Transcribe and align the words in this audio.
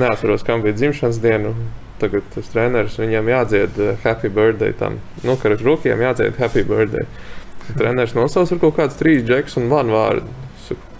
Neatceros, 0.00 0.44
kam 0.46 0.62
bija 0.64 0.76
dzimšanas 0.78 1.20
diena. 1.22 1.52
Tagad 2.00 2.26
tas 2.34 2.48
treneris 2.50 2.96
viņam 2.98 3.28
jādzied 3.30 3.76
uh, 3.78 3.92
happy 4.02 4.30
birthday 4.32 4.72
tam. 4.78 4.98
Nu, 5.22 5.36
ka 5.38 5.52
ar 5.52 5.60
rūkiem 5.62 6.00
jādzied 6.02 6.38
happy 6.40 6.64
birthday. 6.66 7.06
Treneris 7.76 8.16
nosauc 8.18 8.50
ar 8.50 8.62
kaut 8.62 8.78
kādus 8.78 8.98
trīs 8.98 9.22
džekus 9.26 9.58
un 9.60 9.68
man 9.70 9.92
vārdu. 9.92 10.38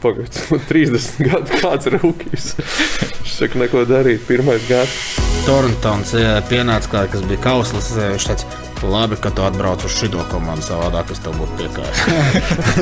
Pagaidiet, 0.03 0.39
30 0.71 1.29
gadu 1.29 1.59
kāds 1.63 1.89
rūkīs. 1.95 2.49
Viņš 2.59 3.35
saka, 3.37 3.61
neko 3.63 3.85
darīt, 3.87 4.25
pirmais 4.27 4.65
gads. 4.67 4.97
Torntons 5.47 6.15
pienāca 6.51 6.91
klāt, 6.91 7.13
kas 7.15 7.23
bija 7.31 7.43
kauslis. 7.47 7.93
Viņš 7.95 8.27
teica, 8.33 8.72
labi, 8.89 9.17
ka 9.21 9.31
tu 9.35 9.45
atbrauc 9.47 9.85
uz 9.87 9.95
šo 9.95 10.25
komandu 10.31 10.65
savādāk, 10.67 11.13
es 11.15 11.21
tev 11.23 11.37
būtu 11.39 11.59
piekājis. 11.61 11.99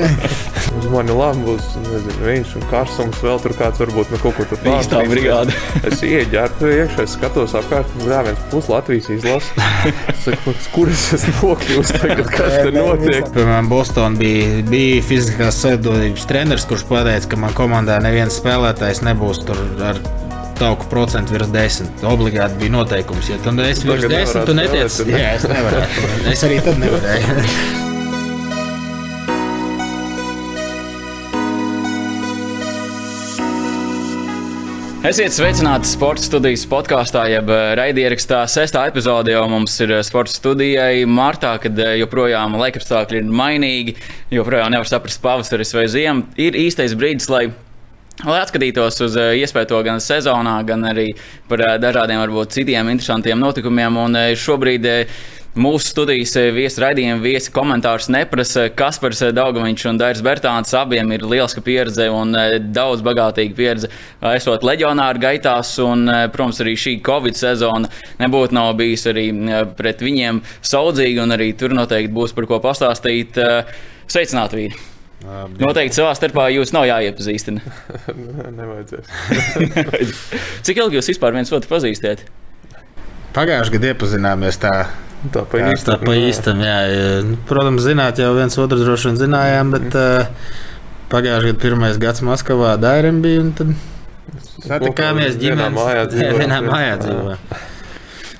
Uz 0.78 0.86
mani 0.92 1.14
labi 1.16 1.42
būs 1.48 1.64
nezinu, 1.82 2.16
viņš 2.22 2.52
un 2.60 2.66
Kārsums 2.70 3.22
vēl 3.24 3.40
tur 3.42 3.54
kāds 3.58 3.80
varbūt 3.82 4.12
nu, 4.12 4.20
kaut 4.22 4.36
ko 4.38 4.46
tur 4.46 4.60
Viņš 4.62 4.90
tā 4.92 5.02
brigāde. 5.10 5.56
Es 5.90 6.04
ieģērbu 6.06 6.70
iekšā, 6.70 7.06
es 7.08 7.16
skatos 7.16 7.56
apkārt, 7.58 7.90
un 7.98 8.12
jā, 8.12 8.20
viens 8.28 8.44
pus 8.52 8.68
Latvijas 8.70 9.10
izlasa. 9.16 9.66
Es 10.12 10.22
saku, 10.28 10.54
kur 10.74 10.92
es 10.92 11.04
esmu 11.18 11.34
nokļuvis 11.40 11.92
tagad, 11.96 12.30
kas 12.30 12.56
te 12.60 12.72
notiek? 12.76 13.28
Piemēram, 13.34 13.70
Bostonā 13.72 14.20
bija, 14.20 14.62
bija 14.70 15.02
fiziskās 15.10 15.60
savienības 15.64 16.30
treneris, 16.30 16.68
kurš 16.70 16.86
pateica, 16.90 17.32
ka 17.32 17.42
man 17.46 17.56
komandā 17.56 17.98
neviens 18.04 18.38
spēlētājs 18.38 19.02
nebūs 19.06 19.42
tur 19.48 19.64
ar 19.90 19.98
tauku 20.60 20.88
procentu 20.92 21.36
virs 21.36 21.50
desmit. 21.54 22.04
Obligāti 22.06 22.60
bija 22.60 22.76
noteikums, 22.76 23.32
ja 23.32 23.40
tu 23.40 23.54
esi 23.64 23.88
virs 23.88 24.06
Tagad 24.06 24.16
desmit, 24.16 24.48
tu 24.48 24.56
nevarētu 24.60 25.06
netiec. 25.10 25.20
Jā, 25.24 25.36
es 25.36 25.46
nevarēju. 25.48 26.08
Es 26.34 26.48
arī 26.48 26.64
tad 26.64 26.82
nevarēju. 26.82 27.78
Esiet 35.00 35.32
sveicināti 35.32 35.88
sporta 35.88 36.20
studijas 36.20 36.66
podkāstā, 36.68 37.22
jeb 37.32 37.48
eh, 37.48 37.70
raidierakstā. 37.78 38.42
Sestā 38.52 38.82
epizode 38.90 39.32
jau 39.32 39.46
mums 39.48 39.78
ir 39.80 39.94
eh, 39.96 40.02
sporta 40.04 40.34
studijai 40.34 41.06
martā, 41.08 41.54
kad 41.62 41.78
eh, 41.80 41.94
joprojām 42.02 42.58
laikapstākļi 42.60 43.22
ir 43.22 43.32
mainīgi, 43.40 43.96
joprojām 44.36 44.74
nevar 44.74 44.92
saprast 44.92 45.22
pavasaris 45.24 45.72
vai 45.72 45.86
ziemu. 45.88 46.28
Ir 46.36 46.58
īstais 46.66 46.92
brīdis, 47.00 47.30
lai 47.32 47.46
Lai 48.20 48.40
atskatītos 48.42 49.00
uz 49.06 49.14
eh, 49.16 49.38
iespēju 49.40 49.70
to 49.70 49.80
gan 49.86 50.00
sezonā, 50.04 50.58
gan 50.68 50.84
arī 50.90 51.08
par 51.48 51.62
eh, 51.64 51.76
dažādiem, 51.80 52.20
varbūt 52.20 52.58
citiem 52.58 52.90
interesantiem 52.92 53.40
notikumiem. 53.40 53.96
Un 53.96 54.18
eh, 54.18 54.32
šobrīd 54.36 54.84
mūsu 55.60 55.88
studijas 55.94 56.34
viesi 56.54 56.82
raidījuma 56.82 57.24
viesi 57.24 57.52
komentārus 57.54 58.10
neprasa. 58.12 58.66
Kaspars 58.76 59.24
Daugaviņš 59.34 59.86
un 59.88 60.02
Dairis 60.02 60.20
Bertāns 60.26 60.76
abiem 60.76 61.16
ir 61.16 61.24
lieliska 61.24 61.64
pieredze 61.64 62.10
un 62.12 62.36
daudz 62.76 63.02
bagātīga 63.06 63.56
pieredze 63.56 63.90
esot 64.36 64.68
leģionāru 64.68 65.24
gaitās. 65.24 65.72
Un, 65.82 66.04
protams, 66.30 66.60
arī 66.62 66.76
šī 66.78 66.94
Covid 67.06 67.40
sezona 67.40 67.90
nebūtu 68.20 68.58
nav 68.60 68.76
bijusi 68.78 69.10
arī 69.14 69.26
pret 69.80 70.04
viņiem 70.06 70.44
saudzīga, 70.60 71.24
un 71.24 71.40
arī 71.40 71.50
tur 71.58 71.74
noteikti 71.74 72.14
būs 72.20 72.36
par 72.36 72.52
ko 72.52 72.62
pastāstīt. 72.68 73.40
Sveicināti, 74.10 74.64
vīri! 74.64 74.89
Noteikti 75.60 75.98
savā 75.98 76.14
starpā 76.16 76.46
jūs 76.54 76.72
nav 76.72 76.86
jāiepazīstina. 76.88 77.60
Nevajadzēs. 78.58 79.10
Cik 80.66 80.80
ilgi 80.80 80.96
jūs 81.00 81.10
vispār 81.12 81.36
viens 81.36 81.52
otru 81.52 81.68
pazīstat? 81.74 82.24
Pagājušajā 83.36 83.74
gadā 83.76 83.92
iepazināmies 83.92 84.58
tā. 84.62 84.72
Tā 85.30 85.42
pa 85.44 85.58
kā 85.60 85.66
Tā 85.68 85.74
īstam. 85.76 86.04
pa 86.08 86.14
īstam, 86.16 86.62
jā. 86.64 86.76
Nu, 87.28 87.36
Protams, 87.48 87.84
zināt, 87.84 88.18
jau 88.22 88.30
viens 88.38 88.56
otru 88.58 88.78
droši 88.80 89.10
vien 89.10 89.18
zinājām, 89.20 89.74
bet 89.76 89.96
uh, 90.00 90.46
pagājušajā 91.12 91.50
gadā 91.52 91.60
pirmais 91.66 91.98
gads 92.00 92.24
Maskavā 92.24 92.72
Dairim 92.80 93.20
bija. 93.22 93.42
un 93.44 93.52
Tad 93.58 93.74
satikāmies 94.64 95.36
ģimenes 95.40 95.76
mājā 95.76 96.06
dzīvojam. 96.14 96.38
Vienā 96.42 96.62
mājā 96.64 96.96
dzīvojam. 97.04 97.44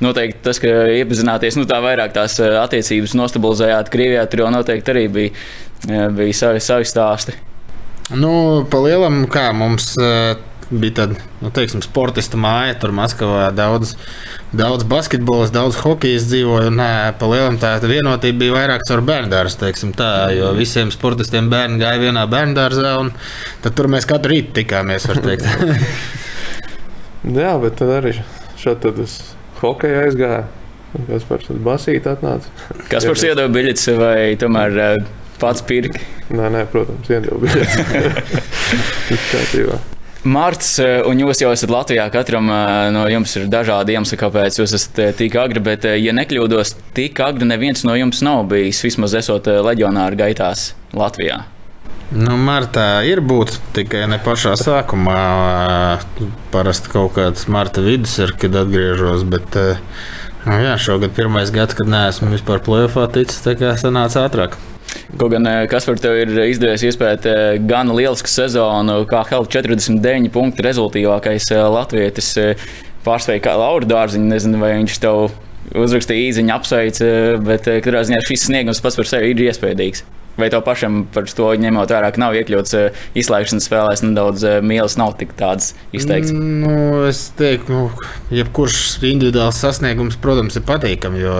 Noteikti 0.01 0.41
tas, 0.47 0.57
ka 0.63 0.71
iepazināties, 0.97 1.59
nu 1.61 1.67
tā 1.69 1.77
vairāk 1.85 2.15
tās 2.17 2.39
eh, 2.41 2.55
attiecības 2.57 3.13
nostabilizējāt 3.21 3.91
Krievijā, 3.93 4.23
tur 4.33 4.47
jau 4.47 4.53
noteikti 4.55 4.95
arī 4.95 5.03
bija, 5.13 5.35
eh, 5.37 5.70
bija 5.89 6.37
savi, 6.37 6.61
savi 6.65 6.89
stāsti. 6.89 7.37
Nu, 8.11 8.33
pa 8.71 8.81
lielam, 8.83 9.23
kā 9.31 9.51
mums 9.55 9.93
uh, 10.01 10.35
bija 10.71 10.97
tāda, 11.01 11.19
nu, 11.43 11.51
teiksim, 11.55 11.83
sportista 11.85 12.39
māja, 12.41 12.75
tur 12.83 12.91
Maskavā 12.95 13.49
daudz, 13.55 13.95
daudz 14.57 14.87
basketbolas, 14.91 15.53
daudz 15.55 15.79
hokeja 15.85 16.19
dzīvoja. 16.25 16.73
Un, 16.73 16.83
uh, 16.83 17.11
pa 17.19 17.31
lielam 17.31 17.59
tā 17.63 17.77
vienotība 17.85 18.43
bija 18.43 18.57
vairāk 18.59 18.87
caur 18.89 19.05
bērndārstu, 19.07 19.65
teiksim 19.67 19.95
tā, 19.99 20.11
jo 20.35 20.51
visiem 20.59 20.91
sportistiem 20.95 21.51
bērni 21.53 21.79
gāja 21.83 22.03
vienā 22.03 22.27
bērndārzā, 22.31 22.97
un 23.05 23.13
tad 23.63 23.79
tur 23.79 23.91
mēs 23.93 24.09
katru 24.11 24.35
rītu 24.35 24.59
tikāmies, 24.61 25.07
var 25.11 25.23
teikt. 25.27 25.47
Jā, 27.41 27.53
bet 27.61 27.77
tad 27.79 27.93
arī 28.01 28.17
šeit 28.59 28.81
tad 28.83 28.99
es 29.03 29.21
hokeja 29.61 30.07
aizgāju. 30.09 30.49
Un 30.99 31.07
Kas 31.07 31.23
par 31.29 31.43
to 31.45 31.55
basīti 31.63 32.11
atnāca? 32.11 32.51
Kas 32.91 33.05
par 33.07 33.21
iedod 33.23 33.53
biļetes 33.55 33.85
vai 34.01 34.33
tomēr 34.41 34.79
eh, 34.83 34.97
pats 35.41 35.65
pirki? 35.67 35.99
Nē, 36.31 36.47
nē, 36.55 36.67
protams, 36.71 37.11
kārtībā. 39.33 39.81
Mārts, 40.21 40.75
eh, 40.85 40.99
un 41.09 41.17
jūs 41.17 41.39
jau 41.41 41.49
esat 41.49 41.71
Latvijā. 41.73 42.05
Katram 42.13 42.51
eh, 42.53 42.91
no 42.93 43.07
jums 43.09 43.33
ir 43.41 43.47
dažādi 43.49 43.95
iemesli, 43.97 44.19
kāpēc 44.21 44.59
jūs 44.61 44.75
esat 44.77 44.99
eh, 45.01 45.15
tik 45.17 45.37
agri. 45.41 45.63
Bet, 45.65 45.87
ja 45.97 46.13
nekļūdos, 46.13 46.75
tik 46.97 47.23
agri 47.25 47.49
neviens 47.49 47.87
no 47.89 47.95
jums 47.97 48.21
nav 48.27 48.45
bijis. 48.51 48.83
Vismaz 48.85 49.17
esot 49.17 49.49
leģionāru 49.49 50.21
gaitās 50.21 50.75
Latvijā. 50.93 51.41
Nu, 52.11 52.35
martā 52.37 53.01
ir 53.07 53.23
būt 53.25 53.55
tikai 53.73 54.05
ne 54.11 54.19
pašā 54.21 54.59
sākumā. 54.61 55.21
Parasti 56.53 56.93
kaut 56.93 57.15
kāds 57.17 57.47
marta 57.49 57.81
vidus 57.81 58.19
ir, 58.21 58.35
kad 58.37 58.59
atgriežos. 58.61 59.25
Bet, 59.31 59.57
nu, 60.45 60.59
jā, 60.67 60.75
šogad 60.77 61.15
pirmais 61.17 61.55
gads, 61.55 61.79
kad 61.79 61.89
neesmu 61.89 62.35
vispār 62.35 62.61
plēsoņā 62.67 63.15
ticis, 63.15 63.41
tā 63.47 63.57
kā 63.57 63.73
sanāca 63.81 64.27
ātrāk. 64.27 64.59
Kaut 65.19 65.33
gan 65.33 65.47
eh, 65.47 65.65
kas 65.71 65.87
par 65.89 65.99
tevi 66.01 66.25
ir 66.25 66.31
izdevies 66.47 66.85
iespēt 66.87 67.27
eh, 67.29 67.59
gan 67.67 67.91
lielisku 67.95 68.31
sezonu, 68.31 69.03
kā 69.11 69.25
Helga 69.29 69.61
49 69.61 70.31
punktu 70.35 70.67
rezultātīvākais 70.67 71.51
eh, 71.55 71.65
latvietis. 71.75 72.31
Pārspēja 73.05 73.43
kā 73.47 73.57
Laura 73.57 73.89
Dārziņa, 73.89 74.29
nezinu, 74.29 74.61
vai 74.61 74.75
viņš 74.77 75.01
tev 75.03 75.31
uzrakstīja 75.77 76.29
īziņu, 76.29 76.53
apsveica, 76.53 77.11
bet 77.47 77.69
katrā 77.85 78.03
ziņā 78.05 78.21
šis 78.27 78.49
sniegums 78.51 78.83
pats 78.85 78.99
par 79.01 79.09
sevi 79.09 79.33
ir 79.33 79.41
iespaidīgs. 79.47 80.05
Vai 80.41 80.49
tev 80.53 80.63
pašam 80.65 81.03
par 81.13 81.27
to 81.27 81.49
ņemot 81.61 81.91
vērā, 81.91 82.13
ka 82.15 82.21
nav 82.21 82.37
iekļauts 82.39 82.77
izslēgšanas 83.19 83.67
spēlēs, 83.69 84.05
nedaudz 84.05 84.45
mīlas 84.65 84.97
nav 85.01 85.17
tik 85.21 85.35
tādas 85.37 85.73
izteikts? 85.97 86.33
Mm. 86.33 86.63
Nu, 86.63 87.03
es 87.09 87.27
teiktu, 87.37 87.75
nu, 87.75 88.07
jebkurš 88.33 89.01
individuāls 89.11 89.61
sasniegums, 89.61 90.21
protams, 90.23 90.57
ir 90.61 90.65
patīkami. 90.69 91.21
Jo, 91.25 91.35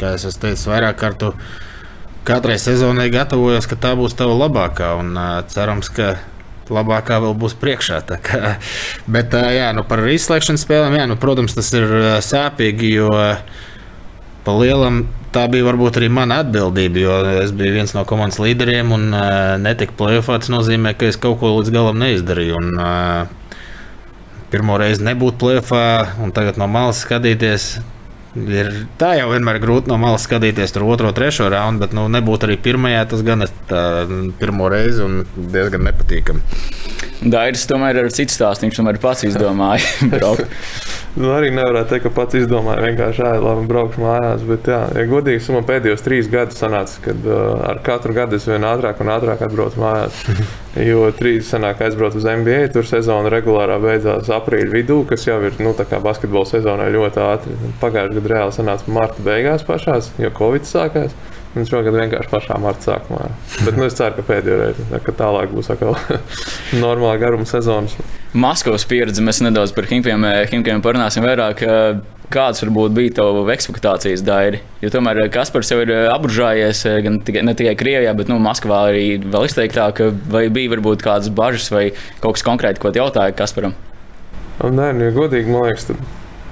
kā 0.00 0.14
es 0.16 0.40
teicu, 0.40 0.70
vairāk 0.72 1.00
kārtu 1.02 1.34
katrai 2.28 2.58
sezonai 2.62 3.08
gatavojos, 3.12 3.68
ka 3.70 3.78
tā 3.80 3.94
būs 3.98 4.16
tava 4.18 4.36
labākā. 4.44 4.92
Un 5.00 5.16
cerams, 5.52 5.90
ka 5.92 6.14
labākā 6.72 7.18
vēl 7.24 7.34
būs 7.38 7.56
priekšā. 7.60 8.02
Kā, 8.22 8.54
bet 9.16 9.34
jā, 9.34 9.72
nu, 9.76 9.84
par 9.88 10.04
izslēgšanas 10.08 10.64
spēlēm, 10.66 11.00
jā, 11.00 11.10
nu, 11.10 11.18
protams, 11.20 11.56
tas 11.58 11.72
ir 11.76 11.92
sāpīgi. 12.24 12.96
Jo, 13.00 13.10
Pa 14.42 14.54
lielam 14.58 15.04
tā 15.30 15.44
bija 15.50 15.68
varbūt 15.68 16.00
arī 16.00 16.08
mana 16.10 16.40
atbildība, 16.42 16.98
jo 16.98 17.18
es 17.44 17.52
biju 17.54 17.76
viens 17.76 17.92
no 17.94 18.02
komandas 18.08 18.40
līderiem 18.42 18.90
un 18.94 19.04
uh, 19.14 19.54
netika 19.62 19.94
plēsoņā. 20.00 20.40
Tas 20.42 20.50
nozīmē, 20.50 20.96
ka 20.98 21.06
es 21.06 21.18
kaut 21.20 21.38
ko 21.38 21.52
līdz 21.60 21.70
galam 21.74 22.00
neizdarīju. 22.02 22.58
Un, 22.58 22.72
uh, 22.82 23.60
pirmo 24.50 24.80
reizi 24.82 25.06
nebūt 25.06 25.38
plēsoņā, 25.38 26.24
un 26.26 26.34
tagad 26.34 26.58
no 26.58 26.66
malas 26.70 27.04
skatīties. 27.06 27.76
Ir, 28.32 28.70
tā 28.96 29.10
jau 29.18 29.26
vienmēr 29.28 29.58
ir 29.58 29.64
grūti 29.66 29.90
no 29.92 29.98
malas 30.00 30.24
skatīties 30.24 30.72
tur 30.72 30.86
otro, 30.88 31.10
trešo 31.12 31.50
raundu, 31.52 31.84
bet 31.84 31.96
nu, 31.96 32.06
nebūt 32.12 32.46
arī 32.46 32.56
pirmajā. 32.64 33.04
Tas 33.10 33.24
gan 33.26 33.44
ir 33.44 33.52
tā, 33.68 33.82
pirmo 34.40 34.70
reizi 34.72 35.04
un 35.04 35.20
diezgan 35.36 35.84
nepatīkami. 35.90 36.40
Dairis 37.22 37.68
tomēr 37.70 38.00
ir 38.00 38.08
cits 38.14 38.34
stāsts. 38.38 38.64
Viņš 38.64 38.80
tomēr 38.80 38.98
pats 39.02 39.28
izdomāja. 39.28 39.84
Nu, 41.12 41.28
arī 41.28 41.50
nevarētu 41.52 41.90
teikt, 41.90 42.06
ka 42.06 42.10
pats 42.16 42.38
izdomāja 42.38 42.86
vienkārši 42.86 43.18
šādi 43.18 43.42
labi 43.44 43.66
braukšu 43.68 44.00
mājās. 44.00 44.44
Bet, 44.48 44.70
jā, 44.72 44.78
ja 44.96 45.02
godīgi, 45.10 45.42
man 45.52 45.66
pēdējos 45.68 46.04
trīs 46.06 46.30
gadus 46.32 46.62
sanāca, 46.62 47.02
kad 47.04 47.26
uh, 47.28 47.42
ar 47.68 47.82
katru 47.84 48.16
gadu 48.16 48.38
es 48.40 48.48
vien 48.48 48.64
ātrāk 48.64 49.02
un 49.04 49.12
ātrāk 49.12 49.44
atbraucu 49.44 49.82
mājās. 49.82 50.22
Jo 50.72 51.10
trīs 51.12 51.50
sanāk 51.52 51.82
aizbraukt 51.84 52.16
uz 52.16 52.24
NBA, 52.24 52.70
tur 52.72 52.86
sezona 52.88 53.28
regulārā 53.32 53.76
beidzās 53.82 54.30
aprīļa 54.32 54.72
vidū, 54.72 55.02
kas 55.08 55.26
jau 55.26 55.36
ir 55.44 55.58
nu, 55.60 55.74
basketbola 55.76 56.48
sezonai 56.48 56.88
ļoti 56.94 57.20
ātri. 57.20 57.56
Pagājušajā 57.82 58.16
gadā 58.16 58.32
reāli 58.32 58.56
sanāca 58.56 58.94
marta 58.96 59.26
beigās 59.26 59.66
pašās, 59.68 60.08
jo 60.22 60.32
Covid 60.38 60.64
sākās. 60.64 61.12
Un 61.52 61.66
šogad 61.68 61.92
vienkārši 61.92 62.30
pašā 62.32 62.56
marta 62.62 62.86
sākumā. 62.86 63.26
Bet 63.66 63.76
nu, 63.76 63.84
es 63.84 63.96
ceru, 63.98 64.16
ka 64.16 64.24
pēdējo 64.24 64.56
reizi, 64.56 64.86
ka 65.04 65.12
tālāk 65.18 65.52
būs 65.52 65.68
atkal 65.74 65.98
normāla 66.84 67.18
garuma 67.20 67.44
sezonas. 67.48 67.98
Maskavas 68.32 68.86
pieredze 68.88 69.20
mēs 69.24 69.42
nedaudz 69.44 69.74
par 69.76 69.84
Himkiem, 69.90 70.24
Himkiem 70.48 70.80
parunāsim 70.84 71.26
vairāk. 71.26 71.60
Kādas 72.32 72.62
varbūt 72.64 72.94
bija 72.96 73.12
tavas 73.18 73.50
ekspektācijas, 73.52 74.22
Dairi? 74.24 74.62
Jo 74.80 74.88
tomēr 74.94 75.20
Kaspars 75.34 75.68
jau 75.68 75.82
ir 75.82 75.92
apbužājies 76.14 76.80
gan 77.04 77.20
tikai, 77.20 77.42
ne 77.44 77.52
tikai 77.58 77.76
Krievijā, 77.76 78.16
bet 78.16 78.32
nu, 78.32 78.40
Maskavā 78.40 78.86
arī 78.88 79.04
vēl 79.20 79.44
izteiktāk. 79.50 80.00
Vai 80.32 80.46
bija 80.48 80.72
varbūt 80.72 81.04
kādas 81.04 81.28
bažas 81.28 81.68
vai 81.74 81.90
kaut 82.24 82.38
kas 82.38 82.48
konkrēti, 82.48 82.80
ko 82.80 82.94
jautāja 82.96 83.36
Kasparam? 83.36 83.76
Nē, 84.62 84.88
nu, 84.96 85.12
godīgi, 85.12 85.52
man 85.52 85.68
liekas, 85.68 85.90
tad 85.90 86.00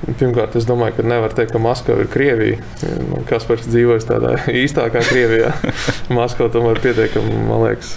Pirmkārt, 0.06 0.54
es 0.56 0.64
domāju, 0.64 0.96
ka 0.96 1.04
nevar 1.04 1.34
teikt, 1.36 1.52
ka 1.52 1.60
Maskava 1.60 2.04
ir 2.04 2.10
Krievija. 2.12 2.58
Kas 3.28 3.44
pats 3.48 3.68
dzīvojas 3.68 4.08
tādā 4.08 4.34
īstākā 4.64 5.04
Krievijā. 5.10 5.52
Maskava 6.16 6.52
tomēr 6.54 6.78
ir 6.78 6.84
pietiekami, 6.88 7.40
man 7.48 7.66
liekas, 7.66 7.96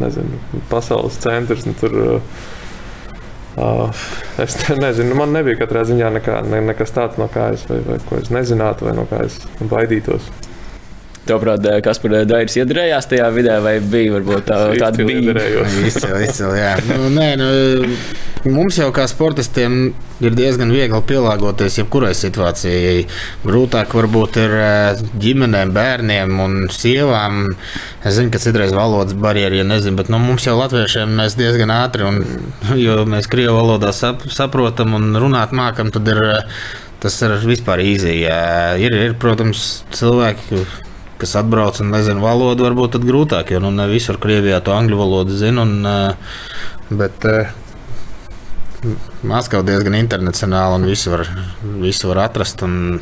nezinu, 0.00 0.40
pasaules 0.72 1.18
centrs. 1.22 1.66
Tur, 1.80 1.98
Uh, 3.56 3.88
es 4.36 4.52
nezinu, 4.76 5.14
man 5.16 5.30
nebija 5.32 5.56
katrā 5.62 5.80
ziņā 5.88 6.10
nekā, 6.18 6.42
ne, 6.44 6.58
nekas 6.60 6.90
tāds, 6.92 7.16
no 7.16 7.24
kā 7.32 7.46
es, 7.54 7.62
vai, 7.70 7.78
vai, 7.86 7.96
ko 8.04 8.18
es 8.20 8.28
nezinātu, 8.28 8.84
vai 8.84 8.92
no 8.98 9.06
kā 9.08 9.22
es 9.24 9.38
baidītos. 9.70 10.28
Tavuprāt, 11.26 11.64
kas 11.82 11.98
par 12.02 12.12
Dairis 12.28 12.58
iedarījās 12.60 13.08
tajā 13.08 13.30
vidē, 13.32 13.56
vai 13.64 13.78
bija 13.80 14.12
varbūt 14.18 14.44
tā, 14.46 14.58
tāda 14.76 15.08
bija? 15.08 15.32
Izcili, 15.88 16.20
izcili, 16.28 16.60
jā. 16.60 16.74
Nu, 16.90 17.08
nē, 17.16 17.30
nu, 17.40 17.48
mums 18.50 18.76
jau 18.78 18.88
kā 18.94 19.04
sportistiem 19.10 19.74
ir 20.24 20.36
diezgan 20.36 20.70
viegli 20.72 21.00
pielāgoties 21.08 21.78
jebkurai 21.80 22.12
situācijai. 22.16 23.04
Grūtāk 23.44 23.92
varbūt 23.96 24.38
ir 24.42 24.54
ģimenēm, 25.22 25.72
bērniem 25.76 26.40
un 26.44 26.56
sievām. 26.72 27.52
Es 28.02 28.16
zinu, 28.18 28.32
ka 28.32 28.40
citreiz 28.42 28.74
valodas 28.76 29.16
barjeras, 29.18 29.60
ja 29.60 29.66
nezinu, 29.68 29.98
bet 30.00 30.10
nu, 30.12 30.20
mums 30.22 30.46
jau 30.48 30.56
latviešiem 30.58 31.12
mēs 31.18 31.36
diezgan 31.38 31.74
ātri, 31.74 32.06
un, 32.08 32.22
jo 32.86 33.02
mēs 33.08 33.28
krievu 33.32 33.58
valodā 33.58 33.92
sap, 33.96 34.24
saprotam 34.32 34.96
un 34.98 35.12
runāt 35.20 35.54
mākam, 35.56 35.92
tad 35.94 36.14
ir. 36.14 36.24
Tas 36.96 37.12
ir 37.20 37.34
vispār 37.44 37.82
īzīgi. 37.84 38.22
Ir, 38.80 38.94
ir, 38.96 39.14
protams, 39.20 39.82
cilvēki, 39.94 40.62
kas 41.20 41.34
atbrauc 41.36 41.76
un 41.84 41.92
nezina 41.92 42.22
valodu, 42.24 42.64
varbūt 42.64 42.96
tad 42.96 43.04
grūtāk, 43.04 43.52
jo 43.52 43.60
nu, 43.60 43.68
ne 43.76 43.84
visur 43.90 44.16
Krievijā 44.22 44.62
to 44.64 44.72
angļu 44.72 44.98
valodu 45.02 45.36
zina. 45.36 45.66
Un, 45.68 46.96
bet, 46.96 47.28
Maskava 49.26 49.64
diezgan 49.66 49.96
internacionāla 49.98 50.76
un 50.78 50.86
visu 50.88 51.12
var, 51.14 51.26
visu 51.82 52.10
var 52.10 52.26
atrast 52.26 52.62
un 52.66 52.98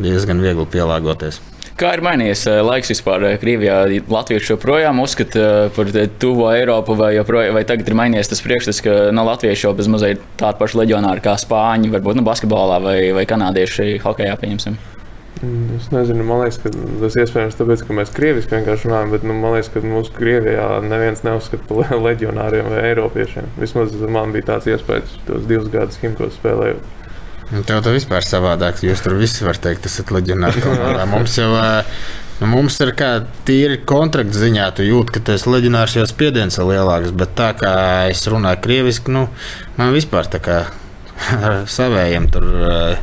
diezgan 0.00 0.40
viegli 0.42 0.64
pielāgoties. 0.70 1.40
Kā 1.74 1.90
ir 1.96 2.04
mainījies 2.06 2.44
laiks 2.62 2.92
vispār 2.92 3.24
Krievijā? 3.42 3.80
Latvieši 4.06 4.52
joprojām 4.52 5.00
uzskata 5.02 5.72
par 5.74 5.90
tuvo 6.22 6.46
Eiropu, 6.54 6.94
vai, 6.98 7.16
joprojām, 7.16 7.56
vai 7.58 7.64
tagad 7.66 7.90
ir 7.90 7.98
mainījies 7.98 8.30
tas 8.30 8.44
priekšstats, 8.46 8.82
ka 8.86 8.96
no 9.16 9.26
Latviešu 9.26 9.66
jau 9.66 9.74
bez 9.74 9.90
mazliet 9.90 10.22
tādi 10.38 10.60
paši 10.62 10.84
leģionāri 10.84 11.24
kā 11.24 11.34
Spāņi, 11.42 11.90
varbūt 11.96 12.20
nu, 12.20 12.26
basketbolā 12.26 12.78
vai, 12.84 12.98
vai 13.16 13.26
kanādieši 13.26 13.96
hokejā, 14.06 14.38
pieņemsim? 14.38 14.78
Es 15.42 15.90
nezinu, 15.92 16.24
man 16.24 16.44
liekas, 16.44 16.60
ka 16.62 16.70
tas 16.72 17.16
ir 17.16 17.24
iespējams 17.24 17.56
tāpēc, 17.58 17.82
ka 17.84 17.96
mēs 17.98 18.12
krieviski 18.14 18.54
vienkārši 18.54 18.88
runājam, 18.88 19.10
bet 19.12 19.24
nu, 19.26 19.34
man 19.36 19.56
liekas, 19.56 19.70
ka 19.74 19.82
mūsu 19.84 20.14
Krievijā 20.14 20.68
neviens 20.86 21.24
neuzskata 21.26 21.66
par 21.68 21.90
leģionāriem 22.06 22.70
vai 22.70 22.84
eiropiešiem. 22.92 23.50
Vismaz 23.60 23.96
man 24.14 24.32
bija 24.34 24.54
tāds 24.54 24.70
iespējas 24.70 25.16
tos 25.26 25.48
divus 25.50 25.72
gadus 25.72 25.98
Himkos 26.00 26.38
spēlējot. 26.38 26.92
Nu, 27.50 27.60
tev 27.66 27.82
tas 27.84 27.92
vispār 27.92 28.24
savādāk. 28.24 28.80
Jūs 28.86 29.02
tur 29.04 29.18
visi 29.20 29.44
varat 29.44 29.66
teikt, 29.66 29.84
tas 29.84 29.98
ir 30.00 30.06
komandā. 30.08 31.04
Mums 31.10 31.36
jau 31.36 31.50
nu, 32.40 32.48
mums 32.50 32.78
ir 32.80 32.94
kā 32.96 33.10
tīri 33.46 33.82
kontrakta 33.84 34.38
ziņā, 34.38 34.70
tu 34.78 34.86
jūti, 34.86 35.18
ka 35.18 35.24
tas 35.32 35.44
leģionārs 35.50 35.98
jau 35.98 36.06
spiediens 36.08 36.56
ir 36.58 36.70
lielāks, 36.70 37.12
bet 37.14 37.36
tā 37.38 37.52
kā 37.58 37.74
es 38.10 38.24
runāju 38.30 38.62
krieviski, 38.64 39.12
nu, 39.14 39.28
man 39.76 39.92
vispār 39.94 40.30
tā 40.32 40.40
kā 40.42 40.62
ar 41.46 41.64
saviem. 41.70 42.28
Tur, 42.32 42.46
eh, 42.70 42.96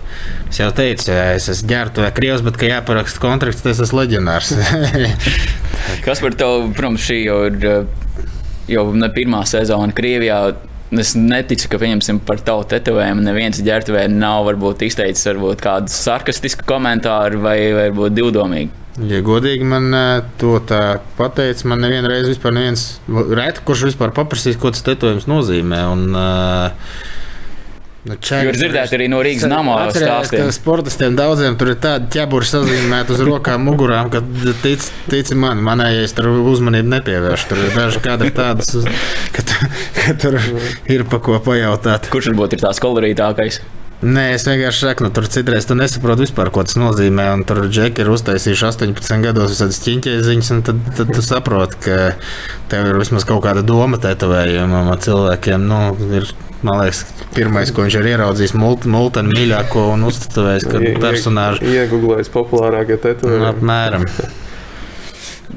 es 0.50 0.60
jau 0.62 0.70
teicu, 0.76 1.12
ja 1.12 1.32
es 1.36 1.50
esmu 1.52 1.70
ģērbta 1.72 2.06
vai 2.06 2.12
krievs, 2.16 2.44
bet, 2.46 2.60
ja 2.62 2.78
jāparaksta 2.78 3.24
kontrakts, 3.24 3.64
tad 3.64 3.74
es 3.74 3.84
esmu 3.88 4.02
leģionārs. 4.04 4.54
Kas 6.06 6.24
par 6.24 6.36
tevi, 6.38 6.74
protams, 6.78 7.06
šī 7.08 7.22
jau 7.24 7.40
ir 7.50 7.70
eh, 7.70 8.28
jau 8.72 8.90
ne 8.96 9.10
pirmā 9.14 9.46
sezona 9.50 9.96
Krievijā. 9.96 10.44
Es 10.92 11.14
neticu, 11.16 11.70
ka 11.72 11.78
pieņemsim 11.80 12.18
par 12.28 12.42
tavu 12.44 12.66
tetovējumu. 12.68 13.24
Neviens 13.24 13.62
ģērbtuvē 13.64 14.10
nav 14.12 14.44
varbūt 14.50 14.82
izteicis 14.90 15.30
varbūt 15.30 15.62
kādu 15.64 15.94
sarkastisku 15.94 16.66
komentāru 16.68 17.40
vai 17.46 17.56
varbūt 17.78 18.18
divdomīgu. 18.18 18.76
Ja 19.08 19.22
godīgi 19.24 19.64
man 19.64 19.88
eh, 19.96 20.26
to 20.42 20.58
tā 20.68 21.00
pateica, 21.16 21.70
man 21.72 21.80
nevienu 21.86 22.12
reizi 22.12 22.34
vispār 22.34 22.58
neviens, 22.58 22.84
reti, 23.08 23.64
kurš 23.64 23.86
vispār 23.88 24.12
paprasīs, 24.18 24.60
ko 24.60 24.74
tas 24.76 24.84
tetovējums 24.84 25.30
nozīmē. 25.32 25.80
Un, 25.94 26.04
uh, 26.12 27.21
Nu, 28.02 28.16
Čēri, 28.18 28.50
Jūs 28.50 28.58
dzirdējāt 28.58 28.94
arī 28.98 29.06
no 29.14 29.20
Rīgas 29.22 29.46
nama 29.46 29.76
stāstiem. 29.94 30.48
Sportistiem 30.56 31.18
daudziem 31.20 31.54
tur 31.60 31.70
ir 31.76 31.78
tādi 31.84 32.08
ķeburi 32.16 32.48
sazīmēti 32.50 33.14
uz 33.14 33.22
rokām, 33.28 33.62
mugurām, 33.70 34.10
ka 34.10 34.24
tic, 34.64 34.88
tici 35.12 35.38
man, 35.38 35.62
manējais 35.68 36.16
tur 36.18 36.32
uzmanību 36.34 36.90
nepievērš. 36.96 37.46
Tur 37.52 37.62
ir 37.62 37.78
daži 37.78 38.02
kādi 38.02 38.32
tādas, 38.34 38.74
ka, 39.36 39.46
ka 40.00 40.18
tur 40.24 40.40
ir 40.90 41.06
pa 41.12 41.22
ko 41.22 41.38
pajautāt. 41.46 42.10
Kurš 42.10 42.32
varbūt 42.34 42.58
ir 42.58 42.66
tās 42.66 42.82
kolorītākais? 42.82 43.62
Nē, 44.02 44.32
es 44.34 44.48
vienkārši 44.48 44.82
saku, 44.82 45.06
nu, 45.06 45.12
tur 45.14 45.28
citreiz 45.30 45.68
tu 45.70 45.76
nesaproti 45.78 46.26
vispār, 46.26 46.50
ko 46.54 46.64
tas 46.66 46.74
nozīmē. 46.82 47.28
Un 47.36 47.44
tur 47.46 47.60
džeki 47.68 48.02
ir 48.02 48.10
uztaisījuši 48.10 48.66
18 48.72 49.22
gados 49.28 49.54
visādas 49.54 49.78
ķīņķēziņas, 49.86 50.50
un 50.56 50.64
tad, 50.66 50.80
tad 50.98 51.14
tu 51.14 51.22
saproti, 51.26 51.78
ka 51.86 52.00
tev 52.72 52.90
ir 52.90 52.98
vismaz 52.98 53.28
kaut 53.30 53.44
kāda 53.46 53.62
doma 53.62 54.02
tetovējumam 54.02 54.90
cilvēkiem. 55.06 55.70
Nu, 55.70 55.82
ir, 56.18 56.26
man 56.66 56.82
liekas, 56.82 57.06
pirmais, 57.38 57.70
ko 57.70 57.86
viņš 57.86 58.00
ir 58.02 58.14
ieraudzījis, 58.16 58.58
multeni 58.90 59.38
mīļāko 59.38 59.92
un 59.94 60.10
uztatovējis, 60.10 60.70
ka 60.74 60.86
personāžu. 61.06 61.70
Iegūlējis 61.70 62.34
populārākie 62.34 62.98
tetovējumi. 63.06 63.52
Apmēram. 63.54 64.10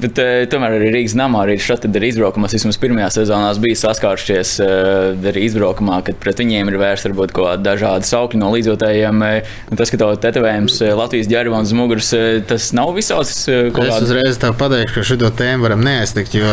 Bet, 0.01 0.19
uh, 0.19 0.43
tomēr 0.51 0.75
arī 0.77 0.91
Rīgas 0.93 1.15
namā 1.17 1.45
arī 1.45 1.55
šādi 1.61 1.91
ir 1.95 2.07
izbraukumā. 2.09 2.49
Vismaz 2.51 2.79
pirmajā 2.81 3.09
sezonā 3.19 3.51
bija 3.63 3.79
saskārušies 3.79 4.53
uh, 4.63 5.27
arī 5.31 5.45
izbraukumā, 5.47 6.01
kad 6.07 6.19
pret 6.21 6.41
viņiem 6.43 6.71
ir 6.71 6.79
vērsta 6.81 7.11
varbūt 7.11 7.35
kaut 7.35 7.49
kāda 7.49 7.67
dažāda 7.71 8.09
saukļa 8.09 8.41
no 8.41 8.51
līdzjūtējiem. 8.55 9.25
Uh, 9.25 9.57
tas, 9.79 9.93
ka 9.93 10.01
tev 10.01 10.15
tetovējums 10.25 10.79
Latvijas 10.99 11.31
ģērbā 11.31 11.63
un 11.63 11.71
muguras, 11.79 12.11
uh, 12.17 12.39
tas 12.49 12.71
nav 12.75 12.91
visāds. 12.97 13.45
Uh, 13.47 13.69
es 13.85 14.01
uzreiz 14.03 14.41
tev 14.41 14.57
pateikšu, 14.59 14.97
ka 14.99 15.07
šo 15.11 15.31
tēmu 15.31 15.69
varam 15.69 15.85
neaiztikt. 15.85 16.35
Jo, 16.39 16.51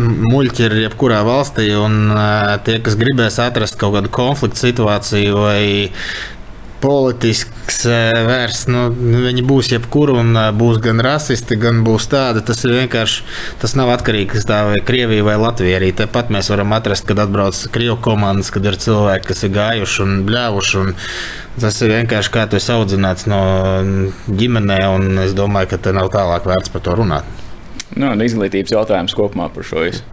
muļķi 0.00 0.64
ir 0.68 0.78
jebkurā 0.86 1.20
valstī, 1.26 1.66
un 1.76 2.12
uh, 2.14 2.54
tie, 2.64 2.78
kas 2.84 2.96
gribēs 3.00 3.36
atrast 3.44 3.76
kaut 3.80 3.96
kādu 3.98 4.12
konfliktu 4.12 4.66
situāciju 4.66 5.42
vai 5.42 5.64
politisks 6.82 7.84
vērsts, 7.86 8.68
nu, 8.72 8.84
viņi 8.92 9.44
būs 9.46 9.70
jebkur, 9.72 10.12
un 10.18 10.36
būs 10.58 10.80
gan 10.82 11.02
rasisti, 11.04 11.56
gan 11.60 11.82
būs 11.86 12.08
tādi. 12.12 12.42
Tas 12.46 12.64
ir 12.66 12.74
vienkārši, 12.76 13.26
tas 13.62 13.76
nav 13.78 13.92
atkarīgs 13.94 14.48
no 14.50 14.60
vai 14.70 14.80
Krievija 14.86 15.26
vai 15.26 15.36
Latvija. 15.40 15.78
Arī 15.78 15.92
tepat 15.96 16.32
mēs 16.34 16.50
varam 16.52 16.74
atrast, 16.76 17.06
kad 17.08 17.22
atbrauc 17.22 17.58
Krievu 17.74 17.98
komandas, 18.02 18.50
kad 18.54 18.66
ir 18.66 18.78
cilvēki, 18.82 19.28
kas 19.30 19.44
ir 19.46 19.54
gājuši 19.54 20.02
un 20.06 20.16
bļāvuši. 20.28 20.80
Un 20.82 20.96
tas 21.62 21.78
ir 21.84 21.94
vienkārši 21.94 22.34
kā 22.34 22.48
tu 22.50 22.58
esi 22.58 22.74
audzināts 22.74 23.28
no 23.30 23.42
ģimenē, 24.28 24.80
un 24.96 25.22
es 25.26 25.36
domāju, 25.38 25.74
ka 25.74 25.82
te 25.86 25.94
nav 25.94 26.10
tālāk 26.14 26.48
vērts 26.50 26.74
par 26.74 26.84
to 26.84 26.98
runāt. 26.98 27.38
Nu, 27.92 28.10
izglītības 28.24 28.72
jautājums 28.72 29.14
kopumā 29.16 29.50
par 29.52 29.66
šo 29.68 29.84
visu. 29.84 30.04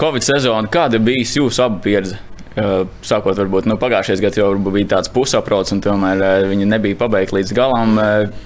Covid 0.00 0.24
sezona, 0.24 0.70
kāda 0.72 0.98
bija 0.98 1.26
jūsu 1.36 1.62
abu 1.62 1.82
pieredze? 1.84 2.16
Sākot 2.52 3.38
varbūt 3.38 3.64
no 3.64 3.76
nu, 3.76 3.80
pagājušais 3.80 4.20
gads 4.20 4.36
jau 4.36 4.50
bija 4.66 4.90
tāds 4.96 5.12
pusaprots, 5.12 5.72
un 5.72 5.80
tomēr 5.84 6.44
viņi 6.50 6.68
nebija 6.68 6.98
pabeigti 7.00 7.38
līdz 7.38 7.54
galam. 7.56 7.96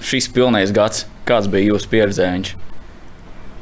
Šis 0.05 0.29
pilnais 0.31 0.71
gads, 0.75 1.05
kāds 1.27 1.49
bija 1.51 1.73
jūsu 1.73 1.91
pieredzē? 1.91 2.31
Viņš? 2.37 2.53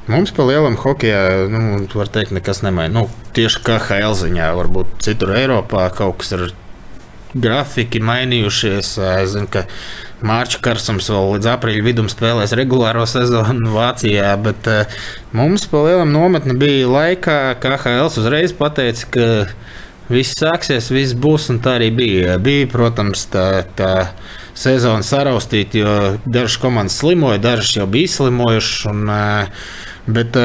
Mums 0.06 0.30
pa 0.38 0.46
lielam 0.46 0.76
hokeja, 0.78 1.48
nu, 1.50 1.80
var 1.98 2.12
teikt, 2.14 2.36
nekas 2.36 2.62
nemainās. 2.62 2.94
Nu, 2.94 3.32
tieši 3.34 3.64
kā 3.66 3.80
HL 3.82 4.14
ziņā, 4.20 4.52
varbūt 4.60 5.00
citur 5.02 5.34
Eiropā 5.34 5.88
kaut 5.98 6.20
kas 6.22 6.36
ir 6.38 6.44
grafiki 7.34 8.00
mainījušies. 8.06 8.92
Es 9.02 9.34
zinu, 9.34 9.50
ka 9.50 9.66
Mārķis 10.26 10.62
Karsums 10.64 11.10
vēl 11.10 11.34
līdz 11.36 11.50
aprīļa 11.56 11.86
vidum 11.88 12.12
spēlēs 12.12 12.54
regulāro 12.58 13.08
sezonu 13.10 13.74
Vācijā, 13.74 14.30
bet 14.46 14.70
mums 15.36 15.66
pa 15.72 15.82
lielam 15.88 16.14
nometne 16.14 16.54
bija 16.60 16.86
laikā, 16.92 17.40
kā 17.62 17.74
HL 17.82 18.06
uzreiz 18.14 18.54
pateica, 18.56 19.10
ka 19.10 19.26
Viss 20.06 20.38
sāksies, 20.38 20.92
viss 20.94 21.16
būs, 21.18 21.48
un 21.50 21.60
tā 21.66 21.80
arī 21.80 21.90
bija. 21.96 22.36
Bija, 22.42 22.68
protams, 22.70 23.24
tā, 23.34 23.64
tā 23.78 23.92
sezona 24.54 25.02
saraustīta, 25.06 25.82
jo 25.82 25.96
dažas 26.30 26.60
komandas 26.62 27.00
slimoja, 27.02 27.42
dažas 27.42 27.74
jau 27.80 27.88
bija 27.90 28.12
slimojušas. 28.14 28.86
Un, 28.92 29.10
bet, 30.14 30.38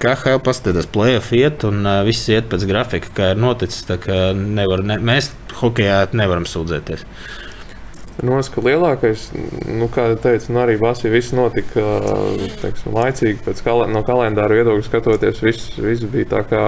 kā 0.00 0.16
jau 0.32 0.38
paskatās, 0.48 0.88
plēsoņa 0.94 1.42
iet, 1.42 1.66
un 1.68 1.84
viss 2.08 2.32
iet 2.32 2.48
pēc 2.52 2.64
grafika, 2.70 3.12
kā 3.18 3.30
ir 3.34 3.44
noticis. 3.44 3.84
Nevar, 4.40 4.86
ne, 4.88 4.96
mēs 5.04 5.28
hokeja 5.60 6.06
nevaram 6.16 6.48
sūdzēties. 6.48 7.04
Nu, 8.20 8.34
es, 8.36 8.50
lielākais, 8.52 9.30
nu, 9.72 9.86
kā 9.92 10.10
jau 10.10 10.18
teicu, 10.20 10.50
nu, 10.52 10.60
arī 10.60 10.76
Vasija 10.80 11.10
viss 11.14 11.32
notika 11.32 11.80
teiksim, 12.60 12.92
laicīgi. 12.92 13.40
Pēc 13.46 13.62
kal 13.64 13.86
no 13.88 14.02
kalendāra 14.04 14.58
viedokļa 14.58 14.84
skatoties, 14.84 15.40
viss, 15.42 15.72
viss 15.80 16.04
bija 16.12 16.28
tā 16.34 16.42
kā, 16.50 16.64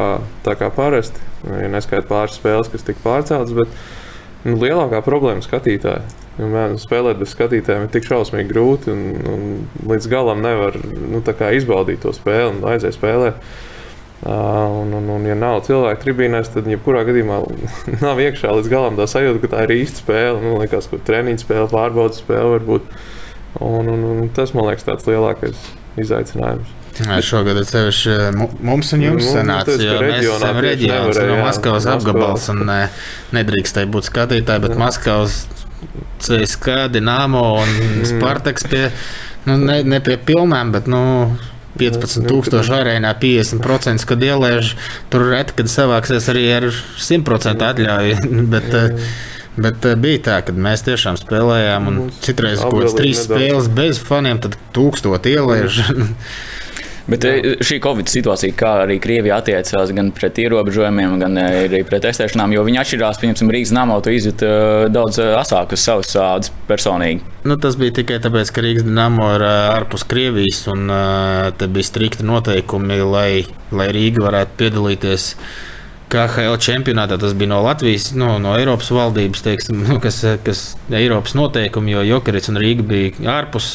tā 0.47 0.57
kā 0.59 0.71
parasti. 0.75 1.21
Ja 1.45 1.69
neskaidrs 1.69 2.09
pāris 2.09 2.39
spēles, 2.41 2.71
kas 2.73 2.87
tika 2.87 3.05
pārceltas, 3.05 3.53
bet 3.53 4.49
nu, 4.49 4.57
lielākā 4.63 5.03
problēma 5.05 5.45
ir 5.45 5.47
skatītāji. 5.47 6.17
Jo, 6.41 6.49
man, 6.51 6.79
spēlēt 6.81 7.21
bez 7.21 7.31
skatītājiem 7.37 7.85
ir 7.85 7.93
tik 7.95 8.09
šausmīgi 8.09 8.51
grūti, 8.51 8.91
un, 8.91 9.05
un 9.31 9.45
līdz 9.93 10.09
galam 10.11 10.41
nevar 10.43 10.81
nu, 10.81 11.21
izbaudīt 11.21 12.03
to 12.03 12.15
spēli 12.17 12.57
un 12.57 12.65
aiziet 12.73 12.97
spēlēt. 12.97 13.39
Uh, 14.25 14.31
un, 14.81 14.93
un, 14.97 15.09
un, 15.13 15.25
ja 15.29 15.35
nav 15.37 15.59
cilvēku 15.67 16.01
tribīnēs, 16.01 16.49
tad 16.55 16.69
jebkurā 16.71 17.03
gadījumā 17.05 17.43
nav 18.07 18.23
iekšā 18.25 18.55
līdz 18.57 18.71
galam 18.73 18.97
tā 18.97 19.05
sajūta, 19.11 19.43
ka 19.43 19.51
tā 19.53 19.67
ir 19.67 19.75
īsta 19.83 20.01
spēle. 20.01 20.39
Nu, 20.41 20.55
liekas, 20.63 20.89
ka 20.89 21.01
treniņa 21.05 21.43
spēle, 21.43 21.67
pārbaudas 21.69 22.23
spēle 22.25 22.55
varbūt. 22.55 22.89
Un, 23.61 23.91
un, 23.93 24.07
un 24.15 24.33
tas 24.35 24.55
man 24.57 24.71
liekas 24.71 24.89
tāds 24.89 25.05
lielākais 25.11 25.69
izaicinājums. 26.01 26.73
Jā, 26.95 27.19
šogad 27.27 27.59
ir 27.59 27.67
sevišķi 27.67 28.17
mums 28.65 28.93
un 28.95 29.03
jums 29.03 29.29
sanāca, 29.35 29.75
jo 29.83 29.97
mēs 30.01 30.29
esam 30.31 30.61
reģions 30.63 31.19
no 31.27 31.39
Maskavas 31.43 31.89
apgabals 31.91 32.47
un 32.53 32.63
ne, 32.69 32.81
nedrīkstēja 33.35 33.91
būt 33.91 34.09
skatītāji, 34.09 34.63
bet 34.63 34.77
Maskavas 34.79 35.41
CSK, 36.23 36.87
Dinamo 36.95 37.43
un 37.59 37.73
mm. 37.75 38.05
Spartaks 38.13 38.69
pie, 38.71 38.85
nu, 39.49 39.59
ne, 39.67 39.81
ne 39.85 40.01
pie 40.07 40.17
pilnām, 40.23 40.71
bet, 40.75 40.87
nu, 40.91 41.03
15,000 41.81 42.75
arēnā 42.79 43.13
50%, 43.21 44.07
kad 44.09 44.25
ieliež. 44.25 44.75
Tur 45.13 45.29
reti, 45.33 45.57
kad 45.61 45.71
savāksies 45.71 46.29
arī 46.33 46.45
ar 46.57 46.69
100% 46.73 47.71
atļauju. 47.71 48.19
Bet, 48.55 48.69
eh, 48.79 49.15
bet 49.55 49.87
eh, 49.87 49.95
bija 49.99 50.21
tā, 50.29 50.37
ka 50.47 50.55
mēs 50.55 50.83
tiešām 50.87 51.19
spēlējām, 51.21 51.87
un 51.91 51.99
citreiz 52.25 52.63
kaut 52.63 52.81
kādas 52.81 52.97
trīs 52.99 53.23
spēles 53.27 53.69
bez 53.75 54.01
faniem, 54.03 54.41
tad 54.43 54.59
tūkstoši 54.75 55.35
ieliež. 55.37 55.81
Bet 57.05 57.25
Jā. 57.25 57.35
Eh, 57.37 57.63
šī 57.65 57.79
Covid 57.85 58.09
situācija, 58.09 58.55
kā 58.57 58.71
arī 58.87 58.97
Krievija 59.03 59.37
attiecās 59.43 59.93
gan 59.97 60.09
pret 60.17 60.39
ierobežojumiem, 60.41 61.19
gan 61.21 61.37
eh, 61.41 61.59
arī 61.67 61.83
pret 61.85 62.07
testēšanām, 62.07 62.55
jo 62.57 62.65
viņi 62.65 62.81
atšķirās, 62.81 63.21
piemēram, 63.21 63.53
Rīgas 63.53 63.75
namā 63.77 63.99
tu 64.05 64.15
izjūti 64.15 64.49
eh, 64.49 64.87
daudz 64.93 65.21
asākas 65.43 65.85
savas 65.85 66.15
ādas 66.17 66.55
personīgi. 66.69 67.21
Nu, 67.45 67.59
tas 67.61 67.77
bija 67.81 67.99
tikai 68.01 68.23
tāpēc, 68.25 68.55
ka 68.55 68.65
Rīgas 68.65 68.89
dīnāmo 68.89 69.29
ir 69.37 69.45
ārpus 69.51 70.07
Krievijas, 70.09 70.65
un 70.73 70.89
te 71.61 71.69
bija 71.69 71.91
strikti 71.91 72.25
noteikumi, 72.25 72.99
lai, 73.05 73.45
lai 73.75 73.93
Rīga 73.93 74.25
varētu 74.25 74.61
piedalīties. 74.63 75.31
KHL 76.15 76.57
čempionātā 76.63 77.17
tas 77.19 77.33
bija 77.37 77.51
no 77.51 77.59
Latvijas, 77.65 78.13
no, 78.17 78.37
no 78.41 78.53
Eiropas 78.57 78.89
valdības, 78.95 79.45
teiksim, 79.45 79.85
nu, 79.85 79.99
kas, 80.05 80.23
kas 80.47 80.67
Eiropas 80.89 81.37
noteikumi, 81.37 81.99
jo 81.99 82.09
Jokerits 82.15 82.53
un 82.53 82.61
Rīga 82.65 82.87
bija 82.89 83.35
ārpus 83.37 83.75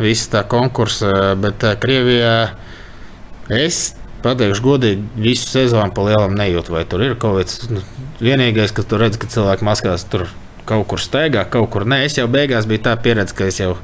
visa 0.00 0.28
tā 0.34 0.44
konkursa. 0.48 1.34
Bet 1.40 1.64
Krievijā 1.82 2.34
es 3.52 3.90
pateikšu 4.24 4.64
godīgi, 4.64 5.04
visu 5.20 5.48
sezonu 5.48 5.94
pa 5.96 6.04
lielam 6.08 6.36
nejūtu, 6.38 6.74
vai 6.74 6.84
tur 6.88 7.04
ir 7.04 7.16
kaut 7.20 7.40
kas. 7.40 7.60
Nu, 7.72 7.82
vienīgais, 8.20 8.74
kas 8.76 8.88
tur 8.88 9.02
redz, 9.04 9.20
ka 9.20 9.30
cilvēki 9.32 9.66
maskās 9.66 10.04
tur 10.10 10.28
kaut 10.68 10.86
kur 10.90 11.02
steigā, 11.02 11.46
kaut 11.50 11.70
kur 11.72 11.86
nē. 11.88 12.02
Es 12.06 12.18
jau 12.18 12.28
beigās 12.30 12.68
biju 12.68 12.84
tā 12.88 12.96
pieredze, 13.00 13.36
ka 13.36 13.48
es 13.50 13.62
jau. 13.62 13.76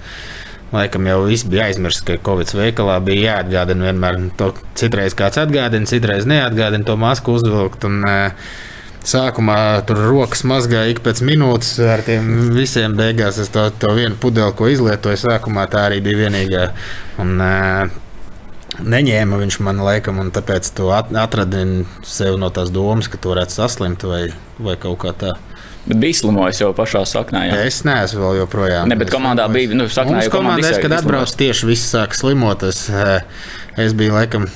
Laikam 0.75 1.05
jau 1.07 1.21
viss 1.29 1.47
bija 1.47 1.69
aizmirsts, 1.71 2.03
ka 2.03 2.17
Covid 2.27 2.51
veikalā 2.59 2.97
bija 3.07 3.37
jāatgādina 3.37 3.87
vienmēr. 3.87 4.17
To 4.41 4.49
citreiz 4.77 5.15
kāds 5.15 5.39
atgādina, 5.39 5.87
citreiz 5.87 6.27
neatgādina 6.27 6.83
to 6.89 6.97
masku 6.99 7.37
uzvilkt. 7.39 7.87
Un, 7.87 8.01
uh, 8.03 8.57
Sākumā 9.07 9.59
tur 9.87 10.01
rokas 10.09 10.43
mazgāja 10.49 10.91
ik 10.91 11.03
pēc 11.05 11.21
minūtes 11.23 11.77
ar 11.87 12.03
tiem 12.07 12.51
visiem. 12.57 12.97
Beigās 12.99 13.39
es 13.39 13.53
to, 13.55 13.69
to 13.79 13.93
vienu 13.95 14.19
pudeli, 14.19 14.51
ko 14.59 14.67
izlietoju, 14.73 15.21
sākumā 15.21 15.69
tā 15.71 15.87
arī 15.91 16.01
bija 16.03 16.27
vienīgā. 16.27 16.67
Un, 17.23 17.39
uh, 17.39 18.03
Neņēma 18.77 19.39
viņš 19.41 19.57
man 19.65 19.79
laikam, 19.81 20.19
un 20.21 20.29
tāpēc 20.35 20.67
tu 20.77 20.91
atradini 20.93 21.87
sev 22.05 22.35
no 22.37 22.51
tās 22.53 22.69
domas, 22.75 23.07
ka 23.09 23.17
tu 23.17 23.31
varētu 23.33 23.55
saslimt 23.55 24.03
vai, 24.05 24.27
vai 24.61 24.75
kaut 24.81 24.99
kā 25.01 25.15
tādu. 25.17 25.39
Bet 25.87 26.01
bija 26.03 26.19
slimojis 26.19 26.61
jau 26.61 26.73
pašā 26.77 27.05
saknē. 27.07 27.45
Jā. 27.47 27.59
Es 27.71 27.85
neesmu 27.87 28.25
vēl 28.25 28.41
joprojām. 28.41 28.91
Ne, 28.91 28.99
bet 28.99 29.13
komandā 29.15 29.47
bija. 29.53 29.71
Nu, 29.71 29.87
Mums 29.87 30.31
komandā, 30.35 30.73
es, 30.75 30.81
kad 30.83 30.97
atbraucu, 30.99 31.39
tieši 31.45 31.69
viss 31.71 31.93
sāk 31.95 32.17
slimot. 32.19 32.67
Es, 32.67 32.89
es 33.79 33.95
biju 33.97 34.19
laikam 34.19 34.49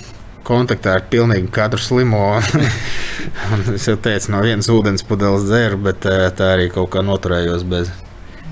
kontaktā 0.47 0.97
ar 0.99 1.05
pilnīgi 1.11 1.51
katru 1.55 1.83
slimo. 1.83 2.25
es 3.75 3.89
jau 3.89 3.97
teicu, 4.01 4.33
no 4.35 4.45
vienas 4.45 4.71
ūdens 4.73 5.07
pudeles 5.07 5.49
dzēru, 5.49 5.81
bet 5.91 6.09
eh, 6.11 6.29
tā 6.37 6.55
arī 6.57 6.71
kaut 6.73 6.93
kā 6.95 7.05
noturējos 7.07 7.67
bez. 7.69 7.93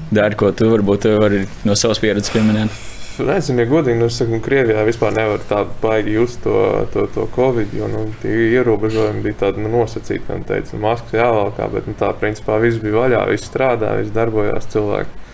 Dari, 0.08 0.38
ko 0.40 0.52
tu 0.56 0.70
varbūt 0.72 1.10
vari 1.20 1.42
no 1.68 1.74
savas 1.76 2.00
pieredzes 2.00 2.32
pieminēt? 2.32 2.86
Nezinu, 3.18 3.64
ja 3.64 3.66
godīgi, 3.66 3.98
nu, 3.98 4.06
saku, 4.14 4.38
Krievijā 4.42 4.84
vispār 4.86 5.14
nevar 5.16 5.42
tā 5.48 5.64
baigi 5.82 6.14
just 6.14 6.38
to, 6.44 6.54
to, 6.92 7.06
to 7.14 7.24
covid, 7.34 7.72
jo 7.74 7.88
nu, 7.90 8.04
tie 8.22 8.34
ierobežojumi 8.52 9.24
bija 9.24 9.40
tādi 9.40 9.64
nu, 9.64 9.72
nosacīti. 9.72 10.22
Man 10.28 10.44
teica, 10.46 10.76
nu, 10.76 10.82
maskas 10.84 11.16
jāvalkā, 11.18 11.66
bet 11.72 11.88
nu, 11.90 11.96
tā 11.98 12.12
principā 12.20 12.60
viss 12.62 12.78
bija 12.82 13.00
vaļā, 13.00 13.24
viss 13.32 13.50
strādāja, 13.50 14.04
viss 14.04 14.14
darbojās 14.14 14.70
cilvēki. 14.70 15.24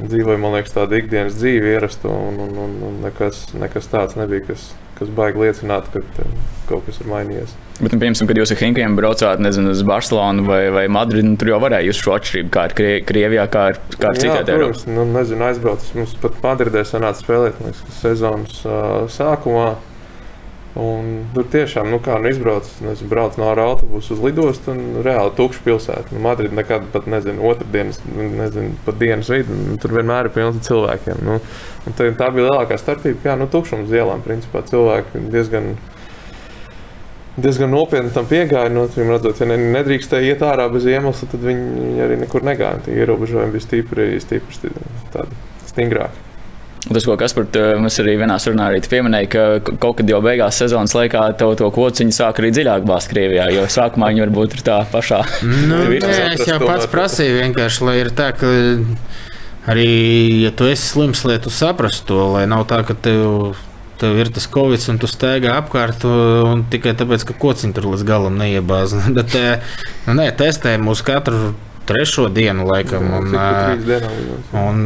Dzīvoja, 0.00 0.40
man 0.40 0.56
liekas, 0.56 0.74
tāda 0.74 0.98
ikdienas 0.98 1.36
dzīve 1.38 1.76
ierasto, 1.76 2.10
un, 2.10 2.40
un, 2.42 2.56
un, 2.64 2.76
un 2.88 2.98
nekas, 3.04 3.44
nekas 3.54 3.90
tāds 3.92 4.18
nebija, 4.18 4.48
kas, 4.50 4.72
kas 5.02 5.12
baigi 5.18 5.44
liecināt, 5.44 5.92
ka 5.92 6.02
kaut 6.70 6.86
kas 6.88 7.02
ir 7.02 7.10
mainījies. 7.10 7.52
Bet, 7.82 7.90
nu, 7.90 7.98
piemēram, 7.98 8.28
kad 8.30 8.38
jūs 8.38 8.52
ar 8.54 8.60
Hinkiem 8.62 8.96
braucāt 8.98 9.40
nezinu, 9.42 9.72
uz 9.74 9.82
Barcelonu 9.86 10.44
vai, 10.46 10.60
vai 10.74 10.84
Madridu, 10.92 11.32
nu, 11.32 11.38
tur 11.40 11.50
jau 11.50 11.60
varēja 11.64 11.88
just 11.88 12.04
šo 12.04 12.14
atšķirību, 12.14 12.50
kā 12.54 12.66
ir 12.68 12.74
Krie 12.78 12.92
Krievijā, 13.08 13.46
kā 13.50 13.64
ir, 13.72 13.80
kā 13.96 14.12
ir 14.12 14.20
citā 14.22 14.42
Eiropā. 14.44 14.84
Nu, 14.92 15.06
nezinu, 15.10 15.48
aizbraucis. 15.48 15.94
Mums 15.98 16.14
pat 16.22 16.38
Madridē 16.44 16.84
sanāca 16.86 17.24
spēlēt 17.24 17.58
liekas, 17.64 17.82
sezonas 17.98 18.60
uh, 18.68 19.08
sākumā. 19.10 19.72
Un 20.72 21.26
tur 21.34 21.44
tiešām, 21.52 21.90
nu, 21.92 21.98
kā 22.00 22.14
nu, 22.16 22.30
izbrauc, 22.32 22.68
nezinu, 22.80 23.10
brauc 23.10 23.34
no 23.36 23.50
autobusa 23.50 24.14
uz 24.14 24.22
lidostu 24.24 24.72
un 24.72 25.02
reāli 25.04 25.34
tukša 25.36 25.60
pilsēta. 25.66 26.14
Nu, 26.14 26.22
Madrid 26.24 26.54
nekad 26.56 26.86
pat 26.94 27.04
nezinu, 27.12 27.44
otrdienas, 27.50 28.00
nezinu, 28.08 28.72
pat 28.86 28.96
dienas 29.02 29.28
vidu. 29.28 29.58
Tur 29.82 29.92
vienmēr 29.98 30.30
ir 30.30 30.32
pilns 30.32 30.56
ar 30.62 30.64
cilvēkiem. 30.70 31.20
Nu, 31.28 31.36
tā, 31.92 32.08
tā 32.16 32.30
bija 32.32 32.48
lielākā 32.48 32.80
starpība, 32.80 33.20
kā 33.26 33.36
nu, 33.36 33.50
tukšums 33.52 33.92
ielām. 33.92 34.24
Principā 34.24 34.64
cilvēki 34.70 35.26
diezgan. 35.34 35.74
Diezgan 37.32 37.72
nopietni 37.72 38.12
tam 38.12 38.24
piegāja. 38.28 38.72
Nu, 38.72 38.88
redzot, 38.88 39.44
ja 39.44 39.52
nedrīkstēja 39.52 40.32
iet 40.32 40.44
ārā 40.44 40.70
bez 40.72 40.88
iemesla, 40.88 41.28
tad 41.32 41.44
viņi 41.52 42.00
arī 42.04 42.20
nekur 42.24 42.48
negāja. 42.48 42.80
Tie 42.88 42.96
ierobežojumi 42.96 43.56
bija 43.56 43.68
stipri, 43.68 44.12
stipri, 44.24 44.56
stipri 44.56 45.28
stingrāki. 45.68 46.31
Tas, 46.82 47.04
ko 47.06 47.14
Kaspar, 47.14 47.46
mēs 47.78 48.00
arī 48.02 48.16
vienā 48.18 48.36
sarunā 48.42 48.66
arī 48.72 48.80
pieminējām, 48.82 49.28
ka 49.62 49.74
kaut 49.80 50.00
kad 50.00 50.08
jau 50.10 50.18
beigās 50.24 50.58
sezonas 50.58 50.96
laikā 50.98 51.28
tev 51.38 51.54
to 51.60 51.68
kociņu 51.74 52.14
sāk 52.16 52.40
arī 52.42 52.50
dziļāk 52.56 52.86
bāzt 52.88 53.12
Krievijā, 53.12 53.46
jo 53.54 53.68
sākumā 53.70 54.10
viņi 54.10 54.24
varbūt 54.24 54.56
ir 54.58 54.64
tā 54.66 54.80
pašā. 54.90 55.20
Nu, 55.46 55.84
nē, 55.92 56.14
es 56.34 56.42
jau 56.48 56.58
pats 56.64 56.90
prasīju 56.90 57.38
vienkārši, 57.38 57.84
lai 57.86 57.96
ir 58.00 58.10
tā, 58.18 58.32
ka 58.34 58.50
arī, 59.70 59.90
ja 60.48 60.50
tu 60.58 60.66
esi 60.66 60.88
slims, 60.90 61.22
lai 61.28 61.38
tu 61.42 61.54
saprastu 61.54 62.10
to, 62.10 62.24
lai 62.34 62.48
nav 62.50 62.66
tā, 62.70 62.82
ka 62.88 62.98
tev 62.98 63.54
tev 64.02 64.18
ir 64.18 64.32
tas 64.34 64.48
covid, 64.50 64.82
un 64.90 64.98
tu 64.98 65.06
steigā 65.06 65.54
apkārt, 65.60 66.02
un 66.02 66.64
tikai 66.72 66.96
tāpēc, 66.98 67.22
ka 67.28 67.36
kociņš 67.38 67.76
tur 67.76 67.92
līdz 67.92 68.06
galam 68.08 68.40
neiebāz. 68.40 68.96
Bet, 69.16 69.36
nu, 70.08 70.16
nē, 70.18 70.32
testē 70.38 70.74
mūs 70.82 71.04
katru 71.06 71.52
trešo 71.86 72.28
dienu, 72.32 72.66
laikam. 72.68 73.08
Un, 73.18 73.34
un 74.58 74.82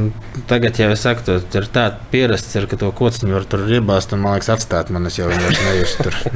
tagad, 0.49 0.79
ja 0.81 0.91
es 0.95 1.05
saku, 1.07 1.25
tas 1.27 1.61
ir 1.61 1.69
tā 1.73 1.89
pierasts, 2.13 2.57
ir, 2.59 2.69
ka 2.71 2.79
to 2.81 2.91
kociņu 2.97 3.37
var 3.37 3.49
tur 3.49 3.67
iebāzt 3.69 4.17
un, 4.17 4.25
man 4.25 4.37
liekas, 4.37 4.53
atstāt 4.57 4.93
man, 4.95 5.09
es 5.11 5.19
jau 5.21 5.31
viņu 5.31 5.49
vairs 5.49 5.65
nejustu 5.69 6.09
tur. 6.09 6.21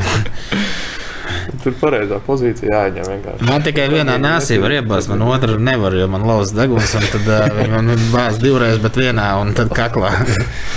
Tur 1.63 1.75
pareizā 1.79 2.19
pozīcijā 2.25 2.71
jāņem 2.71 3.07
vienkārši. 3.07 3.47
Man 3.47 3.65
tikai 3.65 3.87
vienā 3.93 4.17
nāsī 4.23 4.59
var 4.63 4.75
iebāzt, 4.75 5.11
man 5.13 5.23
otrā 5.27 5.57
nevar, 5.61 5.95
jo 5.99 6.07
man 6.11 6.25
lauza 6.27 6.57
deguns, 6.57 6.95
un 6.99 7.07
tad 7.13 7.29
uh, 7.31 7.47
viņi 7.57 7.73
man 7.75 8.05
bāz 8.15 8.39
divreiz, 8.43 8.79
bet 8.83 8.99
vienā 8.99 9.29
un 9.43 9.53
tad 9.59 9.73
kaklā. 9.77 10.13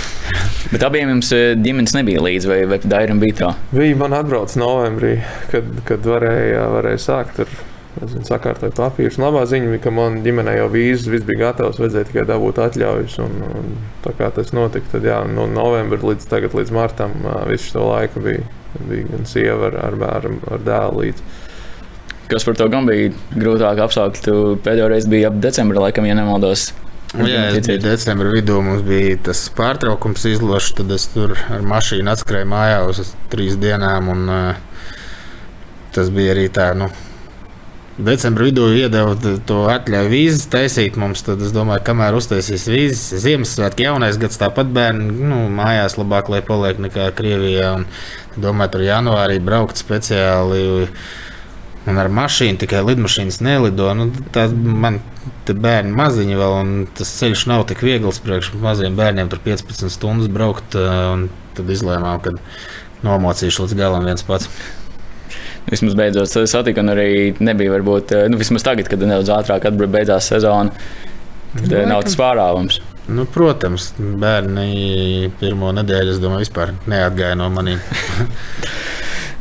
bet 0.72 0.86
abiem 0.86 1.14
jums 1.14 1.30
ģimenes 1.64 1.94
nebija 1.96 2.22
līdzi, 2.24 2.50
vai, 2.50 2.60
vai 2.70 2.80
Dairam 2.84 3.22
bija 3.22 3.38
tā? 3.40 3.52
Viņi 3.74 3.98
man 4.00 4.16
atbrauc 4.18 4.54
novembrī, 4.60 5.16
kad, 5.52 5.70
kad 5.88 6.10
varēja, 6.10 6.66
varēja 6.74 7.04
sākt 7.08 7.44
ar 7.46 7.56
nezinu, 8.00 8.24
sakārtoju 8.28 8.74
papīrus. 8.76 9.18
Labā 9.22 9.44
ziņa 9.48 9.70
bija, 9.72 9.82
ka 9.86 9.92
man 9.94 10.20
ģimenē 10.24 10.56
jau 10.58 10.68
vīzas 10.72 11.08
viss 11.12 11.26
bija 11.28 11.46
gatavs, 11.46 11.80
vajadzēja 11.82 12.10
tikai 12.10 12.26
dabūt 12.28 12.60
atļaujas. 12.64 13.16
Un, 13.24 13.40
un, 13.48 13.72
tā 14.04 14.14
kā 14.18 14.30
tas 14.34 14.52
notika, 14.56 14.96
tad 14.96 15.08
jā, 15.08 15.20
no 15.30 15.46
novembra 15.50 16.00
līdz, 16.10 16.28
tagad, 16.30 16.56
līdz 16.58 16.74
martam 16.74 17.16
visu 17.50 17.72
šo 17.72 17.88
laiku 17.92 18.22
bija, 18.24 18.44
bija 18.88 19.08
gan 19.12 19.26
sieva 19.30 19.70
ar, 19.70 19.80
ar 19.88 19.98
bērnu, 20.00 20.40
ar 20.54 20.64
dēlu 20.66 21.04
līdzi. 21.04 21.28
Kas 22.30 22.46
par 22.48 22.56
to 22.56 22.70
gan 22.72 22.88
bija 22.88 23.12
grūtāk 23.36 23.82
apstākļi? 23.84 24.24
Tu 24.24 24.38
pēdējo 24.64 24.88
reizi 24.90 25.12
biji 25.12 25.28
ap 25.28 25.36
decembra, 25.44 25.86
laikam, 25.86 26.08
ja 26.08 26.16
nemaldos. 26.16 26.70
Jā, 27.14 27.44
es 27.52 27.68
biju 27.68 27.78
decembrī 27.84 28.40
vidū. 28.40 28.58
Mums 28.64 28.82
bija 28.86 29.18
tas 29.28 29.44
pārtraukums 29.54 30.24
izlošs. 30.32 30.72
Tad 30.80 30.90
es 30.96 31.04
tur 31.12 31.36
ar 31.36 31.62
mašīnu 31.62 32.10
atskrēju 32.10 32.48
mājā 32.50 32.80
uz 32.90 33.12
trīs 33.30 33.58
dienām. 33.60 34.08
Un, 34.10 34.24
uh, 34.32 34.96
tas 35.94 36.10
bija 36.14 36.34
arī 36.34 36.48
tā, 36.52 36.72
nu, 36.78 36.88
Decembrī 37.94 38.48
vidū 38.48 38.72
iedeva 38.74 39.12
to 39.46 39.60
atļauju 39.70 40.10
vīzas 40.10 40.48
taisīt 40.50 40.96
mums. 40.98 41.20
Tad 41.22 41.42
es 41.46 41.52
domāju, 41.54 41.84
kamēr 41.86 42.16
uztaisīs 42.18 42.66
vīzas, 42.66 43.20
Ziemassvētku 43.22 43.84
jaunais 43.86 44.18
gads 44.18 44.40
tāpat 44.40 44.72
bērni 44.74 45.12
nu, 45.14 45.44
mājās 45.54 45.94
labāk, 46.00 46.32
lai 46.32 46.42
paliek 46.42 46.80
nekā 46.82 47.06
Krievijā. 47.14 47.70
Un, 47.78 47.86
domāju, 48.34 48.74
tur 48.74 48.86
janvārī 48.88 49.38
braukt 49.38 49.78
speciāli. 49.78 50.88
Un 51.84 52.00
ar 52.00 52.10
mašīnu 52.10 52.58
tikai 52.64 52.82
lidmašīnas 52.82 53.38
nelido. 53.44 53.92
Nu, 53.94 54.10
tā 54.34 54.48
man 54.50 54.98
te 55.46 55.54
bērni 55.54 55.94
maziņi 55.94 56.38
vēl, 56.40 56.60
un 56.64 56.76
tas 56.98 57.14
ceļš 57.20 57.46
nav 57.52 57.68
tik 57.70 57.84
viegls 57.86 58.18
priekš 58.24 58.56
maziem 58.58 58.98
bērniem. 58.98 59.30
Tur 59.30 59.44
15 59.44 59.86
stundas 59.94 60.32
braukt, 60.34 60.74
un 60.74 61.28
tad 61.54 61.70
izlēmām, 61.70 62.18
ka 62.24 62.34
nomocīšu 63.06 63.68
līdz 63.68 63.78
galam 63.78 64.08
viens 64.08 64.26
pats. 64.26 64.50
Vismaz 65.70 65.96
beidzot 65.98 66.34
satika, 66.50 66.84
un 66.84 66.92
arī 66.94 67.08
nebija 67.40 67.74
varbūt, 67.74 68.16
nu, 68.32 68.40
vismaz 68.40 68.66
tagad, 68.66 68.90
kad 68.90 69.02
nedaudz 69.04 69.32
ātrāk 69.34 69.68
beidzās 69.84 70.30
sezona, 70.32 70.74
tad 71.56 71.70
nu, 71.70 71.86
nav 71.94 72.04
tas 72.08 72.18
pārāvums. 72.20 72.80
Nu, 73.04 73.26
protams, 73.28 73.90
bērni 73.98 75.30
pirmo 75.40 75.74
nedēļu, 75.76 76.14
es 76.14 76.20
domāju, 76.22 76.46
vispār 76.46 76.72
neatgāja 76.88 77.36
no 77.36 77.50
maniem. 77.52 77.82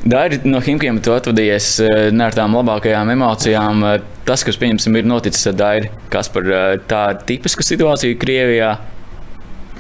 Dairi 0.04 0.42
no 0.44 0.60
Himkiem 0.60 0.98
tu 1.00 1.14
atvadījies 1.16 1.68
eh, 1.86 2.00
ne 2.12 2.26
ar 2.28 2.36
tām 2.36 2.58
labākajām 2.58 3.14
emocijām. 3.14 3.86
Eh, 3.88 4.02
tas, 4.28 4.44
kas, 4.44 4.58
pieņemsim, 4.60 4.98
ir 5.00 5.08
noticis 5.08 5.48
ar 5.48 5.56
Dairi, 5.62 5.92
kas 6.12 6.28
par 6.34 6.50
eh, 6.50 6.74
tā 6.92 7.06
tipisku 7.24 7.64
situāciju 7.64 8.20
Krievijā. 8.20 8.74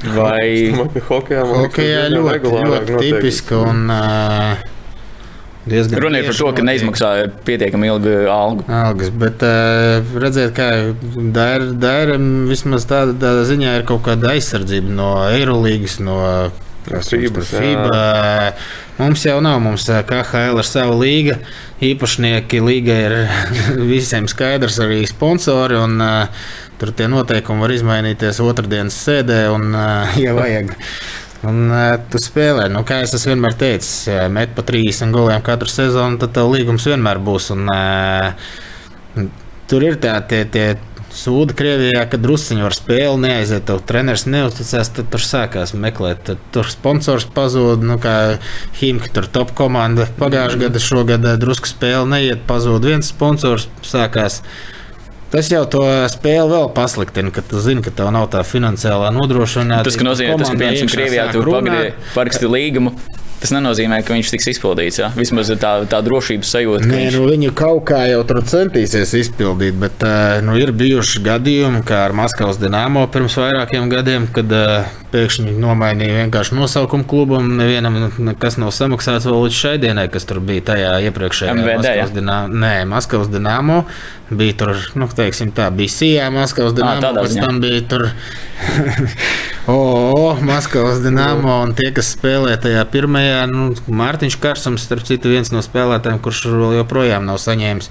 Vai 0.16 0.72
hokeja 1.08 1.44
ļoti, 1.48 1.90
ļoti, 2.16 2.56
ļoti 2.56 2.96
tipiska 3.00 3.60
un 3.70 3.86
uh, 3.92 4.64
diezgan. 5.70 6.02
Runa 6.04 6.20
ir 6.22 6.28
par 6.30 6.38
to, 6.40 6.50
ka 6.58 6.66
neizmaksāja 6.66 7.30
pietiekami 7.48 7.90
ilgu 7.92 8.16
algu. 8.32 8.66
Algas, 8.68 9.14
bet 9.24 9.46
uh, 9.48 10.16
redziet, 10.24 10.54
kā 10.58 10.70
Daira 11.34 12.20
vismaz 12.50 12.88
tāda, 12.90 13.16
tāda 13.20 13.48
ziņā 13.50 13.80
ir 13.80 13.88
kaut 13.90 14.04
kāda 14.08 14.34
aizsardzība 14.36 14.94
no 14.94 15.14
Eirolīgas, 15.32 16.00
no 16.04 16.20
FIBA. 16.84 17.44
FIBA. 17.48 18.54
Mums 18.98 19.24
jau 19.26 19.40
nav, 19.42 19.62
mums 19.64 19.88
KHL 19.88 20.60
ir 20.60 20.68
sava 20.68 20.96
līga. 21.00 21.38
Īpašnieki 21.84 22.60
līga 22.64 22.98
ir 23.08 23.16
visiem 23.94 24.28
skaidrs, 24.32 24.82
arī 24.84 25.02
sponsori. 25.10 25.80
Un, 25.80 25.98
uh, 26.04 26.46
tur 26.82 26.92
tie 26.96 27.08
noteikumi 27.12 27.64
var 27.64 27.74
izmainīties 27.74 28.42
otrdienas 28.44 28.98
sēdē, 29.06 29.46
un, 29.56 29.72
uh, 29.72 30.18
ja 30.26 30.36
vajag. 30.38 30.76
Un 31.50 31.68
uh, 31.68 31.98
tu 32.12 32.22
spēlē, 32.24 32.70
nu, 32.72 32.86
kā 32.88 33.02
es 33.04 33.28
vienmēr 33.28 33.58
teicis, 33.60 34.08
met 34.32 34.54
pa 34.56 34.64
30 34.64 35.12
goliem 35.16 35.44
katru 35.44 35.72
sezonu, 35.72 36.22
tad 36.22 36.36
tev 36.38 36.54
līgums 36.54 36.88
vienmēr 36.88 37.20
būs. 37.24 37.52
Un, 37.56 37.68
uh, 37.68 39.28
tur 39.68 39.84
ir 39.84 40.00
tā, 40.00 40.16
tie, 40.30 40.44
tie 40.48 40.68
sūda 41.14 41.54
Krievijā, 41.58 42.04
ka 42.10 42.18
drusciņi 42.22 42.66
var 42.66 42.76
spēli 42.76 43.22
neaiziet, 43.22 43.66
tev 43.68 43.82
treneris 43.88 44.26
neusticās, 44.30 44.92
tad 44.96 45.10
tur 45.14 45.24
sākās 45.24 45.76
meklēt. 45.78 46.24
Tad 46.30 46.42
tur 46.56 46.70
sponsors 46.72 47.28
pazūd, 47.36 47.86
nu 47.86 48.00
kā 48.02 48.16
Himka, 48.80 49.12
tur 49.14 49.30
top 49.38 49.54
komanda 49.58 50.08
pagājušajā 50.20 50.64
gadā, 50.66 50.82
šogad 50.82 51.28
drusku 51.42 51.70
spēle 51.70 52.08
neiet, 52.10 52.46
pazūd 52.50 52.90
viens 52.90 53.12
sponsors, 53.14 53.70
sākās. 53.86 54.42
Tas 55.34 55.48
jau 55.50 55.64
to 55.66 55.82
spēli 56.14 56.46
vēl 56.52 56.68
pasliktina, 56.76 57.32
ka 57.34 57.42
tu 57.42 57.58
zini, 57.64 57.82
ka 57.82 57.90
tev 57.98 58.12
nav 58.14 58.28
tā 58.36 58.44
finansiālā 58.46 59.10
nodrošināta. 59.16 59.88
Tas 59.88 59.98
nozīmē, 59.98 60.38
tas, 60.38 60.52
ka 60.54 60.60
piemēram 60.62 60.92
Krievijā 60.94 61.26
tu 61.34 61.42
paraksti 62.14 62.52
līgumu 62.54 62.94
tas 63.44 63.52
nenozīmē, 63.52 64.00
ka 64.08 64.16
viņš 64.16 64.32
tiks 64.34 64.50
izpildīts. 64.54 65.02
Ja? 65.02 65.12
Vismaz 65.18 65.52
tā, 65.60 65.74
tā 65.92 66.00
drošības 66.06 66.52
sajūta. 66.56 66.88
Nē, 66.88 67.00
viņš... 67.02 67.18
nu, 67.18 67.28
viņu 67.28 67.54
kaut 67.58 67.84
kā 67.92 68.06
jau 68.08 68.22
tur 68.30 68.40
centīsies 68.48 69.12
izpildīt, 69.20 69.76
bet 69.82 70.06
nu, 70.48 70.56
ir 70.60 70.72
bijuši 70.80 71.24
gadījumi, 71.26 71.84
kā 71.88 72.06
ar 72.08 72.16
Maskavas 72.16 72.62
dīnāmo 72.62 73.04
pirms 73.12 73.36
vairākiem 73.42 73.90
gadiem, 73.92 74.28
kad 74.34 74.54
pēkšņi 75.14 75.54
nomainīja 75.62 76.24
vienkārši 76.24 76.58
nosaukumu 76.58 77.08
klubam. 77.10 77.52
Nevienam 77.60 78.00
nekas 78.30 78.58
nav 78.62 78.72
samaksāts 78.76 79.28
vēl 79.28 79.44
līdz 79.46 79.60
šai 79.60 79.76
dienai, 79.84 80.08
kas 80.14 80.28
tur 80.30 80.40
bija 80.44 80.64
tajā 80.72 80.94
iepriekšējā 81.10 81.58
Maskavas 81.60 82.00
ja? 82.00 82.08
dīnāmo. 82.16 82.62
Nē, 82.64 82.76
Maskavas 82.90 83.32
dīnāmo 83.34 83.82
bija 84.34 84.56
tur, 84.64 84.78
nu, 84.98 85.10
teiksim, 85.20 85.52
tā 85.56 85.68
bija 85.76 85.94
Sijā, 85.94 86.32
Maskavas 86.34 86.78
dīnāmo, 86.78 87.12
pēc 87.20 87.38
tam 87.44 87.60
bija 87.64 87.84
tur 87.92 88.08
OO, 89.64 90.34
Maskavas 90.44 90.98
dīnāmo 91.00 91.54
un 91.64 91.72
tie, 91.78 91.88
kas 91.96 92.10
spēlē 92.18 92.58
tajā 92.60 92.82
pirmajā, 92.92 93.46
nu, 93.48 93.70
Mārtiņš 93.96 94.36
Karsums, 94.44 94.84
starp 94.84 95.06
citu, 95.08 95.32
viens 95.32 95.54
no 95.56 95.62
spēlētājiem, 95.64 96.20
kurš 96.24 96.42
vēl 96.52 96.74
joprojām 96.82 97.24
nav 97.30 97.40
saņēmis 97.40 97.88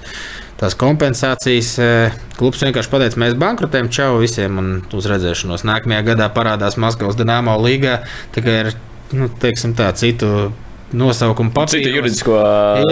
tās 0.61 0.77
kompensācijas. 0.77 1.71
Eh, 1.81 2.19
klubs 2.37 2.61
vienkārši 2.61 2.91
pateica, 2.91 3.21
mēs 3.23 3.33
bankrotējam, 3.41 3.89
čau 3.89 4.11
visiem 4.21 4.59
un 4.61 4.69
uz 4.93 5.07
redzēšanos. 5.09 5.65
Nākamajā 5.65 6.03
gadā 6.11 6.29
parādās 6.35 6.77
Maskavas 6.77 7.17
Dienāmo 7.17 7.57
līgā. 7.63 8.03
Tikai 8.37 8.59
ar 8.59 8.71
nu, 9.17 9.31
teiksim, 9.41 9.73
tā, 9.73 9.89
citu 9.97 10.51
nosaukumu 10.93 11.55
papīru. 11.57 11.81
Citu 11.81 11.97
juridisko 11.97 12.37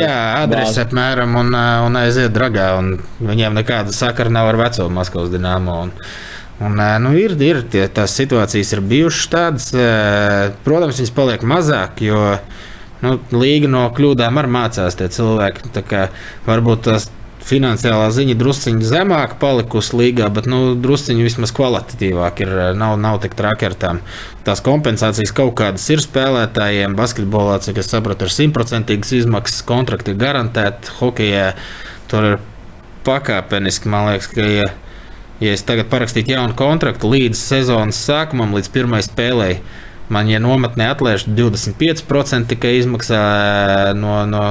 jā, 0.01 0.17
adresi 0.41 0.81
apmēram 0.81 1.37
un, 1.37 1.53
eh, 1.53 1.85
un 1.85 2.01
aiziet 2.01 2.33
dragā. 2.33 2.73
Un 2.81 2.97
viņiem 3.21 3.61
nekāda 3.61 3.93
sakara 3.93 4.33
nav 4.33 4.49
ar 4.49 4.61
veco 4.65 4.89
Maskavas 4.89 5.29
Dienāmo. 5.29 5.83
Un, 5.85 5.95
Un, 6.61 6.77
nu, 7.01 7.13
ir, 7.17 7.33
ir 7.41 7.63
tie, 7.73 7.87
tās 7.89 8.13
situācijas, 8.19 8.75
ir 8.75 8.83
bijušas 8.85 9.29
tādas. 9.31 9.69
Protams, 10.65 10.99
viņas 11.01 11.15
paliek 11.17 11.45
mazāk, 11.47 12.03
jo 12.05 12.19
nu, 13.01 13.15
līga 13.33 13.69
no 13.71 13.87
kļūdām 13.97 14.37
arī 14.37 14.51
mācās 14.53 14.97
tie 14.99 15.07
cilvēki. 15.09 15.71
Kā, 15.89 16.03
varbūt 16.45 16.85
tas 16.85 17.07
finansiālā 17.41 18.11
ziņa 18.13 18.35
drusciņā 18.37 18.85
zemāk 18.85 19.33
palikusi 19.41 19.97
līgā, 19.97 20.27
bet 20.33 20.45
nu, 20.49 20.75
drusciņā 20.77 21.25
vismaz 21.25 21.53
kvalitatīvāk 21.57 22.43
ir. 22.45 22.53
Nav, 22.77 22.97
nav 23.01 23.17
tik 23.23 23.33
traki 23.39 23.71
ar 23.71 23.77
tām. 23.81 24.03
Tās 24.45 24.61
kompensācijas 24.65 25.33
kaut 25.33 25.55
kādas 25.59 25.87
ir 25.89 26.03
spēlētājiem. 26.03 26.93
Basketbolā, 26.99 27.57
cik 27.65 27.81
es 27.81 27.89
sapratu, 27.89 28.29
ir 28.29 28.35
simtprocentīgas 28.35 29.15
izmaksas, 29.23 29.65
kontrakti 29.65 30.13
ir 30.13 30.21
garantēti. 30.21 30.93
Hokejā 30.99 31.49
tur 32.11 32.29
ir 32.33 32.39
pakāpeniski, 33.07 33.89
man 33.89 34.11
liekas, 34.11 34.29
ka. 34.29 34.45
Ja, 34.45 34.69
ja 35.41 35.55
es 35.55 35.65
tagad 35.67 35.89
parakstītu 35.91 36.35
jaunu 36.35 36.57
kontraktu 36.57 37.11
līdz 37.11 37.39
sezonas 37.39 38.01
sākumam, 38.07 38.53
līdz 38.57 38.71
pirmai 38.73 39.01
spēlei, 39.05 39.55
man, 40.11 40.29
ja 40.31 40.41
nometnē 40.43 40.91
atlaiž 40.93 41.27
25% 41.29 42.53
tikai 42.53 42.77
izmaksā 42.81 43.23
no, 43.97 44.21
no 44.29 44.45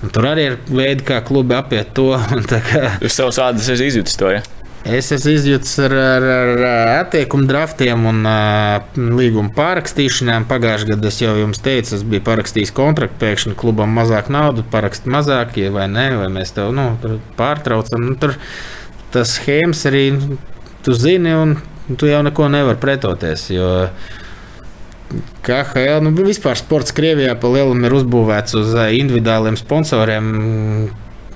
Un 0.00 0.08
tur 0.08 0.30
arī 0.30 0.46
ir 0.48 0.54
veidi, 0.72 1.04
kā 1.04 1.18
klubi 1.20 1.52
apiet 1.52 1.92
to. 1.96 2.14
Jūs 3.04 3.18
savus 3.18 3.36
ādas 3.42 3.68
esat 3.68 3.84
izjutis 3.84 4.16
to. 4.16 4.30
Ja? 4.32 4.40
Es 4.80 5.10
esmu 5.12 5.34
izjūtis 5.34 5.74
ar, 5.84 5.92
ar, 5.92 6.24
ar 6.64 6.90
attiekumu 7.02 7.44
draftiem 7.44 8.06
un 8.08 8.22
uh, 8.24 8.78
līguma 8.96 9.52
pārrakstīšanām. 9.52 10.46
Pagājušajā 10.48 10.94
gadā 10.94 11.10
es 11.10 11.20
jau 11.20 11.34
jums 11.36 11.60
teicu, 11.60 11.98
es 11.98 12.04
biju 12.14 12.24
parakstījis 12.24 12.72
kontraktu, 12.72 13.18
pēkšņi 13.20 13.58
klubam 13.60 13.92
mazāk 13.98 14.32
naudas, 14.32 14.64
parakst 14.72 15.04
mazāk, 15.04 15.58
ja 15.60 15.68
vai 15.74 15.84
nē, 15.92 16.06
vai 16.22 16.30
mēs 16.32 16.56
tev 16.56 16.72
nu, 16.72 16.94
pārtraucam. 17.36 18.08
Nu, 18.08 18.16
tur 18.22 18.38
tas 19.14 19.36
schēmas 19.38 19.84
arī 19.90 20.04
tu 20.84 20.96
zini, 20.96 21.34
un 21.36 21.58
tu 21.98 22.08
jau 22.08 22.22
neko 22.26 22.48
nevari 22.52 22.80
pretoties. 22.80 23.48
Jo, 23.52 23.70
KHL, 25.42 26.02
nu, 26.04 26.12
vispār 26.22 26.58
sports 26.60 26.94
Krievijā 26.94 27.34
pa 27.40 27.50
lielam 27.50 27.82
ir 27.86 27.94
uzbūvēts 27.98 28.56
uz 28.60 28.74
eh, 28.78 28.96
individuāliem 29.00 29.58
sponsoriem. 29.58 30.26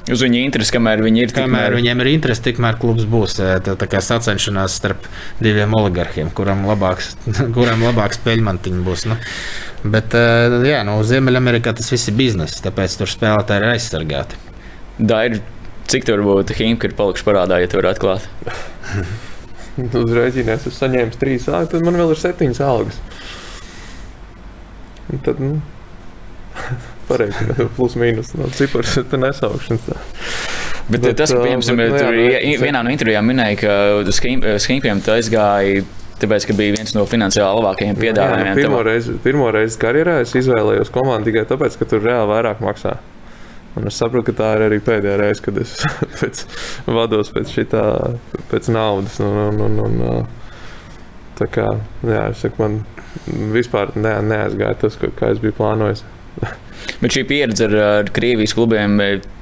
Uz 0.04 0.20
viņu 0.20 0.42
interesi, 0.44 0.74
kamēr 0.74 1.00
viņi 1.00 1.22
ir. 1.24 1.30
Tikmēr... 1.32 1.48
Kamēr 1.48 1.76
viņiem 1.78 2.02
ir 2.04 2.10
interesi, 2.12 2.44
tikmēr 2.50 2.76
klubs 2.80 3.06
būs. 3.10 3.38
Eh, 3.42 3.56
tā, 3.64 3.74
tā 3.80 3.88
kā 3.90 4.02
sacenšanās 4.04 4.76
starp 4.78 5.08
diviem 5.42 5.74
oligarkiem, 5.74 6.30
kuram 6.36 6.66
labāks, 6.68 7.14
kuram 7.56 7.82
labāks 7.88 8.20
peļmantiņš 8.26 8.84
būs. 8.86 9.06
Nu. 9.10 9.18
Bet, 9.84 10.14
eh, 10.18 10.60
jā, 10.70 10.84
nu, 10.86 11.00
Ziemeļamerikā 11.08 11.74
tas 11.80 11.90
viss 11.92 12.12
ir 12.12 12.18
bizness, 12.20 12.62
tāpēc 12.64 13.00
tur 13.00 13.10
spēlētāji 13.10 13.64
ir 13.64 13.70
aizsargāti. 13.72 14.38
Dairi, 15.00 15.40
cik 15.90 16.06
tur 16.08 16.24
būtu 16.24 16.56
Himka 16.58 16.88
ir 16.88 16.96
palikuši 16.98 17.26
parādā, 17.26 17.60
ja 17.62 17.70
tu 17.70 17.80
varētu 17.80 18.00
atklāt? 18.00 18.28
Uz 19.74 20.12
rēķinās 20.14 20.68
es 20.70 20.76
saņēmu 20.78 21.18
trīs 21.18 21.48
algas, 21.50 21.72
tad 21.72 21.86
man 21.86 21.98
vēl 21.98 22.14
ir 22.14 22.20
septiņas 22.20 22.60
algas. 22.62 23.00
Un 25.12 25.22
tad, 25.24 25.40
nu, 25.42 25.58
pareizi, 27.10 27.66
plus 27.76 27.96
mīnus 28.00 28.32
no 28.38 28.48
cipars, 28.54 28.94
tad 29.00 29.18
nesaukšanas. 29.20 29.90
Bet, 30.84 31.00
Bet 31.00 31.16
tas, 31.16 31.32
ka, 31.32 31.40
piemēram, 31.40 31.80
bet, 31.80 31.94
tur 31.96 32.16
jā, 32.18 32.40
nu, 32.44 32.56
vienā 32.60 32.82
no 32.84 32.92
intervijām 32.92 33.28
minēja, 33.28 33.60
ka 33.62 33.76
uz 34.02 34.18
Skimpiņiem 34.20 35.04
tu 35.04 35.14
aizgāji. 35.14 35.84
Tāpēc, 36.14 36.44
ka 36.46 36.54
bija 36.54 36.76
viens 36.76 36.92
no 36.94 37.02
finansiāli 37.10 37.58
labākajiem 37.58 37.96
piedāvājumiem. 37.98 38.52
Jā, 38.52 38.58
pirmo, 38.60 38.82
reizi, 38.86 39.16
pirmo 39.24 39.48
reizi 39.52 39.80
karjerā 39.82 40.20
es 40.22 40.30
izvēlējos 40.38 40.92
komandu 40.94 41.26
tikai 41.26 41.42
tāpēc, 41.50 41.74
ka 41.80 41.88
tur 41.90 42.04
reāli 42.06 42.30
vairāk 42.30 42.62
maksā. 42.64 42.94
Un 43.74 43.90
es 43.90 43.98
saprotu, 43.98 44.28
ka 44.30 44.36
tā 44.38 44.48
ir 44.56 44.66
arī 44.68 44.78
pēdējā 44.84 45.14
reize, 45.18 45.42
kad 45.42 45.58
es 45.58 45.76
pēc, 46.20 46.44
vados 46.86 47.32
pēc, 47.34 47.54
šitā, 47.56 47.84
pēc 48.52 48.70
naudas. 48.74 49.18
Un, 49.24 49.38
un, 49.48 49.80
un, 49.84 50.02
un, 50.10 50.28
tā 51.38 51.48
kā, 51.50 51.68
jā, 52.06 52.28
saku, 52.38 52.62
man 52.62 52.82
vispār 53.54 53.94
ne, 53.98 54.14
neaizgāja 54.30 54.84
tas, 54.84 54.98
kā 55.18 55.32
es 55.34 55.42
biju 55.42 55.58
plānojis. 55.58 56.04
Bet 57.00 57.14
šī 57.14 57.24
pieredze 57.28 57.68
ar, 57.68 57.76
ar 58.00 58.10
Krievijas 58.14 58.54
klubiem, 58.56 58.96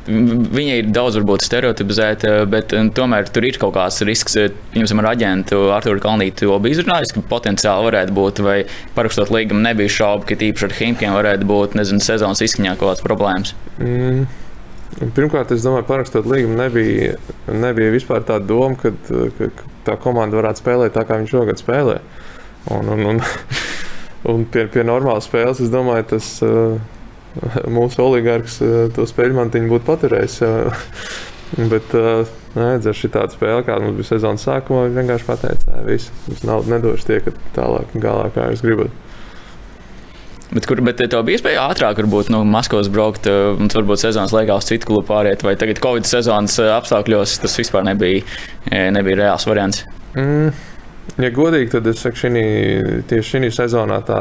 viņa 0.07 0.77
ir 0.81 0.91
daudz 0.95 1.19
varbūt 1.21 1.45
stereotipizēta, 1.47 2.35
bet 2.51 2.75
tomēr 2.97 3.29
tur 3.33 3.47
ir 3.47 3.59
kaut 3.63 3.75
kāds 3.77 4.03
risks. 4.07 4.39
Jums 4.77 4.95
ar 4.97 5.11
aģentu 5.13 5.61
Arthuru 5.75 6.03
Kalnītu 6.03 6.49
jau 6.49 6.59
bija 6.63 6.79
izrunājis, 6.79 7.15
ka 7.15 7.25
potenciāli 7.31 7.89
varētu 7.91 8.17
būt, 8.17 8.43
vai 8.45 8.59
parakstot 8.97 9.33
līgumu 9.35 9.63
nebija 9.65 9.97
šaubu, 9.99 10.27
ka 10.29 10.39
tīpaši 10.41 10.69
ar 10.69 10.79
Himkiem 10.79 11.19
varētu 11.19 11.49
būt, 11.49 11.77
nezinu, 11.79 12.03
sezonas 12.05 12.43
izskaņā 12.45 12.77
kaut 12.77 12.89
kādas 12.91 13.05
problēmas. 13.07 13.55
Mm. 13.79 14.27
Pirmkārt, 15.17 15.55
es 15.55 15.63
domāju, 15.65 15.87
parakstot 15.89 16.27
līgumu, 16.29 16.59
nebija, 16.59 17.15
nebija 17.49 17.95
vispār 17.95 18.27
tā 18.29 18.37
doma, 18.45 18.77
ka, 18.77 18.93
ka, 19.39 19.49
ka 19.57 19.71
tā 19.87 19.97
komanda 20.03 20.37
varētu 20.37 20.61
spēlēt 20.61 20.93
tā, 20.99 21.07
kā 21.09 21.17
viņš 21.23 21.33
šogad 21.33 21.63
spēlē. 21.63 21.97
Un, 22.71 22.93
un, 22.93 23.07
un, 23.15 23.23
Un 24.23 24.45
pie, 24.47 24.69
pie 24.71 24.85
normālas 24.87 25.27
spēles, 25.27 25.59
es 25.65 25.71
domāju, 25.73 26.05
tas, 26.13 26.27
uh, 26.47 26.77
mūsu 27.77 28.03
oligarks 28.05 28.59
to 28.97 29.07
spēļu 29.09 29.39
mantiņu 29.39 29.71
būtu 29.73 29.89
paturējis. 29.89 30.41
Bet 31.73 31.93
nē, 32.57 32.69
ar 32.81 32.97
šī 32.97 33.11
tādu 33.13 33.37
spēli, 33.37 33.65
kāda 33.67 33.85
mums 33.85 33.99
bija 33.99 34.15
sezonas 34.15 34.45
sākumā, 34.47 34.87
vienkārši 34.95 35.27
pateica, 35.29 35.67
ka 35.69 35.83
viss, 35.85 36.09
naudu 36.49 36.73
nedošu 36.73 37.09
tie, 37.09 37.19
ka 37.25 37.35
tālāk 37.59 37.93
galā 38.01 38.31
kā 38.33 38.49
jūs 38.55 38.65
gribat. 38.65 39.03
Bet, 40.53 40.67
kur, 40.69 40.83
bet 40.85 40.99
tev 41.01 41.23
bija 41.25 41.39
iespēja 41.39 41.63
ātrāk, 41.73 41.97
varbūt 42.03 42.29
no 42.33 42.43
nu, 42.43 42.51
Maskavas 42.53 42.91
braukt, 42.93 43.25
un 43.29 43.71
varbūt 43.73 44.03
sezonas 44.03 44.35
laikā 44.37 44.59
uz 44.61 44.67
citu 44.69 44.91
klubu 44.91 45.07
pāriet, 45.09 45.45
vai 45.47 45.55
tagad 45.57 45.81
Covid 45.81 46.09
sezonas 46.09 46.59
apstākļos 46.61 47.39
tas 47.41 47.57
vispār 47.57 47.87
nebija, 47.89 48.21
nebija 48.93 49.21
reāls 49.23 49.49
variants? 49.49 49.87
Mm, 50.13 50.53
ja 51.25 51.31
godīgi, 51.33 51.71
tad 51.73 51.89
es 51.89 52.05
saku, 52.05 52.21
šī, 52.21 52.45
tieši 53.09 53.41
šī 53.47 53.53
sezonā 53.63 54.03
tā, 54.05 54.21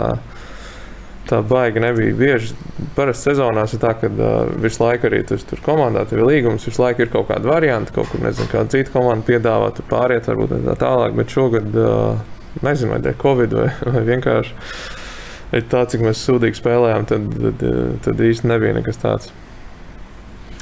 tā 1.30 1.42
baigi 1.46 1.82
nebija 1.84 2.16
bieži. 2.18 2.56
Parasti 2.96 3.30
sezonās 3.30 3.76
ir 3.76 3.82
tā, 3.84 3.94
ka 4.00 4.10
uh, 4.12 4.50
visu 4.62 4.84
laiku 4.84 5.10
arī 5.10 5.22
tas 5.28 5.46
tur 5.48 5.62
komandā, 5.66 6.06
tev 6.10 6.22
ir 6.22 6.30
līgums, 6.30 6.66
visu 6.68 6.82
laiku 6.84 7.06
ir 7.06 7.12
kaut 7.14 7.30
kāda 7.30 7.50
varianta, 7.50 7.94
kaut 7.96 8.10
kur, 8.12 8.24
nezinu, 8.24 8.50
kāda 8.52 8.74
cita 8.74 8.94
komanda 8.94 9.28
piedāvā, 9.28 9.70
tur 9.78 9.88
pāriet, 9.92 10.28
varbūt 10.28 10.58
tā 10.66 10.76
tālāk, 10.82 11.16
bet 11.20 11.36
šogad, 11.36 11.70
uh, 11.78 12.60
nezinu, 12.66 12.96
vai 12.96 13.00
dēļ 13.06 13.16
Covid 13.22 13.56
vai, 13.60 13.70
vai 13.96 14.04
vienkārši 14.10 15.62
tā, 15.72 15.86
cik 15.92 16.04
mēs 16.08 16.26
sūdīgi 16.28 16.60
spēlējām, 16.60 17.08
tad, 17.10 17.32
tad, 17.62 17.66
tad 18.06 18.28
īsti 18.28 18.52
nebija 18.52 18.78
nekas 18.80 19.02
tāds. 19.02 19.32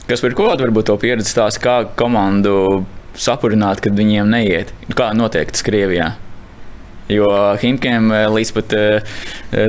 Kas 0.10 0.24
par 0.26 0.34
ko 0.34 0.48
varbūt 0.50 0.88
to 0.90 0.96
pieredzi 0.98 1.30
stāsta, 1.30 1.62
kā 1.62 1.76
komandu 2.00 2.86
sapurināt, 3.20 3.84
kad 3.86 3.94
viņiem 3.94 4.32
neiet? 4.32 4.74
Kā 4.98 5.12
notiek 5.14 5.52
tas 5.54 5.62
Krievijā? 5.66 6.16
Jo 7.10 7.28
Himkiem 7.58 8.12
eh, 8.14 8.28
līdz 8.30 8.54
pat 8.54 8.78
uh, 8.78 9.20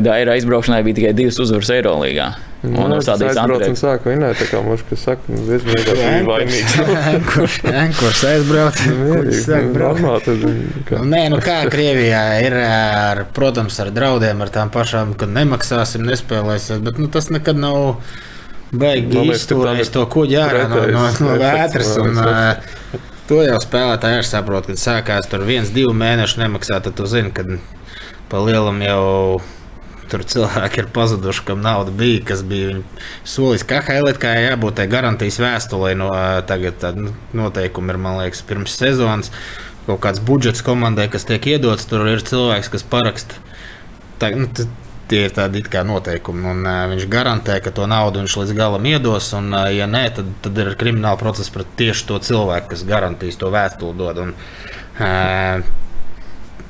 Daira 0.05 0.37
aizbraukšanai 0.37 0.83
bija 0.85 1.01
tikai 1.01 1.17
divas 1.17 1.41
uzvaras 1.41 1.73
Eirolandā. 1.73 2.31
Un 2.61 2.75
no, 2.77 2.99
tas 3.01 3.23
aizbrauc 3.25 3.63
un 3.65 3.77
sāk 3.81 4.05
vinēt, 4.05 4.37
tā 4.37 4.47
kā 4.51 4.59
mums, 4.61 4.83
kas 4.85 5.07
saka, 5.07 5.33
nu, 5.33 5.47
diezgan 5.49 5.73
vienkārši 5.79 6.27
vainīgs. 6.29 6.75
Kurš, 7.31 7.55
kurš 7.97 8.25
aizbrauc? 8.29 8.83
Kā. 10.91 11.01
Nu, 11.01 11.07
nē, 11.09 11.23
nu 11.33 11.39
kā 11.41 11.63
Krievijā 11.73 12.21
ir, 12.45 12.59
ar, 12.61 13.23
protams, 13.37 13.81
ar 13.81 13.89
draudiem, 13.97 14.45
ar 14.45 14.53
tām 14.53 14.73
pašām, 14.75 15.17
ka 15.17 15.29
nemaksāsim, 15.31 16.05
nespēlēsim, 16.11 16.85
bet 16.85 17.01
nu, 17.01 17.09
tas 17.09 17.33
nekad 17.33 17.57
nav 17.61 17.95
baigi 18.77 19.25
izturējis 19.33 19.95
to 19.97 20.05
kuģi 20.13 20.37
ārā 20.45 20.67
no, 20.69 20.85
no, 20.93 21.07
no 21.25 21.39
vētras. 21.41 21.97
Un, 22.05 22.21
uh, 22.21 23.09
to 23.31 23.41
jau 23.47 23.61
spēlētāji 23.63 24.21
ir 24.21 24.27
saprot, 24.27 24.67
kad 24.67 24.81
sākās 24.81 25.29
tur 25.31 25.47
viens, 25.47 25.71
divi 25.71 25.95
mēneši 25.95 26.43
nemaksā, 26.43 26.81
tad 26.83 26.97
tu 26.99 27.07
zini, 27.07 27.31
ka 27.35 27.47
pa 28.31 28.43
lielam 28.43 28.81
jau 28.83 29.41
tur 30.11 30.25
cilvēki 30.27 30.83
ir 30.83 30.89
pazuduši, 30.95 31.45
kam 31.47 31.63
nauda 31.63 31.95
bija, 31.95 32.25
kas 32.33 32.43
bija 32.47 32.73
viņa 32.73 33.05
solis. 33.23 33.65
Kā 33.67 33.79
Hailēt, 33.87 34.19
kā 34.23 34.35
jābūt 34.35 34.81
tai 34.81 34.89
garantijas 34.91 35.39
vēstulē 35.43 35.93
no 35.99 36.11
tagad 36.51 36.83
nu, 36.99 37.15
noteikumi 37.39 37.95
ir, 37.95 38.01
man 38.03 38.19
liekas, 38.19 38.43
pirms 38.47 38.75
sezonas. 38.81 39.31
Kaut 39.87 40.03
kāds 40.03 40.23
budžets 40.23 40.63
komandai, 40.67 41.07
kas 41.11 41.25
tiek 41.27 41.47
iedots, 41.55 41.87
tur 41.89 42.05
ir 42.11 42.23
cilvēks, 42.27 42.71
kas 42.75 42.87
paraksta. 42.87 43.39
Tā, 44.21 44.35
nu, 44.37 44.51
tie 45.11 45.25
ir 45.27 45.35
tādi 45.35 45.63
kā 45.67 45.83
noteikumi. 45.87 46.45
Un, 46.53 46.63
uh, 46.65 46.85
viņš 46.93 47.07
garantē, 47.11 47.59
ka 47.65 47.73
to 47.75 47.89
naudu 47.91 48.23
viņš 48.23 48.37
līdz 48.43 48.55
galam 48.59 48.87
iedos. 48.89 49.33
Un, 49.37 49.51
uh, 49.55 49.67
ja 49.75 49.89
nē, 49.91 50.05
tad, 50.17 50.31
tad 50.45 50.61
ir 50.63 50.73
krimināla 50.81 51.19
process 51.21 51.53
pret 51.53 51.69
tieši 51.81 52.07
to 52.09 52.21
cilvēku, 52.31 52.71
kas 52.73 52.87
garantīs 52.89 53.39
to 53.41 53.51
vēstuli 53.53 53.99
dod. 53.99 54.23
Un, 54.25 54.33
uh, 55.03 55.61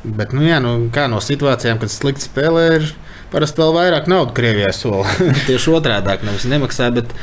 bet, 0.04 0.34
nu, 0.36 0.44
jā, 0.46 0.58
nu, 0.64 0.74
kā 0.94 1.06
no 1.12 1.20
situācijām, 1.24 1.80
kad 1.82 1.92
slikti 1.92 2.26
spēlē, 2.26 2.66
ir 2.80 2.90
parasti 3.30 3.62
vēl 3.62 3.76
vairāk 3.76 4.10
naudas 4.10 4.36
Krievijā 4.36 4.72
sola. 4.76 5.06
Tieši 5.48 5.76
otrādi- 5.76 6.18
nevis 6.26 6.48
nemaksā, 6.50 6.90
bet 6.96 7.14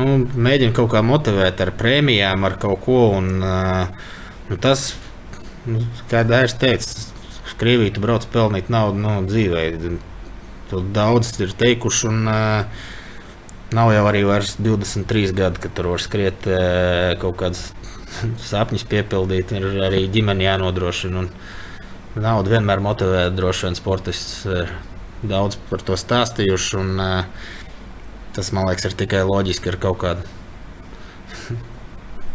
nu, 0.00 0.22
mēģina 0.24 0.74
kaut 0.76 0.92
kā 0.94 1.04
motivēt 1.06 1.60
ar 1.64 1.74
prēmijām, 1.78 2.48
ar 2.48 2.58
kaut 2.62 2.84
ko. 2.86 3.02
Un, 3.20 3.34
uh, 3.44 4.14
nu, 4.48 4.60
tas, 4.62 4.92
nu, 5.68 5.84
kā 6.10 6.24
Dairis 6.28 6.56
teica, 6.58 7.10
tu 7.62 8.02
brauc 8.02 8.24
pelnīt 8.32 8.72
naudu 8.72 8.98
no 8.98 9.20
nu, 9.20 9.28
dzīvē. 9.28 9.68
To 10.72 10.80
daudz 10.80 11.34
ir 11.44 11.52
teikuši. 11.52 12.08
Un, 12.08 12.26
uh, 12.32 12.90
Nav 13.72 13.88
jau 13.88 14.02
arī 14.04 14.20
23 14.24 15.30
gadi, 15.32 15.60
kad 15.64 15.72
tur 15.72 15.86
var 15.94 16.02
skriet 16.04 16.44
uh, 16.48 17.12
kaut 17.20 17.38
kādas 17.40 17.70
sapņus 18.50 18.84
piepildīt. 18.88 19.52
Ir 19.56 19.68
arī 19.86 20.02
ģimene 20.12 20.44
jānodrošina. 20.44 21.24
Nauda 22.20 22.52
vienmēr 22.52 22.82
motivē 22.84 23.26
droši 23.32 23.68
vien 23.68 23.78
sportistus 23.78 24.68
daudz 25.24 25.56
par 25.70 25.84
to 25.84 25.96
stāstījuši. 25.96 26.76
Un, 26.80 27.00
uh, 27.00 27.48
tas 28.36 28.52
man 28.56 28.68
liekas, 28.68 28.90
ir 28.90 28.98
tikai 29.04 29.24
loģiski 29.28 29.72
ar 29.72 29.80
kaut 29.80 30.00
kādu. 30.04 30.28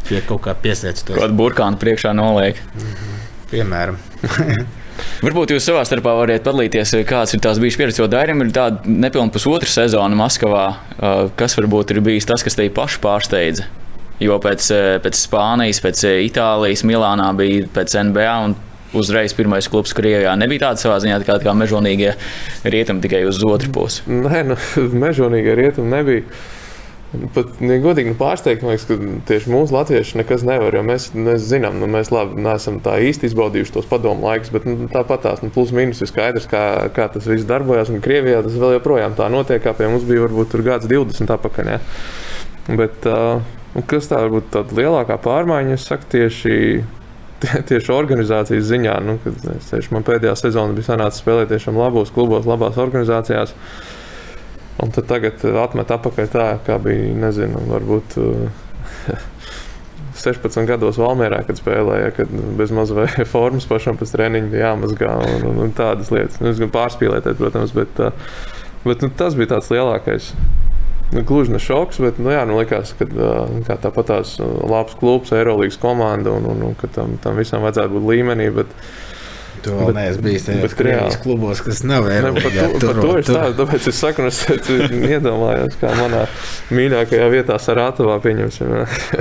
Pie 0.07 0.21
kaut 0.25 0.45
kā 0.45 0.57
piesaistošu. 0.57 1.19
Kādu 1.19 1.37
burkānu 1.37 1.81
priekšā 1.81 2.13
noliek. 2.17 2.61
Mm 2.73 2.91
-hmm. 2.91 3.23
Piemēram. 3.51 3.97
Varbūt 5.25 5.55
jūs 5.55 5.65
savā 5.67 5.81
starpā 5.87 6.13
varat 6.17 6.45
padalīties, 6.45 6.93
kāds 7.09 7.35
ir 7.35 7.41
tās 7.43 7.61
bijis 7.61 7.77
pieredze. 7.79 8.01
Jo 8.01 8.09
Dairim 8.11 8.43
ir 8.45 8.53
tāda 8.55 8.85
nepilna 8.85 9.33
pusotra 9.33 9.69
sezona 9.69 10.17
Maskavā. 10.17 10.67
Kas 11.39 11.57
varbūt 11.57 11.95
ir 11.95 12.03
bijis 12.05 12.29
tas, 12.29 12.45
kas 12.45 12.57
te 12.57 12.67
pašu 12.73 13.01
pārsteidza? 13.03 13.67
Jo 14.21 14.39
pēc, 14.41 14.71
pēc 15.03 15.19
Spānijas, 15.19 15.81
pēc 15.83 16.01
Itālijas, 16.25 16.85
Milānā 16.87 17.29
bija 17.37 17.67
pēc 17.73 17.93
NBA 18.09 18.31
un 18.45 18.55
uzreiz 18.97 19.33
pirmais 19.37 19.67
klubs 19.69 19.93
Krievijā. 19.97 20.33
Nebija 20.39 20.67
tāda 20.67 20.81
savā 20.81 20.99
ziņā 21.03 21.19
tā 21.25 21.37
kā 21.43 21.53
mežonīgie 21.57 22.13
rietumi 22.65 23.03
tikai 23.03 23.23
uz 23.29 23.41
otru 23.45 23.73
pusi. 23.75 24.05
Nē, 24.09 24.43
nu, 24.51 24.57
mežonīgie 25.05 25.57
rietumi 25.59 25.93
nebija. 25.93 26.25
Pat 27.07 27.53
godīgi 27.61 28.11
nu, 28.11 28.17
pārsteigt, 28.19 28.65
liekas, 28.67 28.83
ka 28.89 28.97
tieši 29.29 29.51
mūsu 29.53 29.71
latvieši 29.71 30.19
nekas 30.19 30.41
nevar. 30.47 30.75
Mēs, 30.83 31.05
mēs 31.15 31.45
zinām, 31.47 31.77
nu, 31.79 31.87
mēs 31.91 32.11
labi 32.11 32.43
neesam 32.43 32.81
tā 32.83 32.97
īsti 33.07 33.29
izbaudījuši 33.29 33.75
tos 33.77 33.87
padomu 33.87 34.27
laikus, 34.27 34.51
bet 34.51 34.67
nu, 34.67 34.89
tāpat 34.91 35.23
tās 35.23 35.43
nu, 35.43 35.51
plus 35.55 35.71
mīnus 35.75 36.03
ir 36.03 36.11
skaidrs, 36.11 36.49
kā, 36.51 36.65
kā 36.95 37.07
tas 37.13 37.29
viss 37.29 37.47
darbojas. 37.47 37.93
Un 37.93 38.03
Krievijā 38.03 38.41
tas 38.43 38.59
vēl 38.59 38.75
joprojām 38.75 39.15
tā 39.15 39.29
notiek, 39.31 39.63
kā 39.63 39.71
pie 39.77 39.87
mums 39.87 40.03
bija 40.09 40.25
varbūt 40.25 40.57
gads 40.67 40.91
20 40.91 41.31
atpakaļ. 41.37 41.71
Ja? 41.77 41.79
Bet, 42.75 43.07
uh, 43.07 43.85
kas 43.87 44.11
tā 44.11 44.19
varbūt 44.25 44.51
tāda 44.57 44.75
lielākā 44.81 45.15
pārmaiņa, 45.23 45.79
es 45.79 45.87
saku 45.87 46.11
tieši 46.17 46.57
tieši 47.69 47.93
organizācijas 47.93 48.65
ziņā, 48.67 48.97
nu, 49.05 49.17
kad 49.23 49.37
tieši 49.69 49.93
man 49.93 50.05
pēdējā 50.07 50.33
sezona 50.39 50.75
bija 50.75 50.91
sanācis 50.91 51.21
spēlēt 51.23 51.51
tiešām 51.53 51.77
labos 51.77 52.11
klubos, 52.13 52.47
labās 52.49 52.79
organizācijās. 52.81 53.53
Un 54.83 54.93
tad 54.93 55.07
tagad 55.09 55.41
atmet 55.63 55.91
atpakaļ 55.95 56.29
tā, 56.33 56.47
kā 56.67 56.77
bija, 56.81 57.15
nezinu, 57.17 57.63
varbūt 57.71 58.17
16 60.17 60.69
gados 60.69 60.99
Valmērā, 61.01 61.43
kad 61.47 61.59
spēlēja, 61.59 62.13
kad 62.17 62.37
bez 62.59 62.73
mazā 62.75 63.07
formas 63.33 63.67
pašam 63.69 63.99
pēc 63.99 64.13
treniņa 64.15 64.53
bija 64.53 64.71
jāmazgā 64.71 65.17
un, 65.23 65.49
un, 65.51 65.65
un 65.65 65.75
tādas 65.77 66.13
lietas. 66.13 66.39
Nu, 66.41 66.53
es 66.53 66.61
gan 66.61 66.73
pārspīlēju, 66.73 67.37
protams, 67.39 67.73
bet, 67.77 68.01
bet 68.85 69.05
nu, 69.05 69.13
tas 69.17 69.37
bija 69.37 69.55
tāds 69.55 69.71
lielākais 69.73 70.33
nu, 71.11 71.23
gluži 71.23 71.51
ne 71.51 71.59
šoks, 71.59 71.99
bet 72.03 72.19
nu, 72.19 72.31
jā, 72.33 72.43
nu, 72.47 72.57
likās, 72.59 72.93
ka 72.97 73.77
tāpat 73.79 74.09
tās 74.11 74.35
labs 74.41 74.97
klubs, 74.99 75.31
Eirolandes 75.35 75.79
komanda 75.81 76.33
un, 76.35 76.47
un, 76.51 76.63
un 76.69 76.79
ka 76.79 76.89
tam, 76.91 77.15
tam 77.23 77.39
visam 77.39 77.63
vajadzētu 77.65 77.95
būt 77.95 78.09
līmenī. 78.11 78.49
Bet, 78.57 78.73
Tu 79.67 79.75
vēl 79.75 79.93
neesi 79.97 80.21
bijis 80.23 80.45
tajos 80.47 80.75
Krievijas 80.77 81.17
klubos, 81.21 81.61
kas 81.65 81.81
nav 81.87 82.07
Eiropā. 82.11 82.43
Par 82.47 82.55
to, 82.55 82.79
tur, 82.81 82.93
par 82.93 83.01
to 83.01 83.17
ir 83.19 83.27
stāsts, 83.27 83.57
tāpēc 83.59 83.89
es 83.91 83.99
saku, 84.01 84.27
es 84.29 84.39
iedomājos, 85.17 85.77
kā 85.81 85.91
manā 85.97 86.23
mīļākajā 86.77 87.27
vietā 87.33 87.59
Saratovā 87.61 88.17
pieņemsim, 88.23 88.73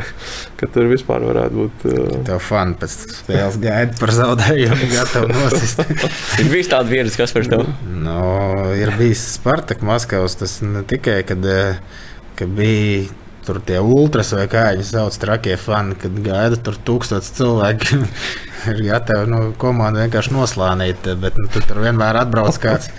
ka 0.61 0.71
tur 0.75 0.91
vispār 0.93 1.27
varētu 1.27 1.61
būt. 1.61 1.87
Uh... 1.91 2.17
Tev 2.31 2.41
fani 2.47 2.79
pēc 2.81 2.97
spēles 3.19 3.61
gaida 3.63 3.99
par 4.01 4.15
zaudējumu, 4.17 4.91
gatavi 4.95 5.35
nosist. 5.35 5.85
ir 6.41 6.51
bijis 6.55 6.73
tāda 6.73 6.93
pieredze, 6.93 7.19
kas 7.19 7.35
par 7.37 7.51
to? 7.51 7.63
No, 8.07 8.25
ir 8.79 8.95
bijis 9.01 9.27
Spartak 9.37 9.83
Maskavas, 9.87 10.39
tas 10.39 10.61
ne 10.65 10.87
tikai, 10.87 11.21
kad, 11.27 11.47
kad 12.39 12.59
bija 12.59 13.07
tur 13.47 13.61
tie 13.65 13.79
ultras 13.83 14.33
vai 14.37 14.49
kā 14.51 14.67
viņi 14.75 14.89
sauc, 14.91 15.17
trakie 15.23 15.57
fani, 15.61 15.97
kad 16.01 16.19
gaida 16.25 16.59
tur 16.59 16.79
tūkstotis 16.89 17.33
cilvēku. 17.39 18.03
ir 18.73 18.83
gatavi 18.89 19.31
nu, 19.31 19.41
komandu 19.61 20.03
vienkārši 20.03 20.35
noslānīt, 20.35 21.09
bet 21.23 21.39
nu, 21.41 21.49
tur 21.57 21.83
vienmēr 21.85 22.23
atbrauc 22.25 22.59
kāds. 22.63 22.91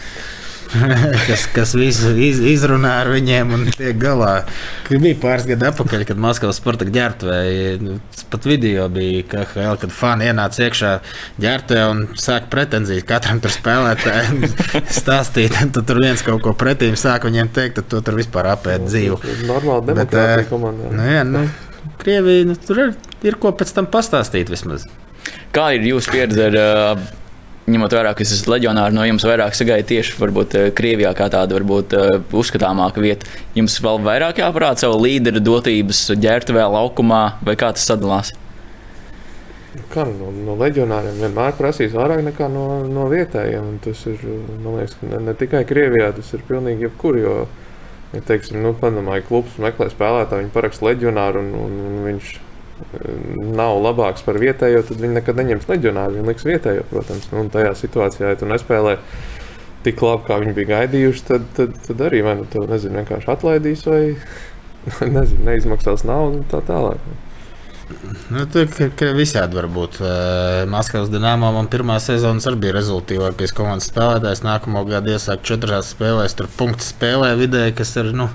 kas, 1.27 1.45
kas 1.53 1.73
visu 1.77 2.12
iz, 2.19 2.39
izrunā 2.53 2.93
ar 3.03 3.12
viņiem 3.12 3.53
un 3.56 3.65
tiek 3.71 3.97
galā. 3.99 4.32
Kad 4.88 5.03
bija 5.03 5.19
pāris 5.21 5.47
gadi 5.49 5.67
atpakaļ, 5.69 6.06
kad 6.10 6.21
Maskavas 6.21 6.60
sporta 6.62 6.88
ģērbtuvē, 6.88 7.39
nu, 7.84 7.97
pat 8.32 8.47
video 8.49 8.88
bija, 8.93 9.23
ka, 9.32 9.45
kad 9.82 9.93
fani 9.93 10.30
ienāca 10.30 10.67
iekšā 10.67 10.93
ģērbtuvē 11.43 11.86
un 11.91 12.03
sāk 12.19 12.49
pretenzijas 12.53 13.08
katram 13.08 13.41
tur 13.43 13.53
spēlētājam 13.53 14.43
stāstīt. 14.99 15.56
Tad 15.75 15.84
tur 15.88 16.01
viens 16.03 16.25
kaut 16.25 16.43
ko 16.45 16.56
pretīm 16.58 16.97
sāk 16.99 17.27
viņiem 17.27 17.51
teikt, 17.56 17.80
tad 17.80 17.91
to 17.93 18.03
tur 18.06 18.19
vispār 18.19 18.51
apēd 18.56 18.88
dzīvu. 18.89 19.21
Normāli 19.47 19.91
demokrātija 19.91 20.49
komandā. 20.51 20.91
Nu, 20.95 21.08
jā, 21.08 21.23
nu, 21.27 21.45
Krievija, 21.97 22.45
nu, 22.47 22.56
tur 22.67 22.84
ir, 22.84 22.97
ir 23.25 23.38
ko 23.41 23.53
pēc 23.58 23.71
tam 23.75 23.88
pastāstīt 23.91 24.51
vismaz. 24.51 24.86
Kā 25.56 25.71
ir 25.75 25.88
jūsu 25.89 26.13
pieredze 26.13 26.45
ar 26.49 26.58
uh, 26.60 27.08
ņemot 27.67 27.93
vērā, 27.97 28.13
ka 28.15 28.23
es 28.23 28.32
esmu 28.32 28.53
leģionārs, 28.53 28.95
no 28.95 29.03
jums 29.03 29.25
vairāk 29.27 29.56
sagaidu 29.58 29.89
tieši 29.91 30.15
varbūt, 30.21 30.56
eh, 30.56 30.69
Krievijā, 30.75 31.12
kā 31.17 31.27
tāda 31.32 31.58
varbūt 31.58 31.95
eh, 31.97 32.19
uzskatāmāka 32.32 33.03
vieta. 33.03 33.27
Jums 33.58 33.75
vēl 33.84 33.99
vairāk 34.06 34.39
jāparāda 34.39 34.86
savu 34.86 35.01
līderu 35.03 35.43
dotības 35.43 36.06
ģērbtuvē, 36.15 36.63
laukumā, 36.77 37.21
vai 37.43 37.58
kā 37.60 37.73
tas 37.75 37.88
sadalās? 37.89 38.32
Kā 39.91 40.08
no, 40.08 40.32
no 40.32 40.56
leģionāriem 40.58 41.19
vienmēr 41.21 41.53
prasīs 41.60 41.93
vairāk 41.93 42.23
nekā 42.25 42.47
no, 42.49 42.65
no 42.88 43.06
vietējiem. 43.12 43.77
Tas 43.84 44.08
ir 44.10 44.23
liekas, 44.63 44.95
ka 44.97 45.12
ne, 45.12 45.21
ne 45.27 45.36
tikai 45.38 45.65
Krievijā, 45.67 46.13
tas 46.15 46.32
ir 46.34 46.47
pilnīgi 46.47 46.88
jebkur. 46.88 47.19
Jo, 47.19 47.38
ja 48.15 48.23
teiksim, 48.25 48.62
nu, 48.63 48.71
padomāju, 48.80 49.27
klubs 49.27 49.60
meklē 49.62 49.91
spēlētāju, 49.91 50.47
viņi 50.47 50.56
paraksta 50.56 50.88
leģionāru 50.88 51.43
un, 51.43 51.56
un, 51.67 51.80
un 51.91 52.03
viņš 52.08 52.36
nav 53.57 53.79
labāks 53.81 54.25
par 54.25 54.39
vietējo, 54.41 54.83
tad 54.87 55.01
viņi 55.01 55.19
nekad 55.19 55.39
neņems 55.39 55.69
leģionāru. 55.69 56.17
Viņi 56.19 56.31
liks 56.31 56.47
vietējo, 56.47 56.85
protams. 56.91 57.29
Nu, 57.31 57.43
un 57.43 57.51
tajā 57.53 57.73
situācijā, 57.77 58.33
ja 58.33 58.39
tu 58.39 58.49
nespēlē 58.49 58.97
tik 59.85 60.01
labi, 60.03 60.25
kā 60.27 60.39
viņi 60.43 60.57
bija 60.57 60.71
gaidījuši, 60.73 61.23
tad, 61.27 61.47
tad, 61.57 61.77
tad 61.87 62.03
arī 62.09 62.23
vai 62.25 62.35
nu 62.41 62.49
to 62.51 62.65
nezinu, 62.69 62.99
vienkārši 63.01 63.31
atlaidīs 63.33 63.85
vai 63.87 64.01
nezinu, 65.15 65.45
neizmaksās 65.47 66.05
naudu 66.07 66.41
un 66.41 66.51
tā 66.51 66.61
tālāk. 66.67 67.01
Nu, 68.33 68.43
tur 68.51 68.67
visādi 69.15 69.55
var 69.55 69.69
būt. 69.71 70.01
Maskavas 70.67 71.11
dīnāmā 71.11 71.53
man 71.55 71.69
pirmā 71.71 71.95
sezona 72.03 72.43
arī 72.49 72.59
bija 72.65 72.75
rezultātīvākais 72.75 73.55
komandas 73.55 73.87
spēlētājs. 73.93 74.43
Nākamo 74.43 74.83
gadu 74.89 75.13
iesāk 75.13 75.45
četrās 75.47 75.93
spēlēs, 75.95 76.35
tur 76.35 76.51
punktu 76.59 76.83
spēlē 76.83 77.31
vidēji, 77.39 77.77
kas 77.79 77.95
ir 78.01 78.11
nu, 78.17 78.27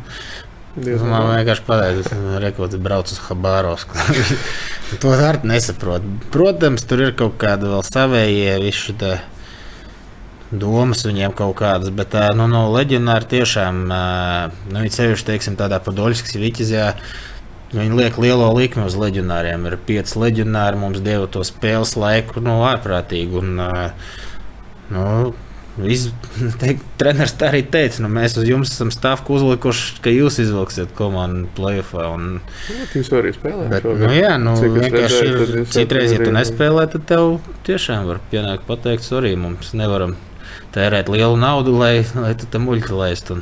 man 1.04 1.26
vienkārši 1.28 1.64
pateica, 1.66 2.08
ka 2.08 2.38
rekords 2.40 2.78
brauc 2.80 3.10
uz 3.12 3.18
Habārovsku. 3.26 3.98
to 5.02 5.12
arī 5.12 5.50
nesaprot. 5.50 6.06
Protams, 6.32 6.86
tur 6.88 7.04
ir 7.04 7.12
kaut 7.18 7.36
kāda 7.42 7.74
vēl 7.74 7.84
savējie 7.84 8.54
visu 8.62 8.96
te 8.96 9.18
domas 10.52 11.04
viņiem 11.04 11.34
kaut 11.36 11.58
kādas, 11.60 11.92
bet 11.92 12.16
nu, 12.36 12.46
no 12.48 12.66
leģionāra 12.72 13.28
tiešām, 13.28 13.84
nu, 13.88 14.80
viņi 14.80 14.96
sevišķi, 14.96 15.28
teiksim, 15.28 15.60
tādā 15.60 15.80
Padoļskas 15.84 16.36
viķizjā, 16.40 16.88
viņi 17.72 18.00
liek 18.00 18.18
lielo 18.20 18.50
likmi 18.56 18.84
uz 18.88 18.96
leģionāriem. 19.00 19.68
Ir 19.68 19.78
pieci 19.88 20.20
leģionāri, 20.20 20.80
mums 20.80 21.04
deva 21.04 21.28
to 21.32 21.44
spēles 21.44 21.96
laiku, 22.00 22.40
nu, 22.44 22.60
ārprātīgi. 22.68 23.40
Un, 23.40 23.62
nu, 24.92 25.06
treneris 27.00 27.32
tā 27.40 27.48
arī 27.48 27.62
teica, 27.72 28.02
nu, 28.04 28.10
mēs 28.12 28.36
uz 28.40 28.48
jums 28.48 28.74
esam 28.74 28.90
stāvku 28.92 29.38
uzlikuši, 29.38 30.02
ka 30.04 30.12
jūs 30.12 30.36
izvilksiet 30.44 30.92
komandu 30.98 31.48
playoffā. 31.56 32.10
Un... 32.12 32.26
Nu, 32.42 32.88
jūs 32.98 33.12
arī 33.16 33.32
spēlējat. 33.36 33.72
Bet, 33.72 33.88
nu, 34.02 34.10
jā, 34.12 34.34
nu, 34.42 34.52
vienkārši 34.60 35.22
ir. 35.30 35.56
Citreiz, 35.72 36.12
ja 36.12 36.20
tu 36.20 36.34
nespēlē, 36.34 36.84
tad 36.92 37.08
tev 37.08 37.38
tiešām 37.68 38.04
var 38.10 38.20
pienākt 38.32 38.68
pateikt, 38.68 39.06
sorry, 39.06 39.32
mums 39.40 39.72
nevaram 39.78 40.18
tērēt 40.76 41.08
lielu 41.12 41.40
naudu, 41.40 41.74
lai, 41.80 41.96
lai 42.18 42.36
tu 42.36 42.48
tam 42.52 42.68
muļķi 42.68 42.96
laistu. 43.00 43.40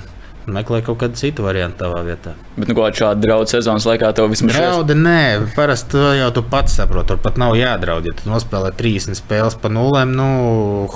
Meklē 0.50 0.80
kaut 0.82 0.98
kādu 1.02 1.18
citu 1.20 1.44
variantu 1.44 1.82
tavā 1.82 2.00
vietā. 2.06 2.32
Bet, 2.56 2.70
nu, 2.70 2.74
kāda 2.78 2.96
šāda 2.96 3.22
draudzes 3.22 3.58
sezonas 3.58 3.86
laikā 3.86 4.08
tev 4.16 4.30
vismaz 4.32 4.56
ir? 4.56 4.64
Draudi, 4.64 4.96
nē, 4.98 5.20
parasti 5.54 5.94
to 5.94 6.06
jau 6.16 6.30
tu 6.34 6.42
pats 6.50 6.78
saproti. 6.80 7.10
Tur 7.12 7.20
pat 7.22 7.38
nav 7.38 7.54
jādraud. 7.58 8.08
Ja 8.08 8.16
tu 8.16 8.30
nospēlē 8.30 8.72
30 8.78 9.18
spēles 9.18 9.58
pa 9.60 9.70
nulēm, 9.70 10.14
nu, 10.16 10.30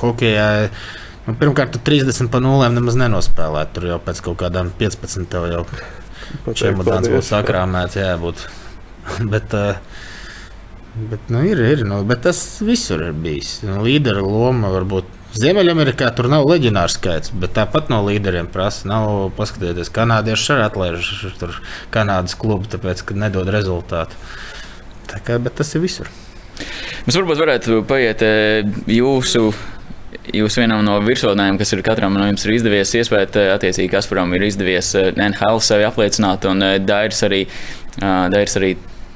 hokeja 0.00 0.48
Nu, 1.24 1.32
pirmkārt, 1.40 1.72
tu 1.72 1.80
30 1.80 2.28
pa 2.32 2.40
nulēm 2.44 2.74
nemaz 2.76 2.98
nenospēlēt. 3.00 3.72
Tur 3.76 3.88
jau 3.88 4.00
pēc 4.04 4.20
kaut 4.26 4.42
kādām 4.42 4.68
15 4.80 5.30
tev 5.32 5.48
jau 5.48 5.62
čemodāns 6.52 7.08
būtu 7.08 7.24
sakrāmēts, 7.30 7.96
jābūt. 7.96 8.42
bet, 9.32 9.56
uh, 9.56 9.78
bet, 11.10 11.32
nu, 11.32 11.40
ir, 11.48 11.62
ir, 11.64 11.84
nu, 11.88 12.02
bet 12.08 12.26
tas 12.28 12.42
visur 12.64 13.06
ir 13.06 13.16
bijis. 13.16 13.56
Nu, 13.64 13.80
līdera 13.86 14.24
loma 14.24 14.72
varbūt. 14.74 15.08
Ziemeļamerikā 15.34 16.12
tur 16.14 16.28
nav 16.30 16.44
leģionārs 16.46 16.94
skaits, 16.94 17.32
bet 17.34 17.56
tāpat 17.56 17.88
no 17.90 18.04
līderiem 18.06 18.46
prasa. 18.52 18.86
Nav 18.86 19.32
paskatieties, 19.34 19.90
kanādieši 19.96 20.52
arī 20.54 20.66
atlaiž 20.68 21.08
tur 21.40 21.56
Kanādas 21.94 22.36
klubu, 22.38 22.68
tāpēc, 22.70 23.02
ka 23.08 23.16
nedod 23.18 23.48
rezultātu. 23.50 24.20
Tā 25.10 25.18
kā, 25.24 25.40
bet 25.42 25.56
tas 25.58 25.72
ir 25.74 25.82
visur. 25.82 26.12
Mēs 27.08 27.16
varbūt 27.18 27.40
varētu 27.40 27.80
paiet 27.88 28.22
jūsu 28.86 29.48
Jūs 30.32 30.56
vienam 30.56 30.80
no 30.86 30.94
virsotnēm, 31.04 31.58
kas 31.60 31.74
ir 31.76 31.82
katram 31.84 32.14
no 32.16 32.24
jums 32.24 32.46
ir 32.46 32.54
izdevies 32.54 32.94
iespēt, 32.96 33.36
eh, 33.36 33.50
attiecīgi 33.52 33.90
Kasparam 33.92 34.32
ir 34.32 34.46
izdevies 34.46 34.94
eh, 34.96 35.10
NHL 35.12 35.60
sevi 35.60 35.84
apliecināt, 35.84 36.46
un 36.48 36.64
eh, 36.64 36.78
Dairis 36.80 37.20
arī, 37.26 37.42
Dairis 38.00 38.56
arī 38.56 38.70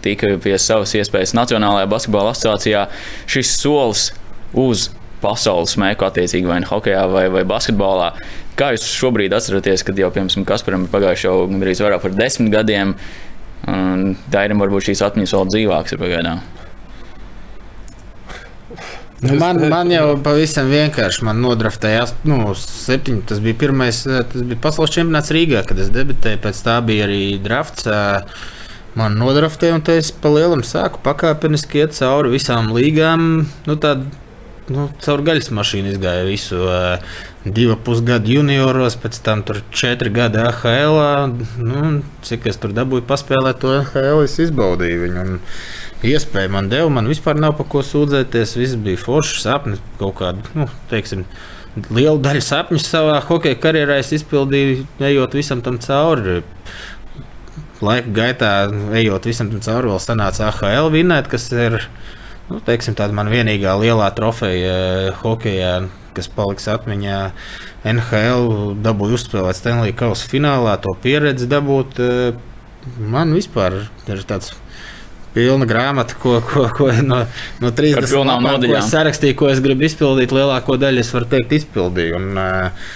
tika 0.05 0.35
pie 0.43 0.53
savas 0.61 0.93
iespējas 0.95 1.33
Nacionālajā 1.35 1.89
basketbola 1.89 2.35
asociācijā. 2.35 2.85
Šis 3.27 3.55
solis 3.57 4.05
uz 4.53 4.91
pasaules 5.23 5.79
mēku, 5.81 6.05
attiecīgi 6.07 6.47
vai 6.47 6.61
nu 6.63 6.69
hokeja 6.69 7.07
vai, 7.11 7.25
vai 7.33 7.47
basketbolā. 7.49 8.13
Kā 8.59 8.75
jūs 8.75 8.85
šobrīd 9.01 9.33
atceraties, 9.35 9.87
kad 9.89 9.99
jau, 9.99 10.13
piemēram, 10.13 10.45
Kasparam 10.47 10.85
ir 10.85 10.93
pagājuši 10.93 11.29
jau 11.31 11.41
gandrīz 11.49 11.83
vairāk 11.83 12.05
par 12.05 12.21
desmit 12.21 12.53
gadiem, 12.53 12.95
un 13.65 14.13
Dairim 14.31 14.61
varbūt 14.61 14.91
šīs 14.93 15.07
atmiņas 15.09 15.37
vēl 15.39 15.53
dzīvākas 15.57 15.97
ir 15.97 16.05
pagaidām? 16.05 16.47
Nu, 19.21 19.35
man, 19.35 19.59
man 19.67 19.89
jau 19.91 20.13
pavisam 20.23 20.69
vienkārši 20.71 21.25
man 21.27 21.41
nodraftēja 21.43 22.05
nu, 22.29 22.53
septiņi. 22.55 23.25
Tas 23.27 23.41
bija 23.43 23.59
pirmais, 23.59 24.05
eh, 24.07 24.23
tas 24.31 24.45
bija 24.47 24.61
pasaules 24.63 24.95
čempionāts 24.95 25.33
Rīgā, 25.35 25.65
kad 25.67 25.81
es 25.83 25.91
debitēju. 25.95 26.39
Pēc 26.45 26.61
tā 26.63 26.77
bija 26.87 27.09
arī 27.09 27.23
drafts. 27.43 27.89
Eh, 27.91 28.47
man 28.99 29.19
nodraftēja, 29.19 29.75
un 29.75 29.83
es 29.97 30.13
pa 30.15 30.31
lielam 30.31 30.63
sāku 30.63 31.03
pakāpeniski 31.03 31.83
iet 31.83 31.99
cauri 31.99 32.31
visām 32.37 32.71
līgām. 32.75 33.47
Nu, 33.67 33.77
tād, 33.77 34.07
nu, 34.71 34.87
caur 35.03 35.25
gaļas 35.27 35.51
mašīnu 35.51 35.95
izgāja 35.95 36.25
visu. 36.27 36.63
Uh, 36.67 37.19
divu 37.45 37.77
pusgadu 37.85 38.33
junioros, 38.33 38.97
pēc 38.99 39.19
tam 39.25 39.43
tur 39.47 39.61
četri 39.75 40.11
gadi 40.15 40.41
AHL. 40.43 41.37
Nu, 41.63 41.91
cik 42.27 42.49
es 42.51 42.59
tur 42.61 42.75
dabūju 42.77 43.07
paspēlēt 43.09 43.61
to 43.63 43.75
AHL, 43.81 44.25
es 44.25 44.39
izbaudīju 44.43 45.05
viņu. 45.05 45.25
Un 45.25 46.09
iespēju 46.09 46.53
man 46.55 46.71
deva, 46.73 46.91
man 46.99 47.11
vispār 47.11 47.39
nav 47.39 47.57
par 47.59 47.69
ko 47.71 47.85
sūdzēties. 47.87 48.57
Viss 48.59 48.81
bija 48.83 49.01
foršs 49.01 49.45
sapnis, 49.47 49.83
kaut 50.01 50.19
kāda, 50.21 50.43
nu, 50.59 50.69
teiksim, 50.91 51.25
liela 51.95 52.19
daļa 52.23 52.45
sapņu 52.45 52.83
savā 52.83 53.19
hokeja 53.29 53.59
karjerā 53.63 54.01
es 54.03 54.13
izpildīju, 54.19 54.85
ejot 55.11 55.39
visam 55.39 55.63
tam 55.65 55.79
cauri. 55.83 56.43
Laika 57.79 58.11
gaitā, 58.11 58.53
ejot 58.99 59.29
visam 59.31 59.53
tam 59.53 59.63
cauri, 59.63 59.93
vēl 59.93 60.03
sanāca 60.03 60.51
AHL 60.51 60.91
vinēt, 60.91 61.31
kas 61.31 61.47
ir 61.55 61.79
nu, 62.49 62.59
teiksim, 62.67 62.97
tāda 62.99 63.15
man 63.15 63.31
vienīgā 63.31 63.77
lielā 63.79 64.11
trofeja 64.17 65.15
hokeja 65.21 65.77
kas 66.17 66.31
paliks 66.33 66.69
atmiņā. 66.71 67.19
NHL 67.89 68.79
dabūja 68.85 69.19
uzspēlēt 69.19 69.59
Stanley 69.59 69.97
Kausa 69.97 70.29
finālā, 70.31 70.77
to 70.83 70.95
pieredzi 71.03 71.49
dabūt. 71.51 72.01
Eh, 72.03 72.95
man 72.99 73.35
vispār 73.37 73.83
ir 74.09 74.25
tāds 74.29 74.55
pilna 75.35 75.69
grāmata, 75.69 76.17
ko, 76.19 76.39
ko, 76.45 76.65
ko 76.75 76.89
no, 77.05 77.21
no 77.63 77.73
30 77.75 78.17
lapām, 78.25 78.65
ko 78.65 78.79
es 78.79 78.89
sarakstīju, 78.93 79.37
ko 79.39 79.51
es 79.53 79.61
gribu 79.65 79.87
izpildīt. 79.87 80.35
Lielāko 80.35 80.79
daļu 80.81 81.05
es 81.05 81.13
varu 81.15 81.29
teikt, 81.35 81.55
izpildīju. 81.61 82.17
Un, 82.19 82.33
uh, 82.41 82.89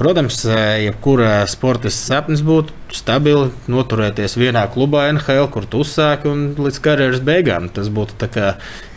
Protams, 0.00 0.38
eh, 0.48 0.86
jebkurā 0.86 1.42
sporta 1.44 1.90
sapnis 1.92 2.40
būtu 2.40 2.72
stabili 2.96 3.50
noturēties 3.68 4.38
vienā 4.40 4.62
klubā, 4.72 5.02
NHL, 5.12 5.50
kur 5.52 5.66
tu 5.68 5.82
uzsāki 5.84 6.30
un 6.30 6.46
līdz 6.56 6.78
karjeras 6.86 7.20
beigām. 7.20 7.68
Tas 7.68 7.90
būtu 7.92 8.30
kā, 8.32 8.54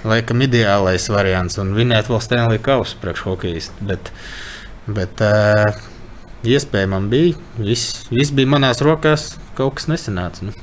laikam 0.08 0.46
ideālais 0.46 1.10
variants 1.12 1.60
un 1.60 1.76
vinēt 1.76 2.08
vēl 2.08 2.24
Stanley 2.24 2.62
Kausu 2.64 2.96
priekšhokejistu. 3.04 3.84
Bet, 3.90 4.14
bet 4.88 5.26
uh, 5.28 5.76
iespēja 6.48 6.88
man 6.96 7.12
bija, 7.12 7.36
viss, 7.60 8.06
viss 8.08 8.32
bija 8.32 8.56
manās 8.56 8.80
rokās, 8.80 9.34
kaut 9.60 9.82
kas 9.82 9.92
nesanāca. 9.92 10.48
Nu. 10.48 10.56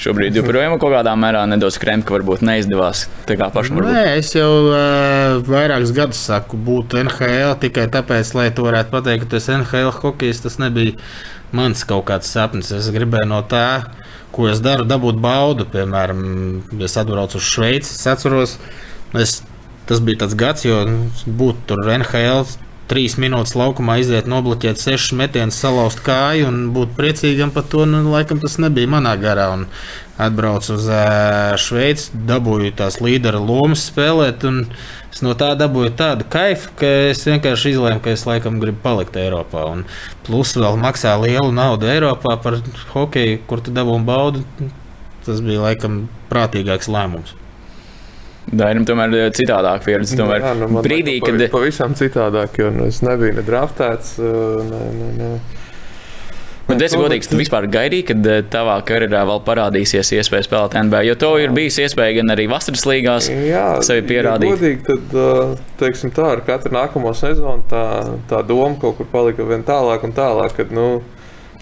Šobrīd 0.00 0.34
joprojām 0.34 0.78
kaut 0.80 0.94
kādā 0.94 1.12
mērā 1.18 1.42
nedaudz 1.50 1.76
krēma, 1.80 2.02
ka 2.06 2.16
varbūt 2.16 2.42
neizdevās. 2.46 3.04
Tā 3.28 3.36
kā 3.38 3.50
pašam 3.54 3.78
varbūt. 3.78 3.94
Nē, 3.94 4.16
es 4.18 4.32
jau 4.34 4.48
uh, 4.70 5.42
vairākus 5.46 5.92
gadus 5.94 6.22
saku, 6.26 6.58
būt 6.58 6.96
NHL 7.02 7.54
tikai 7.62 7.86
tāpēc, 7.92 8.32
lai 8.38 8.48
to 8.56 8.66
varētu 8.66 8.90
pateikt, 8.94 9.26
ka 9.26 9.36
tas 9.36 9.50
NHL 9.52 9.92
hokejs 10.00 10.42
tas 10.46 10.58
nebija 10.62 10.96
mans 11.54 11.84
kaut 11.86 12.06
kāds 12.08 12.32
sapnis. 12.32 12.72
Es 12.74 12.90
gribēju 12.94 13.30
no 13.30 13.42
tā, 13.46 13.66
ko 14.34 14.48
es 14.50 14.64
daru, 14.64 14.88
dabūt 14.88 15.20
baudu. 15.22 15.68
Piemēram, 15.70 16.24
es 16.82 16.98
atbraucu 16.98 17.38
uz 17.38 17.52
Šveici, 17.52 17.94
es 17.94 18.08
atceros, 18.10 18.58
es, 19.18 19.38
tas 19.90 20.02
bija 20.02 20.24
tāds 20.24 20.38
gads, 20.40 20.66
jo 20.66 20.82
būt 21.28 21.66
tur 21.70 21.84
NHL 22.00 22.46
trīs 22.92 23.16
minūtes 23.16 23.54
laukumā 23.56 23.96
iziet, 24.02 24.28
nobloķēt 24.28 24.80
sešas 24.80 25.14
metienus, 25.16 25.56
salauzt 25.62 26.02
kāju 26.04 26.50
un 26.50 26.58
būt 26.76 26.92
priecīgam 26.98 27.52
par 27.54 27.64
to. 27.72 27.86
Nu, 27.88 28.02
laikam 28.12 28.42
tas 28.42 28.58
nebija 28.60 28.90
manā 28.92 29.14
garā. 29.20 29.48
Un 29.56 29.66
atbraucu 30.20 30.76
uz 30.76 30.88
Šveici, 31.62 32.12
dabūju 32.28 32.74
tās 32.78 33.00
līdera 33.02 33.40
lomas 33.40 33.86
spēlēt. 33.88 34.44
Es 35.12 35.24
no 35.24 35.32
tā 35.38 35.52
dabūju 35.58 35.94
tādu 35.96 36.28
kaifu, 36.32 36.74
ka 36.80 36.92
es 37.10 37.24
vienkārši 37.28 37.74
izlēmu, 37.74 38.04
ka 38.04 38.12
es 38.12 38.26
laikam 38.28 38.60
gribu 38.62 38.82
palikt 38.84 39.16
Eiropā. 39.20 39.66
Un 39.72 39.86
plus 40.26 40.54
vēl 40.58 40.76
maksā 40.80 41.16
lielu 41.24 41.50
naudu 41.54 41.88
Eiropā 41.92 42.36
par 42.44 42.60
hokeju, 42.92 43.42
kur 43.48 43.64
tu 43.64 43.74
dabūji 43.74 44.08
baudu. 44.08 44.44
Tas 45.22 45.40
bija 45.44 45.64
laikam 45.68 46.04
prātīgāks 46.32 46.90
lēmums. 46.92 47.36
Dairim 48.50 48.84
tomēr 48.84 49.12
ir 49.14 49.30
citādāk 49.36 49.84
pieredze. 49.86 50.16
Tomēr 50.18 50.42
Jā, 50.42 50.52
nu, 50.58 50.66
brīdī, 50.82 51.18
liekas, 51.20 51.28
kad 51.28 51.38
pavi- 51.38 51.50
Pavisam 51.54 51.94
citādāk, 51.94 52.58
jo 52.58 52.70
nu, 52.74 52.86
es 52.90 52.98
nebiju 53.00 53.36
ne 53.38 53.42
draftēts. 53.46 54.16
uh, 54.18 54.62
Ne, 54.66 54.86
ne, 54.98 55.10
ne. 55.18 55.34
Es 56.72 56.94
Nu, 56.94 57.02
godīgi, 57.02 57.28
tu 57.28 57.36
vispār 57.36 57.66
gaidīji, 57.68 58.04
kad 58.06 58.26
eh, 58.26 58.42
tavā 58.48 58.78
karjerā 58.86 59.24
vēl 59.28 59.40
parādīsies 59.44 60.08
iespēja 60.16 60.46
spēlēt 60.46 60.76
NBA, 60.86 61.02
jo 61.10 61.14
to 61.20 61.30
ir 61.42 61.50
bijis 61.52 61.76
iespēja 61.84 62.14
gan 62.20 62.32
arī 62.32 62.46
vasaras 62.48 62.86
līgās. 62.88 63.28
Jā, 63.28 63.82
sevi 63.84 64.06
pierādīt. 64.08 64.48
Ja 64.48 64.56
godīgi, 64.56 64.80
tad, 64.86 65.58
teiksim 65.82 66.14
tā, 66.16 66.30
ar 66.38 66.40
katru 66.46 66.72
nākamo 66.72 67.12
sezonu 67.18 67.66
tā, 67.68 67.82
tā 68.30 68.40
doma 68.46 68.78
kaut 68.80 68.96
kur 68.96 69.06
palika 69.12 69.44
vien 69.44 69.66
tālāk 69.68 70.06
un 70.06 70.12
tālāk, 70.16 70.54
kad, 70.56 70.72
nu, 70.72 71.02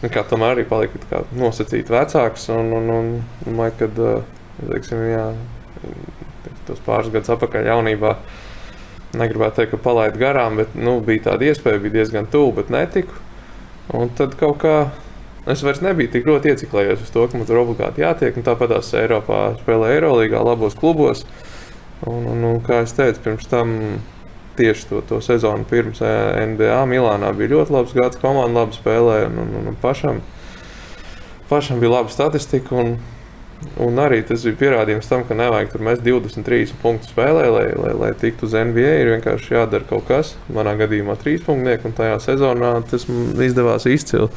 nu, 0.02 0.08
kā 0.14 0.22
tomēr 0.30 0.54
arī 0.60 0.68
palika 0.68 1.00
kā 1.10 1.24
nosacīt 1.34 1.90
vecāks, 1.90 2.46
un, 2.54 2.70
un, 2.78 2.90
un 3.00 3.10
domāju, 3.48 3.78
kad, 3.82 3.98
uh, 3.98 4.22
teiksim, 4.70 5.02
jā, 5.10 5.26
tos 6.68 6.80
pāris 6.84 7.10
gadus 7.12 7.32
atpakaļ 7.34 7.70
jaunībā, 7.70 8.14
negribētu 9.20 9.60
teikt, 9.60 9.74
ka 9.74 9.82
palaidu 9.84 10.20
garām, 10.20 10.60
bet, 10.60 10.74
nu, 10.78 10.98
bija 11.04 11.30
tāda 11.30 11.48
iespēja, 11.50 11.82
bija 11.82 11.98
diezgan 12.00 12.28
tuvu, 12.30 12.56
bet 12.60 12.72
netiku. 12.72 13.16
Un 13.96 14.12
tad 14.14 14.36
kaut 14.38 14.60
kā 14.62 14.74
es 15.50 15.64
vairs 15.66 15.80
nebiju 15.82 16.12
tik 16.12 16.28
ļoti 16.28 16.52
ieciklējies 16.52 17.02
uz 17.06 17.10
to, 17.14 17.26
ka 17.26 17.38
man 17.38 17.48
tur 17.48 17.62
obligāti 17.62 18.04
jātiek. 18.04 18.38
Tāpat 18.46 18.74
tās 18.74 18.92
Eiropā 18.98 19.40
spēlē 19.62 19.94
Eirolandā, 19.96 20.42
labos 20.46 20.76
klubos. 20.78 21.24
Un, 22.06 22.24
un, 22.30 22.44
un, 22.48 22.60
kā 22.64 22.80
jau 22.80 22.90
teicu, 23.00 23.20
pirms 23.26 23.48
tam 23.50 23.74
tieši 24.56 24.86
to, 24.88 25.00
to 25.08 25.20
sezonu 25.24 25.66
pirms 25.68 26.00
eh, 26.04 26.40
NBA 26.52 26.78
Milānā 26.88 27.32
bija 27.36 27.54
ļoti 27.54 27.74
labs 27.74 27.96
gads, 27.96 28.20
komanda 28.20 28.62
labi 28.62 28.76
spēlēja 28.76 29.28
un, 29.28 29.40
un, 29.42 29.68
un 29.72 29.76
pašam, 29.80 30.22
pašam 31.50 31.80
bija 31.82 31.98
laba 31.98 32.12
statistika. 32.12 32.76
Un, 32.76 32.94
Un 33.80 33.98
arī 34.00 34.22
tas 34.24 34.42
bija 34.44 34.56
pierādījums 34.60 35.08
tam, 35.08 35.22
ka 35.28 35.36
nevajag 35.36 35.74
tur 35.74 35.82
mest 35.84 36.02
23 36.04 36.72
punktu 36.80 37.10
spēlē, 37.12 37.44
lai, 37.52 37.66
lai, 37.76 37.92
lai 37.96 38.10
tiktu 38.16 38.48
uz 38.48 38.56
NBA. 38.56 38.94
Ir 39.02 39.12
vienkārši 39.14 39.54
jādara 39.56 39.86
kaut 39.88 40.06
kas. 40.08 40.32
Manā 40.52 40.74
gadījumā 40.80 41.16
trīs 41.20 41.44
punktnieki, 41.44 41.88
un 41.88 41.96
tajā 41.96 42.16
sezonā 42.24 42.72
tas 42.90 43.04
izdevās 43.08 43.84
izcili. 43.88 44.30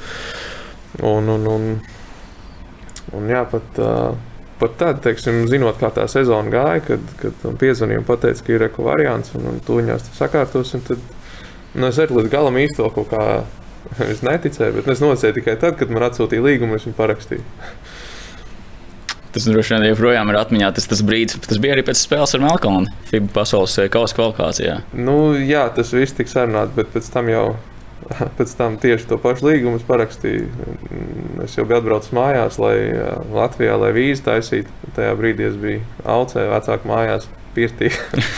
Un, 1.01 1.31
un, 1.31 1.47
un, 1.49 1.69
un 3.15 3.31
jā, 3.31 3.45
pat, 3.49 3.79
pat 4.59 4.77
tad, 4.79 5.01
teiksim, 5.07 5.45
zinot, 5.51 5.79
kā 5.79 5.89
tā 5.95 6.05
sezona 6.11 6.51
gāja, 6.53 6.83
kad, 6.91 7.09
kad 7.23 7.47
piezvanīja 7.63 8.03
un 8.03 8.07
teica, 8.11 8.43
ka 8.43 8.53
ir 8.53 8.63
reko 8.67 8.87
variants, 8.91 9.33
un, 9.39 9.47
un 9.53 9.63
tūņās 9.65 10.09
tas 10.09 10.21
sakārtosim, 10.25 10.83
tad 10.87 11.01
nu, 11.73 11.87
es 11.87 11.97
arī 11.97 12.19
līdz 12.19 12.31
galam 12.31 12.59
īsto 12.61 12.91
kaut 12.93 13.09
kā 13.15 13.25
neticēju, 14.27 14.77
bet 14.77 14.93
es 14.93 15.01
nocēju 15.03 15.39
tikai 15.39 15.57
tad, 15.59 15.79
kad 15.79 15.91
man 15.91 16.05
atsūtīja 16.07 16.45
līgumu, 16.45 16.77
es 16.77 16.85
viņu 16.87 16.99
parakstīju. 16.99 17.43
Tas 19.33 19.47
droši 19.49 19.73
vien 19.73 19.87
joprojām 19.89 20.29
ir 20.29 20.37
atmiņā. 20.37 20.71
Tas, 20.77 20.85
tas 20.91 21.01
brīdis, 21.05 21.39
tas 21.41 21.57
bija 21.61 21.73
arī 21.73 21.83
pēc 21.87 21.97
spēles 22.03 22.35
ar 22.37 22.43
Melkonu. 22.43 22.91
FIBA 23.09 23.31
pasaules 23.33 23.75
eh, 23.81 23.89
kausa 23.93 24.17
kvalifikācijā. 24.19 24.79
Nu, 24.93 25.17
jā, 25.41 25.65
tas 25.73 25.93
viss 25.95 26.13
tika 26.17 26.29
sarunāts, 26.29 26.75
bet 26.77 26.91
pēc 26.93 27.09
tam 27.13 27.31
jau 27.33 27.47
pēc 28.37 28.53
tam 28.59 28.77
tieši 28.81 29.07
to 29.09 29.17
pašu 29.21 29.47
līgumu 29.47 29.79
es 29.79 29.85
parakstīju. 29.87 30.47
Es 31.45 31.57
jau 31.57 31.65
biju 31.67 31.79
atbraucis 31.81 32.13
mājās, 32.15 32.59
lai 32.61 32.75
Latvijā, 33.33 33.77
lai 33.79 33.93
vīzu 33.95 34.25
taisītu. 34.27 34.91
Tajā 34.97 35.15
brīdī 35.19 35.47
es 35.49 35.57
biju 35.59 35.81
Alcē, 36.05 36.47
vecāku 36.53 36.91
mājās. 36.91 37.29
Pirtī. 37.53 37.91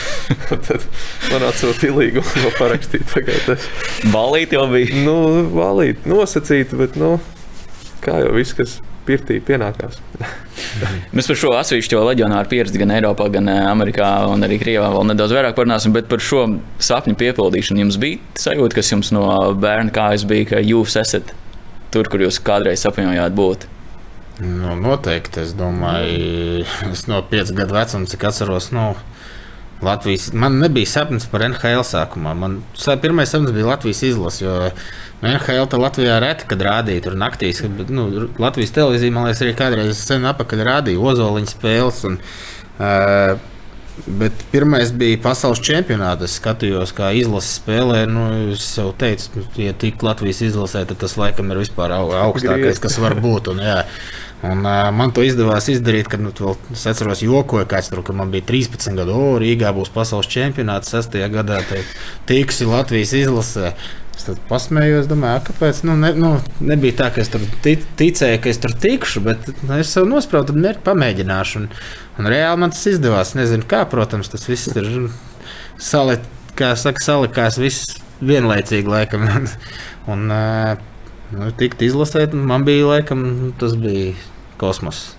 tad 0.67 0.84
man 1.31 1.45
atsūtīja 1.47 1.95
līgumu, 2.01 2.27
ko 2.27 2.49
parakstīt. 2.58 3.13
Balīt 4.12 4.55
jau 4.55 4.65
bija. 4.73 5.05
Nu, 5.05 5.15
valīt, 5.55 6.03
nosacīt, 6.10 6.75
bet, 6.75 6.97
nu, 6.99 7.13
kā 8.03 8.19
jau 8.25 8.34
viss, 8.36 8.55
kas 8.58 8.81
pirtī 9.06 9.38
pienākās. 9.46 10.00
Mēs 11.15 11.30
par 11.30 11.39
šo 11.39 11.54
atsevišķo 11.60 12.02
leģionāru 12.10 12.52
pieredzi 12.52 12.82
gan 12.82 12.94
Eiropā, 12.96 13.30
gan 13.34 13.50
Amerikā 13.54 14.10
un 14.32 14.46
arī 14.48 14.60
Krievijā 14.62 14.89
vēl 14.91 15.08
nedaudz 15.12 15.36
vairāk 15.36 15.56
parunāsim. 15.58 15.94
Bet 15.96 16.10
par 16.12 16.24
šo 16.24 16.46
sapņu 16.84 17.18
piepildīšanu 17.22 17.86
jums 17.86 18.00
bija 18.02 18.41
sajūta, 18.41 18.80
kas 18.80 18.91
jums 18.91 19.13
no 19.15 19.28
bērna 19.62 19.94
kājas 19.96 20.28
bija, 20.28 20.50
ka 20.54 20.63
jūs 20.63 20.98
esat 21.02 21.34
tur, 21.94 22.10
kur 22.12 22.26
jūs 22.26 22.41
kādreiz 22.44 22.84
sapņojāt 22.84 23.36
būt. 23.38 23.70
Nu, 24.44 24.74
noteikti. 24.76 25.46
Es 25.46 25.54
domāju, 25.56 26.65
es 26.91 27.06
no 27.08 27.22
5 27.32 27.54
gadu 27.56 27.78
vecuma, 27.78 28.10
cik 28.12 28.26
atceros, 28.28 28.72
nu, 28.76 28.89
Latvijas. 29.81 30.29
Man 30.33 30.59
nebija 30.59 30.88
sapnis 30.88 31.25
par 31.31 31.43
NHL 31.49 31.83
sākumā. 31.88 32.35
Man 32.38 32.61
pirmais 33.01 33.31
sapnis 33.31 33.51
bija 33.55 33.67
Latvijas 33.73 34.03
izlase. 34.07 34.45
Jo 34.45 34.53
nu, 35.21 35.31
NHL 35.31 35.67
te 35.71 35.79
Latvijā 35.81 36.19
reti, 36.23 36.47
kad 36.49 36.63
rādīja 36.63 37.07
tur 37.07 37.17
naktīs. 37.19 37.63
Bet, 37.77 37.91
nu, 37.93 38.07
Latvijas 38.41 38.75
televīzija, 38.75 39.15
man 39.15 39.27
liekas, 39.27 39.43
arī 39.43 39.55
kādreiz 39.57 39.99
sen 39.99 40.27
apakaļ 40.31 40.63
rādīja 40.69 41.03
ozoliņa 41.11 41.51
spēles. 41.51 42.01
Un, 42.09 42.17
uh, 42.79 43.51
Bet 44.05 44.43
pirmais 44.51 44.91
bija 44.91 45.17
pasaules 45.23 45.62
čempionāts. 45.63 46.27
Es 46.27 46.36
skatījos, 46.41 46.91
kā 46.95 47.13
izlases 47.15 47.62
spēlē. 47.62 48.03
Nu, 48.12 48.25
es 48.53 48.67
jau 48.75 48.89
teicu, 48.97 49.45
ja 49.62 49.73
tik 49.77 50.03
Latvijas 50.03 50.43
izlasē, 50.45 50.84
tad 50.89 50.99
tas 51.01 51.15
laikam 51.19 51.49
ir 51.53 51.62
vispār 51.63 51.95
augstākais, 51.95 52.81
kas 52.84 52.99
var 53.01 53.15
būt. 53.23 53.53
Un, 53.53 53.63
jā. 53.63 53.79
Un, 54.45 54.62
uh, 54.67 54.91
man 54.93 55.13
to 55.15 55.23
izdevās 55.25 55.69
izdarīt, 55.71 56.10
kad 56.12 56.21
nu, 56.21 56.29
vēl, 56.36 56.58
es 56.75 56.84
atceros, 56.91 57.23
jokoju, 57.25 57.65
kāds 57.71 57.89
tur, 57.89 58.03
man 58.13 58.34
bija 58.34 58.45
13 58.51 58.99
gadu. 58.99 59.15
O, 59.15 59.36
Rīgā 59.41 59.71
būs 59.73 59.93
pasaules 59.95 60.29
čempionāts 60.29 60.91
6. 60.93 61.15
gadā. 61.34 61.63
Tiksi 62.29 62.67
Latvijas 62.69 63.15
izlasē. 63.15 63.73
Es 64.15 64.23
tad 64.23 64.39
pasmējos, 64.47 65.10
domāju, 65.12 65.41
kāpēc. 65.49 65.82
Nu, 65.88 65.97
ne, 65.99 66.13
nu, 66.15 66.30
nebija 66.63 66.95
tā, 67.01 67.10
ka 67.12 67.19
es 67.23 67.32
tur 67.34 67.43
ticēju, 67.65 68.39
ka 68.43 68.51
es 68.51 68.62
tur 68.63 68.75
tikšu, 68.86 69.23
bet 69.25 69.49
nu, 69.60 69.73
es 69.75 69.91
sev 69.91 70.08
nospraudu, 70.08 70.56
tad 70.56 70.80
pamēģināšu. 70.86 71.62
Un, 71.62 71.67
un 72.21 72.30
reāli 72.32 72.63
man 72.63 72.71
tas 72.71 72.86
izdevās. 72.93 73.36
Nezinu, 73.36 73.67
kā, 73.69 73.84
protams, 73.91 74.32
tas 74.32 74.47
viss 74.47 74.71
ir 74.71 74.88
sali, 75.82 76.17
saka, 76.56 77.04
salikās 77.04 77.60
viss 77.60 77.97
vienlaicīgi, 78.23 78.88
laikam. 78.88 79.28
un, 80.12 80.32
nu, 80.32 81.51
tikt 81.60 81.84
izlasēt, 81.84 82.36
man 82.36 82.63
bija, 82.67 82.88
laikam, 82.93 83.28
tas 83.60 83.75
bija 83.80 84.15
kosmos. 84.62 85.10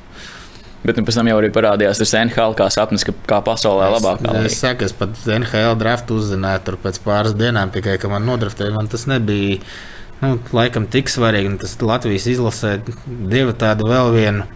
Bet 0.86 1.00
nu, 1.00 1.04
pēc 1.06 1.18
tam 1.18 1.30
jau 1.30 1.36
arī 1.40 1.50
parādījās 1.54 2.00
tas 2.00 2.14
NHL 2.20 2.54
kā 2.58 2.68
sapnis, 2.72 3.04
ka 3.06 3.14
kā 3.28 3.40
pasaulē 3.44 3.90
labākā. 3.96 4.36
Es, 4.44 4.54
es 4.54 4.60
saku, 4.62 4.86
es 4.86 4.94
pat 4.96 5.16
NHL 5.26 5.74
draftu 5.80 6.20
uzzināju 6.20 6.62
tur 6.66 6.78
pēc 6.82 7.00
pāris 7.04 7.34
dienām, 7.38 7.72
tikai 7.74 7.96
ka 8.02 8.10
man 8.12 8.26
nodraftēja. 8.28 8.74
Man 8.76 8.90
tas 8.92 9.08
nebija 9.10 9.58
nu, 10.22 10.36
laikam 10.56 10.86
tik 10.90 11.10
svarīgi. 11.10 11.56
Tas 11.64 11.74
Latvijas 11.82 12.28
izlasē 12.30 12.78
deva 13.06 13.56
tādu 13.58 13.90
vēl 13.90 14.14
vienu 14.14 14.46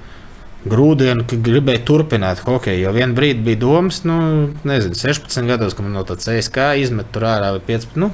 grūdienu, 0.70 1.24
ka 1.26 1.38
gribēju 1.40 1.84
turpināt 1.88 2.44
hokeju. 2.44 2.84
Jo 2.84 2.94
vienā 2.94 3.16
brīdī 3.16 3.42
bija 3.50 3.62
domas, 3.64 4.02
nu, 4.06 4.50
nezinu, 4.68 4.98
16 4.98 5.48
gados, 5.48 5.74
kad 5.76 5.86
man 5.86 5.96
no 5.96 6.06
tā 6.06 6.18
CSK 6.20 6.74
izmet 6.84 7.08
tur 7.14 7.26
ārā 7.32 7.54
vai 7.56 7.62
15. 7.64 7.96
Nu, 8.00 8.12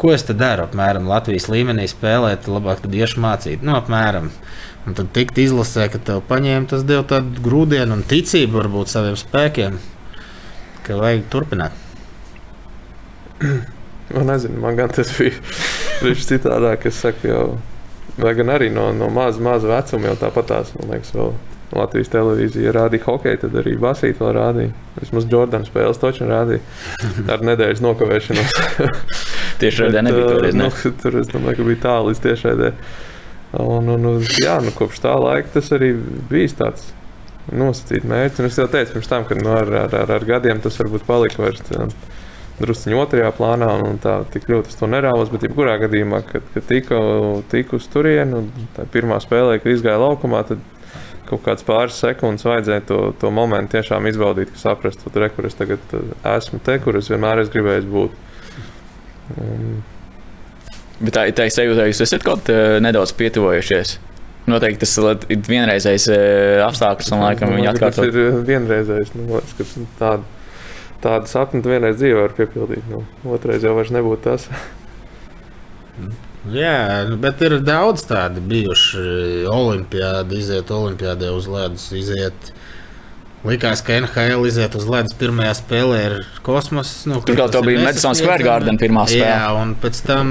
Ko 0.00 0.10
es 0.14 0.24
te 0.26 0.34
daru? 0.34 0.64
Apmēram 0.66 1.06
Latvijas 1.06 1.46
līmenī 1.52 1.84
spēlēt, 1.90 2.48
labāk 2.50 2.82
tad 2.82 2.94
iešu 2.96 3.20
mācīt. 3.22 3.62
Nu, 3.62 3.76
apmēram. 3.78 4.30
Un 4.84 4.96
tad 4.96 5.08
tikt 5.16 5.38
izlasē, 5.40 5.86
ka 5.92 6.00
tev 6.02 6.20
paņēma 6.28 6.68
tas 6.68 6.84
deva 6.84 7.06
tādu 7.08 7.40
grūdienu 7.44 7.96
un 7.96 8.04
ticību 8.04 8.58
varbūt 8.58 8.92
saviem 8.92 9.16
spēkiem, 9.16 9.78
ka 10.84 10.98
vajag 11.00 11.24
turpināt. 11.32 11.80
Man 14.14 14.28
nezinu, 14.28 14.60
man 14.60 14.76
gan 14.76 14.92
tas 14.92 15.08
bija 15.16 15.40
tieši 16.02 16.28
citādāk. 16.34 16.84
Es 16.90 17.00
saku, 17.00 17.30
jau, 17.30 17.46
vai 18.20 18.34
gan 18.36 18.52
arī 18.52 18.68
no, 18.72 18.90
no 18.96 19.08
maza, 19.12 19.40
maza 19.42 19.70
vecuma 19.70 20.12
jau 20.12 20.18
tāpat 20.26 20.50
tās, 20.52 20.74
man 20.76 20.92
liekas, 20.92 21.14
vēl 21.16 21.32
Latvijas 21.74 22.12
televīzija 22.12 22.74
rādīja 22.76 23.06
hokeju, 23.08 23.40
tad 23.46 23.56
arī 23.58 23.72
vēl 23.80 24.34
rādīja. 24.36 24.74
Vismaz 25.00 25.24
Jordāna 25.32 25.66
spēles 25.66 25.98
toču 25.98 26.28
rādīja 26.28 26.60
ar 27.32 27.42
nedēļas 27.48 27.82
nokavēšanos. 27.82 28.54
Tieši 29.62 29.88
tādā 29.88 30.04
nebija. 30.04 30.28
Toreiz, 30.36 30.54
ne? 30.54 30.68
nu, 30.68 30.94
tur 31.00 31.18
es 31.22 31.32
domāju, 31.32 31.62
ka 31.62 31.68
bija 31.72 31.82
tālu 31.88 32.12
līdz 32.12 32.22
tiešraidē. 32.28 32.70
Un, 32.74 33.13
un, 33.62 33.88
un, 33.94 34.10
jā, 34.40 34.58
nu, 34.64 34.72
kopš 34.74 35.02
tā 35.04 35.14
laika 35.20 35.56
tas 35.58 35.70
arī 35.76 35.92
bija 36.30 36.52
tāds 36.64 36.90
nosacīts 37.52 38.08
mērķis. 38.08 38.40
Un 38.40 38.48
es 38.48 38.58
jau 38.58 38.66
teicu, 38.70 38.96
pirms 38.96 39.10
tam, 39.10 39.26
ka 39.28 39.38
nu, 39.38 39.52
ar, 39.54 39.70
ar, 39.84 39.96
ar, 40.02 40.12
ar 40.16 40.26
gadiem 40.28 40.62
tas 40.64 40.78
varbūt 40.80 41.06
palika 41.08 41.42
vairs 41.44 41.64
druskuļi 42.60 42.98
otrajā 43.00 43.30
plānā. 43.36 43.70
Tā 44.02 44.18
tik 44.32 44.48
ļoti 44.50 44.72
es 44.72 44.78
to 44.80 44.88
nerāvos. 44.90 45.32
Bet, 45.32 45.46
jebkurā 45.48 45.76
gadījumā, 45.82 46.22
kad, 46.28 46.46
kad 46.54 46.68
tiku, 46.70 46.98
tiku 47.52 47.80
uz 47.80 47.88
turieni, 47.92 48.44
tā 48.76 48.86
pirmā 48.90 49.18
spēlē, 49.22 49.58
kad 49.62 49.74
izgāja 49.74 50.00
laukumā, 50.02 50.44
tad 50.48 50.62
kaut 51.28 51.40
kāds 51.46 51.64
pāris 51.66 51.96
sekundes 52.00 52.44
vajadzēja 52.46 52.84
to, 52.88 53.00
to 53.20 53.30
momentu 53.32 53.78
tiešām 53.78 54.06
izbaudīt, 54.10 54.52
ka 54.52 54.60
saprastu, 54.60 55.08
kur 55.08 55.48
es 55.48 55.56
tagad 55.56 55.96
esmu, 56.34 56.60
te, 56.64 56.78
kur 56.84 57.00
es 57.00 57.08
vienmēr 57.12 57.42
esmu 57.42 57.56
gribējis 57.56 57.90
būt. 57.90 58.22
Un, 59.40 59.78
Bet 61.00 61.16
tā, 61.16 61.24
tā 61.34 61.46
sajūta, 61.50 61.88
jūs 61.90 62.02
esat 62.04 62.24
kaut 62.26 62.44
kā 62.46 62.78
nedaudz 62.82 63.14
pietuvojušies. 63.18 63.96
Noteikti 64.50 64.84
tas 64.84 64.92
ir 65.32 65.40
vienreizējs 65.48 66.06
apstākļus, 66.66 67.10
un 67.16 67.24
laikam 67.24 67.54
viņi 67.56 67.70
atkārto. 67.72 68.04
Tas 68.04 68.12
ir 68.12 68.40
vienreizējs. 68.44 69.14
Nu, 69.16 69.38
liekas, 69.38 69.54
ka 69.56 69.86
tāda, 70.00 70.50
tāda 71.04 71.30
sapņa 71.30 71.64
vienreiz 71.64 71.96
dzīvē 71.98 72.26
var 72.26 72.36
piepildīt. 72.36 72.84
Nu, 72.92 73.02
otrais 73.34 73.64
jau 73.64 73.72
vairs 73.78 73.92
nebūtu 73.94 74.26
tas. 74.26 74.48
Jā, 76.52 77.06
nu, 77.08 77.16
bet 77.22 77.40
ir 77.46 77.56
daudz 77.64 78.04
tādu 78.04 78.44
bijuši. 78.44 79.04
Olimpiādi, 79.48 80.42
iziet 80.44 80.72
olimpiādē 80.76 81.32
uz 81.32 81.48
ledus, 81.48 81.88
iziet 81.96 82.52
Likās, 83.44 83.82
ka 83.84 83.98
NHL 84.00 84.46
iziet 84.48 84.72
uz 84.78 84.86
ledus 84.88 85.12
pirmajā 85.20 85.52
spēlē 85.58 85.98
ir 86.00 86.14
kosmos. 86.46 87.02
Nu, 87.10 87.18
Tur 87.28 87.36
jau 87.42 87.60
bija 87.66 87.82
Madison 87.84 88.16
Square 88.16 88.40
Garden 88.46 88.80
pirmā 88.80 89.04
spēlē. 89.10 89.34
Jā, 89.34 89.50
un 89.60 89.74
pēc 89.82 90.00
tam 90.06 90.30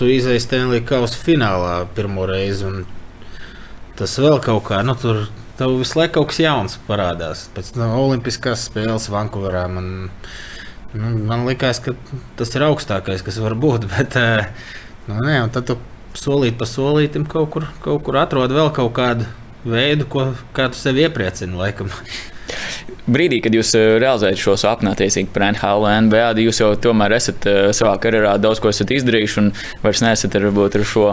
tu 0.00 0.08
izēji 0.08 0.40
Stanley 0.40 0.80
Kausa 0.88 1.20
finālā 1.20 1.74
pirmo 1.96 2.24
reizi. 2.30 2.72
Tas 3.98 4.16
vēl 4.16 4.40
kaut 4.42 4.64
kā, 4.70 4.80
nu 4.86 4.96
tur 4.96 5.26
tev 5.58 5.76
visu 5.82 6.00
laiku 6.00 6.16
kaut 6.16 6.32
kas 6.32 6.40
jauns 6.40 6.78
parādās. 6.88 7.44
Pēc 7.54 7.74
tam 7.74 7.84
nu, 7.84 7.92
Olimpiskās 8.06 8.64
spēles 8.70 9.10
Vankūverā 9.12 9.68
man, 9.70 9.92
nu, 10.96 11.14
man 11.28 11.44
likās, 11.44 11.84
ka 11.84 11.92
tas 12.40 12.56
ir 12.56 12.64
augstākais, 12.66 13.28
kas 13.28 13.44
var 13.44 13.60
būt. 13.60 13.84
Bet, 13.92 14.16
eh, 14.16 14.48
nu, 15.10 15.20
nē, 15.20 15.42
tad 15.52 15.68
tu 15.68 15.78
solīt 16.16 16.56
pa 16.56 16.64
solītam 16.70 17.28
kaut 17.28 17.52
kur, 17.52 17.68
kaut 17.84 18.08
kur 18.08 18.24
atrod 18.24 18.56
vēl 18.56 18.72
kaut 18.72 18.96
kādu 18.96 19.28
veidu, 19.68 20.08
ko, 20.08 20.30
kā 20.56 20.72
tu 20.72 20.80
sevi 20.80 21.04
iepriecini. 21.04 21.60
Laikam. 21.60 21.92
Brīdī, 23.04 23.42
kad 23.44 23.52
jūs 23.52 23.74
eh, 23.76 23.98
realizējat 24.00 24.40
šo 24.40 24.54
sapni 24.56 24.88
attiecīgi 24.88 25.28
par 25.34 25.44
NHL 25.50 25.84
NBA, 26.06 26.22
jūs 26.40 26.62
jau 26.62 26.70
tomēr 26.86 27.12
esat 27.18 27.44
uh, 27.50 27.56
savā 27.76 27.98
karjerā 28.00 28.30
daudz 28.40 28.62
ko 28.64 28.70
esat 28.72 28.94
izdarījuši 28.96 29.40
un 29.42 29.50
vairs 29.82 30.00
neesat 30.00 30.32
ar, 30.38 30.46
varbūt, 30.48 30.78
ar 30.78 30.86
šo 30.88 31.10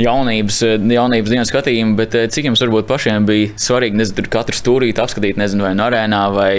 jaunības, 0.00 0.60
eh, 0.64 0.86
jaunības 0.96 1.34
dienu 1.34 1.44
skatījumu. 1.50 1.98
Bet 1.98 2.16
cik 2.32 2.48
jums 2.48 2.64
varbūt 2.64 2.88
pašiem 2.88 3.28
bija 3.28 3.50
svarīgi, 3.60 4.00
nezinu, 4.00 4.16
tur 4.22 4.30
katru 4.38 4.56
stūrīti 4.56 5.04
apskatīt, 5.04 5.40
nezinu, 5.40 5.66
vai 5.68 5.74
no 5.76 5.84
arēnā, 5.90 6.22
vai, 6.32 6.52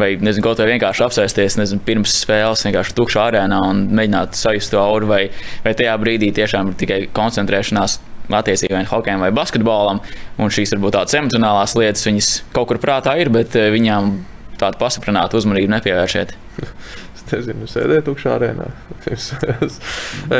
vai 0.00 0.14
nezinu, 0.16 0.46
kaut 0.46 0.62
kā 0.62 0.70
vienkārši 0.70 1.04
apsēsties, 1.10 1.58
nezinu, 1.60 1.84
pirms 1.84 2.16
spēles 2.22 2.64
vienkārši 2.64 2.96
tukšā 2.96 3.26
arēnā 3.34 3.60
un 3.68 3.84
mēģināt 3.92 4.40
sajust 4.40 4.72
to 4.72 4.80
auru, 4.80 5.12
vai, 5.12 5.26
vai 5.66 5.76
tajā 5.76 5.98
brīdī 6.00 6.32
tiešām 6.40 6.72
ir 6.72 6.80
tikai 6.80 7.02
koncentrēšanās 7.12 8.00
attiecīgi 8.30 8.76
vai 8.76 8.84
hokejam 8.88 9.24
vai 9.24 9.32
basketbolam. 9.34 10.02
Un 10.42 10.52
šīs 10.52 10.74
varbūt 10.76 10.98
tādas 10.98 11.16
emocionālās 11.18 11.76
lietas, 11.78 12.06
viņas 12.08 12.34
kaut 12.54 12.70
kur 12.70 12.82
prātā 12.82 13.16
ir, 13.20 13.32
bet 13.34 13.56
eh, 13.58 13.70
viņām 13.74 14.12
tādu 14.62 14.78
pastiprinātu 14.82 15.40
uzmanību 15.40 15.72
nepievēršiet. 15.76 16.36
Es 17.22 17.24
nezinu, 17.30 17.66
sēdēt 17.70 18.04
tukšā 18.06 18.34
arēnā. 18.36 18.66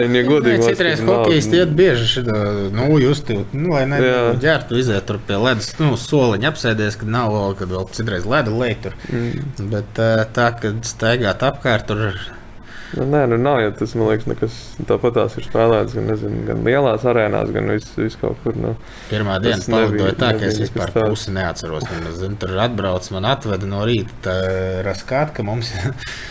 Viņa 0.03 0.23
godīgi. 0.27 0.67
Citreiz 0.67 1.03
hokejisti 1.07 1.61
iet 1.63 1.73
bieži 1.79 2.09
šitā, 2.11 2.37
nu, 2.75 2.89
jūs 3.03 3.23
tur, 3.27 3.43
nu, 3.55 3.73
lai 3.75 3.85
neģērtu, 3.91 4.79
iziet 4.83 5.07
tur 5.09 5.21
pie 5.27 5.39
ledus, 5.41 5.73
nu, 5.81 5.95
soliņa 5.99 6.53
apsēdies, 6.53 6.99
kad 7.01 7.11
nav 7.15 7.33
vēl, 7.35 7.57
kad 7.63 7.73
vēl 7.73 7.89
citreiz 7.97 8.29
ledu 8.29 8.55
lej 8.61 8.77
tur. 8.85 8.99
Mm. 9.09 9.73
Bet 9.73 10.03
eh, 10.03 10.23
tā, 10.37 10.53
kad 10.63 10.85
staigāt 10.89 11.45
apkārt, 11.49 11.89
tur 11.91 12.07
Nu, 12.93 13.07
nē, 13.09 13.23
nu 13.31 13.39
nav 13.41 13.61
jau 13.63 13.71
tas, 13.79 13.95
man 13.97 14.11
liekas, 14.11 14.27
nekas 14.29 14.57
tāpat 14.89 15.15
tās 15.17 15.37
ir 15.41 15.47
spēlēts 15.47 15.95
gan, 15.97 16.11
nezinu, 16.11 16.43
gan 16.49 16.61
lielās 16.67 17.07
arēnās, 17.09 17.53
gan 17.55 17.71
vis, 17.73 17.87
vis 17.97 18.19
kaut 18.21 18.41
kur. 18.45 18.59
Nu, 18.59 18.75
Pirmā 19.09 19.39
diena 19.41 19.65
palidoja 19.65 20.13
tā, 20.21 20.35
ka 20.37 20.51
es 20.51 20.61
vispār 20.61 20.93
pusi 20.99 21.33
neatceros. 21.33 21.87
Man, 21.89 22.11
zin, 22.19 22.37
tur 22.41 22.53
atbrauc, 22.61 23.09
man 23.15 23.29
atveda 23.31 23.69
no 23.71 23.81
rīta 23.89 24.35
raskāt, 24.85 25.33
ka 25.37 25.47
mums 25.47 25.73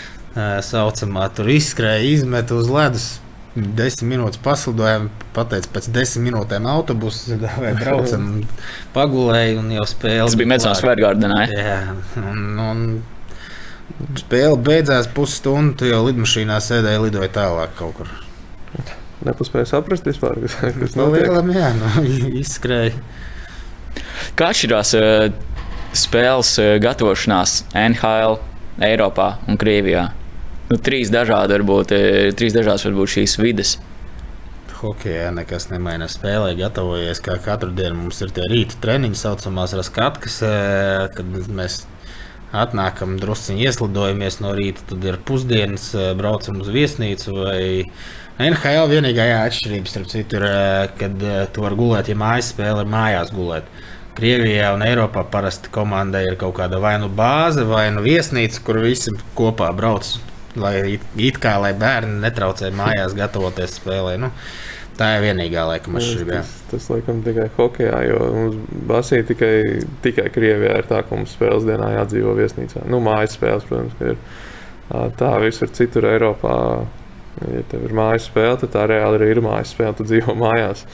saucamā 0.70 1.32
tur 1.34 1.50
izskrēja, 1.50 2.06
izmet 2.14 2.54
uz 2.54 2.70
ledus. 2.72 3.10
Desmit 3.52 4.14
minūtes 4.14 4.40
paslidojām, 4.40 5.10
pateicu, 5.36 5.68
pēc 5.74 5.90
desmit 5.92 6.30
minūtēm 6.30 6.70
autobusu 6.72 7.36
vai 7.42 7.74
braucam, 7.76 8.30
pagulēju 8.96 9.58
un 9.60 9.74
jau 9.76 9.88
spēlēju. 9.92 10.30
Tas 10.30 10.38
bija 10.40 10.52
Medicīnas 10.54 10.84
Vērgārdenā. 10.86 11.42
Jā, 11.52 11.82
un, 12.22 12.46
un 12.64 12.86
Spēle 14.20 14.58
beidzās 14.62 15.10
pusstundu, 15.16 15.76
tu 15.82 15.90
jau 15.90 16.02
lidmašīnā 16.06 16.58
sēdēji, 16.64 17.04
lidoja 17.06 17.32
tālāk 17.36 17.74
kaut 17.80 17.98
kur. 18.00 18.12
Nepaspēju 19.26 19.70
saprast 19.70 20.08
vispār, 20.10 20.40
kas, 20.42 20.56
kas 20.80 20.96
no 20.98 21.08
lielam, 21.14 21.52
jā, 21.54 21.70
nu, 21.78 21.90
izskrēja. 22.42 22.96
Kā 24.38 24.50
atšķirās 24.50 24.96
uh, 24.98 25.28
spēles 25.98 26.56
uh, 26.62 26.74
gatavošanās 26.82 27.62
NHL, 27.78 28.40
Eiropā 28.82 29.28
un 29.52 29.60
Krievijā? 29.62 30.08
Nu, 30.72 30.80
trīs 30.82 31.12
dažādi 31.14 31.58
varbūt, 31.60 31.94
uh, 31.94 32.32
trīs 32.38 32.58
dažādas 32.58 32.88
varbūt 32.90 33.16
šīs 33.18 33.38
vidas. 33.42 33.76
Hokejā 34.82 35.30
nekas 35.36 35.70
nemainās. 35.70 36.16
Spēlē 36.18 36.56
gatavojies 36.58 37.22
kā 37.22 37.36
katru 37.44 37.70
dienu. 37.78 38.00
Mums 38.00 38.24
ir 38.26 38.32
tie 38.34 38.48
rīta 38.50 38.80
treniņi, 38.82 39.20
saucamās 39.20 39.76
raskatkas, 39.78 40.40
kad 41.14 41.36
mēs 41.54 41.84
atnākam, 42.52 43.16
druskuļi 43.22 43.68
ieslidojamies 43.68 44.40
no 44.44 44.56
rīta, 44.58 44.84
tad 44.92 45.06
ir 45.08 45.20
pusdienas, 45.28 45.92
eh, 45.96 46.12
braucam 46.18 46.62
uz 46.62 46.68
viesnīcu. 46.68 47.36
NHL 48.42 48.90
vienīgā 48.90 49.28
jā, 49.30 49.40
atšķirība 49.48 49.88
starp 49.88 50.08
citu 50.08 50.40
ir, 50.40 50.44
eh, 50.44 50.88
kad 50.98 51.24
eh, 51.24 51.48
tu 51.54 51.62
vari 51.62 51.76
gulēt, 51.76 52.08
ja 52.10 52.16
mājas 52.16 52.54
spēle 52.54 52.82
ir 52.82 52.92
mājās 52.92 53.32
gulēt. 53.32 53.64
Krievijā 54.16 54.74
un 54.74 54.82
Eiropā 54.82 55.24
parasti 55.32 55.70
komandai 55.72 56.26
ir 56.28 56.36
kaut 56.36 56.56
kāda 56.56 56.80
vai 56.82 56.98
nu 57.00 57.08
bāze, 57.08 57.64
vai 57.64 57.90
nu 57.92 58.02
viesnīca, 58.02 58.64
kur 58.64 58.80
visi 58.80 59.12
kopā 59.36 59.72
brauc. 59.76 60.20
Lai 60.56 61.00
it 61.16 61.40
kā 61.40 61.62
lai 61.62 61.72
bērni 61.74 62.20
netraucē 62.20 62.72
mājās 62.76 63.16
gatavoties 63.16 63.80
spēlē. 63.80 64.18
Nu, 64.20 64.32
Tā 65.02 65.08
ir 65.18 65.24
vienīgā 65.26 65.64
laikam 65.66 65.98
atšķirība. 65.98 66.40
Tas, 66.44 66.50
tas 66.70 66.88
laikam 66.92 67.22
tikai 67.26 67.48
hokeja, 67.56 68.02
jo 68.06 68.20
mums 68.36 68.58
basīja 68.90 69.26
tikai, 69.32 69.54
tikai 70.06 70.28
Krievijā 70.34 70.76
ir 70.78 70.90
tā, 70.90 71.02
ka 71.08 71.18
mums 71.18 71.34
spēles 71.34 71.66
dienā 71.66 71.88
jādzīvo 71.96 72.36
viesnīcā. 72.38 72.86
Nu, 72.92 73.02
mājas 73.04 73.34
spēles, 73.40 73.66
protams, 73.70 73.98
ir. 74.06 74.20
Tā 75.18 75.32
visur 75.40 75.72
citur 75.72 76.06
Eiropā, 76.10 76.56
ja 77.48 77.64
tev 77.72 77.88
ir 77.88 77.96
mājas 77.96 78.28
spēle, 78.28 78.60
tad 78.62 78.74
tā 78.76 78.86
reāli 78.92 79.22
arī 79.22 79.30
ir 79.34 79.42
mājas 79.46 79.72
spēle, 79.74 79.96
tu 79.98 80.06
dzīvo 80.06 80.36
mājās. 80.38 80.86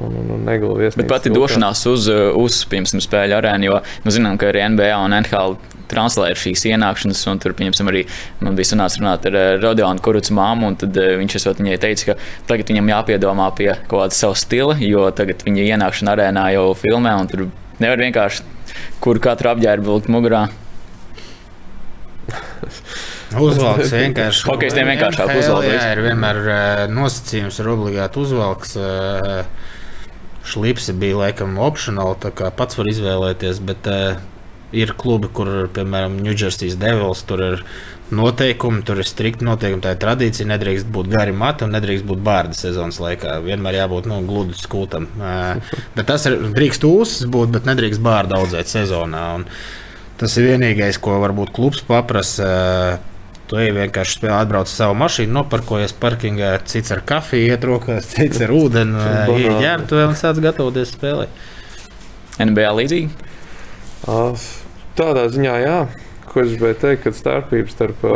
Un, 0.00 0.14
un, 0.16 0.30
un 0.38 0.46
negulējies. 0.48 0.96
Bet 0.96 1.10
pati 1.10 1.30
došanās 1.32 1.82
uz, 1.90 2.06
uz 2.08 2.62
piemēram, 2.70 3.02
spēļu 3.04 3.36
arēnu, 3.36 3.66
jo 3.68 3.74
mēs 3.82 4.06
nu, 4.06 4.14
zinām, 4.16 4.38
ka 4.40 4.48
arī 4.48 4.62
NBA 4.72 4.94
un 4.96 5.12
NHL 5.18 5.58
translēja 5.92 6.38
šīs 6.38 6.64
ienākšanas, 6.70 7.20
un 7.28 7.40
tur, 7.42 7.52
pieņemsim, 7.58 7.90
arī 7.92 8.06
man 8.40 8.56
bija 8.58 8.70
sanācis 8.72 9.02
runāt 9.02 9.28
ar 9.28 9.36
eh, 9.38 9.50
Rodionu 9.60 10.00
Kurucu 10.04 10.36
māmu, 10.36 10.70
un 10.70 10.78
tad 10.80 10.96
eh, 11.00 11.12
viņš 11.20 11.36
esot 11.40 11.60
viņai 11.60 11.78
teica, 11.82 12.12
ka 12.12 12.14
tagad 12.48 12.72
viņam 12.72 12.88
jāpiedomā 12.94 13.50
pie 13.58 13.70
kaut 13.82 13.98
kāda 13.98 14.16
sava 14.16 14.38
stila, 14.38 14.78
jo 14.80 15.04
tagad 15.16 15.44
viņa 15.46 15.68
ienākšana 15.74 16.16
arēnā 16.16 16.46
jau 16.56 16.66
filmē, 16.78 17.12
un 17.20 17.30
tur 17.30 17.46
nevar 17.82 18.00
vienkārši 18.06 18.48
kur 19.04 19.20
katru 19.22 19.52
apģērbu 19.52 19.90
vilkt 19.90 20.08
mugurā. 20.12 20.46
Uzvalks 23.42 23.92
vienkārši. 23.92 24.44
Hokejistiem 24.48 24.88
vienkāršāk 24.92 25.30
uzvalks. 25.40 25.68
Jā, 25.72 25.92
ir 25.94 26.02
vienmēr 26.04 26.36
nosacījums, 26.92 27.60
ir 27.62 27.70
obligāti 27.72 28.20
uzvalks. 28.20 28.74
Uh, 28.76 29.40
šlipsi 30.48 30.94
bija 30.98 31.20
laikam 31.26 31.58
opcionāli, 31.62 32.18
tā 32.22 32.32
kā 32.34 32.50
pats 32.54 32.78
var 32.78 32.90
izvēlēties, 32.90 33.62
bet 33.68 33.88
uh, 33.90 34.20
ir 34.72 34.94
klubi, 34.98 35.28
kur, 35.32 35.50
piemēram, 35.74 36.16
New 36.24 36.34
Jersey 36.34 36.72
Devils, 36.78 37.22
tur 37.28 37.44
ir 37.44 37.64
noteikumi, 38.12 38.82
tur 38.86 39.00
ir 39.00 39.08
strikti 39.08 39.46
noteikumi. 39.46 39.82
Tā 39.84 39.94
ir 39.94 40.00
tradīcija. 40.02 40.48
Nedrīkst 40.50 40.88
būt 40.92 41.10
gari 41.12 41.34
mati 41.36 41.66
un 41.66 41.72
nedrīkst 41.76 42.06
būt 42.08 42.24
bārda 42.24 42.56
sezonas 42.56 43.00
laikā. 43.02 43.38
Vienmēr 43.44 43.82
jābūt 43.82 44.08
nu, 44.10 44.20
gludi 44.28 44.56
skūtam. 44.58 45.08
bet 45.96 46.08
tas 46.08 46.26
ir 46.28 46.38
drīkst 46.52 46.84
ūsas 46.88 47.30
būt, 47.32 47.54
bet 47.54 47.68
nedrīkst 47.68 48.02
bārda 48.04 48.40
audzēt 48.40 48.72
sezonā. 48.72 49.24
Un 49.38 49.48
tas 50.20 50.36
ir 50.40 50.52
vienīgais, 50.52 51.00
ko 51.02 51.20
varbūt 51.24 51.54
klubs 51.56 51.84
paprasa. 51.88 53.00
Tu 53.52 53.58
ej 53.60 53.68
vienkārši 53.76 54.14
spēlē, 54.16 54.36
atbrauc 54.40 54.64
ar 54.64 54.72
savu 54.72 54.94
mašīnu, 54.96 55.28
noparkojies 55.36 55.92
parkingā, 56.00 56.54
cits 56.64 56.88
ar 56.94 57.02
kafiju, 57.04 57.50
iet 57.52 57.66
rokās, 57.68 58.06
cits 58.08 58.40
ar 58.40 58.48
ūdeni, 58.56 58.96
ieģērtu 59.28 59.98
un 60.06 60.16
sāc 60.16 60.40
gatavoties 60.40 60.94
spēlē. 60.94 61.26
NBA 62.40 62.70
līdzīgi? 62.78 63.28
Tādā 64.96 65.26
ziņā, 65.34 65.58
jā, 65.60 65.76
ko 66.30 66.40
es 66.46 66.54
gribēju 66.54 66.80
teikt, 66.80 67.04
ka 67.04 67.12
starpība 67.12 67.68
starp, 67.76 68.08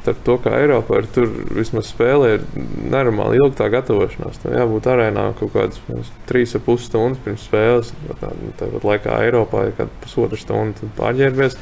starp 0.00 0.24
to, 0.24 0.40
kā 0.40 0.56
Eiropā 0.56 1.02
ir, 1.02 1.12
tur 1.12 1.28
vismaz 1.60 1.92
spēlē 1.92 2.34
ir 2.38 2.48
nenormāli 2.56 3.36
ilga 3.42 3.60
tā 3.60 3.68
gatavošanās. 3.76 4.40
Tam 4.40 4.56
jābūt 4.56 4.88
arēnā 4.88 5.30
kaut 5.36 5.52
kādas 5.52 5.84
3,5 6.32 6.80
stundas 6.88 7.20
pirms 7.28 7.44
spēles. 7.44 7.92
Tāpat 8.24 8.88
laikā 8.88 9.20
Eiropā 9.28 9.68
ir 9.68 9.76
kaut 9.76 9.92
kāda 9.92 10.04
pusotra 10.06 10.40
stunda, 10.40 10.94
pārģērbies, 10.96 11.60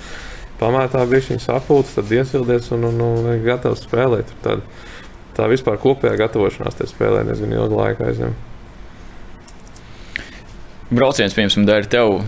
pamētā 0.63 1.03
bija 1.11 1.27
viņa 1.33 1.43
sapulce, 1.43 1.99
tad 1.99 2.15
iesildies 2.15 2.71
un, 2.73 2.87
un, 2.89 3.03
un, 3.03 3.29
un 3.35 3.45
gatavs 3.45 3.85
spēlēt. 3.85 4.31
Tā, 4.47 4.57
tā 5.37 5.51
vispār 5.51 5.83
kopējā 5.83 6.15
gatavošanās 6.23 6.79
tajā 6.79 6.95
spēlē 6.95 7.27
diezgan 7.29 7.59
ilgu 7.59 7.83
laiku 7.83 8.09
aizņem 8.09 8.41
brauciens, 10.93 11.35
piemēram, 11.37 11.67
dara 11.69 11.89
tev, 11.89 12.19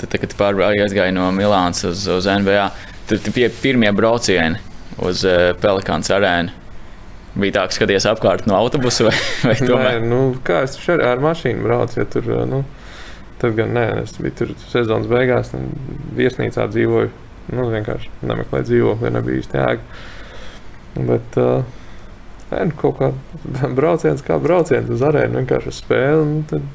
tad, 0.00 0.16
kad 0.22 0.62
aizgāja 0.70 1.12
no 1.14 1.30
Milānas 1.34 1.84
uz, 1.88 2.06
uz 2.10 2.28
NBA, 2.28 2.66
tad 3.10 3.28
tie 3.34 3.48
pirmie 3.62 3.90
braucieni 3.96 4.60
uz 5.00 5.24
uh, 5.26 5.52
Pelikāns 5.60 6.12
arēnu. 6.12 6.56
Bija 7.40 7.60
tā, 7.60 7.68
ka 7.70 7.76
skaties 7.76 8.08
apkārt 8.10 8.48
no 8.50 8.56
autobusa 8.58 9.06
vai, 9.06 9.14
vai 9.48 9.56
tomēr? 9.60 10.00
Nē, 10.00 10.10
nu, 10.10 10.20
kā 10.44 10.64
es 10.66 10.74
tur 10.76 11.02
ar 11.06 11.22
mašīnu 11.22 11.62
braucu, 11.62 12.00
ja 12.00 12.06
tur, 12.10 12.26
nu, 12.50 12.64
tad 13.40 13.54
gan 13.58 13.74
nē, 13.76 13.86
es 14.02 14.16
biju 14.18 14.36
tur 14.40 14.54
sezonas 14.72 15.10
beigās, 15.10 15.52
un 15.56 15.70
viesnīcā 16.18 16.66
dzīvoju, 16.72 17.12
nu, 17.48 17.68
vienkārši 17.72 18.12
nemeklēju 18.22 18.68
dzīvokli, 18.68 19.08
ja 19.08 19.14
nebija 19.16 19.40
īsti 19.40 19.60
jēga. 19.60 20.02
Bet, 21.10 21.40
uh, 21.40 21.78
nu, 22.52 22.76
kaut 22.80 23.00
kā 23.00 23.12
brauciens 23.78 24.26
kā 24.26 24.38
brauciens 24.42 24.92
uz 24.92 25.06
arēnu, 25.06 25.40
vienkārši 25.40 25.72
uz 25.72 25.80
spēli, 25.80 26.28
nu, 26.34 26.44
tad 26.50 26.68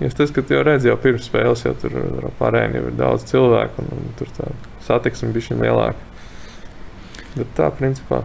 Es 0.00 0.12
tas, 0.12 0.28
ka 0.28 0.42
tu 0.44 0.52
jau 0.52 0.60
redzi, 0.60 0.90
jau 0.90 0.96
pirms 1.00 1.24
spēles, 1.24 1.62
jau 1.64 1.72
tur 1.80 1.94
jau 1.96 2.80
ir 2.82 2.96
daudz 2.98 3.22
cilvēku, 3.30 3.80
un, 3.80 3.94
un 3.96 4.10
tur 4.18 4.28
tā 4.36 4.50
satiksme 4.84 5.30
bija 5.32 5.46
šī 5.48 5.56
lielāka. 5.62 6.02
Bet 7.36 7.54
tā, 7.56 7.70
principā. 7.72 8.20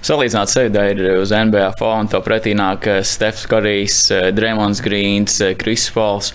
Salīdzināt 0.00 0.48
sevi 0.48 0.84
ir 0.94 1.20
uz 1.20 1.32
NBA 1.32 1.74
fona. 1.76 2.08
Tev 2.08 2.24
pretī 2.24 2.54
nāk 2.56 2.88
Stefans 3.04 3.44
Korijs, 3.50 3.98
Dreamlands 4.32 4.80
Grīns, 4.84 5.36
Kris 5.60 5.90
Pols. 5.92 6.32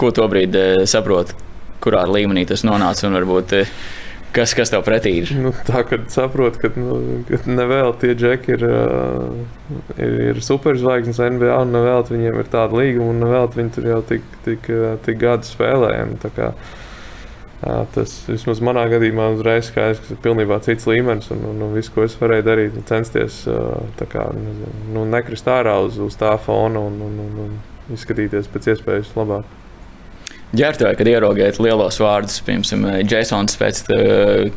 Ko 0.00 0.08
to 0.16 0.24
brīdi 0.32 0.86
saproti, 0.88 1.36
kurā 1.84 2.06
līmenī 2.08 2.46
tas 2.48 2.64
nonāca 2.64 3.08
un 3.08 3.18
varbūt 3.18 3.54
Kas, 4.36 4.52
kas 4.52 4.68
tev 4.68 4.82
pretī 4.84 5.14
ir? 5.22 5.30
Nu, 5.40 5.50
tā 5.64 5.80
kā 5.88 5.96
saprotu, 6.12 6.60
ka, 6.60 6.70
nu, 6.76 6.98
ka 7.24 7.38
nevēl 7.48 7.94
tie 8.02 8.12
džeki 8.18 8.52
ir, 8.52 8.64
ir, 9.96 10.16
ir 10.30 10.40
superzvaigznes 10.44 11.22
NBA, 11.38 11.54
un 11.64 11.72
nevēl 11.72 12.04
viņiem 12.10 12.42
ir 12.42 12.50
tāda 12.52 12.76
līguma, 12.76 13.14
un 13.14 13.22
nevēl 13.24 13.48
viņi 13.54 13.72
tur 13.78 13.88
jau 13.94 14.02
tik, 14.10 14.28
tik, 14.44 14.68
tik 15.06 15.22
gadu 15.22 15.48
spēlējami. 15.48 16.20
Tas 17.96 18.16
vismaz 18.28 18.60
manā 18.60 18.84
gadījumā 18.92 19.30
uzreiz 19.38 19.70
skaidrs, 19.70 20.02
ka 20.02 20.10
tas 20.10 20.18
ir 20.18 20.24
pilnībā 20.28 20.60
cits 20.66 20.84
līmenis, 20.90 21.32
un, 21.32 21.40
un, 21.54 21.62
un 21.66 21.76
viss, 21.78 21.92
ko 21.94 22.04
es 22.04 22.20
varēju 22.20 22.44
darīt, 22.50 22.80
censties 22.90 23.46
kā, 24.12 24.28
nu, 24.92 25.06
nekrist 25.16 25.48
ārā 25.48 25.78
uz, 25.86 25.96
uz 25.96 26.20
tā 26.20 26.36
fona 26.44 26.84
un, 26.84 27.00
un, 27.08 27.22
un, 27.24 27.46
un 27.46 27.96
izskatīties 27.96 28.52
pēc 28.52 28.74
iespējas 28.74 29.16
labāk 29.16 29.48
ģērbtuvē, 30.56 30.92
kad 30.98 31.10
ieraugāt 31.10 31.58
lielos 31.62 31.98
vārdus, 32.02 32.38
piemēram, 32.46 33.02
Jasons, 33.10 33.56
pēc 33.60 33.82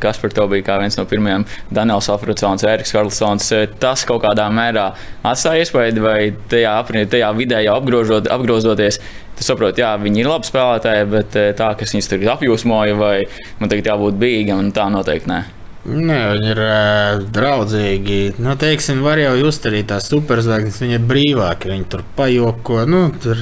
kas 0.02 0.20
par 0.22 0.34
to 0.36 0.46
bija 0.52 0.66
kā 0.68 0.78
viens 0.82 0.98
no 0.98 1.06
pirmajiem, 1.10 1.46
Daniels 1.74 2.10
Afrocons, 2.12 2.66
Eriks 2.68 2.94
Karlsons, 2.94 3.50
tas 3.82 4.04
kaut 4.08 4.22
kādā 4.26 4.46
mērā 4.54 4.90
atstāja 5.26 5.66
iespēju, 5.66 6.04
vai 6.04 6.18
tajā, 6.52 6.74
tajā 7.10 7.30
vidē 7.38 7.64
jau 7.66 7.78
apgrožot, 7.80 8.30
apgrozoties. 8.30 9.00
Tu 9.40 9.46
saproti, 9.46 9.80
jā, 9.80 9.94
viņi 9.96 10.20
ir 10.20 10.28
labi 10.28 10.48
spēlētāji, 10.50 11.06
bet 11.14 11.38
tā, 11.56 11.70
kas 11.80 11.94
viņus 11.94 12.10
tur 12.12 12.26
apjūsmoja, 12.34 12.98
vai 13.00 13.14
man 13.62 13.72
tagad 13.72 13.94
jābūt 13.94 14.20
bīgam, 14.20 14.68
tā 14.76 14.90
noteikti 14.92 15.32
nē. 15.32 15.40
Nē, 15.80 16.18
viņi 16.36 16.48
ir 16.52 16.58
uh, 16.60 17.22
draudzīgi. 17.32 18.18
Nu, 18.44 18.52
teiksim, 18.60 19.00
var 19.00 19.16
jau 19.16 19.32
just 19.38 19.64
arī 19.64 19.80
tās 19.88 20.10
superzvaigznes. 20.12 20.76
Viņi 20.82 20.98
ir 20.98 21.06
brīvāki. 21.08 21.70
Viņi 21.72 21.86
tur 21.88 22.02
pajoko. 22.18 22.82
Nu, 22.84 23.06
tur 23.22 23.40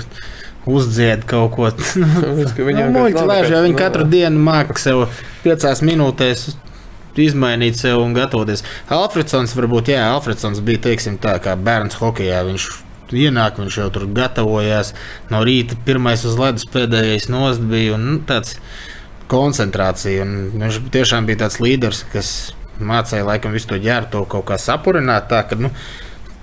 uzdzied 0.69 1.25
kaut 1.29 1.53
ko 1.57 1.71
tādu. 1.73 2.07
Viņam 2.69 2.91
ir 2.91 2.95
monēta, 2.95 3.43
jau 3.49 3.62
viņi 3.64 3.79
katru 3.79 4.09
dienu 4.09 4.43
māca 4.49 4.77
sev 4.81 5.07
piecās 5.45 5.85
minūtēs. 5.87 6.49
Izmainīt 7.19 7.75
sev 7.75 7.99
un 7.99 8.12
gatavoties. 8.14 8.61
Alfredsons, 8.95 9.51
varbūt, 9.59 9.89
jā, 9.91 10.05
Alfredsons 10.12 10.61
bija, 10.62 10.85
teiksim, 10.85 11.16
tā 11.19 11.33
kā 11.43 11.57
bērns 11.59 11.97
hokeja. 11.99 12.45
Viņš 12.47 12.66
ienāk, 13.11 13.59
viņš 13.59 13.79
jau 13.81 13.89
tur 13.97 14.05
gatavojās. 14.14 14.93
No 15.33 15.41
rīta 15.47 15.75
pirmais 15.87 16.23
uz 16.29 16.39
ledus, 16.39 16.69
pēdējais 16.71 17.27
nost 17.33 17.64
bija 17.66 17.97
un, 17.97 18.07
nu, 18.07 18.21
tāds 18.29 18.61
koncentrācija. 19.33 20.23
Un 20.23 20.62
viņš 20.62 20.79
tiešām 20.95 21.27
bija 21.27 21.43
tāds 21.43 21.59
līderis, 21.64 22.05
kas 22.12 22.33
mācīja 22.79 23.27
laikam 23.27 23.57
visu 23.57 23.73
to 23.73 23.81
ģērbto 23.83 24.23
kaut 24.31 24.47
kā 24.53 24.61
sapurināt. 24.62 25.27
Tā, 25.33 25.43
ka, 25.49 25.59
nu, 25.59 25.73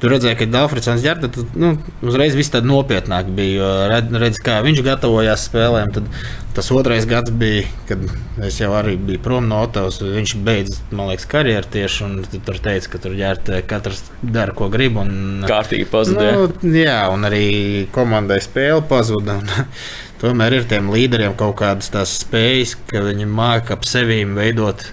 Tur 0.05 0.13
redzēja, 0.13 0.35
ka 0.37 0.45
Dārfrits 0.53 0.85
ģērbta, 1.01 1.27
tad 1.33 1.53
nu, 1.57 1.71
uzreiz 2.05 2.35
viss 2.37 2.51
tāds 2.53 2.67
nopietnāk 2.69 3.31
bija. 3.33 3.69
Redz, 3.89 4.11
redz, 4.21 4.37
kā 4.45 4.59
viņš 4.61 4.83
gatavojās 4.85 5.47
spēlēm. 5.49 5.89
Tad 5.95 6.11
tas 6.53 6.69
otrais 6.75 7.07
gads 7.09 7.33
bija, 7.33 7.63
kad 7.89 8.03
es 8.45 8.59
jau 8.61 8.69
arī 8.77 8.99
biju 9.01 9.23
prom 9.25 9.49
no 9.49 9.63
Otavas. 9.65 9.97
Viņš 10.05 10.35
beidza, 10.45 10.77
man 10.93 11.09
liekas, 11.09 11.25
karjeru 11.31 11.71
tieši. 11.73 12.11
Tur 12.35 12.61
teica, 12.67 12.91
ka 12.93 13.01
tur 13.01 13.17
ģērbta 13.17 13.63
katrs 13.65 14.03
dara, 14.21 14.53
ko 14.53 14.69
grib. 14.69 15.01
Un, 15.01 15.41
Kārtīgi 15.49 15.89
pazuda. 15.89 16.27
Nu, 16.37 16.75
jā, 16.77 16.99
un 17.09 17.25
arī 17.25 17.47
komandai 17.95 18.37
spēle 18.45 18.85
pazuda. 18.85 19.39
Un, 19.41 19.73
tomēr 20.21 20.59
ir 20.59 20.69
tiem 20.69 20.93
līderiem 20.93 21.33
kaut 21.39 21.57
kādas 21.63 21.89
tās 21.97 22.13
spējas, 22.21 22.77
ka 22.93 23.01
viņi 23.09 23.25
māca 23.25 23.73
ap 23.73 23.89
sevi 23.89 24.21
veidot 24.37 24.85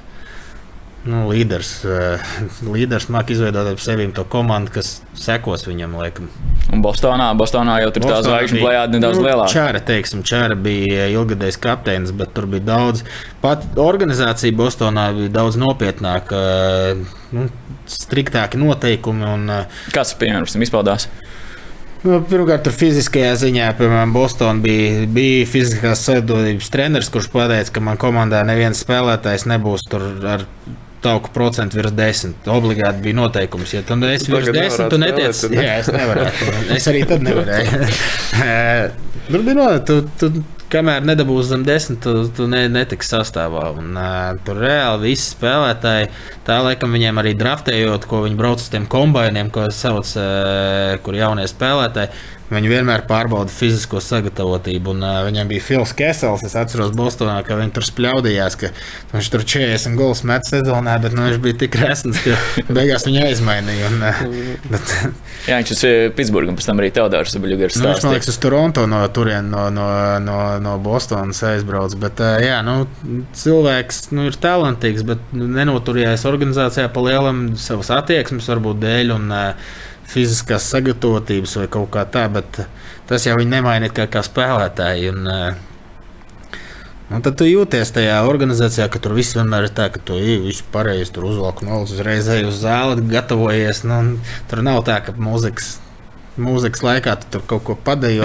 nu, 1.08 1.22
līderis, 1.30 1.70
uh, 1.88 2.32
līderis 2.66 3.08
māca 3.12 3.34
izveidot 3.34 3.72
ap 3.72 3.80
sevi 3.82 4.06
to 4.14 4.24
komandu, 4.30 4.72
kas 4.76 4.94
sekos 5.18 5.66
viņam. 5.66 5.96
Laikam. 5.98 6.28
Un 6.72 6.82
Bostonā, 6.84 7.26
Bostonā 7.38 7.80
jau 7.82 7.90
tur 7.94 8.04
Bostonā 8.06 8.20
tā 8.20 8.28
zvaigžņu 8.28 8.62
plējāde 8.62 8.98
nedaudz 8.98 9.18
nu, 9.18 9.26
lielāka. 9.26 9.52
Čāra, 9.52 9.82
teiksim, 9.92 10.22
Čāra 10.26 10.56
bija 10.58 11.08
ilgadējs 11.12 11.58
kapteinis, 11.62 12.14
bet 12.16 12.32
tur 12.36 12.46
bija 12.50 12.64
daudz. 12.70 13.02
Pat 13.42 13.66
organizācija 13.80 14.54
Bostonā 14.56 15.08
bija 15.16 15.34
daudz 15.40 15.58
nopietnāka, 15.60 16.40
nu, 17.34 17.48
striktāki 17.90 18.60
noteikumi. 18.62 19.26
Un, 19.34 19.52
Kāds 19.94 20.14
piemērs 20.20 20.56
tam 20.56 20.66
izpaudās? 20.66 21.08
Nu, 22.02 22.16
pirmkārt, 22.26 22.66
fiziskajā 22.74 23.34
ziņā, 23.38 23.68
piemēram, 23.78 24.14
Bostonā 24.14 24.56
bija, 24.62 25.04
bija 25.06 25.44
fiziskās 25.46 26.02
savienības 26.08 26.70
treneris, 26.74 27.10
kurš 27.14 27.28
pateica, 27.30 27.76
ka 27.76 27.82
man 27.90 28.00
komandā 28.00 28.40
neviens 28.46 28.80
spēlētājs 28.82 29.46
nebūs 29.50 29.86
tur 29.90 30.08
ar 30.26 30.42
tauku 31.02 31.32
procentu 31.34 31.78
virs 31.80 31.94
desmit. 31.96 32.48
Obligāti 32.50 33.04
bija 33.04 33.18
noteikums. 33.18 33.74
Ja 33.74 33.84
tu 33.86 33.98
esi 34.08 34.32
virs 34.32 34.50
desmit, 34.54 34.88
tu 34.92 35.00
netiec. 35.02 35.44
Jā, 35.52 35.78
es 35.82 35.92
nevarēju. 35.92 36.56
Es 36.78 36.88
arī 36.90 37.04
tad 37.10 37.24
nevarēju. 37.26 37.86
Tur 39.28 39.44
bija 39.46 39.54
no, 39.54 39.68
tu, 39.86 40.00
tu, 40.18 40.28
kamēr 40.72 41.04
nedabūs 41.06 41.50
zem 41.52 41.62
desmit, 41.66 42.00
tu, 42.02 42.26
tu 42.34 42.48
ne, 42.50 42.64
netiksi 42.72 43.14
sastāvā. 43.14 43.68
Un, 43.78 43.92
uh, 43.94 44.32
tur 44.46 44.60
reāli 44.62 45.12
visi 45.12 45.30
spēlētāji, 45.34 46.10
tā 46.46 46.58
laikam 46.64 46.96
viņiem 46.96 47.20
arī 47.22 47.34
draftējot, 47.38 48.08
ko 48.10 48.24
viņi 48.26 48.38
brauc 48.38 48.62
uz 48.62 48.70
tiem 48.72 48.88
kombainiem, 48.90 49.52
ko 49.54 49.68
sauc, 49.74 50.14
uh, 50.18 50.96
kur 51.04 51.18
jaunie 51.18 51.46
spēlētāji 51.50 52.12
Viņi 52.52 52.68
vienmēr 52.68 53.04
pārbauda 53.08 53.52
fizisko 53.52 54.00
sagatavotību. 54.04 54.92
Un, 54.92 55.04
uh, 55.06 55.20
viņam 55.26 55.48
bija 55.48 55.64
Fils 55.64 55.94
Kesels. 55.96 56.44
Es 56.46 56.56
atceros, 56.58 56.92
Bostonā, 56.96 57.38
ka 57.46 57.56
viņi 57.56 57.72
tur 57.76 57.86
spļaudījās, 57.86 58.58
ka 58.60 58.72
viņš 59.14 59.30
tur 59.32 59.44
40 59.54 59.96
gols 59.96 60.22
met 60.28 60.44
sezonā, 60.48 60.98
bet 61.02 61.16
nu, 61.16 61.24
viņš 61.28 61.40
bija 61.44 61.58
tik 61.64 61.78
resns, 61.80 62.20
ka 62.24 62.36
beigās 62.76 63.06
viņa 63.08 63.24
aizmainīja. 63.30 63.92
Un, 63.92 64.04
uh, 64.04 64.24
bet, 64.72 64.96
Jā, 65.48 65.58
viņš 65.58 65.72
uz 65.74 65.84
Pitsburgu 66.18 66.52
un 66.52 66.58
pēc 66.58 66.68
tam 66.68 66.82
arī 66.82 66.90
Teodors 66.94 67.38
Buļbuļs. 67.42 67.78
Nu, 67.80 67.88
viņš 67.88 68.04
man 68.06 68.16
liekas, 68.16 68.30
uz 68.30 68.40
Toronto 68.42 68.84
no 68.90 69.00
turienes, 69.14 69.48
no, 69.52 69.64
no, 69.74 69.86
no, 70.22 70.40
no 70.62 70.76
Bostonas 70.82 71.40
aizbrauc. 71.48 71.96
Bet, 72.02 72.20
uh, 72.22 72.36
jā, 72.42 72.60
nu, 72.66 72.82
cilvēks 73.38 74.04
nu, 74.12 74.28
ir 74.30 74.36
talantīgs, 74.42 75.06
bet 75.08 75.32
nenoturējās 75.32 76.26
organizācijā 76.28 76.90
pa 76.92 77.06
lielam 77.08 77.48
savas 77.60 77.90
attieksmes 77.96 78.50
varbūt 78.52 78.84
dēļ. 78.84 79.16
Un, 79.16 79.32
uh, 79.32 79.80
fiziskās 80.12 80.68
sagatavotības 80.72 81.58
vai 81.60 81.68
kaut 81.72 81.90
kā 81.94 82.06
tā, 82.12 82.28
bet 82.32 82.64
tas 83.10 83.26
jau 83.26 83.36
viņi 83.40 83.54
nemaina 83.56 83.90
kā, 83.92 84.08
kā 84.10 84.24
spēlētāji. 84.26 85.12
Un, 85.12 85.28
uh, 85.28 85.68
Un 87.12 87.20
tad 87.20 87.34
tu 87.36 87.44
jūties 87.44 87.90
tajā 87.92 88.22
organizācijā, 88.24 88.86
ka 88.88 89.00
tur 89.02 89.12
viss 89.18 89.34
vienmēr 89.36 89.66
ir 89.66 89.72
tā, 89.76 89.90
ka 89.92 90.00
tu 90.00 90.16
visu 90.16 90.64
pareizi 90.72 91.12
tur 91.12 91.26
uzvelk 91.28 91.60
no 91.66 91.82
uzreiz 91.84 92.30
ej 92.32 92.46
uz 92.48 92.62
zāli, 92.62 93.04
gatavojies. 93.10 93.82
Nu, 93.84 93.98
tur 94.48 94.62
nav 94.64 94.80
tā, 94.86 94.96
ka 95.04 95.12
mūzikas 95.20 95.74
mūzikas 96.40 96.80
laikā 96.80 97.18
tu 97.20 97.28
tur 97.34 97.42
kaut 97.50 97.64
ko 97.66 97.76
padejo. 97.76 98.24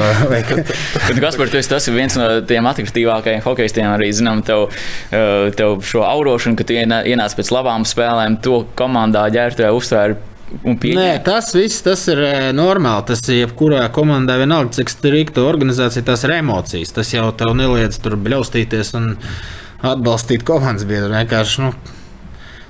Kad 1.08 1.20
Gaspar, 1.20 1.52
tu 1.52 1.60
esi 1.60 1.72
tas 1.74 1.90
viens 1.92 2.16
no 2.16 2.30
tiem 2.48 2.70
attraktīvākajiem 2.70 3.44
hokeistiem, 3.44 3.90
arī 3.92 4.14
zinām 4.16 4.46
tev, 4.48 4.70
tev 5.12 5.82
šo 5.84 6.06
aurošanu, 6.08 6.56
ka 6.56 6.68
tu 6.68 6.78
ienāc 6.78 7.36
pēc 7.36 7.52
labām 7.52 7.84
spēlēm, 7.88 8.40
to 8.40 8.62
komandā 8.80 9.28
ģērbtuvē 9.36 9.76
uztvēri 9.76 10.16
Nē, 10.48 11.10
tas 11.28 11.52
viss 11.56 11.84
tas 11.84 12.06
ir 12.08 12.22
e, 12.24 12.32
normāli. 12.56 13.10
Tas 13.10 13.24
ir 13.28 13.42
jebkurā 13.42 13.84
komandā, 13.96 14.38
vienalga, 14.40 14.78
cik 14.80 14.94
strikta 14.94 15.44
organizācija, 15.44 16.06
tas 16.08 16.24
ir 16.24 16.38
emocijas. 16.38 16.96
Tas 16.96 17.12
jau 17.12 17.28
tev 17.36 17.52
neliedz 17.60 18.00
tur 18.04 18.16
bļaustīties 18.16 18.96
un 19.00 19.14
atbalstīt 19.84 20.48
komandas 20.48 20.88
biedru. 20.88 21.12
Vienkārši, 21.12 21.66
nu, 21.66 21.74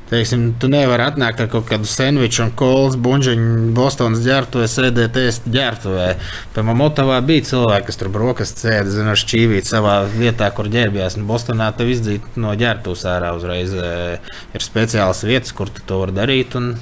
teiksim, 0.10 0.48
tu 0.58 0.72
nevari 0.74 1.06
atnākt 1.06 1.44
ar 1.44 1.52
kaut 1.54 1.70
kādu 1.70 1.86
sandviču 1.92 2.48
un 2.48 2.52
kolas 2.58 2.98
buļbuļsāņu 2.98 3.72
Bostonas 3.78 4.26
ģērbtuvē, 4.26 4.68
sēdēt 4.74 5.22
ēst 5.22 5.48
ģērbtuvē. 5.54 6.10
Piemēram, 6.58 6.82
Motavā 6.82 7.22
bija 7.30 7.46
cilvēki, 7.52 7.92
kas 7.92 8.02
tur 8.02 8.10
brokastis 8.18 8.66
sēdi, 8.66 8.98
zina, 8.98 9.14
šķīvīt 9.22 9.70
savā 9.70 10.00
vietā, 10.18 10.50
kur 10.56 10.74
ģērbjās. 10.74 11.22
Bostonā 11.30 11.70
tev 11.78 11.94
izdzīt 11.94 12.42
no 12.42 12.58
ģērbtuves 12.58 13.06
ārā 13.14 13.36
uzreiz. 13.38 13.78
E, 13.78 13.96
ir 14.58 14.66
speciālas 14.66 15.22
vietas, 15.30 15.54
kur 15.54 15.70
tu 15.70 15.86
to 15.86 16.02
vari 16.02 16.18
darīt. 16.18 16.58
Un, 16.58 16.74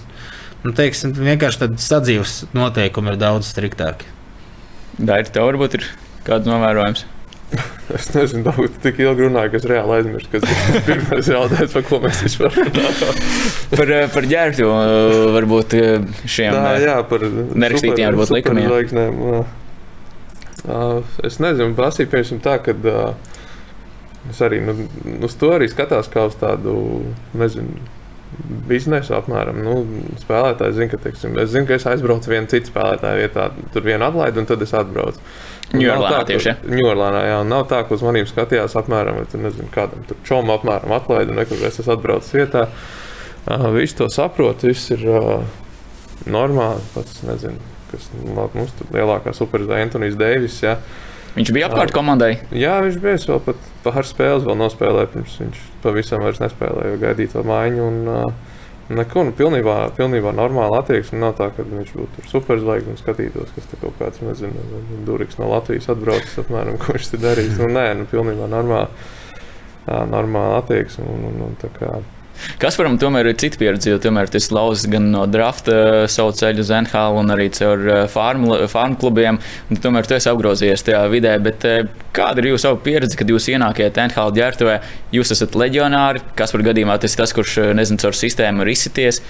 nu, 0.65 0.73
teiksim, 0.75 1.13
vienkārši 1.15 1.61
tādi 1.65 1.83
sadzīves 1.83 2.37
noteikumi 2.55 3.13
ir 3.13 3.19
daudz 3.21 3.49
striktāki. 3.51 4.09
Dairi, 4.95 5.29
tev 5.31 5.49
varbūt 5.49 5.77
ir 5.79 5.91
kāds 6.27 6.49
novērojums? 6.49 7.05
Es 7.95 8.07
nezinu, 8.15 8.41
daudz 8.47 8.79
tik 8.81 8.97
ilgi 9.03 9.27
runāju, 9.27 9.51
ka 9.53 9.59
es 9.59 9.65
reāli 9.69 9.99
aizmirsu, 9.99 10.29
kas 10.31 10.45
ir 10.49 10.79
pirmais 10.87 11.27
jautājums, 11.29 11.75
par 11.75 11.83
ko 11.85 11.99
mēs 12.03 12.21
vispār 12.25 12.55
runājam. 12.57 13.19
par, 13.77 13.91
eh, 13.93 14.07
par 14.15 14.27
ģērbtu, 14.31 14.69
varbūt 15.35 15.75
eh, 15.77 16.07
šiem 16.25 16.57
Tā, 16.57 16.73
jā, 16.81 16.95
par 17.11 17.27
nerakstītiem, 17.29 18.09
varbūt 18.09 18.33
likumiem. 18.33 19.45
Es 21.29 21.37
nezinu, 21.37 21.75
prasīju 21.77 22.09
piemēram 22.09 22.41
tā, 22.41 22.57
ka 22.65 22.73
es 24.33 24.41
arī 24.41 24.63
nu, 24.65 24.73
uz 25.27 25.37
to 25.37 25.53
arī 25.53 25.69
skatās 25.69 26.09
kā 26.09 26.25
uz 26.31 26.39
tādu, 26.41 26.73
nezinu, 27.37 27.77
biznesu 28.69 29.15
apmēram. 29.17 29.59
Nu, 29.65 29.75
spēlētāji 30.21 30.77
zina, 30.77 30.91
ka, 30.91 30.99
teiksim, 31.05 31.35
es 31.41 31.51
zinu, 31.53 31.67
ka 31.69 31.77
es 31.77 31.85
aizbraucu 31.89 32.31
vienu 32.31 32.49
citu 32.51 32.71
spēlētāju 32.71 33.21
vietā, 33.21 33.49
tur 33.73 33.85
vienu 33.85 34.07
atlaidu, 34.07 34.41
un 34.41 34.49
tad 34.49 34.63
es 34.65 34.73
atbraucu. 34.77 35.21
Ņūorlānā 35.75 36.21
tieši. 36.29 36.55
Ņūorlānā, 36.69 37.23
jā, 37.29 37.39
un 37.41 37.51
nav 37.51 37.65
tā, 37.71 37.81
ka 37.87 37.95
uz 37.97 38.03
maniem 38.05 38.27
skatījās 38.29 38.77
apmēram, 38.79 39.21
tur 39.31 39.41
nezinu, 39.45 39.69
kādam 39.73 40.05
tur 40.09 40.19
čom 40.27 40.51
apmēram 40.53 40.93
atlaidu, 40.95 41.33
un 41.33 41.41
nekur 41.41 41.63
es 41.65 41.81
esmu 41.81 41.95
atbraucis 41.97 42.35
vietā. 42.37 42.67
Uh, 43.45 43.67
viss 43.75 43.97
to 43.97 44.07
saprot, 44.13 44.65
viss 44.65 44.93
ir 44.93 45.05
uh, 45.09 45.41
normāli, 46.29 46.85
pats 46.93 47.21
nezinu, 47.25 47.61
kas 47.91 48.07
nu, 48.13 48.47
mums 48.57 48.73
tur 48.77 48.89
lielākā 48.93 49.33
superzvaigzne 49.37 49.89
Antonijs 49.89 50.17
Deivis. 50.21 50.61
Jā. 50.65 50.79
Viņš 51.35 51.51
bija 51.51 51.67
apkārt 51.67 51.91
komandai. 51.95 52.37
Jā, 52.55 52.77
viņš 52.85 52.99
bija 53.03 53.19
vēl 53.27 53.41
pat 53.43 53.69
pāris 53.83 54.11
spēles, 54.13 54.45
vēl 54.47 54.55
nospēlēja, 54.59 55.11
pirms 55.11 55.39
viņš 55.41 55.63
pavisam 55.83 56.23
vairs 56.23 56.39
nespēlēja, 56.39 56.93
jo 56.93 57.01
gaidīja 57.01 57.33
to 57.33 57.43
maiņu. 57.47 57.87
Un, 57.89 58.03
uh, 58.07 58.53
Neko, 58.85 59.23
nu, 59.25 59.31
pilnībā, 59.33 59.79
pilnībā 59.97 60.29
normāla 60.37 60.83
attieksme. 60.83 61.17
Nav 61.17 61.31
tā, 61.39 61.47
ka 61.55 61.63
viņš 61.65 61.93
būtu 61.97 62.25
superzvaigznes 62.29 62.93
un 62.93 62.99
skatītos, 63.01 63.53
kas 63.55 63.65
tur 63.71 63.79
kaut 63.81 63.95
kāds, 63.97 64.21
nezinu, 64.21 64.61
Duriks 65.07 65.39
no 65.39 65.47
Latvijas 65.49 65.89
atbraucis, 65.89 66.37
apmēram, 66.43 66.77
ko 66.81 66.93
viņš 66.93 67.09
tur 67.15 67.23
darīs. 67.23 67.55
Nu, 67.57 67.71
nē, 67.73 67.87
nu, 67.97 68.05
pilnībā 68.11 68.45
normāla, 68.51 68.91
normāla 70.11 70.59
attieksme. 70.61 71.07
Un, 71.09 71.25
un, 71.31 71.41
un, 71.47 71.57
kā, 72.59 72.65
Kas 72.65 72.79
varam 72.79 72.95
tomēr 72.99 73.29
ir 73.29 73.35
cita 73.37 73.59
pieredze, 73.61 73.91
jo 73.91 73.99
tomēr 74.01 74.27
tas 74.33 74.49
lauzis 74.49 74.89
gan 74.91 75.11
no 75.13 75.21
drafta 75.29 75.75
eh, 75.75 75.97
savu 76.09 76.33
ceļu 76.35 76.63
uz 76.63 76.71
NHL 76.73 77.19
un 77.21 77.29
arī 77.31 77.45
caur 77.53 77.83
eh, 77.93 77.99
farmu 78.11 78.97
klubiem. 78.99 79.37
Tomēr 79.83 80.09
tu 80.09 80.17
esi 80.17 80.31
apgrozījies 80.31 80.83
tajā 80.87 81.03
vidē, 81.13 81.35
bet 81.45 81.63
eh, 81.69 81.85
kāda 82.15 82.41
ir 82.41 82.49
jūsu 82.49 82.73
pieredze, 82.83 83.15
kad 83.19 83.29
jūs 83.29 83.47
ienākat 83.53 84.01
NHL 84.01 84.33
ģērbtuvē? 84.39 84.79
Jūs 85.15 85.35
esat 85.37 85.55
leģionāri, 85.61 86.23
kas 86.35 86.55
par 86.55 86.65
gadījumā 86.65 86.97
tas 86.99 87.13
ir 87.13 87.21
tas, 87.21 87.35
kurš 87.37 87.59
nezinu, 87.77 88.01
caur 88.01 88.17
sistēmu 88.17 88.65
ir 88.65 88.73
izsities. 88.73 89.21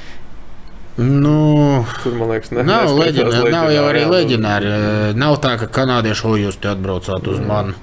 Nu, 0.97 1.85
Tur, 2.03 2.13
man 2.15 2.29
liekas, 2.31 2.53
ne, 2.55 2.63
nav, 2.63 2.93
leģionāri, 2.95 3.51
nav 3.51 3.67
jau 3.73 3.83
arī 3.89 4.03
jā, 4.05 4.11
leģionāri. 4.13 4.69
Nav 5.19 5.35
tā, 5.43 5.57
ka 5.59 5.67
kanādieši 5.81 6.23
jau 6.23 6.37
jūs 6.39 6.59
te 6.63 6.69
atbraucāt 6.71 7.27
uz 7.27 7.41
mani. 7.43 7.75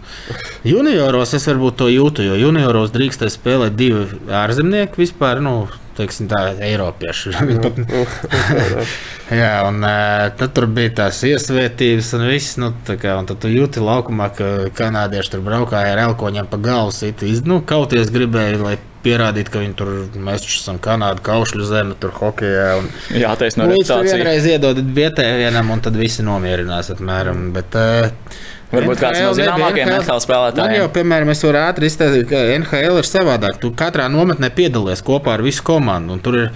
Junioros 0.64 1.34
es 1.36 1.44
varbūt 1.50 1.76
to 1.82 1.90
jūtu, 1.92 2.24
jo 2.24 2.38
junioros 2.40 2.94
drīkstēja 2.94 3.34
spēlēt 3.34 3.76
divi 3.76 4.06
ārzemnieki 4.32 5.02
vispār. 5.02 5.42
Nu, 5.44 5.66
teiksim, 5.98 6.30
tā 6.30 6.40
Eiropieši. 6.56 7.34
Jā, 9.42 9.52
un 9.68 9.84
uh, 9.84 10.48
tur 10.56 10.70
bija 10.72 10.94
tās 11.02 11.20
iesvētības 11.28 12.14
un 12.16 12.24
viss. 12.30 12.56
Nu, 12.60 12.70
kā, 12.88 13.18
un 13.20 13.28
tad 13.28 13.42
tu 13.44 13.52
jūti 13.52 13.84
laukumā, 13.84 14.30
ka 14.38 14.48
kanādieši 14.78 15.34
tur 15.36 15.44
braukāja 15.44 15.92
ar 15.98 16.02
elkoņiem 16.06 16.48
pa 16.48 16.60
galvu. 16.64 16.96
Siti, 16.96 17.28
nu, 17.44 17.60
kauties 17.60 18.08
gribēja, 18.14 18.56
lai 18.64 18.78
pierādīt, 19.04 19.50
ka 19.52 19.62
viņi 19.62 19.76
tur 19.78 19.92
mēs 20.14 20.46
esam 20.46 20.80
Kanāda 20.82 21.22
kaušļu 21.24 21.68
zeme, 21.68 21.98
tur 22.00 22.14
hokeja. 22.16 22.78
Un... 22.80 22.88
Jā, 23.16 23.34
tas 23.38 23.58
ir 23.58 23.70
Līdz 23.72 23.92
tam 23.92 24.06
vienreiz 24.06 24.48
iedodat 24.48 24.90
vietējiem 24.96 25.44
vienam, 25.44 25.70
un 25.74 25.84
tad 25.84 25.98
visi 25.98 26.24
nomierinās 26.26 26.92
apmēram. 26.96 27.50
Bet, 27.56 27.78
uh, 27.78 28.10
Varbūt 28.72 29.02
kāds 29.02 29.20
no 29.20 29.32
zināmākajiem 29.36 29.90
NHL 29.98 30.22
spēlētājiem. 30.24 30.64
Man 30.64 30.78
jau, 30.78 30.86
piemēram, 30.94 31.32
es 31.34 31.42
varu 31.44 31.60
ātri 31.60 31.90
izteikt, 31.90 32.30
ka 32.30 32.40
NHL 32.56 33.02
ir 33.02 33.08
savādāk. 33.08 33.58
Tu 33.60 33.72
katrā 33.76 34.06
nometnē 34.12 34.48
piedalies 34.56 35.04
kopā 35.04 35.36
ar 35.36 35.44
visu 35.44 35.64
komandu. 35.66 36.16
Tur 36.24 36.38
ir 36.40 36.48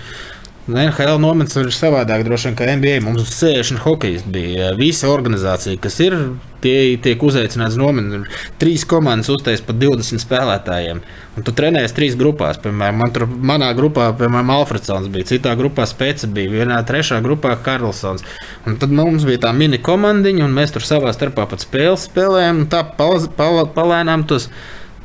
NHL 0.67 1.21
nometnes 1.23 1.55
ir 1.61 1.69
savādāk, 1.71 2.25
droši 2.27 2.49
vien, 2.49 2.57
kā 2.59 2.67
NBA. 2.75 2.97
Mums 3.05 3.29
60 3.31 3.79
hokeja 3.85 4.23
bija. 4.27 4.73
Visa 4.75 5.07
organizācija, 5.13 5.79
kas 5.79 6.01
ir, 6.03 6.17
tie 6.65 6.97
tiek 7.03 7.23
uzaicināts 7.23 7.77
nometnē. 7.79 8.25
Trīs 8.59 8.83
komandas 8.89 9.31
uztais 9.31 9.63
pat 9.63 9.79
20 9.79 10.25
spēlētājiem. 10.25 11.03
Un 11.37 11.47
tu 11.47 11.55
trenējies 11.55 11.95
trīs 11.95 12.17
grupās. 12.19 12.59
Piemēram, 12.65 12.99
man 12.99 13.15
tur, 13.15 13.29
manā 13.31 13.69
grupā, 13.79 14.09
piemēram, 14.19 14.51
Alfredsons 14.57 15.07
bija, 15.15 15.29
citā 15.31 15.53
grupā 15.59 15.87
Spēca 15.87 16.27
bija, 16.35 16.55
vienā 16.57 16.81
trešā 16.89 17.21
grupā 17.23 17.55
Karlsons. 17.63 18.27
Un 18.67 18.81
tad 18.83 18.91
mums 18.91 19.29
bija 19.29 19.45
tā 19.47 19.53
mini 19.55 19.79
komandiņa, 19.79 20.49
un 20.49 20.57
mēs 20.57 20.75
tur 20.75 20.87
savā 20.87 21.15
starpā 21.15 21.47
pat 21.53 21.63
spēles 21.63 22.09
spēlējām. 22.11 22.67
Tā 22.73 22.83
palēnām 22.99 24.27
tos. 24.27 24.51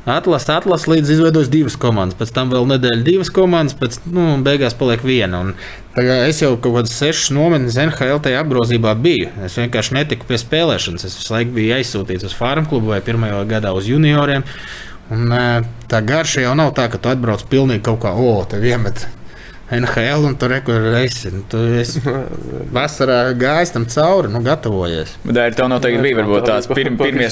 Atlases, 0.02 0.48
atlases 0.50 0.88
līdz 0.90 1.10
izveidojas 1.14 1.50
divas 1.52 1.76
komandas, 1.78 2.16
pēc 2.18 2.32
tam 2.34 2.50
vēl 2.50 2.66
nedēļa 2.72 3.04
divas 3.06 3.30
komandas, 3.30 3.76
pēc 3.78 4.00
nu, 4.10 4.24
beigās 4.42 4.74
paliek 4.74 5.04
viena. 5.06 5.44
Un, 5.44 5.52
es 6.26 6.42
jau 6.42 6.56
kaut 6.56 6.80
kādas 6.80 6.96
sešas 6.98 7.30
nometnes 7.36 7.78
NHL 7.78 8.18
tajā 8.24 8.42
apgrozībā 8.42 8.96
biju. 8.98 9.30
Es 9.46 9.60
vienkārši 9.60 10.00
netiku 10.00 10.26
pie 10.26 10.40
spēlēšanas. 10.42 11.06
Es 11.06 11.14
visu 11.20 11.36
laiku 11.36 11.54
biju 11.54 11.78
aizsūtīts 11.78 12.26
uz 12.26 12.34
farmu 12.34 12.66
klubu 12.72 12.90
vai 12.96 12.98
pirmajā 13.04 13.44
gadā 13.54 13.70
uz 13.78 13.86
junioriem. 13.86 14.42
Un, 15.14 15.38
tā 15.86 16.02
garša 16.02 16.48
jau 16.48 16.58
nav 16.58 16.74
tā, 16.74 16.90
ka 16.90 16.98
tu 16.98 17.12
atbrauc 17.12 17.46
pilnīgi 17.52 17.86
kaut 17.86 18.02
kā, 18.02 18.16
o, 18.18 18.40
te 18.48 18.58
iemet 18.58 19.06
NHL 19.72 20.26
un 20.28 20.36
tur 20.36 20.52
reizes. 20.52 21.32
Nu, 21.32 21.42
tu 21.48 21.60
vasarā 22.76 23.18
gājis 23.38 23.72
tam 23.74 23.86
cauri, 23.90 24.30
nu, 24.32 24.42
gatavojies. 24.44 25.14
Bet 25.24 25.38
tā 25.38 25.46
ir 25.48 25.56
tev 25.58 25.70
noteikti 25.72 26.02
bija 26.04 26.18
varbūt 26.20 26.48
tāds 26.48 26.68
pirm, 26.72 26.98
pirmie, 27.00 27.28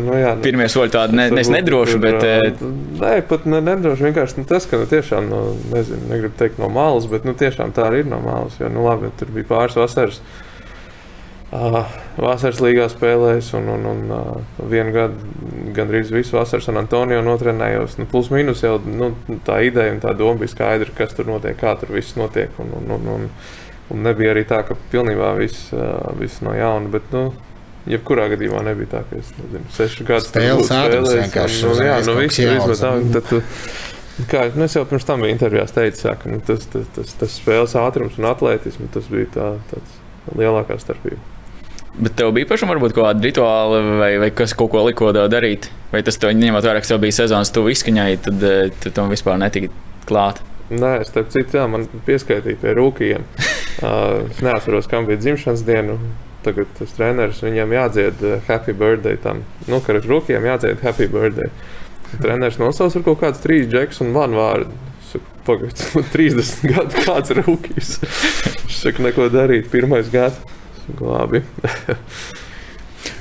nu, 0.00 0.16
jā, 0.18 0.32
nu, 0.38 0.44
pirmie 0.44 0.68
soļi 0.72 0.94
tādi 0.94 1.18
ne, 1.20 1.28
ne, 1.34 1.44
nedroši, 1.58 2.00
bet. 2.02 2.64
Nē, 3.02 3.14
pat 3.28 3.44
ne, 3.50 3.60
nedroši. 3.68 4.08
Vienkārši 4.08 4.40
nu, 4.40 4.46
tas, 4.48 4.68
ka 4.70 4.80
nu, 4.80 4.88
tiešām, 4.90 5.28
nu, 5.30 5.42
nezinu, 5.74 6.08
negribu 6.12 6.40
teikt 6.40 6.62
no 6.62 6.70
malas, 6.72 7.08
bet 7.10 7.28
nu, 7.28 7.36
tiešām 7.38 7.74
tā 7.76 7.88
arī 7.90 8.04
ir 8.04 8.10
no 8.10 8.22
malas. 8.24 8.56
Jo, 8.60 8.72
nu, 8.72 8.86
labi, 8.88 9.12
tur 9.20 9.32
bija 9.34 9.50
pāris 9.52 9.78
vasaras. 9.78 10.22
Uh, 11.54 11.84
vasaras 12.18 12.58
līgā 12.58 12.88
spēlējis, 12.90 13.52
un, 13.54 13.68
un, 13.76 13.84
un 13.86 14.00
uh, 14.10 14.62
vienu 14.66 14.90
gadu 14.90 15.68
gandrīz 15.76 16.08
visu 16.10 16.34
vasaru 16.34 16.64
San 16.64 16.80
Antonio 16.80 17.20
notrenējos. 17.22 17.94
Nu, 18.00 18.08
plus 18.10 18.26
mīnus 18.34 18.64
jau 18.64 18.80
nu, 18.82 19.12
tā 19.46 19.60
ideja 19.62 19.92
un 19.94 20.00
tā 20.02 20.16
doma 20.18 20.40
bija 20.40 20.50
skaidra, 20.50 20.90
kas 20.98 21.14
tur 21.14 21.28
notiek, 21.30 21.54
kā 21.60 21.76
tur 21.78 21.92
viss 21.94 22.16
notiek. 22.18 22.50
Un, 22.58 22.72
un, 22.80 22.90
un, 22.96 23.06
un, 23.12 23.28
un 23.94 24.02
nebija 24.02 24.32
arī 24.34 24.42
tā, 24.50 24.64
ka 24.66 24.74
pilnībā 24.90 25.30
viss, 25.38 25.68
uh, 25.76 26.08
viss 26.18 26.42
no 26.42 26.56
jauna. 26.58 26.90
Bet, 26.90 27.06
nu, 27.14 27.28
Jebkurā 27.86 28.30
gadījumā 28.32 28.64
nebija 28.64 28.90
tā, 28.94 29.02
ka 29.10 29.18
es 29.20 29.30
nezinu, 29.36 29.70
sešu 29.76 30.06
gadu 30.08 30.24
spēlēju. 30.24 30.64
Nu, 31.68 31.74
jā, 31.84 31.98
nu, 32.08 32.16
viss 32.22 32.40
ir 32.40 32.54
izvēlēts. 32.56 33.84
Kā 34.30 34.46
nu, 34.54 34.64
es 34.66 34.74
jau 34.74 34.82
pirms 34.88 35.06
tam 35.06 35.22
biju 35.22 35.34
intervijās 35.36 35.74
teicis, 35.76 36.06
ka 36.18 36.32
nu, 36.32 36.40
tas, 36.48 36.66
tas, 36.72 36.88
tas, 36.96 37.14
tas 37.20 37.38
spēles 37.42 37.76
ātrums 37.78 38.18
un 38.18 38.30
atlētisms 38.30 38.90
tas 38.94 39.06
bija 39.12 39.30
tā, 39.36 39.52
tāds 39.70 40.00
lielākā 40.38 40.80
starpība. 40.80 41.33
Bet 41.94 42.16
tev 42.18 42.32
bija 42.34 42.48
pašam 42.50 42.72
varbūt 42.72 42.94
kaut 42.96 43.06
kāda 43.06 43.22
rituāla 43.22 43.82
vai, 44.00 44.10
vai 44.18 44.30
kas 44.34 44.54
kaut 44.58 44.72
ko 44.72 44.82
likodā 44.88 45.28
darīt? 45.30 45.68
Vai 45.92 46.00
tas 46.02 46.18
tev 46.18 46.32
ņemot 46.34 46.66
vērā, 46.66 46.80
ka 46.82 46.90
tev 46.90 46.98
bija 47.04 47.14
sezonas 47.20 47.52
tuvu 47.54 47.70
izskaņai, 47.70 48.08
tad 48.24 48.42
eh, 48.48 48.72
tu 48.82 48.90
tam 48.94 49.12
vispār 49.12 49.38
netika 49.38 49.70
klāt? 50.08 50.40
Nē, 50.74 50.96
starp 51.06 51.28
citu, 51.30 51.58
jā, 51.60 51.66
man 51.70 51.84
pieskaitīja 52.06 52.58
pie 52.62 52.72
rūkījiem. 52.78 53.26
uh, 53.28 54.24
es 54.32 54.40
neatceros, 54.42 54.88
kam 54.90 55.06
bija 55.06 55.20
dzimšanas 55.22 55.62
diena. 55.66 55.98
Tagad 56.44 56.72
tas 56.76 56.90
treneris 56.96 57.44
viņam 57.44 57.76
jādzied 57.76 58.24
uh, 58.24 58.34
happy 58.48 58.74
birthday 58.76 59.20
tam. 59.20 59.44
Nu, 59.68 59.78
ka 59.84 59.94
ar 59.94 60.02
rūkījiem 60.02 60.48
jādzied 60.50 60.82
happy 60.82 61.06
birthday. 61.12 61.52
Treneris 62.16 62.58
nosauc 62.58 62.96
ar 62.98 63.06
kaut 63.06 63.22
kādus 63.22 63.44
trīs 63.44 63.70
džekus 63.70 64.02
un 64.02 64.10
man 64.16 64.34
vārdu. 64.36 64.74
Pagaidiet, 65.44 66.08
30 66.14 66.62
gadu 66.72 67.02
kāds 67.04 67.30
ir 67.30 67.42
rūkījis. 67.44 67.90
Viņš 68.64 68.78
saka, 68.82 69.04
neko 69.04 69.28
darīt, 69.30 69.68
pirmais 69.70 70.08
gads. 70.10 70.40
Labi. 71.00 71.42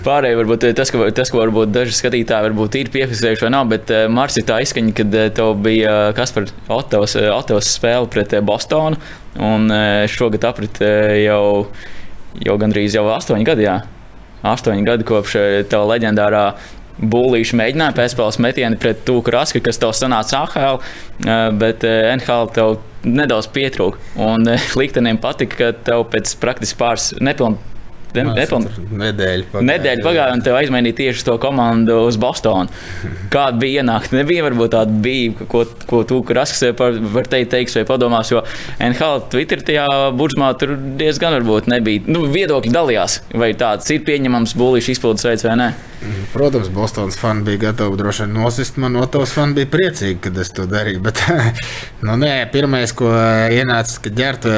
Pārējie 0.04 0.36
varbūt 0.40 0.66
tas, 0.76 0.92
ka, 0.92 1.00
tas, 1.16 1.32
ko 1.32 1.40
varbūt 1.42 1.72
daži 1.72 1.96
skatītāji 1.96 2.48
varbūt 2.48 2.76
ir 2.80 2.92
piefiksējuši 2.92 3.46
vai 3.46 3.52
nav, 3.54 3.70
bet 3.72 3.92
uh, 3.92 4.06
Mārcis 4.12 4.42
ir 4.42 4.48
tā 4.50 4.60
izskaņa, 4.64 4.94
kad 4.98 5.16
uh, 5.16 5.28
tev 5.36 5.56
bija 5.64 5.96
kas 6.18 6.34
par 6.36 6.48
Ottavas, 6.72 7.16
uh, 7.20 7.30
Ottavas 7.36 7.72
spēli 7.72 8.12
pret 8.12 8.36
Bostonu, 8.44 9.00
un 9.44 9.72
šogad 10.12 10.46
aprit 10.46 10.78
jau, 11.24 11.66
jau 12.46 12.56
gandrīz 12.62 12.96
jau 12.98 13.08
astoņi 13.16 13.48
gadi, 13.48 13.66
jā. 13.66 13.80
Astoņi 14.46 14.86
gadi 14.86 15.08
kopš 15.08 15.38
tava 15.72 15.88
leģendārā 15.94 16.46
Būlīša 16.94 17.58
mēģināja 17.58 17.96
pēcspēles 17.98 18.38
metienu 18.44 18.78
pret 18.78 19.00
Tūku 19.08 19.34
Rasku, 19.34 19.64
kas 19.66 19.80
tev 19.82 19.96
sanāca 19.98 20.44
AHL, 20.44 20.84
bet 21.58 21.82
NHL 21.88 22.52
tev 22.54 22.76
nedaudz 23.06 23.50
pietrūka. 23.54 24.02
Un 24.22 24.48
liktenim 24.80 25.20
patika, 25.22 25.60
ka 25.60 25.86
tev 25.92 26.08
pēc 26.14 26.36
praktiski 26.42 26.80
pāris 26.80 27.12
nepilnīgi 27.20 27.73
Nedēļa 28.14 29.48
pagāja. 29.52 29.68
Nedēļa 29.70 30.06
pagāja, 30.06 30.34
un 30.36 30.44
tev 30.46 30.58
aizmainīja 30.60 30.98
tieši 31.00 31.26
to 31.28 31.38
komandu 31.42 31.98
uz 32.08 32.18
Bostonu. 32.22 32.70
Kāda 33.34 33.58
bija 33.62 33.82
ienākt? 33.82 34.14
Nebija 34.16 34.46
varbūt 34.46 34.74
tāda 34.76 35.00
bija, 35.04 35.48
ko, 35.50 35.64
ko 35.90 36.04
tu 36.08 36.22
Rasks 36.34 36.64
par, 36.78 36.98
var 37.16 37.30
teikt, 37.30 37.52
teiks 37.54 37.78
vai 37.80 37.86
padomās, 37.90 38.32
jo 38.34 38.44
NHL 38.82 39.26
Twitter 39.34 39.64
tajā 39.66 39.88
burzmā 40.18 40.52
tur 40.62 40.76
diezgan 41.00 41.36
varbūt 41.40 41.72
nebija. 41.74 42.06
Nu, 42.08 42.26
viedokļi 42.32 42.74
dalījās, 42.74 43.20
vai 43.34 43.54
tāds 43.58 43.90
ir 43.94 44.06
pieņemams 44.08 44.56
būlīšu 44.60 44.96
izpildes 44.96 45.28
veids 45.28 45.48
vai 45.48 45.58
nē. 45.60 45.72
Protams, 46.34 46.68
Bostonas 46.74 47.18
fani 47.20 47.46
bija 47.48 47.70
gatavi 47.70 47.98
droši 48.00 48.26
vien 48.26 48.34
nosist. 48.36 48.78
Man 48.82 48.98
otrs 49.00 49.32
fani 49.36 49.56
bija 49.62 49.72
priecīgi, 49.72 50.20
kad 50.26 50.38
es 50.42 50.52
to 50.56 50.68
darīju. 50.70 51.00
Bet, 51.06 51.22
nu, 52.06 52.18
nē, 52.20 52.36
pirmais, 52.54 52.92
ko 52.98 53.12
ienāca, 53.54 54.02
kad 54.04 54.20
ģērbtu 54.20 54.54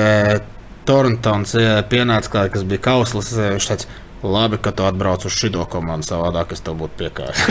Torntons 0.86 1.55
pienāca 1.89 2.31
klāt, 2.31 2.51
kas 2.53 2.65
bija 2.67 2.83
kauslis. 2.86 3.31
Viņš 3.36 3.69
teica, 3.71 3.88
labi, 4.25 4.59
ka 4.61 4.73
tu 4.75 4.86
atbrauc 4.86 5.25
uz 5.27 5.33
šo 5.36 5.65
komandu, 5.69 6.07
savādāk 6.07 6.53
es 6.55 6.63
tev 6.65 6.77
būtu 6.79 6.99
piekāpis. 7.03 7.41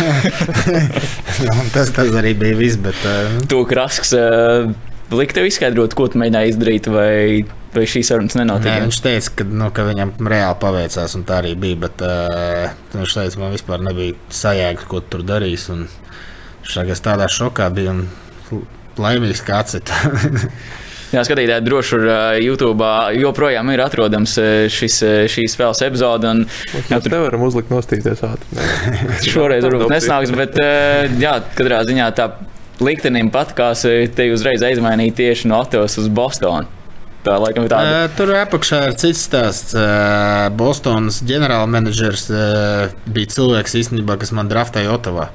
tas, 1.74 1.93
tas 1.95 2.14
arī 2.20 2.35
bija 2.39 2.59
viss. 2.59 2.80
Bet, 2.80 2.99
uh... 3.09 3.43
Tu 3.51 3.61
krasks. 3.70 4.14
Uh... 4.16 4.70
lika 5.14 5.39
tev 5.39 5.49
izskaidrot, 5.51 5.95
ko 5.95 6.09
tu 6.11 6.20
mēģināji 6.22 6.55
izdarīt, 6.55 6.89
vai, 6.91 7.45
vai 7.74 7.85
šīs 7.91 8.11
sarunas 8.11 8.39
nenotika? 8.39 8.78
Nē, 8.78 8.89
viņš 8.89 9.03
teica, 9.05 9.35
ka, 9.41 9.49
nu, 9.51 9.68
ka 9.74 9.87
viņam 9.91 10.14
reāli 10.30 10.61
paveicās, 10.62 11.18
un 11.18 11.26
tā 11.28 11.43
arī 11.43 11.55
bija. 11.66 11.82
Bet 11.87 12.07
uh, 12.07 12.72
viņš 12.97 13.18
teica, 13.20 13.43
man 13.43 13.55
vispār 13.55 13.85
nebija 13.85 14.18
sajēga, 14.43 14.89
ko 14.91 15.03
tu 15.05 15.16
tur 15.16 15.26
darīs. 15.35 15.68
Šādi 16.64 16.97
tādā 17.05 17.28
šokā 17.28 17.68
bija 17.76 17.93
un 17.93 18.07
laimīgs 18.99 19.45
kā 19.45 19.61
atcita. 19.64 20.01
Jā, 21.15 21.23
skatītāji, 21.27 21.65
droši 21.67 21.99
vien 22.01 22.09
uh, 22.11 22.39
YouTube 22.43 22.89
joprojām 23.21 23.71
ir 23.71 23.85
atrodams 23.85 24.37
šis, 24.75 25.01
šīs 25.31 25.55
spēles 25.55 25.83
epizode. 25.87 26.31
Un, 26.31 26.45
jā, 26.91 26.99
tur 26.99 27.15
nevaram 27.15 27.45
uzlikt 27.47 27.71
nostīties 27.73 28.25
ātri. 28.27 28.65
Šoreiz 29.35 29.67
varbūt 29.67 29.95
nesnāks, 29.95 30.35
bet 30.35 30.59
uh, 30.59 31.07
jā, 31.23 31.39
katrā 31.55 31.85
ziņā 31.87 32.11
tā 32.19 32.31
liktenim 32.83 33.31
patikās 33.35 33.85
te 34.17 34.31
uzreiz 34.35 34.65
aizmainīt 34.67 35.15
tieši 35.21 35.51
no 35.53 35.62
Atos 35.62 36.01
uz 36.03 36.11
Bostonu. 36.11 36.67
Tā, 37.25 37.39
laikam, 37.41 37.65
tā 37.71 37.79
uh, 37.81 38.03
tur 38.19 38.35
apakšā 38.37 38.83
ir 38.91 38.99
cits 39.01 39.23
stāsts. 39.25 39.73
Uh, 39.73 40.51
Bostonas 40.59 41.23
ģenerālmenedžers 41.25 42.27
uh, 42.29 42.93
bija 43.09 43.31
cilvēks 43.33 43.79
īstenībā, 43.81 44.19
kas 44.21 44.35
man 44.37 44.51
draftēja 44.51 44.93
Otavā. 44.93 45.31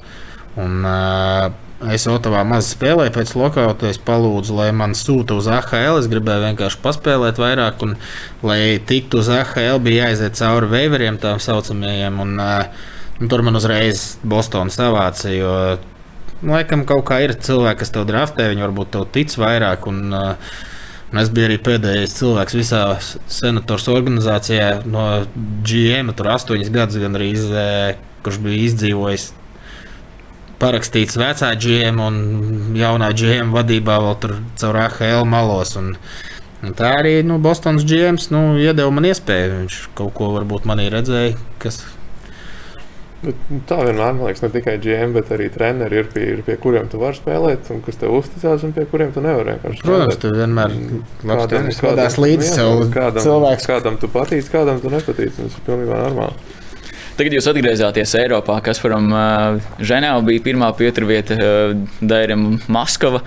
Un, 0.59 0.83
uh, 0.85 1.49
Es 1.79 2.03
Otavā 2.11 2.41
maz 2.43 2.73
spēlēju 2.73 3.13
pēc 3.15 3.29
lokauta. 3.39 3.87
Es 3.87 3.99
palūdzu, 4.03 4.51
lai 4.57 4.67
man 4.75 4.91
sūta 4.99 5.37
uz 5.39 5.47
AHL. 5.47 6.01
Es 6.01 6.09
gribēju 6.11 6.49
vienkārši 6.49 6.81
paspēlēt 6.83 7.39
vairāk, 7.39 7.85
un, 7.87 7.93
lai 8.43 8.81
tiktu 8.83 9.21
uz 9.21 9.29
AHL, 9.31 9.79
bija 9.85 10.09
jāiziet 10.09 10.35
cauri 10.41 10.67
veiveriem, 10.73 11.19
tā 11.23 11.37
saucamajiem. 11.39 12.19
Un, 12.19 12.35
un 12.39 13.31
tur 13.31 13.45
man 13.47 13.55
uzreiz 13.55 14.17
Bostonā 14.27 14.75
savāca, 14.75 15.31
jo 15.31 15.53
laikam 16.43 16.83
kaut 16.89 17.05
kā 17.07 17.21
ir 17.23 17.37
cilvēki, 17.39 17.79
kas 17.79 17.95
tev 17.95 18.09
draftē, 18.11 18.49
viņi 18.51 18.67
varbūt 18.67 18.93
tev 18.97 19.07
tic 19.15 19.39
vairāk. 19.39 19.87
Un, 19.87 20.19
Un 21.09 21.17
es 21.17 21.31
biju 21.33 21.47
arī 21.47 21.55
pēdējais 21.65 22.11
cilvēks 22.19 22.53
visā 22.53 22.83
senators 23.33 23.87
organizācijā 23.89 24.83
no 24.85 25.07
GM, 25.65 26.11
tur 26.13 26.29
astoņas 26.35 26.69
gadus 26.69 27.01
gandrīz, 27.01 27.47
kurš 28.21 28.37
bija 28.45 28.67
izdzīvojis 28.67 29.25
parakstīts 30.59 31.19
vecā 31.19 31.53
GM 31.59 32.01
un 32.03 32.17
jaunā 32.77 33.11
GM 33.17 33.53
vadībā 33.55 33.99
vēl 34.03 34.17
tur 34.23 34.35
caur 34.59 34.81
AHL 34.85 35.27
malos. 35.29 35.75
Un, 35.79 35.93
un 36.63 36.75
tā 36.77 36.95
arī 36.99 37.19
nu, 37.25 37.39
Bostonas 37.43 37.87
GM 37.87 38.19
nu, 38.33 38.43
iedeva 38.61 38.91
man 38.93 39.07
iespēju. 39.09 39.63
Viņš 39.63 39.79
kaut 39.99 40.13
ko 40.17 40.33
varbūt 40.35 40.67
manī 40.69 40.89
redzēja. 40.93 41.37
Kas... 41.63 41.81
Bet, 43.19 43.39
nu, 43.51 43.59
tā 43.67 43.81
vienmēr, 43.81 44.13
man 44.15 44.29
liekas, 44.29 44.45
ne 44.45 44.49
tikai 44.53 44.77
GM, 44.79 45.11
bet 45.17 45.31
arī 45.35 45.49
treneri 45.51 45.97
ir 45.99 46.05
pie, 46.11 46.21
ir 46.37 46.43
pie 46.47 46.55
kuriem 46.61 46.87
tu 46.91 47.01
vari 47.01 47.19
spēlēt, 47.19 47.67
un 47.73 47.81
kas 47.83 47.99
tev 47.99 48.13
uzticās, 48.15 48.63
un 48.63 48.71
pie 48.75 48.85
kuriem 48.87 49.11
tu 49.15 49.23
nevari 49.23 49.57
vienkārši. 49.57 49.83
Protams, 49.83 50.19
tu 50.21 50.31
vienmēr 50.37 50.77
kādam, 51.25 51.67
kādās 51.83 52.15
līdzi 52.15 52.53
sev 52.53 52.85
kādam, 52.93 53.25
cilvēks. 53.25 53.67
Kādam 53.67 53.99
tu 53.99 54.07
patīc, 54.13 54.47
kādam 54.53 54.79
tu 54.79 54.93
nepatīc, 54.93 55.35
un 55.35 55.51
tas 55.51 55.59
ir 55.59 55.67
pilnībā 55.67 55.99
normāli. 56.05 56.58
Tagad 57.19 57.33
jūs 57.35 57.49
atgriezāties 57.51 58.15
Eiropā, 58.15 58.61
kas 58.63 58.79
varam 58.79 59.09
Ženēvā 59.83 60.21
bija 60.23 60.43
pirmā 60.45 60.69
pieturvieta 60.77 61.35
Dairam 61.99 62.53
Maskava. 62.71 63.19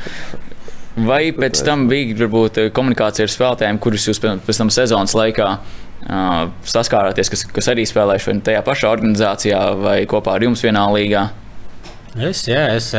Vai 0.97 1.27
pēc 1.37 1.61
tam 1.65 1.85
bija 1.91 2.17
varbūt, 2.17 2.63
komunikācija 2.73 3.29
ar 3.29 3.33
spēlētājiem, 3.35 3.81
kurus 3.85 4.09
jūs 4.09 4.21
pēc 4.23 4.59
tam 4.63 4.73
sezonas 4.73 5.13
laikā 5.17 5.51
uh, 5.53 6.49
saskārāties, 6.73 7.31
kas, 7.33 7.45
kas 7.53 7.71
arī 7.73 7.85
spēlējuši 7.89 8.29
vai 8.31 8.37
tajā 8.49 8.65
pašā 8.67 8.91
organizācijā 8.97 9.61
vai 9.81 9.99
kopā 10.09 10.37
ar 10.37 10.49
jums 10.49 10.65
vienā 10.65 10.89
līgā? 10.97 11.29
Es, 12.13 12.43
jā, 12.45 12.67
es 12.77 12.91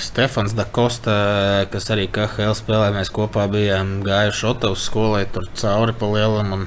Stefans 0.00 0.54
Dakosta, 0.56 1.66
kas 1.72 1.90
arī 1.92 2.06
KHL 2.08 2.54
spēlē, 2.56 2.94
mēs 2.94 3.12
kopā 3.12 3.44
bijām 3.52 3.98
gājuši 4.06 4.48
Otavas 4.54 4.86
skolai, 4.88 5.26
tur 5.28 5.50
cauri 5.60 5.92
pa 6.00 6.08
lielam. 6.08 6.54
Un, 6.56 6.64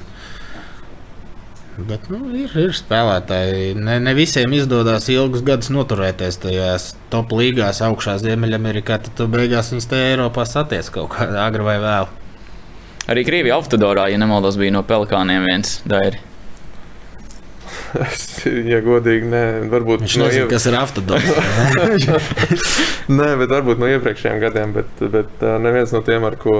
Bet 1.78 2.08
nu, 2.10 2.18
ir, 2.34 2.50
ir 2.58 2.72
spēlētāji. 2.74 3.76
Ne, 3.78 3.98
ne 4.02 4.14
visiem 4.18 4.50
izdodas 4.56 5.06
ilgus 5.12 5.44
gadus 5.46 5.70
noturēties 5.70 6.40
tajās 6.42 6.88
top 7.12 7.30
līgās, 7.38 7.78
augšā 7.86 8.16
Ziemeļamerikā. 8.24 8.96
Tad 9.04 9.14
tu 9.20 9.28
beigās 9.30 9.70
viņus 9.70 9.86
te 9.90 10.00
Eiropā 10.08 10.46
satiec 10.48 10.88
kaut 10.94 11.12
kādā 11.14 11.44
agri 11.46 11.66
vai 11.66 11.76
vēl. 11.82 12.08
Arī 13.08 13.22
Krievijā 13.24 13.54
autodorā, 13.56 14.08
ja 14.10 14.18
nemaldos, 14.20 14.58
bija 14.60 14.74
no 14.74 14.82
pelikāniem 14.84 15.46
viens 15.46 15.78
dairi. 15.88 16.18
Es, 17.96 18.24
ja 18.44 18.82
godīgi, 18.84 19.28
nē, 19.30 19.42
varbūt 19.72 20.02
viņš 20.02 20.16
no 20.20 20.26
nezina, 20.26 20.42
iev... 20.42 20.50
kas 20.50 20.66
ir 20.68 20.76
autodors. 20.76 21.30
nē, 23.20 23.28
bet 23.40 23.54
varbūt 23.54 23.80
no 23.80 23.88
iepriekšējiem 23.94 24.42
gadiem, 24.42 24.74
bet, 24.76 25.06
bet 25.14 25.46
neviens 25.62 25.94
no 25.94 26.02
tiem, 26.04 26.26
ar 26.28 26.36
ko 26.42 26.58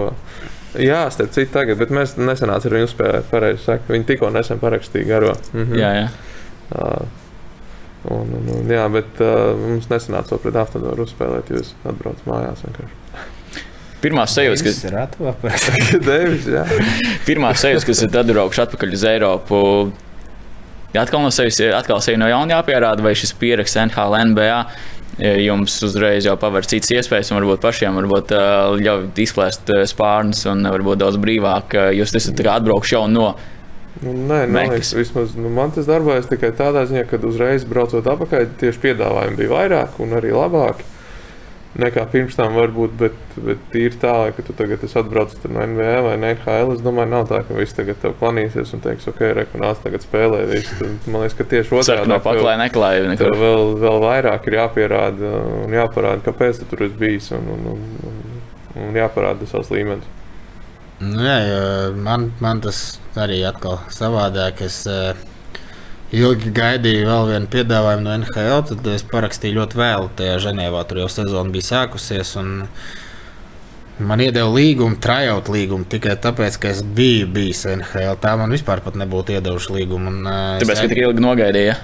Jā, 0.76 1.06
starp 1.12 1.32
citu, 1.32 1.48
tagad, 1.54 1.78
bet 1.80 1.92
mēs 1.94 2.18
nesenāci 2.20 2.68
ar 2.68 2.76
viņu 2.76 2.90
spēlēt. 2.92 3.88
Viņi 3.88 4.08
tikko 4.10 4.28
nesen 4.34 4.60
parakstīja 4.60 5.08
garo. 5.08 5.32
Mhm. 5.54 5.78
Jā, 5.80 5.92
jā. 5.96 6.08
Uh, 6.68 7.06
un, 8.12 8.34
un, 8.36 8.50
un, 8.58 8.72
jā, 8.72 8.84
bet 8.92 9.22
uh, 9.24 9.54
mums 9.56 9.88
nesenāca 9.88 10.34
to 10.34 10.40
pret 10.42 10.58
Aftadoru 10.60 11.06
uzspēlēt, 11.08 11.48
jo 11.48 11.62
es 11.64 11.72
atbraucu 11.88 12.28
mājās 12.28 12.66
vienkārši. 12.66 12.98
Pirmā 13.98 14.28
sajūta, 14.30 14.62
kas 14.66 14.82
ir 14.86 14.98
atvērta. 15.00 15.72
Pirmā 17.28 17.54
sajūta, 17.58 17.88
kas 17.88 18.04
ir 18.04 18.20
atbraukuši 18.20 18.62
atpakaļ 18.68 18.94
uz 18.94 19.06
Eiropu. 19.10 19.62
Ja 20.94 21.02
atkal 21.04 21.24
no 21.24 21.32
sevis, 21.34 21.58
atkal 21.74 21.98
sevi 22.04 22.20
no 22.20 22.28
jauna 22.30 22.58
jāpierāda, 22.58 23.04
vai 23.04 23.16
šis 23.18 23.34
pieraksts 23.40 23.76
NHL, 23.80 24.14
NBA 24.30 24.60
jums 25.18 25.76
uzreiz 25.86 26.26
jau 26.28 26.36
paver 26.40 26.66
citas 26.68 26.92
iespējas, 26.94 27.32
un 27.32 27.40
varbūt 27.40 27.62
pašiem 27.64 27.96
varbūt, 27.98 28.34
ļauj 28.84 29.06
izplēst 29.24 29.72
spārnus 29.90 30.44
un 30.50 30.66
varbūt 30.68 31.00
daudz 31.02 31.18
brīvāk. 31.22 31.78
Jūs 31.98 32.14
esat 32.20 32.44
atbraukuši 32.58 32.94
jau 32.98 33.06
no. 33.10 33.32
Nu, 33.98 34.12
nē, 34.14 34.44
man 34.46 34.68
liekas, 34.70 34.92
vismaz 34.94 35.32
nu, 35.34 35.50
man 35.50 35.72
tas 35.74 35.88
darbojas 35.88 36.28
tikai 36.30 36.52
tādā 36.54 36.84
ziņā, 36.86 37.02
ka 37.10 37.18
uzreiz 37.26 37.64
braucot 37.66 38.06
atpakaļ, 38.06 38.46
tieši 38.60 38.82
piedāvājumi 38.84 39.40
bija 39.40 39.54
vairāk 39.56 39.98
un 40.04 40.14
arī 40.20 40.30
labāki 40.36 40.86
nekā 41.78 42.04
pirms 42.10 42.36
tam 42.38 42.56
varbūt, 42.58 42.94
bet, 42.98 43.36
bet 43.44 43.76
ir 43.78 43.94
tā, 44.02 44.14
ka 44.34 44.44
tu 44.44 44.54
tagad 44.58 44.82
atbrauc 44.82 45.34
no 45.46 45.66
NBA 45.72 45.94
vai 46.06 46.16
NHL. 46.16 46.74
Es 46.74 46.82
domāju, 46.84 47.10
nav 47.12 47.28
tā, 47.30 47.40
ka 47.46 47.56
viss 47.58 47.76
tagad 47.76 48.00
tev 48.02 48.16
planīsies 48.18 48.74
un 48.74 48.82
teiks, 48.84 49.06
ok, 49.10 49.22
rekonāts 49.38 49.84
tagad 49.84 50.04
spēlē. 50.04 50.42
Visu. 50.50 50.90
Man 51.06 51.22
liekas, 51.22 51.38
ka 51.38 51.46
tieši 51.54 51.78
otrādi 51.78 52.10
no 52.10 52.18
paklāja 52.24 52.60
neklāja. 52.64 53.16
Tev 53.20 53.34
vēl, 53.38 53.74
vēl 53.84 54.02
vairāk 54.04 54.50
ir 54.50 54.58
jāpierāda 54.58 55.32
un 55.62 55.78
jāparāda, 55.78 56.24
kāpēc 56.26 56.62
tu 56.62 56.70
tur 56.72 56.86
esi 56.88 56.98
bijis 56.98 57.32
un, 57.38 57.50
un, 57.54 57.66
un, 57.74 57.88
un, 58.10 58.38
un 58.88 58.98
jāparāda 58.98 59.46
savs 59.50 59.70
līmenis. 59.74 60.14
Nu, 60.98 61.22
jā, 61.22 61.42
man, 61.94 62.32
man 62.42 62.58
tas 62.64 62.98
arī 63.14 63.44
atkal 63.46 63.78
savādāk. 63.94 64.64
Es, 64.66 64.82
uh, 64.90 65.14
ilgi 66.14 66.52
gaidīju 66.56 67.08
vēl 67.08 67.26
vienu 67.32 67.50
piedāvājumu 67.52 68.06
no 68.06 68.14
NHL, 68.22 68.62
tad 68.70 68.88
es 68.94 69.04
parakstīju 69.10 69.60
ļoti 69.60 69.80
vēlu 69.80 70.08
tajā 70.18 70.38
Ženēvā. 70.46 70.86
Tur 70.88 71.02
jau 71.02 71.10
sezona 71.12 71.52
bija 71.52 71.68
sākusies. 71.68 72.34
Man 73.98 74.22
iedeva 74.22 74.48
līgumu, 74.54 74.96
trajot 75.02 75.50
līgumu 75.50 75.88
tikai 75.90 76.14
tāpēc, 76.22 76.58
ka 76.62 76.70
es 76.70 76.84
biju 76.84 77.26
bijis 77.34 77.64
NHL. 77.72 78.16
Tā 78.22 78.36
man 78.38 78.54
vispār 78.54 78.84
nebūtu 78.94 79.34
iedevuši 79.34 79.74
līgumu. 79.74 80.12
Un, 80.12 80.28
Tāpēc, 80.62 80.84
ka 80.84 80.92
tik 80.92 81.02
ilgi 81.02 81.24
nogaidīja. 81.24 81.74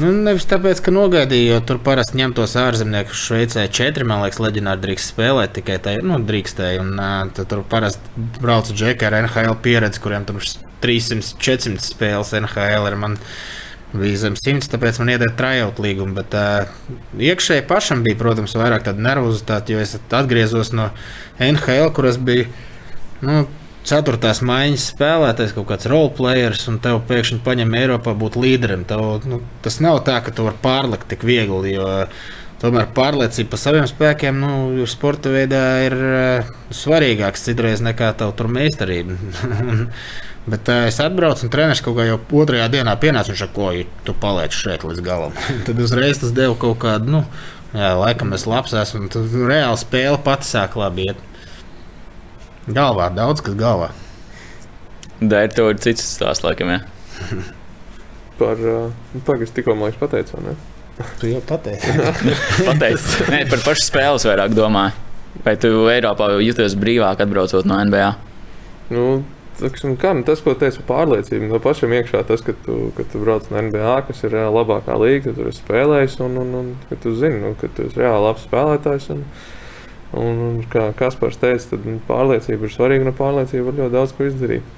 Nu, 0.00 0.10
nevis 0.24 0.46
tāpēc, 0.48 0.80
ka 0.80 0.92
nogaidīju, 0.94 1.48
jo 1.50 1.60
tur 1.68 1.80
parasti 1.84 2.16
ņem 2.16 2.32
tos 2.38 2.54
ārzemniekus. 2.56 3.20
Šveicē 3.26 3.66
četri, 3.74 4.06
man 4.08 4.22
liekas, 4.24 4.40
leģendāri 4.40 4.84
drīkst 4.86 5.12
spēlēt 5.12 5.52
tikai 5.58 5.76
tā, 5.82 5.96
nu, 6.06 6.16
drīkstēja. 6.24 6.80
Un, 6.80 6.94
uh, 6.96 7.42
tur 7.50 7.64
parasti 7.68 8.24
brauc 8.40 8.70
džeki 8.72 9.08
ar 9.08 9.18
NHL 9.20 9.58
pieredzi, 9.64 10.00
kuriem 10.00 10.24
tur 10.28 10.40
300, 10.80 11.34
400 11.36 11.84
spēles 11.84 12.32
NHL 12.38 12.88
ir. 12.88 12.96
Man, 13.02 13.18
bija 13.90 14.22
zem 14.22 14.38
simts, 14.38 14.70
tāpēc 14.70 15.02
man 15.02 15.12
iedēja 15.16 15.36
trajot 15.36 15.82
līgumu. 15.84 16.16
Bet 16.22 16.36
uh, 16.38 16.70
iekšēji 17.20 17.66
pašam 17.68 18.04
bija, 18.06 18.18
protams, 18.22 18.56
vairāk 18.56 18.86
tāda 18.86 19.04
nervozitāte, 19.04 19.74
jo 19.74 19.84
es 19.84 19.98
atgriezos 19.98 20.72
no 20.72 20.88
NHL, 21.42 21.90
kur 21.96 22.08
es 22.08 22.20
biju. 22.30 22.48
Nu, 23.20 23.42
Ceturtās 23.88 24.42
maiņas 24.44 24.90
spēlētājs, 24.92 25.54
kaut 25.56 25.70
kāds 25.70 25.88
roleplayers, 25.88 26.66
un 26.68 26.76
tev 26.84 27.00
pēkšņi 27.08 27.40
paņem 27.46 27.76
Eiropā 27.78 28.12
būt 28.18 28.36
līderim. 28.36 28.84
Tev, 28.88 29.24
nu, 29.28 29.40
tas 29.64 29.80
nav 29.80 30.02
tā, 30.06 30.18
ka 30.24 30.34
tu 30.36 30.44
vari 30.46 30.60
pārlikt 30.60 31.08
tik 31.10 31.24
viegli, 31.26 31.74
jo 31.78 31.86
tomēr 32.60 32.90
pārliecība 32.96 33.54
par 33.54 33.62
saviem 33.62 33.86
spēkiem 33.88 34.40
nu, 34.42 34.50
sporta 34.90 35.32
veidā 35.32 35.62
ir 35.86 35.96
uh, 35.96 36.50
svarīgāks 36.76 37.46
citreiz 37.48 37.80
nekā 37.84 38.12
tev 38.20 38.34
tur 38.36 38.50
meistarība. 38.52 39.16
Bet 40.50 40.68
uh, 40.68 40.84
es 40.90 41.00
atbraucu, 41.02 41.46
un 41.46 41.52
treneris 41.52 41.82
kaut 41.84 41.96
kā 41.98 42.06
jau 42.08 42.18
otrajā 42.42 42.68
dienā 42.72 42.94
pienāca 43.00 43.32
un 43.32 43.40
saka, 43.40 43.54
ko 43.56 43.72
ja 43.76 43.88
tu 44.04 44.16
paliec 44.16 44.56
šeit 44.56 44.84
līdz 44.84 45.02
galam. 45.04 45.40
Tad 45.66 45.80
uzreiz 45.80 46.20
tas 46.20 46.36
deva 46.36 46.56
kaut 46.60 46.82
kādu, 46.84 47.16
nu, 47.16 47.24
jā, 47.72 47.94
laikam 48.00 48.36
es 48.36 48.44
labs 48.48 48.76
esmu. 48.76 49.08
Tad 49.12 49.34
reāli 49.40 49.80
spēle 49.80 50.20
pati 50.24 50.48
sāk 50.52 50.76
labi 50.80 51.08
iet. 51.08 51.26
Galvā 52.68 53.08
daudz 53.14 53.40
kas 53.44 53.56
galvā. 53.58 53.88
Dēļ 55.20 55.54
tev 55.56 55.70
ir 55.72 55.80
cits 55.84 56.04
stāsts, 56.16 56.44
laikam, 56.44 56.72
jā. 56.74 56.80
par, 58.40 58.60
uh, 58.60 59.18
par 59.26 59.40
kas 59.40 59.52
tikko 59.56 59.76
man 59.76 59.90
liekas 59.90 60.00
pateicu, 60.02 60.44
ne? 60.44 60.56
Tu 61.20 61.32
jau 61.32 61.40
pateici. 61.48 61.96
pateici. 62.68 63.26
Nē, 63.32 63.44
par 63.50 63.64
pašu 63.64 63.86
spēles 63.86 64.26
vairāk 64.28 64.56
domāju. 64.56 64.96
Vai 65.44 65.54
tu 65.60 65.70
Eiropā 65.88 66.32
jūties 66.42 66.74
brīvāk 66.76 67.22
atbraucot 67.22 67.68
no 67.68 67.78
NBA? 67.86 68.08
Nu, 68.90 69.04
Taksim, 69.60 69.92
kā, 70.00 70.14
nu, 70.16 70.24
tas, 70.24 70.40
ko 70.40 70.54
teicu 70.56 70.80
par 70.80 71.02
pārliecību, 71.02 71.50
no 71.50 71.58
pašam 71.60 71.92
iekšā 71.92 72.22
tas, 72.28 72.40
ka 72.44 72.54
tu, 72.64 72.76
ka 72.96 73.04
tu 73.12 73.20
brauc 73.20 73.48
no 73.52 73.60
NBA, 73.66 73.96
kas 74.08 74.22
ir 74.24 74.36
labākā 74.54 74.96
līnija, 74.96 75.34
tu 75.36 75.48
esi 75.50 75.60
spēlējis 75.60 76.16
un, 76.24 76.38
un, 76.40 76.54
un 76.60 76.70
ka 76.88 76.96
tu 77.02 77.12
zini, 77.18 77.42
nu, 77.42 77.52
ka 77.60 77.68
tu 77.76 77.84
esi 77.84 78.00
reāli 78.00 78.24
labs 78.24 78.46
spēlētājs. 78.48 79.10
Un, 79.12 79.26
un, 80.16 80.42
un 80.48 80.60
kā 80.70 80.90
Kaspars 80.96 81.40
teica, 81.40 81.72
tad 81.72 81.86
nu, 81.86 81.98
pārliecība 82.08 82.66
ir 82.66 82.74
svarīga, 82.74 83.06
un 83.06 83.16
pārliecība 83.16 83.68
var 83.68 83.78
ļoti 83.80 83.94
daudz 83.96 84.14
ko 84.16 84.28
izdarīt. 84.28 84.76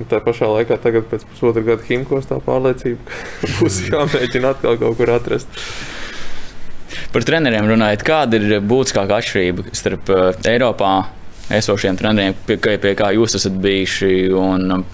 Un 0.00 0.08
tā 0.08 0.20
pašā 0.24 0.48
laikā, 0.48 0.78
tagad, 0.80 1.08
pēc 1.10 1.26
pusotra 1.28 1.64
gada 1.66 1.84
Himkos, 1.88 2.28
tā 2.30 2.40
pārliecība 2.44 3.20
būs 3.58 3.82
jāmēģina 3.90 4.54
atkal 4.54 4.80
kaut 4.80 4.98
kur 5.00 5.14
atrast. 5.16 5.62
Par 7.10 7.26
treneriem 7.26 7.68
runājot, 7.70 8.02
kāda 8.06 8.38
ir 8.38 8.58
būtiskākā 8.66 9.20
atšķirība 9.20 9.74
starp 9.76 10.10
uh, 10.14 10.30
Eiropā 10.46 10.94
esošiem 11.50 11.98
treneriem, 11.98 12.36
pie, 12.46 12.56
pie 12.58 12.92
kā 12.98 13.10
jūs 13.14 13.34
esat 13.38 13.56
bijuši. 13.62 14.10
Un, 14.38 14.84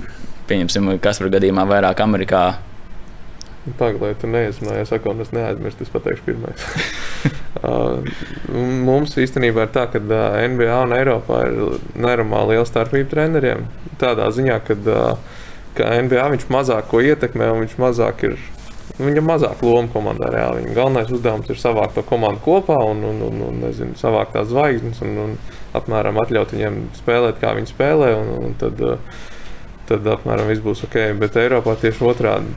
pieņemsim, 0.47 0.95
kas 1.03 1.21
par 1.23 1.33
gadījumā 1.37 1.67
vairāk 1.69 2.03
Amerikā. 2.05 2.45
Pagaidiet, 3.75 4.21
tu 4.23 4.31
neizmantoji, 4.31 4.85
es 4.85 4.93
saku, 4.93 5.11
un 5.11 5.25
es 5.25 5.33
neaizmirstu, 5.35 5.87
es 5.87 5.95
pateikšu 5.95 6.31
pirmais. 6.31 6.69
Uh, 7.67 8.05
mums 8.85 9.15
īstenībā 9.17 9.65
ir 9.65 9.71
tā, 9.73 9.87
ka 9.89 9.97
uh, 9.97 10.35
NBA 10.45 10.75
un 10.85 10.93
Eiropā 10.93 11.39
ir 11.49 11.55
nenormāli 11.97 12.53
liela 12.53 12.67
starpība 12.69 13.09
treneriem. 13.11 13.65
Tādā 13.99 14.29
ziņā, 14.37 14.59
ka, 14.63 14.77
uh, 14.77 15.39
ka 15.75 15.89
NBA 16.05 16.27
viņš 16.35 16.45
mazāk 16.53 16.91
ko 16.93 17.01
ietekmē 17.01 17.49
un 17.55 17.65
viņš 17.65 17.79
mazāk 17.81 18.27
ir 18.29 18.37
Viņam 18.97 19.27
mazāk 19.29 19.61
loma 19.67 19.91
komandā 19.93 20.31
reāli. 20.33 20.63
Viņa 20.65 20.77
galvenais 20.77 21.11
uzdevums 21.13 21.51
ir 21.53 21.59
savākt 21.61 21.99
to 21.99 22.05
komandu 22.07 22.41
kopā 22.47 22.79
un, 22.89 23.03
un, 23.05 23.19
un, 23.27 23.43
un 23.51 23.59
nezinu, 23.67 23.97
savākt 24.01 24.33
tās 24.33 24.49
zvaigznes 24.49 25.03
un, 25.05 25.19
un 25.21 25.35
apmēram 25.77 26.17
atļaut 26.23 26.55
viņiem 26.55 26.79
spēlēt, 26.97 27.37
kā 27.43 27.53
viņi 27.59 27.69
spēlē. 27.75 28.15
Un, 28.17 28.31
un 28.47 28.55
tad, 28.57 28.81
tad 29.89 30.07
apmēram 30.11 30.49
viss 30.51 30.65
būs 30.65 30.85
ok. 30.87 30.97
Bet 31.21 31.39
Eiropā 31.41 31.77
tieši 31.81 32.05
otrādi 32.07 32.55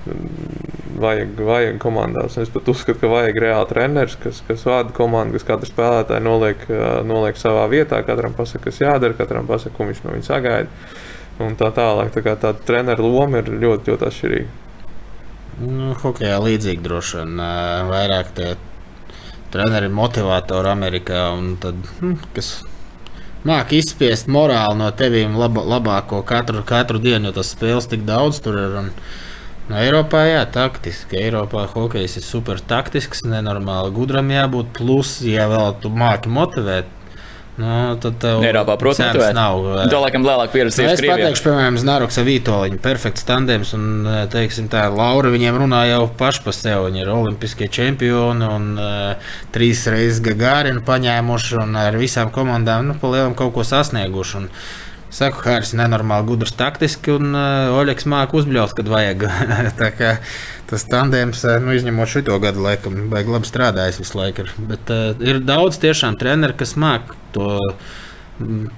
vajag, 1.00 1.42
vajag 1.50 1.78
komandās. 1.82 2.38
Es 2.42 2.52
pat 2.54 2.70
uzskatu, 2.72 3.00
ka 3.02 3.12
vajag 3.12 3.40
reāli 3.44 3.70
treneris, 3.72 4.18
kas, 4.22 4.42
kas 4.48 4.66
vada 4.68 4.94
komandu, 4.96 5.38
kas 5.38 5.48
katru 5.48 5.70
spēlētāju 5.70 6.26
noliek, 6.26 6.66
noliek 7.08 7.40
savā 7.40 7.68
vietā, 7.72 8.02
katram 8.08 8.36
pasaka, 8.38 8.68
kas 8.68 8.82
jādara, 8.84 9.18
katram 9.18 9.50
pasaka, 9.50 9.76
ko 9.78 9.90
viņš 9.90 10.02
no 10.06 10.16
viņa 10.16 10.28
sagaida. 10.30 10.96
Un 11.40 11.56
tā 11.60 11.70
tālāk. 11.76 12.12
Tā 12.16 12.24
kā 12.26 12.36
tā 12.40 12.52
treneru 12.68 13.08
loma 13.08 13.40
ir 13.40 13.54
ļoti, 13.54 13.94
ļoti 13.94 14.10
atšķirīga. 14.10 14.58
Nu, 15.60 15.94
hokejā 16.00 16.40
līdzīgi 16.40 16.84
droši 16.84 17.20
vien 17.20 17.40
vairāk 17.90 18.34
tie 18.36 18.54
treneri 19.52 19.90
ir 19.90 19.96
motivatori 19.96 20.72
Amerikā. 20.72 21.24
Tad, 21.64 21.80
hm, 22.00 22.18
kas 22.36 22.52
māk 23.48 23.74
izspiest 23.78 24.28
morāli 24.32 24.80
no 24.82 24.90
tevīm 24.92 25.38
laba, 25.40 25.64
labāko 25.78 26.22
katru, 26.28 26.64
katru 26.68 27.02
dienu, 27.04 27.30
jo 27.30 27.40
tas 27.40 27.54
spēles 27.56 27.90
tik 27.92 28.06
daudz 28.10 28.42
tur 28.44 28.60
ir. 28.60 28.78
Un, 28.84 28.94
No 29.70 29.78
Eiropā, 29.78 30.24
jā, 30.26 30.40
taktiski. 30.50 31.20
Eiropā 31.22 31.68
hokejs 31.70 32.16
ir 32.18 32.24
super 32.26 32.58
taktisks, 32.58 33.20
nenormāli 33.22 33.92
gudram 33.94 34.32
jābūt. 34.34 34.72
Plus, 34.74 35.12
ja 35.22 35.46
vēl 35.52 35.76
tu 35.84 35.92
māki 35.94 36.32
motivēt, 36.34 36.90
Nu, 37.60 37.98
tad 38.00 38.16
tev 38.24 38.44
Eiropā, 38.48 38.78
protams, 38.80 39.20
nav. 39.36 39.66
Tā 39.92 40.00
laikam 40.00 40.24
lielāka 40.24 40.54
pieredze 40.54 40.86
nu, 40.86 40.94
es 40.94 41.04
pateikšu, 41.04 41.44
piemēram, 41.50 41.80
Znaroks 41.82 42.20
Vitoļņa, 42.24 42.80
perfekts 42.84 43.28
tandems, 43.28 43.74
un, 43.76 44.08
teiksim, 44.32 44.70
tā 44.72 44.86
Laura 44.94 45.32
viņiem 45.34 45.60
runā 45.66 45.84
jau 45.90 46.04
paši 46.20 46.46
par 46.46 46.56
sevi. 46.56 46.88
Viņi 46.88 47.04
ir 47.04 47.12
olimpiskie 47.12 47.68
čempioni 47.76 48.48
un 48.48 48.70
uh, 48.80 49.34
trīs 49.56 49.84
reizes 49.92 50.24
Gagārinu 50.24 50.86
paņēmuši 50.88 51.60
un 51.66 51.76
ar 51.82 52.00
visām 52.00 52.32
komandām, 52.32 52.88
nu, 52.94 52.96
pa 53.02 53.12
lielam 53.12 53.36
kaut 53.36 53.58
ko 53.58 53.68
sasnieguši. 53.68 54.40
Un, 54.40 54.54
Saku, 55.10 55.42
Hāris 55.42 55.72
ir 55.74 55.80
nenormāli 55.80 56.28
gudrs 56.28 56.54
taktiski, 56.54 57.16
un 57.18 57.34
uh, 57.34 57.74
Oļegs 57.80 58.06
māca 58.08 58.38
uzbļaut, 58.38 58.76
kad 58.78 58.92
vajag. 58.94 59.26
kā, 60.00 60.12
tas 60.70 60.86
tandēms, 60.86 61.42
nu, 61.66 61.74
izņemot 61.76 62.14
šo 62.14 62.38
gadu, 62.40 62.62
laikam, 62.62 63.08
baigi 63.12 63.34
labi 63.34 63.50
strādājis 63.50 63.98
visu 64.04 64.22
laiku. 64.22 64.46
Ir. 64.46 64.54
Bet 64.70 64.94
uh, 64.94 65.10
ir 65.26 65.42
daudz 65.42 65.82
tiešām 65.82 66.16
treneru, 66.22 66.56
kas 66.62 66.78
māca 66.80 67.18
to, 67.36 67.56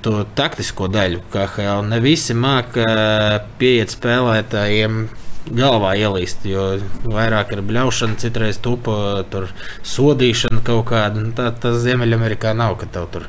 to 0.06 0.22
taktisko 0.38 0.89
daļu. 0.91 1.24
Kā 1.34 1.47
ne 1.88 1.99
visi 2.04 2.36
māca 2.38 2.86
uh, 2.86 3.36
pieiet 3.62 3.93
spēlētājiem 3.93 5.04
galvā 5.49 5.95
ielīst, 5.97 6.45
jo 6.45 6.66
vairāk 7.10 7.56
ir 7.56 7.64
bļaušana, 7.66 8.20
citreiz 8.22 8.60
tupa, 8.62 9.24
tur 9.32 9.49
sodīšana 9.88 10.62
kaut 10.66 10.86
kāda. 10.91 11.24
Nu, 11.24 11.34
tā 11.38 11.49
tas 11.64 11.82
Ziemeļamerikā 11.86 12.54
nav, 12.58 12.78
ka 12.82 12.89
tev 12.91 13.10
tur 13.14 13.28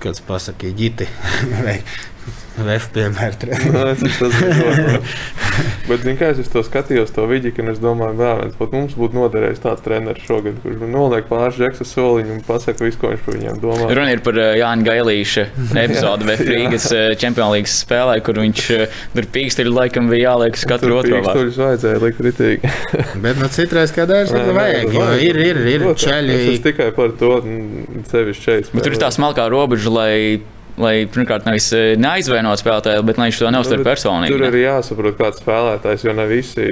kāds 0.00 0.22
pasakīja 0.26 0.76
ģiti 0.78 1.08
vai 1.64 1.80
VF 2.60 2.90
piemēra. 2.94 3.58
Nu, 3.70 3.84
es 3.88 4.02
zinu. 4.04 5.00
Bet, 5.88 6.04
zin, 6.04 6.16
kā 6.20 6.30
es 6.32 6.50
to 6.52 6.62
skatījos, 6.64 7.12
to 7.14 7.24
vidi, 7.30 7.52
un 7.62 7.72
es 7.72 7.80
domāju, 7.82 8.16
bērns, 8.18 8.56
pat 8.58 8.74
mums 8.74 8.96
būtu 8.98 9.16
noderējis 9.16 9.62
tāds 9.64 9.84
treneris 9.84 10.26
šogad, 10.26 10.58
kurš 10.62 10.84
noliek 10.90 11.26
pāris 11.30 11.58
džeksa 11.58 11.86
soliņu 11.88 12.36
un 12.36 12.42
pasaka 12.46 12.86
visu, 12.86 13.00
ko 13.00 13.10
viņš 13.12 13.24
par 13.26 13.36
viņiem 13.36 13.60
domā. 13.62 13.88
Runa 13.96 14.12
ir 14.14 14.22
par 14.24 14.38
uh, 14.38 14.50
Jāņa 14.60 14.86
Gailīša 14.86 15.46
epizodi 15.84 16.28
VF 16.28 16.44
Rīgas 16.50 16.86
čempionu 17.22 17.56
līgas 17.56 17.78
spēlē, 17.84 18.18
kur 18.26 18.40
viņš 18.42 18.62
uh, 18.76 19.00
tur 19.16 19.28
pīksturi 19.34 19.74
laikam 19.74 20.12
bija 20.12 20.30
jāliek 20.30 20.60
uz 20.60 20.66
katru 20.70 21.00
otro. 21.00 21.18
Pīksturis 21.18 21.60
vajadzēja 21.64 22.04
likt 22.04 22.22
ritīgi. 22.28 22.72
Bet, 23.24 23.40
nu, 23.40 23.50
citreiz, 23.52 23.94
kad 23.96 24.10
dažs 24.12 24.36
ir 24.36 24.54
vajag, 24.56 24.94
jo 24.94 25.10
ir, 25.30 25.42
ir, 25.50 25.60
ir 25.74 25.88
čaļi. 26.04 26.40
Tas 26.50 26.64
tikai 26.70 26.88
par 26.96 27.16
to 27.20 27.36
sevišķi 28.12 28.46
šeit. 28.46 28.72
Bet 28.74 28.86
tur 28.86 28.96
ir 28.96 29.02
tā 29.02 29.10
smalkā 29.14 29.48
robeža, 29.52 29.92
lai 29.92 30.14
lai 30.80 30.94
pirmkārt 31.10 31.46
nevis 31.48 31.68
eh, 31.76 31.92
neaizvainot 32.00 32.60
spēlētāju, 32.60 33.04
bet 33.08 33.20
lai 33.20 33.28
viņš 33.30 33.40
to 33.42 33.52
neuztver 33.54 33.80
nu, 33.82 33.86
personīgi. 33.86 34.32
Tur 34.34 34.44
ne? 34.44 34.50
ir 34.50 34.58
jāsaprot, 34.64 35.16
kāds 35.18 35.42
spēlētājs, 35.42 36.06
jo 36.06 36.14
ne 36.16 36.26
visi 36.30 36.66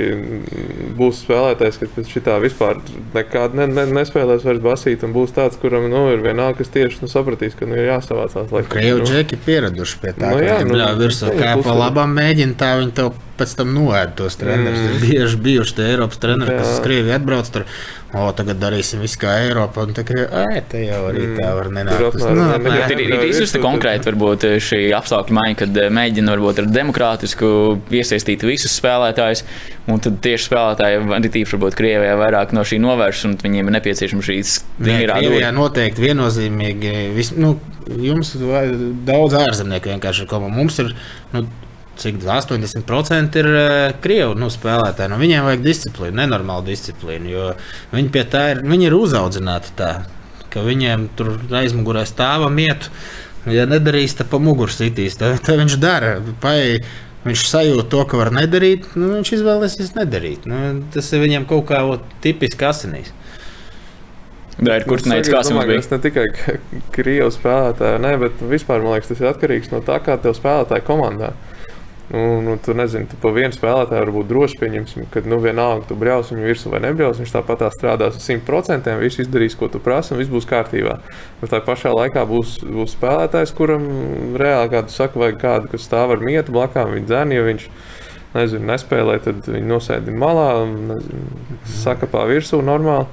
būs 0.99 1.23
spēlētājs, 1.27 1.79
kas 1.83 1.95
pēc 1.95 2.11
šitā 2.17 2.39
vispār 2.43 2.83
nekad 3.15 3.57
ne, 3.59 3.69
ne, 3.71 3.87
nespēlēs 4.01 4.47
vairs 4.49 4.65
basīt, 4.65 5.07
un 5.07 5.15
būs 5.17 5.37
tāds, 5.37 5.61
kuram 5.61 5.89
nu, 5.93 6.07
ir 6.15 6.25
vienalga, 6.25 6.61
kas 6.63 6.75
tieši 6.75 7.05
nu, 7.05 7.13
sapratīs, 7.13 7.57
ka 7.59 7.69
nu, 7.69 7.79
ir 7.79 7.93
jāsavācās. 7.93 8.53
Krievu 8.73 9.05
nu. 9.05 9.09
džeki 9.09 9.41
pieraduši 9.47 10.03
pie 10.03 10.13
tā, 10.17 10.35
nu, 10.35 10.45
jā, 10.45 10.59
ka 10.59 10.67
viņi 10.67 10.77
nu, 10.77 10.93
virsū 11.05 11.33
kā 11.39 11.57
pa 11.63 11.79
labam 11.79 12.17
mēģina 12.19 12.59
tā 12.59 12.75
tev 12.97 13.15
pēc 13.39 13.55
tam 13.61 13.73
noēd 13.75 14.17
tos 14.19 14.37
trenerus. 14.39 14.81
Mm. 14.81 14.95
Ir 14.97 15.05
bieži 15.05 15.41
bijuši 15.45 15.77
tie 15.79 15.87
Eiropas 15.93 16.21
treneri, 16.23 16.57
kas 16.59 16.73
uz 16.75 16.81
Krieviju 16.85 17.15
atbrauc. 17.15 17.51
Tur, 17.55 17.67
o, 18.17 18.29
tagad 18.37 18.61
darīsim 18.63 19.03
visu 19.05 19.21
kā 19.23 19.35
Eiropa. 19.43 19.85
Un 19.85 19.95
tā 19.97 20.05
krievi, 20.07 20.63
te 20.71 20.81
jau 20.85 21.01
arī 21.11 21.27
tā 21.37 21.51
var 21.57 21.71
nenākt. 21.75 22.17
Nu, 22.23 22.47
ir 22.57 23.03
ir 23.05 23.25
izjusta 23.29 23.61
konkrēti 23.63 24.11
varbūt 24.11 24.47
šī 24.65 24.81
apstākļa 24.97 25.37
maiņa, 25.39 25.59
kad 25.63 25.81
eh, 25.83 25.91
mēģina 25.99 26.35
varbūt 26.37 26.63
ar 26.63 26.71
demokrātisku 26.73 27.51
iesaistīt 28.01 28.47
visus 28.49 28.77
spēlētājus. 28.81 29.45
Un 29.89 30.03
tad 30.05 30.19
tieši 30.25 30.51
spēlētāji, 30.51 31.01
arī 31.17 31.33
tīpaši 31.37 31.57
varbūt 31.57 31.79
Krievijā, 31.79 32.17
vairāk 32.21 32.53
no 32.57 32.65
šī 32.69 32.81
novērš, 32.85 33.25
un 33.29 33.39
viņiem 33.41 33.71
ir 33.71 33.77
nepieciešama 33.79 34.27
šīs 34.27 34.59
tīrā. 34.77 35.21
Krievijā 35.23 35.53
noteikti 35.57 36.05
viennozīmīgi. 36.09 36.93
Vis, 37.17 37.33
nu, 37.37 37.55
jums 37.89 38.35
daudz 39.09 39.39
ārzemnieku 39.41 39.95
vienkārši 39.95 40.25
ir 40.25 40.31
komanda. 40.31 40.57
Mums 40.59 40.81
ir 40.85 40.93
nu, 41.33 41.47
cik 41.99 42.21
80% 42.23 43.41
ir 43.41 43.49
uh, 43.51 43.71
krievu 44.03 44.37
nu, 44.39 44.51
spēlētāji. 44.53 45.13
Nu, 45.13 45.19
viņiem 45.21 45.49
vajag 45.49 45.65
disciplīnu, 45.65 46.19
nenormālu 46.21 46.69
disciplīnu, 46.71 47.33
jo 47.33 47.49
viņi 47.95 48.13
pie 48.15 48.25
tā 48.31 48.45
ir, 48.55 48.63
viņi 48.67 48.91
ir 48.91 48.97
uzaudzināti 48.99 49.75
tā, 49.79 49.93
ka 50.53 50.63
viņiem 50.67 51.09
tur 51.19 51.35
aizmugurē 51.61 52.07
stāvam 52.09 52.59
iet. 52.63 52.91
Ja 53.49 53.65
nedarīs, 53.69 54.17
tad 54.19 54.29
pa 54.33 54.41
muguru 54.43 54.73
sitīs. 54.73 55.17
Tad, 55.17 55.39
tad 55.47 55.61
viņš 55.61 55.79
dara. 55.81 56.19
Pai, 56.43 56.83
viņš 57.25 57.45
sajūt 57.49 57.89
to, 57.93 58.03
ka 58.09 58.19
var 58.21 58.33
nedarīt, 58.35 58.91
nu, 58.99 59.13
viņš 59.17 59.33
izvēlēsies 59.39 59.95
nedarīt. 59.97 60.49
Nu, 60.49 60.83
tas 60.95 61.09
ir 61.15 61.25
viņam 61.25 61.47
kaut 61.49 61.69
kā 61.71 61.81
tipiski 62.25 62.69
asinīs. 62.69 63.15
Tā 64.59 64.81
ir 64.81 64.87
kas 64.89 65.51
mums 65.55 65.69
bija. 65.69 65.79
Tas 65.79 65.93
ne 65.93 65.99
tikai 66.03 66.25
krievu 66.95 67.31
spēlētāji, 67.35 68.01
ne, 68.03 68.15
bet 68.25 68.41
vispār 68.51 68.83
man 68.83 68.97
liekas, 68.97 69.13
tas 69.13 69.23
ir 69.23 69.31
atkarīgs 69.31 69.71
no 69.71 69.83
tā, 69.87 70.01
kā 70.03 70.19
tev 70.23 70.35
spēlētāji 70.35 70.87
komandā. 70.89 71.31
Nu, 72.09 72.41
nu, 72.41 72.57
tu 72.57 72.73
nezini, 72.73 73.05
tu 73.05 73.19
pa 73.21 73.29
vienu 73.37 73.53
spēlētāju 73.53 74.01
varbūt 74.07 74.29
droši 74.31 74.57
pieņemsim, 74.63 75.09
ka 75.13 75.21
nu, 75.29 75.37
vienalga, 75.45 75.85
tu 75.91 75.97
brauc 75.99 76.31
viņu 76.33 76.47
virsū 76.47 76.71
vai 76.73 76.81
nebrauc. 76.81 77.19
Viņš 77.21 77.35
tāpat 77.35 77.61
tā 77.61 77.69
strādās 77.75 78.17
ar 78.17 78.23
100%, 78.25 78.95
visu 79.03 79.21
izdarīs, 79.27 79.57
ko 79.59 79.69
tu 79.69 79.81
prasi, 79.85 80.15
un 80.15 80.23
viss 80.23 80.33
būs 80.33 80.49
kārtībā. 80.49 80.95
Bet 81.43 81.53
tā 81.53 81.61
pašā 81.67 81.93
laikā 81.93 82.25
būs, 82.31 82.55
būs 82.65 82.95
spēlētājs, 82.97 83.53
kuram 83.59 83.85
reāli, 84.41 84.71
kā 84.73 84.83
tu 84.87 84.95
saki, 84.95 85.21
vajag 85.21 85.37
kādu, 85.43 85.73
kas 85.75 85.85
stāv 85.85 86.15
ar 86.17 86.25
mietu 86.25 86.55
blakām, 86.57 86.95
viņa 86.97 87.11
dzēni, 87.11 87.37
ja 87.37 87.45
viņš 87.45 87.69
nezinu, 88.39 88.65
nespēlē, 88.73 89.19
tad 89.29 89.45
viņi 89.45 89.69
nosēdina 89.69 90.23
malā, 90.25 90.49
nezinu, 90.65 91.61
sakapā 91.83 92.25
virsū 92.33 92.63
normāli. 92.65 93.05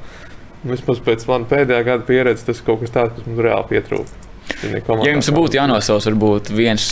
Vismaz 0.66 1.04
pēc 1.04 1.28
manas 1.28 1.52
pēdējā 1.52 1.84
gada 1.92 2.08
pieredzes, 2.08 2.48
tas 2.48 2.64
ir 2.64 2.70
kaut 2.72 2.80
kas 2.86 2.96
tāds, 2.96 3.20
kas 3.20 3.28
mums 3.28 3.44
reāli 3.44 3.70
pietrūkst. 3.76 4.24
Ja 4.64 5.12
jums 5.12 5.30
būtu 5.36 5.60
jānosauc 5.60 6.06
varbūt 6.08 6.50
viens 6.56 6.88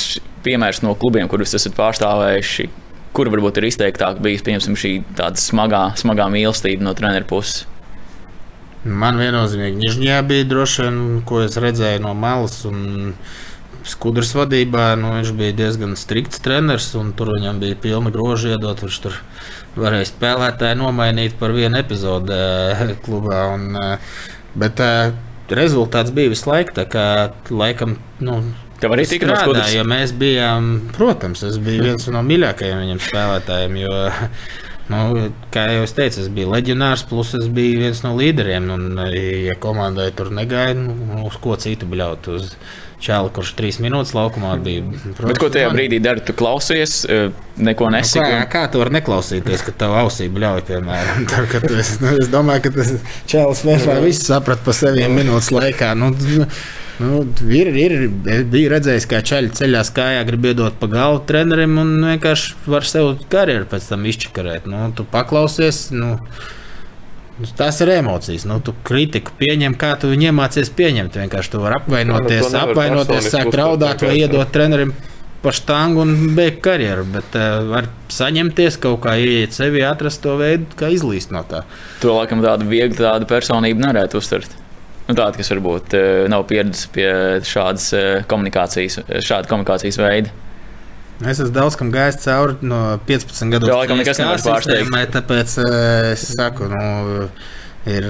piemērs 0.46 0.82
no 0.86 0.96
klubiem, 1.00 1.30
kurus 1.32 1.56
esat 1.58 1.76
pārstāvējuši, 1.78 2.70
kur 3.14 3.30
varbūt 3.34 3.62
ir 3.62 3.70
izteiktāk 3.70 4.22
bijis 4.24 4.44
šī 4.46 4.96
tāda 5.18 5.40
smagā, 5.40 5.86
smagā 6.00 6.30
mīlestība 6.34 6.84
no 6.84 6.96
treneru 6.98 7.30
puses? 7.30 7.68
Man 8.84 9.16
viennozīmīgi 9.16 9.80
Nižņā 9.80 10.20
bija 10.28 10.46
droši 10.48 10.84
vien, 10.84 11.00
ko 11.28 11.40
es 11.46 11.56
redzēju 11.60 12.04
no 12.04 12.14
malas. 12.18 12.64
Un... 12.70 13.16
Skudras 13.84 14.30
vadībā 14.32 14.94
nu, 14.96 15.10
viņš 15.18 15.32
bija 15.36 15.54
diezgan 15.58 15.98
strikts 16.00 16.40
treneris, 16.40 16.86
un 16.96 17.10
tur 17.20 17.34
viņam 17.34 17.58
bija 17.60 17.76
pilna 17.84 18.14
groža 18.16 18.54
iedot. 18.54 18.80
Viņš 18.80 19.00
tur 19.04 19.18
varēja 19.76 20.08
spēlētāju 20.08 20.78
nomainīt 20.80 21.36
par 21.40 21.52
vienu 21.52 21.82
epizodi 21.82 22.32
eh, 22.32 22.94
klubā. 23.04 23.42
Un, 23.58 23.76
eh, 23.76 24.14
bet 24.56 24.80
eh, 24.84 25.12
rezultāts 25.52 26.16
bija 26.16 26.32
visu 26.32 26.48
laiku. 26.48 26.78
Tā 26.80 26.88
kā 26.88 27.06
laikam, 27.52 27.98
nu, 28.24 28.40
Tev 28.84 28.98
arī 28.98 29.08
tika 29.08 29.30
no 29.30 29.38
strādāja, 29.38 29.48
skudras. 29.48 29.74
jo 29.78 29.88
mēs 29.88 30.14
bijām, 30.20 30.70
protams, 30.98 31.46
es 31.48 31.58
biju 31.64 31.84
viens 31.88 32.08
no 32.12 32.22
mīļākajiem 32.28 32.84
viņam 32.86 33.02
spēlētājiem. 33.10 33.82
Jo, 33.86 33.98
Nu, 34.92 35.30
kā 35.48 35.62
jau 35.72 35.86
es 35.86 35.94
teicu, 35.96 36.20
es 36.20 36.28
biju 36.36 36.50
leģionārs, 36.52 37.06
plus 37.08 37.30
es 37.38 37.46
biju 37.56 37.80
viens 37.86 38.02
no 38.04 38.10
līderiem. 38.18 38.66
Un, 38.74 38.98
ja 39.48 39.56
komandai 39.64 40.10
tur 40.12 40.28
negaidīja, 40.36 40.76
nu, 40.84 41.22
uz 41.30 41.38
ko 41.40 41.56
citu 41.56 41.88
bļaut. 41.88 42.28
Uz 42.36 42.50
čāli, 43.04 43.32
kurš 43.36 43.54
trīs 43.56 43.80
minūtes 43.84 44.14
laukumā 44.16 44.58
bija. 44.64 44.84
Bet 45.24 45.40
ko 45.42 45.50
tajā 45.52 45.72
brīdī 45.74 46.02
dari? 46.04 46.24
Tu 46.28 46.36
klausies, 46.36 46.98
eh, 47.08 47.32
neko 47.64 47.90
Nu, 47.90 47.98
nesaki. 47.98 48.28
kā, 48.28 48.44
kā 48.52 48.66
tu 48.72 48.84
vari 48.84 48.96
neklausīties, 49.00 49.66
kad 49.68 49.80
tev 49.86 49.96
ausī 50.04 50.30
bļauj, 50.32 50.64
piemēram? 50.68 51.26
Tad, 51.32 51.50
kad 51.52 51.68
tu 51.68 51.80
esi, 51.80 52.00
nu, 52.04 52.14
es 52.20 52.32
domāju, 52.32 52.68
ka 52.68 52.76
tas 52.78 52.94
čēlis 53.32 53.64
vienmēr 53.68 54.04
viss 54.04 54.28
saprat 54.28 54.64
pa 54.68 54.76
seviem 54.76 55.16
minūtes 55.20 55.52
laikā. 55.56 55.94
Nu, 56.00 56.12
nu, 56.12 56.48
ir, 57.50 57.70
ir, 57.74 57.96
es 58.30 58.44
biju 58.54 58.72
redzējis, 58.74 59.08
kā 59.10 59.22
čaļi 59.26 59.54
ceļā 59.58 59.86
kājā 59.96 60.26
grib 60.28 60.50
iedot 60.52 60.76
pa 60.82 60.90
galvu 60.92 61.24
trenerim 61.30 61.80
un 61.82 61.96
vienkārši 62.06 62.68
var 62.70 62.86
sev 62.86 63.16
karjeru 63.34 63.66
pēc 63.72 63.88
tam 63.90 64.06
izčakarēt. 64.10 64.68
Nu, 64.70 64.86
tu 64.98 65.08
paklausies. 65.10 65.88
Nu, 65.96 66.18
Nu, 67.34 67.48
Tās 67.58 67.80
ir 67.82 67.90
emocijas. 67.96 68.44
Nu, 68.46 68.60
tu 68.62 68.76
kritiku 68.86 69.34
pieņem, 69.40 69.74
kā 69.80 69.96
tu 69.98 70.12
viņu 70.12 70.30
iemācies 70.30 70.70
pieņemt. 70.78 71.18
Vienkārši 71.18 71.56
tu 71.56 71.64
vari 71.64 71.80
apvainoties, 71.80 72.52
Nu, 72.54 72.60
apvainoties, 72.62 73.32
sākt 73.34 73.58
raudāt 73.58 74.06
vai 74.06 74.20
iedot 74.20 74.52
trenerim 74.54 74.94
pa 75.44 75.52
štangu 75.52 76.04
un 76.06 76.36
beigt 76.38 76.62
karjeru. 76.64 77.08
Bet 77.16 77.36
uh, 77.36 77.64
var 77.72 77.90
saņemties 78.14 78.78
kaut 78.84 79.02
kā, 79.08 79.18
ieiet 79.20 79.56
sevi, 79.56 79.82
atrast 79.84 80.22
to 80.24 80.38
veidu, 80.40 80.70
kā 80.80 80.94
izlīst 80.94 81.34
no 81.34 81.42
tā. 81.50 81.66
To 82.04 82.14
laikam 82.20 82.46
tādu 82.46 82.70
vieglu 82.70 83.02
tādu 83.02 83.28
personību 83.30 83.82
nevarētu 83.82 84.22
uztvert. 84.22 84.54
Nu, 85.04 85.16
tāda, 85.18 85.36
kas 85.36 85.52
varbūt 85.52 85.96
eh, 86.00 86.10
nav 86.32 86.46
pieredzes 86.48 86.88
pie 86.94 87.10
šādas 87.48 87.90
eh, 87.98 88.24
komunikācijas, 88.30 89.02
šāda 89.26 89.52
komunikācijas 89.52 90.00
veida. 90.00 90.32
Es 91.22 91.38
esmu 91.38 91.54
daudz 91.56 91.78
kam 91.80 91.92
gājis 91.94 92.20
cauri 92.24 92.56
no 92.66 92.80
15 93.08 93.54
gadiem. 93.54 93.70
Jā, 93.70 93.80
laikam 93.84 94.00
nekas 94.00 94.20
nevar 94.20 94.42
pārsteigt. 94.44 95.14
Tāpēc 95.14 95.56
uh, 95.62 95.76
es 96.10 96.24
saku, 96.34 96.68
nu, 96.72 97.28
ir 97.88 98.10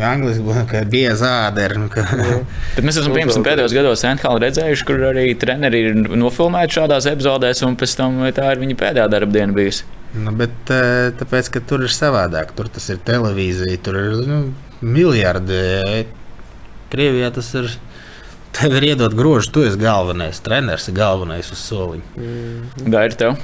angliski, 0.00 0.42
būtu, 0.44 0.64
ka 0.68 0.82
bieza 0.88 1.30
ādera. 1.46 1.78
Nu, 1.80 1.88
Bet 1.92 2.84
mēs 2.84 2.98
esam 3.00 3.14
pirms 3.16 3.38
pēdējos 3.44 3.76
gados 3.76 4.04
NHL 4.08 4.40
redzējuši, 4.46 4.86
kur 4.88 5.04
arī 5.12 5.26
treneri 5.38 5.84
ir 5.88 5.98
nofilmēti 6.18 6.80
šādās 6.80 7.08
epizodēs, 7.12 7.62
un 7.68 7.76
pēc 7.80 7.96
tam 8.00 8.20
tā 8.36 8.52
ir 8.54 8.62
viņa 8.64 8.78
pēdējā 8.82 9.08
darba 9.12 9.38
diena 9.38 9.56
bijusi. 9.56 9.86
Nu, 10.12 10.32
bet 10.36 10.72
eh, 10.72 11.08
tāpēc, 11.16 11.54
ka 11.54 11.62
tur 11.64 11.86
ir 11.86 11.92
savādāk. 11.94 12.52
Tur 12.56 12.68
tas 12.72 12.90
ir 12.92 13.00
televīzija, 13.06 13.78
tur 13.84 14.00
ir 14.00 14.18
nu, 14.28 14.42
miljardi. 14.84 15.62
Krievijā 16.92 17.32
tas 17.34 17.48
ir. 17.58 17.72
Tev 18.52 18.74
ir 18.76 18.90
iedot 18.90 19.14
grožu, 19.16 19.48
tu 19.54 19.62
esi 19.64 19.80
galvenais. 19.80 20.42
Treneris 20.44 20.90
ir 20.90 20.96
galvenais 20.98 21.48
uz 21.54 21.60
soliņa. 21.64 22.26
Tā 22.84 23.04
ir 23.08 23.16
tev. 23.16 23.40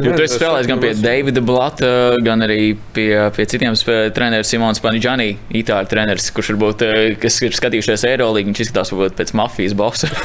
Jo 0.00 0.14
tu 0.14 0.24
esi 0.24 0.38
spēlējis 0.38 0.68
gan 0.70 0.80
pie 0.80 0.94
Davida 0.96 1.42
Blata, 1.44 1.90
gan 2.24 2.46
arī 2.46 2.72
pie, 2.96 3.10
pie 3.36 3.44
citiem 3.50 3.76
treneriem, 3.76 4.46
Simons 4.48 4.80
Paniģāni, 4.80 5.34
itāļu 5.60 5.90
treneris, 5.90 6.30
kurš 6.32 6.54
varbūt, 6.54 6.84
eh, 6.86 7.00
kas 7.20 7.36
ir 7.44 7.56
skatījušies 7.58 8.06
Eirolandā, 8.08 8.46
viņš 8.48 8.62
izskatās 8.64 8.94
varbūt 8.94 9.18
pēc 9.20 9.34
mafijas 9.36 9.76
bosa. 9.76 10.08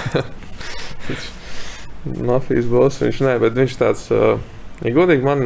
Mafijas 2.30 2.70
boss 2.70 3.02
viņš 3.02 3.24
nē, 3.26 3.40
bet 3.42 3.58
viņš 3.60 3.80
tāds. 3.82 4.08
Uh, 4.14 4.38
Ja 4.84 4.92
godīgi, 4.92 5.24
man 5.24 5.42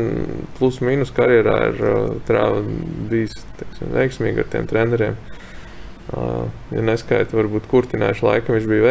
plus 0.57 0.79
mīnus 0.81 1.11
karjerā 1.13 1.57
ir 1.69 1.83
uh, 1.85 2.55
bijis 3.11 3.35
teiksim, 3.59 3.91
veiksmīgi 3.93 4.41
ar 4.41 4.47
tiem 4.49 4.65
treneriem. 4.69 5.19
Uh, 6.09 6.47
ja 6.73 6.81
neskaita, 6.81 7.37
varbūt 7.37 7.67
kurtinājuši 7.69 8.25
laikam 8.25 8.57
viņš 8.57 8.69
bija 8.69 8.85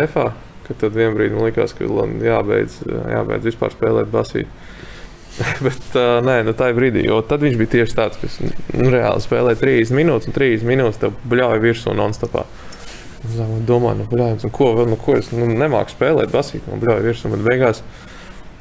kad 0.69 0.79
tad 0.83 0.95
vienā 0.95 1.15
brīdī 1.17 1.35
man 1.35 1.49
likās, 1.49 1.73
ka 1.75 1.87
jābeidz, 2.23 2.83
jābeidz 2.87 3.49
vispār 3.49 3.73
spēlēt 3.75 4.11
basīti. 4.13 4.51
Bet 5.65 5.97
uh, 5.97 6.19
nē, 6.25 6.41
nu 6.47 6.55
tā 6.59 6.71
ir 6.71 6.79
brīdī, 6.79 7.05
jo 7.07 7.21
tad 7.27 7.43
viņš 7.47 7.59
bija 7.61 7.73
tieši 7.79 7.97
tāds, 7.97 8.19
kas 8.21 8.39
nu, 8.43 8.91
reāli 8.93 9.25
spēlēja 9.25 9.61
30 9.63 9.99
minūtes, 9.99 10.31
un 10.31 10.37
30 10.37 10.69
minūtes 10.69 11.01
tev 11.03 11.17
bļauja 11.31 11.63
virsū 11.63 11.95
non-stopā. 11.97 12.45
Domāju, 13.67 14.03
nu, 14.03 14.07
bļauj, 14.11 14.37
nu, 14.45 14.53
ko, 14.55 14.71
nu, 14.87 14.99
ko 15.01 15.17
es 15.19 15.33
nu, 15.35 15.49
nemāku 15.51 15.95
spēlēt 15.95 16.31
basīti, 16.35 16.67
man 16.71 16.83
bļauja 16.85 17.07
virsū, 17.07 17.33
bet 17.35 17.43
beigās 17.47 17.83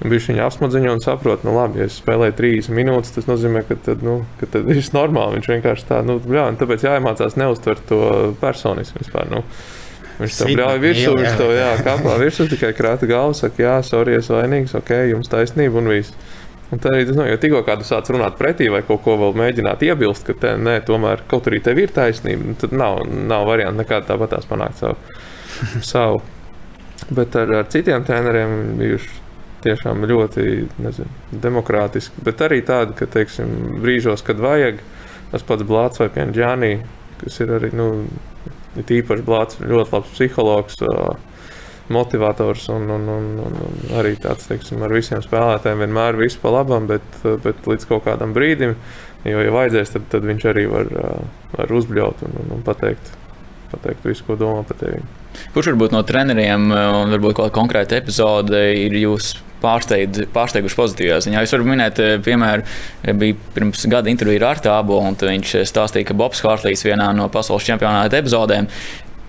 bija 0.05 0.21
viņa 0.29 0.45
apsmadziņa 0.45 0.93
un 0.93 1.01
saprot, 1.01 1.43
nu, 1.47 1.55
labi, 1.57 1.81
ja 1.81 1.87
es 1.89 1.97
spēlēju 1.97 2.35
30 2.37 2.75
minūtes, 2.77 3.15
tas 3.15 3.25
nozīmē, 3.29 3.63
ka 3.65 3.79
tad, 3.81 4.03
nu, 4.05 4.19
ka 4.41 4.49
tad 4.53 4.67
viss 4.69 4.93
normāli. 4.93 5.39
Viņš 5.39 5.51
vienkārši 5.55 5.89
tā, 5.89 6.03
nu, 6.05 6.19
un 6.21 6.59
tāpēc 6.59 6.85
jāiemācās 6.85 7.37
neuztvert 7.41 7.85
to 7.89 8.01
personiski 8.41 9.01
vispār. 9.01 9.29
Nu. 9.33 9.43
Viņš 10.17 10.39
bļauj 10.49 10.77
man 10.77 10.81
virsū, 10.81 11.11
viņš 11.17 11.35
tev 11.37 11.51
jā, 11.53 11.69
kāpā 11.85 12.15
virsū, 12.21 12.47
tikai 12.49 12.71
krāta 12.77 13.09
galva, 13.09 13.35
saka, 13.37 13.61
jā, 13.61 13.75
sorry, 13.85 14.15
es 14.17 14.29
vainīgs, 14.33 14.73
ok, 14.77 14.93
jums 15.11 15.29
taisnība 15.29 15.81
un 15.81 15.91
viss. 15.93 16.15
Un 16.73 16.81
tā 16.83 16.89
arī 16.91 17.05
tas 17.07 17.15
nav, 17.15 17.29
jo 17.29 17.37
tikko 17.39 17.61
kādu 17.63 17.85
sāc 17.87 18.09
runāt 18.11 18.35
pretī 18.39 18.65
vai 18.73 18.81
kaut 18.83 18.99
ko 19.05 19.13
vēl 19.21 19.37
mēģināt 19.39 19.85
iebilst, 19.87 20.25
ka 20.27 20.33
te, 20.41 20.55
nē, 20.59 20.81
tomēr 20.89 21.21
kaut 21.31 21.47
arī 21.47 21.61
tev 21.63 21.79
ir 21.79 21.93
taisnība, 21.95 22.49
nu, 22.49 22.57
tad 22.59 22.73
nav, 22.75 23.05
nav 23.05 23.45
variantu 23.47 23.83
nekādā 23.83 24.09
tāpatās 24.09 24.49
panākt 24.49 24.81
savu. 24.81 24.97
savu. 25.93 26.19
Bet 27.13 27.37
ar, 27.39 27.53
ar 27.61 27.71
citiem 27.71 28.03
treneriem 28.03 28.57
bijuši 28.81 29.26
tiešām 29.68 30.07
ļoti 30.09 30.47
nezinu, 30.82 31.39
demokrātiski, 31.45 32.24
bet 32.26 32.41
arī 32.45 32.63
tādi, 32.65 32.95
ka, 32.97 33.09
teiksim, 33.18 33.80
brīžos, 33.84 34.26
kad 34.26 34.41
vajag, 34.41 34.82
tas 35.34 35.45
pats 35.47 35.68
Blāts 35.68 36.01
vai 36.01 36.09
Pienģānī, 36.15 36.74
kas 37.22 37.41
ir 37.43 37.53
arī, 37.59 37.72
nu, 37.76 37.89
ir 38.80 38.93
īpaši 39.01 39.26
Blāts, 39.28 39.59
ļoti 39.61 39.95
labs 39.95 40.13
psihologs, 40.15 40.80
motivators 41.89 42.68
un, 42.68 42.89
un, 42.89 43.07
un, 43.07 43.28
un, 43.39 43.78
arī 43.99 44.15
tāds, 44.20 44.47
teiksim, 44.49 44.82
ar 44.84 44.91
visiem 44.91 45.22
spēlētājiem 45.24 45.86
vienmēr 45.86 46.20
visu 46.20 46.41
pa 46.41 46.51
labam, 46.51 46.88
bet, 46.89 47.05
bet 47.43 47.68
līdz 47.68 47.88
kaut 47.88 48.03
kādam 48.07 48.34
brīdim, 48.36 48.76
jo, 49.24 49.39
ja 49.43 49.53
vajadzēs, 49.55 49.93
tad, 49.95 50.09
tad 50.11 50.28
viņš 50.28 50.49
arī 50.51 50.65
var, 50.72 50.91
var 51.55 51.74
uzbļaut 51.80 52.26
un, 52.28 52.36
un, 52.43 52.51
un 52.57 52.65
pateikt, 52.68 53.13
pateikt 53.72 54.07
visu, 54.07 54.28
ko 54.28 54.36
domā 54.39 54.65
par 54.68 54.80
tevi. 54.82 54.99
Kurš 55.53 55.72
varbūt 55.72 55.93
no 55.95 56.03
treneriem 56.07 56.72
un 56.72 57.13
varbūt 57.13 57.38
kāda 57.39 57.55
konkrēta 57.55 57.99
epizode 58.01 58.61
ir 58.82 58.95
jūs 58.97 59.36
pārsteidz, 59.62 60.28
pārsteiguši 60.36 60.78
pozitīvā 60.80 61.18
ziņā? 61.26 61.43
Jūs 61.43 61.55
varat 61.55 61.70
minēt, 61.72 61.99
eh, 62.03 62.18
piemēram, 62.24 62.64
bija 63.18 63.36
pirms 63.55 63.88
gada 63.89 64.12
intervija 64.12 64.43
ar 64.43 64.55
Artābu, 64.55 64.99
un 65.01 65.16
viņš 65.16 65.55
stāstīja, 65.70 66.08
ka 66.08 66.14
Bobs 66.14 66.41
Hārtlīs 66.41 66.86
vienā 66.86 67.14
no 67.16 67.30
pasaules 67.30 67.66
čempionāta 67.68 68.22
epizodēm 68.22 68.70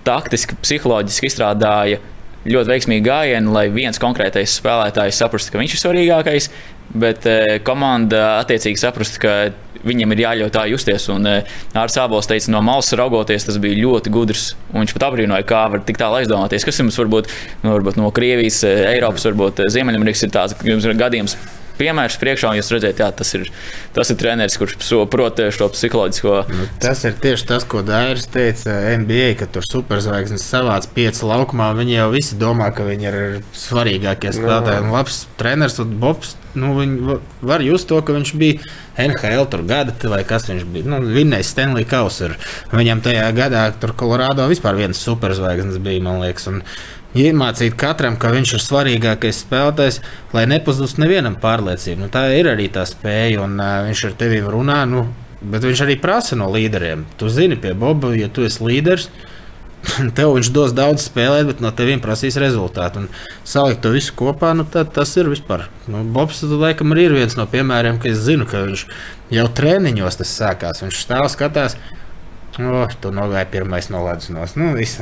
taktiski, 0.07 0.57
psiholoģiski 0.63 1.29
izstrādāja 1.29 1.99
ļoti 2.47 2.71
veiksmīgu 2.71 3.05
gājienu, 3.05 3.51
lai 3.53 3.67
viens 3.73 3.99
konkrētais 3.99 4.59
spēlētājs 4.61 5.19
saprastu, 5.19 5.51
ka 5.51 5.59
viņš 5.61 5.75
ir 5.75 5.81
svarīgākais, 5.83 6.49
bet 6.95 7.25
eh, 7.29 7.59
komanda 7.65 8.39
attiecīgi 8.39 8.79
saprastu, 8.79 9.21
ka 9.25 9.33
viņam 9.87 10.15
ir 10.15 10.23
jāļauj 10.25 10.51
tā 10.55 10.65
justies. 10.71 11.07
Un 11.13 11.27
ar 11.29 11.93
Sābols 11.93 12.29
teica, 12.29 12.51
no 12.53 12.61
malas 12.65 12.91
raugoties, 12.97 13.47
tas 13.47 13.59
bija 13.61 13.79
ļoti 13.79 14.13
gudrs. 14.13 14.49
Viņš 14.73 14.95
pat 14.95 15.07
apbrīnoja, 15.09 15.47
kā 15.49 15.63
var 15.73 15.83
tik 15.87 15.99
tālu 16.01 16.19
aizdomāties. 16.19 16.67
Kas 16.67 16.81
jums 16.81 16.99
varbūt, 16.99 17.31
nu, 17.63 17.73
varbūt 17.75 17.99
no 17.99 18.11
Krievijas, 18.15 18.61
eh, 18.67 18.85
Eiropas, 18.95 19.27
varbūt 19.29 19.63
eh, 19.63 19.71
Ziemeļamerikas 19.73 20.27
ir 20.27 20.35
tāds, 20.35 20.59
gadījums. 20.99 21.37
Piemērs 21.79 22.17
priekšā, 22.19 22.49
un 22.51 22.57
jūs 22.59 22.71
redzat, 22.75 22.97
ka 22.99 23.07
tas 23.21 23.29
ir, 23.37 23.45
tas 23.95 24.09
ir 24.11 24.17
treneris, 24.19 24.57
kurš 24.59 24.75
so- 24.83 25.05
prot 25.09 25.39
eh, 25.39 25.47
šo 25.55 25.69
psiholoģisko. 25.71 26.33
Nu, 26.51 26.67
tas 26.83 27.05
ir 27.07 27.13
tieši 27.23 27.47
tas, 27.53 27.63
ko 27.63 27.81
Dairis 27.87 28.27
teica 28.27 28.75
NBA, 28.99 29.29
ka 29.39 29.47
tur 29.47 29.63
superzvaigznes 29.63 30.43
savāc 30.43 30.89
pieci 30.95 31.23
laukumā. 31.25 31.71
Viņi 31.79 31.95
jau 32.01 32.09
visi 32.11 32.35
domā, 32.41 32.67
ka 32.75 32.83
viņi 32.83 33.09
ir 33.13 33.17
svarīgākie 33.55 34.33
spēlētāji. 34.35 34.83
Un 34.83 34.91
labs 34.97 35.21
treneris 35.39 35.79
un 35.79 35.95
Bobs. 36.03 36.35
Nu, 36.59 36.73
viņi 36.79 36.99
va- 37.05 37.19
var 37.45 37.61
just 37.61 37.87
to, 37.87 38.01
ka 38.01 38.11
viņš 38.15 38.31
bija 38.41 38.59
NHL 38.97 39.45
tur 39.51 39.61
gada, 39.69 39.93
vai 40.09 40.23
kas 40.27 40.47
viņš 40.49 40.63
bija. 40.73 40.83
Nu, 40.89 40.97
Vinnējis 41.05 41.51
Stanley 41.53 41.85
Kausu. 41.87 42.31
Viņam 42.73 43.03
tajā 43.05 43.27
gadā 43.37 43.67
tur 43.79 43.93
Kolorādo 43.93 44.47
vispār 44.49 44.75
viens 44.75 44.97
superzvaigznes 44.97 45.77
bija, 45.77 46.01
man 46.01 46.19
liekas. 46.25 46.47
Un 46.49 46.63
Iemācīt 47.17 47.73
katram, 47.73 48.19
ka 48.21 48.29
viņš 48.29 48.51
ir 48.53 48.61
svarīgākais 48.61 49.39
spēlētājs, 49.41 49.95
lai 50.35 50.43
nepazustu 50.51 51.01
nevienam 51.01 51.39
pārliecību. 51.41 52.03
Nu, 52.03 52.09
tā 52.13 52.27
ir 52.37 52.51
arī 52.51 52.67
tā 52.69 52.83
spēja, 52.85 53.41
un 53.47 53.57
uh, 53.57 53.79
viņš 53.87 54.03
ar 54.11 54.13
tevi 54.19 54.43
runā. 54.45 54.83
Nu, 54.89 55.07
bet 55.41 55.65
viņš 55.65 55.81
arī 55.87 55.97
prasa 56.01 56.37
no 56.37 56.51
līderiem. 56.53 57.07
Tu 57.17 57.31
zini, 57.33 57.57
pie 57.57 57.73
Boba, 57.73 58.13
ja 58.13 58.29
tu 58.29 58.45
esi 58.45 58.61
līderis, 58.61 59.09
tev 60.17 60.35
viņš 60.35 60.51
dos 60.53 60.75
daudz 60.77 61.07
spēlēt, 61.07 61.47
bet 61.49 61.63
no 61.65 61.71
tevis 61.73 62.01
prasīs 62.03 62.37
rezultātu. 62.41 63.01
Un 63.01 63.09
salikt 63.41 63.81
to 63.81 63.95
visu 63.95 64.13
kopā, 64.19 64.53
nu, 64.53 64.67
tad, 64.69 64.93
tas 64.93 65.15
ir 65.17 65.31
vispār. 65.33 65.65
Nu, 65.89 66.03
Bobs, 66.05 66.43
laikam, 66.45 66.93
ir 66.93 67.17
viens 67.17 67.37
no 67.39 67.47
piemēriem, 67.49 67.97
ka 67.97 68.11
es 68.11 68.21
zinu, 68.27 68.45
ka 68.49 68.67
viņš 68.67 68.85
jau 69.33 69.47
treniņos 69.57 70.21
tas 70.21 70.35
sākās. 70.43 70.85
Viņš 70.85 71.01
stāv 71.07 71.25
skatās. 71.33 71.79
O, 72.59 72.87
tu 72.99 73.11
pirmais 73.51 73.89
no 73.89 74.01
ledus 74.03 74.29
nost. 74.33 74.57
Nu, 74.57 74.73
viss. 74.75 74.97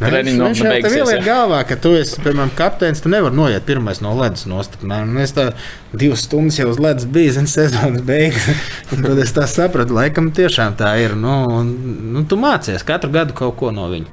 Treniņi 0.00 0.38
no- 0.38 0.48
jau 0.48 0.72
tev 0.82 0.96
ieliek 0.96 1.20
jā. 1.20 1.26
galvā, 1.26 1.60
ka 1.68 1.76
tu 1.76 1.92
esi, 1.94 2.16
piemēram, 2.24 2.50
kapteinis, 2.58 3.02
tu 3.04 3.12
nevari 3.12 3.36
noiet 3.36 3.66
pirmais 3.68 4.00
no 4.02 4.14
ledus 4.18 4.46
nost. 4.50 4.80
Man, 4.82 5.12
es 5.22 5.36
tā 5.36 5.50
divas 5.92 6.24
stundas 6.26 6.58
jau 6.58 6.70
uz 6.72 6.80
ledus 6.82 7.06
biju, 7.06 7.36
zinu, 7.36 7.52
sezonas 7.52 8.02
beigas. 8.08 8.48
Tad 8.90 9.22
es 9.22 9.36
tā 9.36 9.46
sapratu, 9.50 9.94
laikam 9.94 10.32
tiešām 10.34 10.74
tā 10.80 10.96
ir. 11.04 11.14
Nu, 11.14 11.36
un, 11.60 11.70
nu, 12.16 12.24
tu 12.26 12.40
mācies 12.40 12.82
katru 12.88 13.12
gadu 13.14 13.36
kaut 13.36 13.58
ko 13.60 13.70
no 13.70 13.86
viņa. 13.92 14.10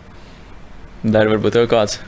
Dari 1.09 1.32
varbūt 1.32 1.55
tev 1.55 1.69
kāds. 1.71 2.01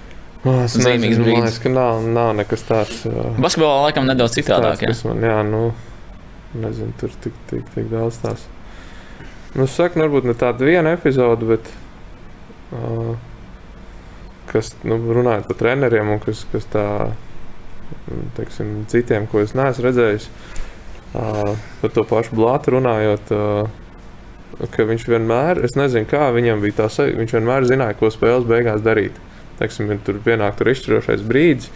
Oh, 0.43 0.63
es 0.65 0.73
liekas, 0.75 1.59
ka 1.61 1.69
nav, 1.69 2.01
nav 2.11 2.33
nekas 2.37 2.63
tāds. 2.65 3.03
Uh, 3.05 3.29
Basketbolā 3.37 3.85
laikam 3.87 4.07
nedaudz 4.09 4.39
citādāk. 4.39 4.81
tāds 4.81 4.81
Jā. 4.81 4.89
kas 4.89 5.03
man, 5.05 5.21
jā, 5.21 5.35
nu, 5.45 5.67
nezinu, 6.57 6.95
tur 6.97 7.13
tik, 7.21 7.35
tik, 7.51 7.69
tik 7.75 7.91
daudz 7.93 8.17
tās. 8.23 8.47
Nu, 9.51 9.65
es 9.65 9.75
saku, 9.75 9.99
varbūt 9.99 10.29
ne 10.29 10.35
tāda 10.37 10.67
viena 10.67 10.93
epizode, 10.95 11.47
bet. 11.49 11.71
Uh, 12.71 13.17
kas, 14.51 14.71
nu, 14.87 14.95
runājot 15.15 15.49
par 15.49 15.59
treneriem 15.59 16.13
un 16.13 16.21
kas, 16.23 16.45
kas 16.51 16.67
tā, 16.71 16.85
teiksim, 18.37 18.81
citiem, 18.91 19.27
ko 19.31 19.43
es 19.43 19.51
neesmu 19.57 19.85
redzējis, 19.87 20.29
uh, 21.19 21.53
par 21.81 21.93
to 21.95 22.05
pašu 22.07 22.39
blātu 22.39 22.77
runājot. 22.77 23.35
Uh, 23.35 23.77
ka 24.71 24.85
viņš 24.85 25.07
vienmēr, 25.09 25.61
es 25.65 25.75
nezinu, 25.79 26.07
kā 26.09 26.27
viņam 26.35 26.61
bija 26.61 26.83
tā 26.83 26.87
sajūta, 26.91 27.19
viņš 27.21 27.35
vienmēr 27.37 27.67
zināja, 27.69 27.97
ko 27.97 28.11
spēles 28.13 28.47
beigās 28.49 28.83
darīt. 28.85 29.15
Teiksim, 29.59 29.91
tur 30.05 30.19
pienāk 30.25 30.57
tur 30.59 30.71
izšķirošais 30.71 31.23
brīdis. 31.25 31.71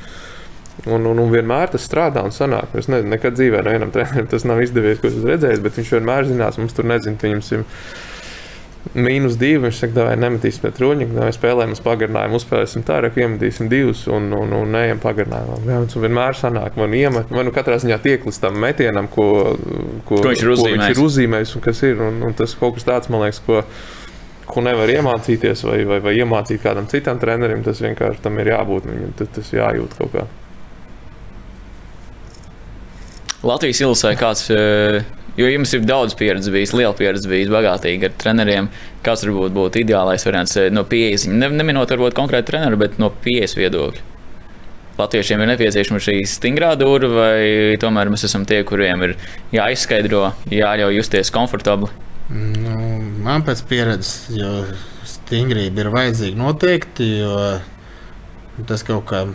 Un, 0.85 1.05
un, 1.07 1.17
un 1.23 1.31
vienmēr 1.31 1.71
tas 1.71 1.85
strādā 1.87 2.21
un 2.27 2.33
sanāk. 2.35 2.73
Es 2.77 2.89
nezinu, 2.91 3.13
nekad 3.15 3.37
dzīvē 3.37 3.63
nevienam 3.65 3.93
trenerim 3.95 4.27
tas 4.29 4.43
nav 4.45 4.59
izdevies, 4.61 4.99
ko 4.99 5.07
es 5.07 5.15
esmu 5.15 5.31
redzējis, 5.31 5.63
bet 5.63 5.79
viņš 5.79 5.93
vienmēr 5.95 6.27
zinās, 6.27 6.59
mums 6.61 6.75
tur 6.75 6.85
nezinu, 6.91 7.17
viņam 7.23 7.41
simt 7.47 7.79
mīnus 8.93 9.37
divi. 9.39 9.63
Viņš 9.63 9.79
saka, 9.81 10.05
vai 10.09 10.17
nemetīsim 10.19 10.61
pret 10.65 10.81
ruņu, 10.83 11.07
vai 11.15 11.31
spēlēsim 11.33 11.73
uz 11.73 11.81
pagarinājumu, 11.87 12.39
uzspēlēsim 12.41 12.85
tā, 12.85 12.99
ka 13.07 13.23
iemetīsim 13.23 13.71
divus 13.71 14.03
un, 14.11 14.29
un, 14.35 14.53
un 14.59 14.75
neejam 14.75 15.01
pagarinājumā. 15.03 15.57
Jā, 15.65 15.79
un 15.81 16.05
vienmēr 16.05 16.37
sanāk, 16.37 16.77
man 16.79 16.93
iemet, 16.99 17.33
vai 17.33 17.47
nu 17.47 17.55
katrā 17.55 17.79
ziņā 17.81 17.97
tiek 18.03 18.27
līdz 18.27 18.41
tam 18.45 18.59
metienam, 18.61 19.09
ko, 19.11 19.27
ko, 20.05 20.21
Ko 20.21 20.29
viņš 20.29 20.43
ir 20.43 20.51
ko 20.51 20.55
viņš 20.55 20.61
uzzīmējis. 20.61 20.95
ir 20.99 21.03
uzzīmējis 21.07 21.55
un 21.57 21.65
kas 21.65 21.83
ir. 21.87 22.01
Un, 22.11 22.23
un 22.29 22.37
tas 22.37 22.55
kaut 22.59 22.77
kas 22.77 22.87
tāds, 22.91 23.09
man 23.09 23.25
liekas, 23.25 23.41
ko, 23.47 23.63
ko 24.45 24.65
nevar 24.67 24.91
iemācīties 24.93 25.65
vai, 25.65 25.81
vai, 25.89 25.99
vai 26.05 26.17
iemācīt 26.19 26.61
kādam 26.63 26.91
citam 26.91 27.19
trenerim. 27.21 27.65
Tas 27.65 27.81
vienkārši 27.81 28.21
tam 28.27 28.43
ir 28.43 28.53
jābūt, 28.53 28.91
viņam 28.91 29.15
tas, 29.23 29.33
tas 29.39 29.53
jājūt 29.55 29.97
kaut 30.03 30.13
kā. 30.19 30.27
Latvijas 33.45 33.83
ilusē 33.83 34.15
kāds, 34.17 34.47
eh, 34.49 35.03
jo 35.37 35.45
jums 35.45 35.73
ir 35.77 35.83
daudz 35.85 36.15
pieredzes 36.17 36.49
bijis, 36.49 36.73
liela 36.73 36.95
pieredze 36.97 37.29
bijis, 37.29 37.51
bagātīgi 37.53 38.07
ar 38.07 38.15
treneriem. 38.17 38.69
Kāds 39.05 39.25
varbūt 39.27 39.53
būtu 39.53 39.83
ideālais 39.83 40.25
variants 40.25 40.55
eh, 40.57 40.71
no 40.73 40.81
pieejas, 40.89 41.27
ne, 41.29 41.51
neminot 41.53 41.91
varbūt 41.93 42.17
konkrēti 42.17 42.49
treneru, 42.49 42.79
bet 42.81 42.97
no 42.97 43.11
pieejas 43.11 43.53
viedokļa? 43.59 44.01
Latviešiem 44.97 45.43
ir 45.43 45.51
nepieciešama 45.51 45.99
šī 46.01 46.15
stingrā 46.31 46.71
dūra, 46.79 47.09
vai 47.11 47.77
tomēr 47.77 48.09
mēs 48.09 48.25
esam 48.29 48.47
tie, 48.47 48.63
kuriem 48.65 49.03
ir 49.03 49.13
jāizskaidro, 49.53 50.29
jāļauj 50.49 50.97
justies 51.01 51.33
komfortabli? 51.35 51.91
Nu, 52.31 52.79
man 53.21 53.43
pēc 53.45 53.61
pieredzes, 53.69 54.31
jo 54.33 54.63
stingrība 55.05 55.83
ir 55.83 55.91
vajadzīga 55.93 56.39
noteikti, 56.39 57.11
jo 57.19 58.65
tas 58.65 58.87
kaut 58.87 59.05
kā 59.11 59.25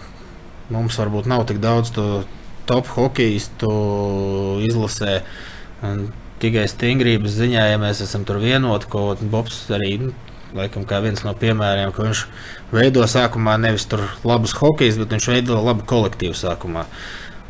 mums 0.72 0.98
varbūt 0.98 1.28
nav 1.30 1.44
tik 1.46 1.60
daudz 1.62 1.92
to 1.94 2.08
top 2.70 2.90
hokeistu 2.94 3.70
izlasē. 4.68 5.20
Tikai 6.40 6.64
stingrības 6.70 7.34
ziņā, 7.36 7.66
ja 7.72 7.78
mēs 7.80 8.00
esam 8.04 8.24
tur 8.28 8.40
vienoti, 8.40 8.88
ko 8.90 9.12
Bobs 9.20 9.66
arī. 9.74 9.96
Nu, 10.06 10.16
Laikam, 10.50 10.82
kā 10.82 10.98
viens 10.98 11.20
no 11.22 11.30
piemēriem, 11.38 11.92
ka 11.94 12.02
viņš 12.02 12.24
veido 12.74 13.04
sākumā 13.06 13.54
nevis 13.62 13.84
tur 13.86 14.02
labus 14.26 14.56
hokejus, 14.58 14.96
bet 14.98 15.12
viņš 15.14 15.28
veido 15.30 15.60
labu 15.62 15.84
kolektīvu 15.86 16.34
sākumā. 16.34 16.88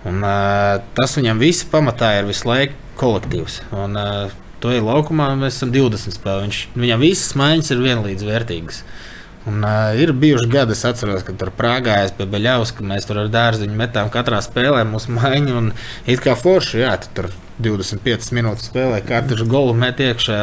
Un, 0.09 0.21
uh, 0.21 0.83
tas 0.97 1.17
viņam 1.17 1.41
viss 1.41 1.65
pamatā 1.69 2.11
ir 2.19 2.29
visu 2.29 2.49
laiku 2.49 2.77
kolektīvs. 3.01 3.61
Un, 3.73 3.97
uh, 3.97 4.35
to 4.61 4.75
ir 4.77 4.85
laukumā, 4.85 5.31
mēs 5.41 5.57
esam 5.57 5.73
20 5.73 6.17
spēlēji. 6.17 6.45
Viņš, 6.45 6.61
viņam 6.85 7.05
visas 7.07 7.33
maiņas 7.41 7.73
ir 7.73 7.83
vienlīdz 7.87 8.27
vērtīgas. 8.29 8.83
Un, 9.49 9.63
uh, 9.65 9.97
ir 9.97 10.13
bijuši 10.13 10.49
gadi, 10.53 10.75
es 10.77 10.85
atceros, 10.85 11.23
kad 11.25 11.39
tur 11.41 11.49
Prāgā 11.57 12.03
es 12.05 12.13
pie 12.13 12.27
Beļaus, 12.29 12.75
ka 12.77 12.85
mēs 12.85 13.07
tur 13.09 13.23
ar 13.23 13.31
dārziņu 13.33 13.77
metām 13.79 14.11
katrā 14.13 14.43
spēlē 14.45 14.83
mūsu 14.89 15.15
maiņu. 15.17 15.55
Un 15.57 15.71
it 16.05 16.21
kā 16.21 16.35
forši, 16.37 16.83
jā, 16.83 16.93
tu 17.01 17.13
tur 17.17 17.31
25 17.65 18.35
minūtes 18.37 18.69
spēlē, 18.69 19.01
katrs 19.07 19.47
golu 19.49 19.73
met 19.77 20.01
iekšā. 20.05 20.41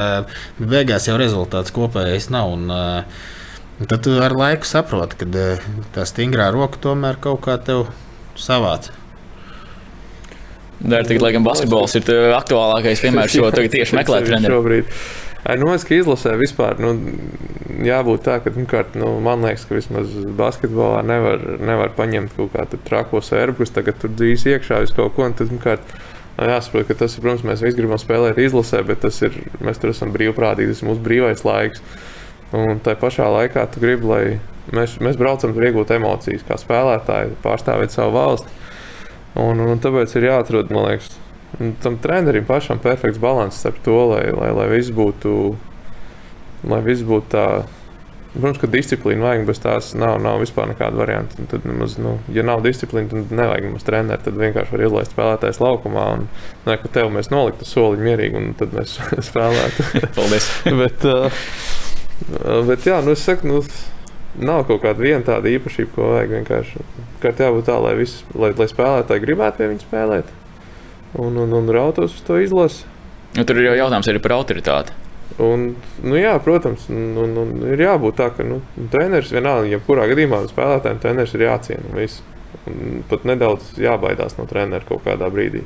Beigās 0.58 1.06
jau 1.10 1.18
rezultāts 1.22 1.74
kopējais 1.76 2.32
nav. 2.34 2.56
Un, 2.58 2.74
uh, 2.74 3.86
tad 3.86 4.02
tu 4.08 4.18
ar 4.18 4.34
laiku 4.34 4.66
saproti, 4.66 5.22
ka 5.22 5.30
uh, 5.30 5.70
tā 5.94 6.08
stingrā 6.10 6.50
roka 6.56 6.82
tomēr 6.82 7.22
kaut 7.22 7.44
kā 7.46 7.60
tev 7.62 7.92
savāca. 8.34 8.98
Dar, 10.78 11.06
tagad, 11.06 11.22
laikam, 11.22 11.46
basketbols 11.46 11.96
ir 11.98 12.10
aktuālākais 12.38 13.02
piemērs, 13.02 13.38
jo 13.38 13.48
tagad 13.54 13.78
tieši 13.78 13.98
meklē 13.98 14.22
treneru. 14.28 14.82
Nu, 15.46 15.70
es 15.72 15.86
kā 15.88 15.96
izlasē 15.96 16.34
vispār, 16.40 16.80
nu, 16.82 16.96
jābūt 17.86 18.26
tā, 18.26 18.40
ka, 18.44 18.52
pirmkārt, 18.52 18.98
nu, 19.00 19.14
man 19.24 19.46
liekas, 19.46 19.68
ka 19.70 19.78
vismaz 19.78 20.12
basketbolā 20.38 21.04
nevar, 21.08 21.44
nevar 21.62 21.94
paņemt 21.96 22.34
kaut 22.36 22.52
kādu 22.56 22.80
trako 22.88 23.22
sērbu, 23.24 23.62
kas 23.62 23.76
tagad 23.76 24.00
tur 24.02 24.12
dzīs 24.16 24.48
iekšā 24.50 24.82
vis 24.84 24.96
kaut 24.98 25.16
ko. 25.16 25.30
Tad, 25.30 25.52
pirmkārt, 25.52 25.94
nu, 26.40 26.50
jāsaprot, 26.52 26.90
ka 26.90 26.98
tas 27.04 27.16
ir, 27.16 27.24
protams, 27.24 27.46
mēs 27.48 27.64
visi 27.64 27.80
gribam 27.80 28.02
spēlēt 28.02 28.42
izlasē, 28.44 28.82
bet 28.88 29.04
tas 29.06 29.22
ir, 29.24 29.38
mēs 29.64 29.80
tur 29.82 29.94
esam 29.94 30.12
brīvprātīgi, 30.16 30.74
tas 30.74 30.84
ir 30.84 30.90
mūsu 30.90 31.06
brīvais 31.06 31.46
laiks. 31.48 31.86
Un 32.58 32.82
tā 32.84 32.96
pašā 33.00 33.28
laikā 33.28 33.66
tu 33.72 33.84
gribi, 33.84 34.08
lai 34.08 34.22
mēs, 34.76 34.98
mēs 35.04 35.20
braucam 35.20 35.54
tur 35.56 35.68
iegūt 35.68 35.94
emocijas, 35.98 36.46
kā 36.48 36.58
spēlētāji, 36.60 37.38
pārstāvēt 37.44 37.94
savu 37.94 38.16
valsti. 38.16 38.60
Un, 39.38 39.62
un 39.62 39.80
tāpēc 39.84 40.16
ir 40.18 40.32
jāatrod, 40.32 40.72
man 40.74 40.88
liekas, 40.88 41.18
un 41.60 41.74
tam 41.82 41.98
trenerim 42.02 42.46
pašam 42.46 42.80
perfekts 42.84 43.20
līdzsvars 43.22 43.62
starp 43.62 43.82
to, 43.86 43.98
lai, 44.12 44.28
lai, 44.36 44.52
lai 44.54 44.68
viss 44.76 44.94
būtu, 44.94 45.34
lai 46.68 46.84
viss 46.86 47.06
būtu 47.08 47.34
tā. 47.34 47.48
Protams, 48.38 48.60
ka 48.62 48.68
disciplīna 48.70 49.24
vajag, 49.24 49.46
bez 49.48 49.60
tās 49.64 49.88
nav, 49.98 50.20
nav 50.22 50.44
vispār 50.44 50.68
nekāda 50.70 51.00
varianta. 51.00 51.46
Tad, 51.50 51.64
nemaz, 51.66 51.96
nu, 51.98 52.18
ja 52.30 52.44
nav 52.46 52.62
disciplīna, 52.62 53.10
tad 53.10 53.32
nevajag 53.34 53.66
mums 53.72 53.88
trenēt. 53.88 54.28
Tad 54.28 54.38
vienkārši 54.38 54.76
var 54.76 54.84
izlaist 54.86 55.16
spēlētājs 55.16 55.62
laukumā. 55.64 56.04
Un, 56.14 56.28
ne, 56.68 56.76
ka 56.78 56.92
tev 57.00 57.10
mēs 57.16 57.32
noliktu 57.34 57.66
soli 57.66 58.04
mierīgi, 58.04 58.38
un 58.38 58.54
tad 58.60 58.76
mēs 58.78 58.94
spēlētu. 59.32 59.88
Paldies! 60.20 60.52
bet, 60.84 61.08
uh, 61.10 62.62
bet 62.68 62.86
jā, 62.86 63.00
nu 63.08 63.16
es 63.18 63.26
saku, 63.26 63.50
nu, 63.50 63.64
nav 64.38 64.68
kaut 64.70 64.84
kāda 64.86 65.02
viena 65.02 65.24
tāda 65.26 65.50
īpašība, 65.56 65.96
ko 65.96 66.12
vajag 66.14 66.36
vienkārši. 66.38 66.86
Kā 67.24 67.34
jābūt 67.34 67.72
tā, 67.72 67.80
lai, 67.82 67.96
vis, 67.98 68.20
lai, 68.38 68.52
lai 68.60 68.70
spēlētāji 68.70 69.24
gribētu 69.24 69.64
pie 69.64 69.72
viņa 69.72 69.88
spēlēt 69.88 70.36
un, 71.18 71.38
un, 71.44 71.54
un 71.58 71.70
rautos 71.74 72.16
uz 72.18 72.24
to 72.28 72.38
izlasi. 72.42 72.86
Nu, 73.38 73.44
tur 73.46 73.60
ir 73.60 73.68
jau 73.72 73.76
jautājums 73.84 74.08
arī 74.12 74.22
par 74.24 74.34
autoritāti. 74.38 74.96
Un, 75.44 75.68
nu, 76.02 76.16
jā, 76.18 76.32
protams, 76.42 76.88
un, 76.90 77.12
un, 77.22 77.36
un 77.44 77.52
ir 77.70 77.84
jābūt 77.84 78.16
tā, 78.18 78.32
ka 78.34 78.46
nu, 78.48 78.62
treneris 78.94 79.30
vienalga, 79.36 79.68
jebkurā 79.76 80.08
gadījumā 80.10 80.40
spēlētājiem 80.50 81.02
treneris 81.04 81.36
ir 81.38 81.44
jāciena. 81.46 81.84
un 81.92 82.00
viss. 82.02 82.24
Un 82.68 83.04
pat 83.10 83.26
nedaudz 83.28 83.76
jābaidās 83.80 84.38
no 84.40 84.48
treneru 84.50 84.88
kaut 84.88 85.04
kādā 85.06 85.28
brīdī. 85.32 85.62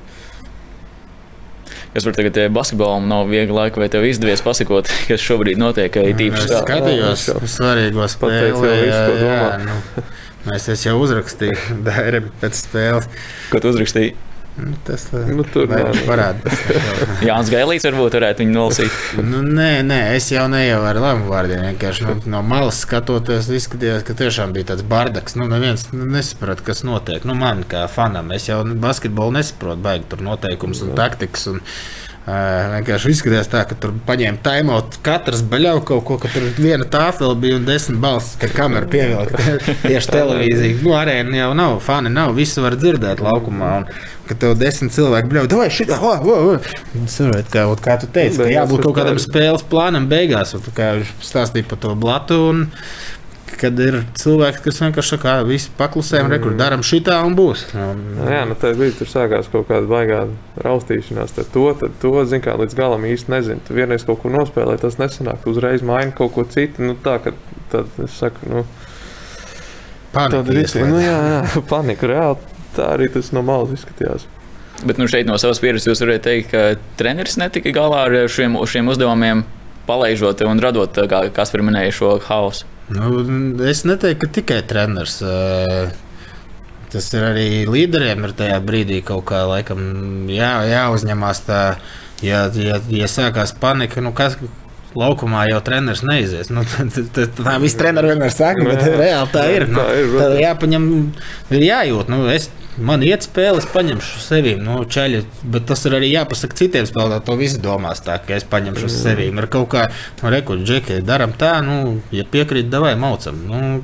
Kas 1.94 2.06
var 2.08 2.16
tagad 2.16 2.38
eh, 2.40 2.50
basketbolam 2.52 3.08
nav 3.12 3.28
viegli 3.32 3.52
laika, 3.56 3.80
vai 3.82 3.90
tev 3.92 4.06
izdevies 4.08 4.44
pasakot, 4.44 4.88
kas 5.10 5.24
šobrīd 5.24 5.60
notiek, 5.60 5.92
ka 5.94 6.04
ir 6.08 6.14
Es 6.16 6.20
tīpaši 6.22 6.50
tā. 6.52 6.60
skatījos 6.66 7.26
Jā, 7.30 7.38
viņš 7.42 7.56
svarīgo 7.58 8.02
pateica 8.02 8.12
spēli. 8.16 8.50
jau 8.50 8.82
visu, 8.82 9.00
ko 9.06 9.16
jā, 9.28 9.40
domā. 9.40 9.54
nu, 9.68 10.04
Mēs 10.42 10.68
es 10.74 10.84
jau 10.88 10.96
uzrakstīju 11.04 11.58
Dairim 11.88 12.30
pēc 12.42 12.62
spēles. 12.64 13.10
Ko 13.52 13.60
tu 13.62 13.72
uzrakstīji? 13.76 14.16
Nu, 14.62 14.76
tas 14.86 15.08
Nu, 15.12 15.44
tur 15.48 15.70
parāda. 16.06 16.52
Jānis 17.28 17.50
Gailīts 17.50 17.86
varbūt 17.88 18.18
varētu 18.20 18.44
viņu 18.44 18.54
nolasīt. 18.54 19.00
Nu, 19.18 19.42
nē, 19.42 19.70
nē, 19.88 20.00
es 20.18 20.30
jau 20.34 20.46
neievaru 20.52 20.92
ar 20.92 21.00
labu 21.02 21.32
vārdiem. 21.32 21.64
Vienkārši 21.72 22.06
nu, 22.06 22.16
no 22.36 22.44
malas 22.46 22.84
skatoties, 22.86 23.50
izskatījās, 23.58 24.06
ka 24.06 24.16
tiešām 24.20 24.54
bija 24.56 24.72
tāds 24.74 24.86
bardaks. 24.88 25.38
Nu, 25.40 25.48
neviens 25.50 25.88
nu, 25.96 26.06
nesaprata, 26.14 26.66
kas 26.70 26.86
notiek. 26.88 27.26
Nu, 27.28 27.34
man 27.38 27.66
kā 27.70 27.88
fanam, 27.92 28.30
es 28.38 28.46
jau 28.52 28.62
basketbolu 28.86 29.40
nesaprotu, 29.40 29.82
baigi 29.82 30.10
tur 30.14 30.22
noteikums 30.30 30.86
un 30.86 30.94
taktikas. 31.00 31.48
Un, 31.52 31.64
vienkārši 32.26 33.12
izskatījās 33.16 33.50
tā, 33.50 33.64
ka 33.66 33.76
tur 33.82 33.96
paņēma 34.06 34.44
taimot 34.46 35.00
katrs 35.06 35.42
baļķis 35.50 35.86
kaut 35.90 36.04
ko, 36.06 36.18
ka 36.22 36.30
tur 36.30 36.46
viena 36.62 36.86
tāfela 36.86 37.34
bija 37.38 37.58
un 37.58 37.66
desmit 37.66 37.98
balss, 38.04 38.36
ka 38.42 38.50
kamera 38.54 38.90
pievilka 38.90 39.42
tieši 39.88 40.14
televīzija. 40.14 40.80
Nu, 40.86 40.94
arēna 40.98 41.40
jau 41.40 41.52
nav, 41.58 41.80
fani 41.86 42.14
nav, 42.14 42.36
visi 42.38 42.62
var 42.64 42.78
dzirdēt 42.78 43.24
laukumā. 43.26 43.76
Un, 43.82 43.94
Kad 44.32 44.38
tev 44.40 44.54
desmit 44.56 44.94
cilvēki 44.96 45.28
bļauj, 45.28 45.48
vai 45.60 45.66
šī 45.74 45.86
tā, 45.90 45.98
oh, 46.08 46.22
oh, 46.24 46.52
oh. 46.54 47.08
Saprot, 47.12 47.50
kā, 47.52 47.66
kā 47.84 47.98
tu 48.00 48.08
teici, 48.16 48.38
ka 48.40 48.46
jābūt 48.48 48.86
kaut 48.86 48.96
kādam 48.96 49.18
spēles 49.20 49.66
plānam 49.68 50.06
beigās. 50.08 50.54
Un, 50.56 50.64
kā 50.78 50.92
viņš 51.02 51.10
stāstīja 51.28 51.68
par 51.68 51.82
to 51.84 51.92
blatu. 52.00 52.38
Un, 52.54 52.62
kad 53.62 53.80
ir 53.82 54.00
cilvēki, 54.18 54.64
kas 54.66 54.82
vienkārši 54.82 55.14
saka, 55.16 55.24
ka 55.24 55.48
visi 55.48 55.72
paklusējam, 55.78 56.28
mm. 56.28 56.36
rekur, 56.36 56.56
darām 56.60 56.84
šitā 56.86 57.20
un 57.28 57.38
būs. 57.38 57.68
Un, 57.78 58.02
Nu, 58.18 58.28
jā, 58.30 58.42
nu 58.50 58.58
tajā 58.60 58.78
brīdī 58.80 58.98
tur 59.00 59.10
sākās 59.12 59.50
kaut 59.54 59.70
kāda 59.70 59.88
baigā 59.90 60.22
raustīšanās. 60.66 61.36
Tad 61.38 61.52
to, 61.54 61.66
tad 61.80 61.96
to 62.02 62.14
zin, 62.30 62.44
kā, 62.44 62.58
līdz 62.60 62.78
galam 62.78 63.08
īsti 63.08 63.34
nezinu. 63.34 63.64
Tu 63.68 63.78
vienreiz 63.78 64.06
kaut 64.08 64.22
ko 64.24 64.34
nospēlē, 64.34 64.78
tas 64.82 65.00
nesanāk. 65.02 65.42
Tu 65.44 65.54
uzreiz 65.54 65.86
maini 65.86 66.14
kaut 66.18 66.34
ko 66.36 66.46
citu. 66.50 66.86
Nu, 66.86 66.98
tā, 67.00 67.18
kad, 67.24 67.38
tad 67.74 67.90
es 68.04 68.18
saku, 68.20 68.50
nu, 68.52 68.66
Panika 70.12 70.42
tad 70.42 70.52
ir 70.52 70.62
ieslēdz. 70.66 70.92
nu, 70.92 71.00
jā, 71.00 71.18
jā, 71.32 71.42
panika 71.72 72.10
reāli. 72.12 72.60
Tā 72.76 72.94
arī 72.96 73.08
tas 73.12 73.32
no 73.36 73.44
malas 73.46 73.74
izskatījās. 73.76 74.28
Bet 74.88 74.98
nu, 74.98 75.06
šeit 75.12 75.28
no 75.30 75.38
savas 75.40 75.60
pieredzes 75.62 75.88
jūs 75.92 76.02
varat 76.02 76.24
teikt, 76.26 76.52
ka 76.52 76.62
treneris 76.98 77.38
netika 77.38 77.74
galā 77.76 78.06
ar 78.08 78.16
šiem, 78.32 78.58
šiem 78.66 78.90
uzdevumiem, 78.90 79.44
palaižot 79.86 80.42
un 80.48 80.62
radot, 80.64 81.02
kā 81.12 81.26
Kaspar 81.36 81.64
minēja, 81.68 81.94
šo 82.00 82.16
haosu. 82.26 82.66
Nu, 82.92 83.12
es 83.68 83.86
neteiktu, 83.88 84.26
ka 84.26 84.34
tikai 84.40 84.62
treneris. 84.68 85.20
Tas 86.92 87.08
ir 87.16 87.24
arī 87.24 87.48
līderiem, 87.72 88.26
ir 88.28 88.34
tajā 88.36 88.58
brīdī 88.68 89.00
kaut 89.08 89.24
kā 89.30 89.46
laikam 89.48 89.82
jā, 90.32 90.50
jāuzņemās 90.68 91.44
tā, 91.48 91.62
ja, 92.26 92.42
ja, 92.52 92.82
ja 92.92 93.08
sākās 93.08 93.56
panika. 93.62 94.04
Nu, 94.04 94.12
kas, 94.16 94.36
Laukumā 94.92 95.46
jau 95.48 95.62
treneris 95.64 96.02
neizies. 96.04 96.50
Nu, 96.52 96.66
tad- 96.68 96.92
tad- 97.16 97.38
tā 97.38 97.54
viss 97.64 97.78
treneris 97.80 98.12
vienmēr 98.12 98.34
saka, 98.34 98.66
bet 98.68 98.82
Jā. 98.84 98.96
reāli 99.00 99.32
tā 99.32 99.44
ir. 99.56 99.68
Nu, 99.72 99.80
Tā 99.80 99.94
ir, 99.96 100.10
tā 100.20 100.26
jāpaņem, 100.42 100.88
ir 101.56 101.64
jājūt. 101.64 102.10
Nu, 102.12 102.26
es, 102.28 102.50
man 102.76 103.06
iet 103.08 103.24
spēle, 103.24 103.62
es 103.64 103.68
paņemšu 103.72 104.20
sevi. 104.20 104.58
Nu, 104.60 104.82
čaļi, 104.84 105.22
bet 105.54 105.70
tas 105.70 105.86
ir 105.88 105.96
arī 105.96 106.10
jāpasaka 106.12 106.60
citiem 106.60 106.90
spēlētājiem. 106.90 107.24
To 107.30 107.38
visi 107.40 107.62
domās 107.64 108.04
tā, 108.04 108.18
ka 108.26 108.36
es 108.36 108.44
paņemšu 108.52 108.90
uz 108.90 108.98
sevi. 108.98 109.30
Ir 109.32 109.48
kaut 109.54 109.70
kā, 109.72 109.86
nu, 110.20 110.34
rekurbi, 110.34 110.68
džeki, 110.68 111.00
darām 111.08 111.32
tā, 111.40 111.54
nu, 111.64 112.02
ja 112.12 112.28
piekrīt, 112.28 112.68
davai 112.74 112.98
maucam. 113.00 113.40
Nu, 113.48 113.84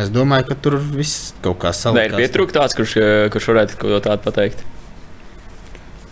es 0.00 0.08
domāju, 0.14 0.48
ka 0.48 0.56
tur 0.64 0.78
viss 0.80 1.34
kaut 1.44 1.60
kā 1.60 1.74
Vai 1.92 2.06
ir 2.08 2.16
pietrūkts 2.16 2.56
tāds, 2.56 2.78
kurš, 2.78 2.96
eh, 3.02 3.28
kurš 3.34 3.50
varētu 3.52 3.76
kaut 3.76 3.92
ko 3.92 4.00
tādu 4.08 4.24
pateikt? 4.24 4.64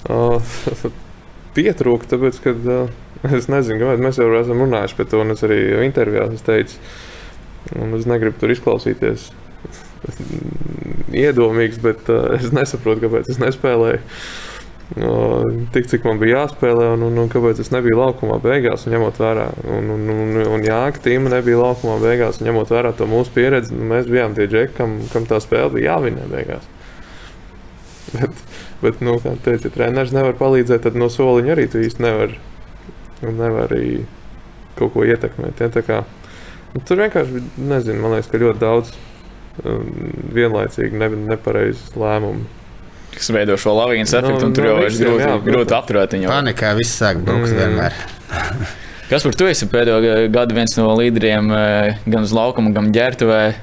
Uh, 0.05 0.45
Pietrūka, 1.57 2.11
tāpēc, 2.11 2.43
ka 2.45 2.53
uh, 2.53 2.93
es 3.39 3.49
nezinu, 3.49 3.81
kāpēc 3.81 4.03
mēs 4.05 4.21
jau 4.21 4.29
esam 4.39 4.63
runājuši 4.65 4.99
par 4.99 5.11
to, 5.11 5.23
un 5.25 5.35
es 5.35 5.45
arī 5.47 5.61
intervijā 5.87 6.29
esmu 6.29 6.45
teicis, 6.45 6.81
un 7.81 7.97
es 7.97 8.09
negribu 8.09 8.37
tur 8.41 8.53
izklausīties 8.53 9.31
iedomīgs, 11.15 11.79
bet 11.81 12.11
uh, 12.13 12.35
es 12.37 12.51
nesaprotu, 12.53 13.07
kāpēc 13.07 13.31
es 13.33 13.41
nespēlēju. 13.41 14.03
Uh, 15.01 15.63
tik 15.73 15.89
cik 15.89 16.05
man 16.05 16.19
bija 16.21 16.43
jāspēlē, 16.43 16.91
un, 16.93 17.07
un, 17.07 17.17
un 17.23 17.31
kāpēc 17.33 17.63
es 17.65 17.73
nebiju 17.73 17.97
laukumā 18.03 18.37
beigās, 18.45 18.85
un 18.85 18.93
ņemot 18.93 19.21
vērā, 19.23 19.47
un, 19.65 19.89
un, 19.95 20.05
un, 20.13 20.41
un 20.45 20.67
jā, 20.67 20.83
ka 20.93 21.01
tīma 21.07 21.33
nebija 21.33 21.63
laukumā 21.63 21.97
beigās, 22.03 22.43
un 22.43 22.51
ņemot 22.51 22.73
vērā 22.75 22.93
to 22.99 23.09
mūsu 23.09 23.33
pieredzi, 23.35 23.73
nu, 23.73 23.89
mēs 23.95 24.11
bijām 24.13 24.37
tie 24.37 24.45
džeki, 24.51 24.77
kam, 24.77 24.99
kam 25.15 25.29
tā 25.31 25.41
spēle 25.43 25.73
bija 25.79 25.95
jāvinē 25.95 26.29
beigās. 26.29 26.69
Bet, 28.15 28.43
bet 28.83 29.01
nu, 29.03 29.17
kā 29.25 29.33
teica, 29.43 29.71
ja 29.71 29.75
treneris 29.79 30.13
nevar 30.15 30.37
palīdzēt, 30.39 30.85
tad 30.85 31.01
no 31.01 31.09
soliņa 31.11 31.57
arī 31.57 31.65
tu 31.73 31.81
īsti 31.83 32.05
nevari 32.05 32.37
nevar 33.33 33.73
arī 33.73 34.05
kaut 34.79 34.93
ko 34.93 35.05
ietekmēt. 35.07 35.61
Ja? 35.61 35.69
Tā 35.69 35.83
Kā, 35.87 36.03
nu, 36.75 36.81
tur 36.85 36.97
vienkārši 36.99 37.43
nezinu, 37.59 38.01
man 38.03 38.13
liekas, 38.17 38.29
ka 38.31 38.39
ļoti 38.43 38.59
daudz 38.61 38.93
um, 39.65 39.89
vienlaicīgi 40.35 40.99
ne, 40.99 41.09
nepareizes 41.33 41.95
lēmumu. 41.97 42.45
Kas 43.15 43.31
veido 43.31 43.55
šo 43.57 43.71
lavīnas 43.79 44.11
No- 44.13 44.19
efektu, 44.21 44.47
un 44.49 44.53
tur 44.53 44.65
no 44.65 44.71
jau 44.73 44.79
ir 44.83 44.91
grūti, 44.91 45.23
jā, 45.23 45.35
grūti 45.45 45.77
apturēt 45.77 46.17
viņu. 46.17 46.27
Panikā 46.29 46.73
viss 46.77 46.97
sāk 47.01 47.21
brukt 47.23 47.47
Mm. 47.49 47.61
vienmēr. 47.61 47.93
Kas 49.09 49.23
par 49.23 49.33
to 49.39 49.47
esi 49.47 49.67
pēdējo 49.71 50.31
gadu 50.33 50.55
viens 50.57 50.77
no 50.77 50.89
līderiem, 50.97 51.53
eh, 51.55 51.99
gan 52.09 52.23
uz 52.27 52.33
laukuma, 52.33 52.73
gan 52.75 52.91
ģērbtuvē? 52.93 53.55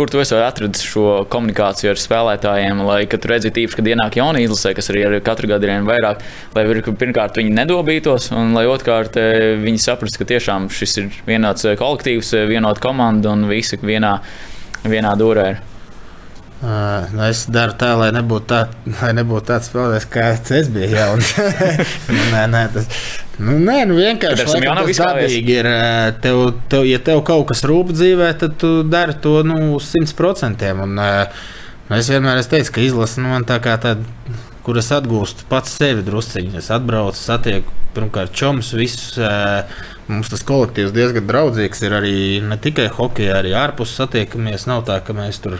Kur 0.00 0.08
tu 0.08 0.16
esi 0.16 0.32
atradis 0.32 0.80
šo 0.80 1.26
komunikāciju 1.28 1.90
ar 1.90 1.98
spēlētājiem, 2.00 2.78
lai, 2.88 3.02
tu 3.20 3.28
redzi, 3.28 3.50
tīpaši, 3.52 3.76
kad 3.76 3.90
ienāk 3.90 4.16
jauni 4.16 4.46
izlasē, 4.46 4.72
kas 4.72 4.88
arī 4.88 5.02
ir 5.04 5.16
katru 5.26 5.50
gadu 5.50 5.68
vien 5.68 5.84
vairāk, 5.84 6.24
lai 6.56 6.64
pirmkārt 6.88 7.36
viņi 7.36 7.52
nedobītos, 7.58 8.30
un 8.32 8.56
lai 8.56 8.64
otrkārt 8.72 9.20
eh, 9.20 9.60
viņi 9.60 9.84
saprastu, 9.84 10.22
ka 10.22 10.30
tiešām 10.32 10.72
šis 10.72 11.02
ir 11.02 11.10
vienots 11.28 11.68
eh, 11.68 11.76
kolektīvs, 11.76 12.32
eh, 12.32 12.48
vienota 12.48 12.80
komanda 12.80 13.36
un 13.36 13.44
visi 13.52 13.76
vienā, 13.84 14.16
vienā 14.88 15.12
dūrē. 15.20 15.50
ir. 15.52 15.69
Uh, 16.60 17.06
nu 17.16 17.22
es 17.24 17.46
daru 17.48 17.72
tā, 17.80 17.94
lai 17.96 18.10
nebūtu, 18.12 18.44
tā, 18.50 18.58
lai 19.00 19.14
nebūtu 19.16 19.48
tāds 19.48 19.70
spēlētājs, 19.70 20.06
kāds 20.12 20.52
es 20.58 20.66
biju 20.72 20.90
jauns. 20.92 21.30
nu, 22.12 22.18
nē, 22.34 22.42
nē, 22.52 22.64
tas 22.74 22.90
nu, 23.38 23.54
nē, 23.56 23.78
nu, 23.88 23.96
vienkārši 23.96 24.44
tas 24.44 24.58
izkāpies. 24.58 25.00
dabīgi 25.00 25.56
ir. 25.56 25.70
Tev, 26.20 26.42
tev, 26.68 26.84
ja 26.84 27.00
tev 27.06 27.22
kaut 27.24 27.48
kas 27.48 27.64
rūp 27.64 27.94
dzīvē, 27.96 28.28
tad 28.42 28.58
tu 28.60 28.74
dari 28.84 29.16
to 29.24 29.38
nu, 29.48 29.56
uz 29.78 29.88
simt 29.94 30.12
procentiem. 30.18 30.84
Un, 30.84 31.00
ā, 31.00 31.10
nu, 31.88 31.96
Es 31.96 32.06
vienmēr 32.06 32.38
esmu 32.38 32.52
teicis, 32.52 32.70
ka 32.70 32.82
izlase 32.84 33.18
nu, 33.18 33.32
man 33.32 33.42
tā 33.48 33.56
kā 33.62 33.72
tāda, 33.82 34.04
kur 34.62 34.78
es 34.78 34.92
atgūstu 34.94 35.48
pats 35.50 35.72
sevi 35.74 36.04
drusciņā. 36.06 36.60
Es 36.60 36.68
atbraucu, 36.70 37.18
satieku 37.18 37.72
pirmkārt 37.96 38.36
čomus, 38.36 38.70
visus. 38.78 39.16
Mums 40.10 40.30
tas 40.30 40.44
kolektīvs 40.46 40.94
diezgan 40.94 41.26
draudzīgs 41.26 41.82
ir 41.86 41.96
arī 41.98 42.14
ne 42.46 42.58
tikai 42.62 42.86
hokeja, 42.94 43.40
arī 43.40 43.56
ārpus 43.58 43.96
satiekamies. 43.98 44.68
Nav 44.70 44.84
tā, 44.86 45.00
ka 45.06 45.14
mēs 45.16 45.42
tur 45.42 45.58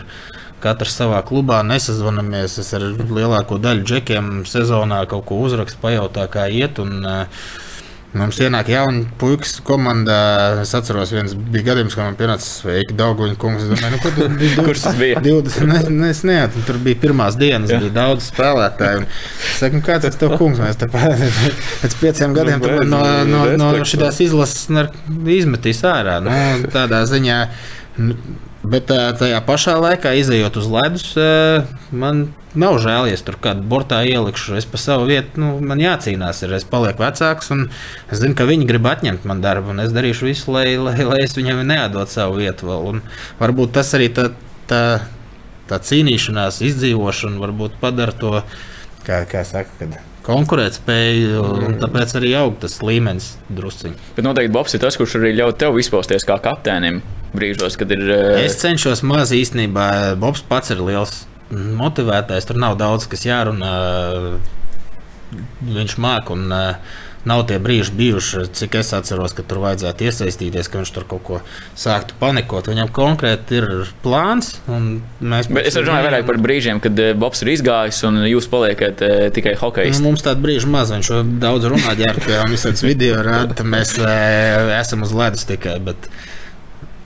katrs 0.63 0.95
savā 1.01 1.23
klubā 1.27 1.61
nesazvanamies. 1.67 2.59
Es 2.61 2.71
ar 2.77 2.85
lielāko 3.01 3.59
daļu 3.61 3.87
džekiem 3.87 4.31
sezonā 4.49 5.03
kaut 5.11 5.27
ko 5.29 5.41
uzrakstu, 5.47 5.81
pajautā, 5.83 6.29
kā 6.31 6.47
iet. 6.51 6.79
Un, 6.83 7.01
uh, 7.05 7.43
Mums 8.11 8.41
ienāk 8.43 8.67
jauni 8.67 9.05
puikas 9.21 9.53
komandā. 9.63 10.15
Es 10.65 10.73
atceros, 10.75 11.13
viens 11.15 11.31
bija 11.31 11.69
gadījums, 11.69 11.93
kad 11.95 12.09
man 12.09 12.17
pienāca 12.19 12.43
sveiki, 12.43 12.91
Dauguņa 12.99 13.37
kungs. 13.39 13.63
Domāju, 13.69 13.93
nu, 13.93 13.99
kur 14.03 14.17
tu? 14.17 14.65
Kurš 14.65 14.81
tas 14.83 14.97
bija? 14.99 15.21
20, 15.23 15.63
ne, 15.69 15.79
ne, 15.95 16.09
es 16.11 16.19
neatceros, 16.27 16.65
tur 16.67 16.81
bija 16.83 16.99
pirmās 17.05 17.37
dienas, 17.39 17.71
Jā. 17.71 17.79
bija 17.79 17.95
daudz 18.01 18.27
spēlētāju. 18.33 19.05
un 19.05 19.07
Es 19.07 19.61
saku, 19.63 19.79
nu, 19.79 19.85
kāds 19.87 20.09
ir 20.09 20.19
tavs 20.19 20.35
kungs? 20.43 20.59
Mēs 20.59 20.81
te 20.81 20.91
pēc 21.85 21.97
pieciem 22.03 22.35
gadiem 22.35 22.59
Nu, 22.59 22.75
no, 22.91 23.01
no, 23.31 23.45
no 23.55 23.71
respekts. 23.79 24.19
šīs 24.19 24.27
izlases 24.27 24.67
izmetīs 25.39 25.79
ārā. 25.87 26.19
Nu, 26.27 26.35
tādā 26.75 27.05
ziņā. 27.07 27.39
nu, 28.09 28.19
Bet 28.61 28.91
tajā 28.91 29.39
pašā 29.45 29.73
laikā, 29.81 30.13
izējot 30.19 30.59
uz 30.61 30.67
ledus, 30.69 31.05
man 31.89 32.27
nav 32.53 32.77
žēl, 32.83 33.07
ja 33.09 33.17
es 33.17 33.23
tur 33.25 33.37
kādu 33.41 33.63
bortā 33.65 34.01
ielikšu. 34.05 34.53
Es 34.59 34.67
pa 34.69 34.77
savu 34.81 35.07
vietu, 35.09 35.41
nu, 35.41 35.53
man 35.65 35.81
jācīnās. 35.81 36.43
Ir. 36.45 36.53
Es 36.59 36.67
palieku 36.67 37.01
vecāks, 37.01 37.49
un 37.55 37.65
es 38.11 38.21
zinu, 38.21 38.35
ka 38.37 38.45
viņi 38.49 38.67
grib 38.69 38.85
atņemt 38.91 39.25
man 39.29 39.41
darbu, 39.41 39.73
un 39.73 39.81
es 39.85 39.95
darīšu 39.95 40.29
visu, 40.29 40.53
lai, 40.53 40.75
lai, 40.77 40.97
lai 41.07 41.23
es 41.25 41.33
viņam 41.37 41.63
neatdotu 41.65 42.13
savu 42.13 42.37
vietu. 42.41 42.69
Vēl. 42.69 42.85
Un 42.91 43.01
varbūt 43.41 43.73
tas 43.79 43.95
arī 43.97 44.11
tā, 44.13 44.29
tā, 44.69 44.83
tā 45.71 45.81
cīnīšanās, 45.89 46.61
izdzīvošana, 46.69 47.41
varbūt 47.41 47.79
padara 47.81 48.13
to, 48.13 48.43
kā, 49.07 49.23
kā 49.31 49.41
saka, 49.47 49.73
kad 49.79 49.97
konkurētspēju, 50.27 51.47
un 51.65 51.79
tāpēc 51.81 52.13
arī 52.19 52.35
aug 52.37 52.59
tas 52.61 52.77
līmenis 52.85 53.33
drusciņi. 53.49 54.13
Bet 54.13 54.27
noteikti 54.27 54.53
Bobs 54.53 54.77
ir 54.77 54.83
tas, 54.83 54.99
kurš 54.99 55.17
arī 55.17 55.33
ļauj 55.39 55.55
tev 55.63 55.81
izpausties 55.81 56.27
kā 56.29 56.37
kapteinim 56.43 57.01
brīžos, 57.35 57.77
kad 57.79 57.91
ir. 57.91 58.03
eh, 58.11 58.45
Es 58.45 58.57
cenšos 58.61 59.03
maz 59.07 59.31
īstenībā. 59.35 60.15
Bobs 60.21 60.41
pats 60.47 60.71
ir 60.73 60.81
liels 60.83 61.25
motivētājs. 61.51 62.47
Tur 62.47 62.59
nav 62.61 62.77
daudz, 62.79 63.07
kas 63.11 63.25
jārunā. 63.27 63.71
Viņš 65.61 65.93
māca 66.03 66.33
un 66.35 66.51
uh, 66.51 66.97
nav 67.29 67.43
tie 67.47 67.59
brīži 67.61 67.93
bijuši, 67.95 68.41
cik 68.57 68.73
es 68.81 68.89
atceros, 68.97 69.31
ka 69.37 69.43
tur 69.47 69.61
vajadzētu 69.63 70.07
iesaistīties, 70.07 70.67
ka 70.71 70.81
viņš 70.81 70.91
tur 70.95 71.05
kaut 71.07 71.23
ko 71.27 71.37
sāktu 71.77 72.17
panikot. 72.19 72.67
Viņam 72.71 72.89
konkrēti 72.95 73.59
ir 73.61 73.67
plāns. 74.03 74.55
mēs 74.67 75.47
Bet 75.51 75.69
es 75.69 75.77
runāju 75.77 76.07
vairāk 76.09 76.25
par 76.27 76.39
brīžiem, 76.41 76.81
kad 76.83 76.99
eh, 76.99 77.13
Bobs 77.13 77.45
ir 77.45 77.53
izgājis 77.53 78.01
un 78.09 78.19
jūs 78.27 78.49
paliekat 78.51 79.05
eh, 79.07 79.29
tikai 79.35 79.55
hokeja. 79.61 79.93
Nu, 79.99 80.09
mums 80.09 80.25
tāda 80.25 80.41
brīža 80.43 80.71
maz, 80.71 80.91
viņš 80.95 81.13
daudz 81.43 81.69
runā, 81.71 81.95
ģērbtā, 82.01 82.41
un 82.47 82.55
visādas 82.57 82.83
video 82.85 83.21
rāda, 83.23 83.63
mēs 83.63 83.95
esam 84.81 85.05
uz 85.07 85.13
ledus 85.15 85.45
tikai. 85.47 85.77
Bet, 85.85 86.09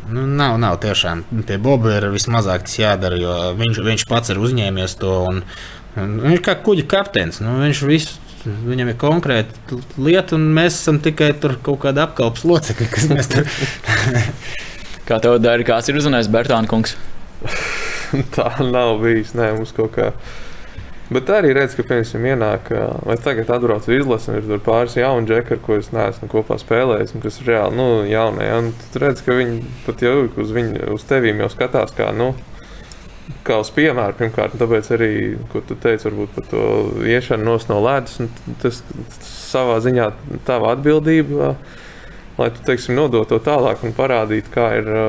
nu, 0.10 0.26
nav, 0.28 0.58
nav 0.62 0.78
tiešām. 0.84 1.24
Pie 1.48 1.58
Boba 1.62 1.96
ir 1.98 2.10
vismazāk 2.14 2.68
tas 2.68 2.78
jādara, 2.80 3.18
jo 3.20 3.34
viņš, 3.60 3.82
viņš 3.86 4.06
pats 4.10 4.34
ir 4.34 4.42
uzņēmies 4.42 4.98
to. 5.02 5.16
Un, 5.32 5.42
un 6.02 6.20
viņš 6.26 6.38
ir 6.38 6.46
kā 6.46 6.58
kuģa 6.66 6.86
kapteinis. 6.92 7.42
Nu, 7.44 7.58
viņš 7.64 7.84
visu, 7.90 8.20
viņam 8.46 8.94
ir 8.94 9.00
konkrēta 9.02 9.80
lieta, 9.98 10.38
un 10.38 10.48
mēs 10.58 10.78
esam 10.82 11.02
tikai 11.04 11.34
tur 11.42 11.58
kaut 11.66 11.82
kāda 11.86 12.06
apkalpes 12.10 12.46
locekļi, 12.48 12.92
kas 12.94 13.10
mēs 13.12 13.32
tur. 13.34 13.50
Kā 15.06 15.20
tev 15.22 15.36
dara, 15.38 15.62
kāds 15.62 15.86
ir 15.92 16.00
uzrunājis 16.00 16.32
Bertāna 16.34 16.66
kungs? 16.66 16.96
Tā 18.34 18.48
nav 18.66 18.96
bijis. 19.04 19.36
Nē, 19.38 19.52
mums 19.60 19.74
kaut 19.76 19.92
kā. 19.94 20.08
Bet 21.06 21.30
arī 21.30 21.52
redz, 21.54 21.76
ka, 21.78 21.84
piemēram, 21.86 22.24
ienāk, 22.32 22.72
vai 23.06 23.16
tagad 23.22 23.52
atbrauc 23.54 23.86
uz 23.86 23.94
izlasi, 23.94 24.32
un 24.32 24.40
ir 24.40 24.48
tur 24.50 24.62
pāris 24.66 24.96
jauni 24.98 25.30
džeki, 25.30 25.54
ar 25.54 25.60
ko 25.62 25.78
es 25.78 25.92
neesmu 25.94 26.30
kopā 26.32 26.58
spēlējis, 26.58 27.14
un 27.14 27.22
kas 27.22 27.38
ir 27.42 27.52
reāli, 27.52 27.78
nu, 27.78 27.86
jaunie. 28.10 28.48
Un 28.58 28.72
tu 28.90 29.02
redz, 29.04 29.22
ka 29.22 29.38
viņi 29.38 29.60
pat 29.86 30.02
jau 30.02 30.16
uz, 30.26 30.54
viņu, 30.56 30.88
uz 30.96 31.06
tevīm 31.06 31.44
jau 31.44 31.52
skatās, 31.54 31.94
kā, 31.94 32.10
nu, 32.18 32.32
kā 33.46 33.60
uz 33.62 33.70
piemēru, 33.76 34.18
pirmkārt, 34.18 34.58
tāpēc 34.58 34.90
arī, 34.98 35.12
ko 35.54 35.62
tu 35.62 35.78
teici, 35.78 36.08
varbūt 36.10 36.34
par 36.40 36.50
to 36.50 36.66
iešanu 37.06 37.52
nos 37.52 37.70
no 37.70 37.78
ledus, 37.86 38.18
un 38.24 38.58
tas, 38.64 38.82
savā 39.30 39.78
ziņā 39.86 40.10
tava 40.50 40.74
atbildība, 40.74 41.54
lai 42.40 42.50
tu, 42.56 42.66
teiksim, 42.66 42.98
nodot 42.98 43.30
to 43.30 43.38
tālāk 43.46 43.86
un 43.86 43.94
parādītu, 43.94 44.50
kā 44.58 44.72
ir, 44.82 44.90
ā, 44.90 45.08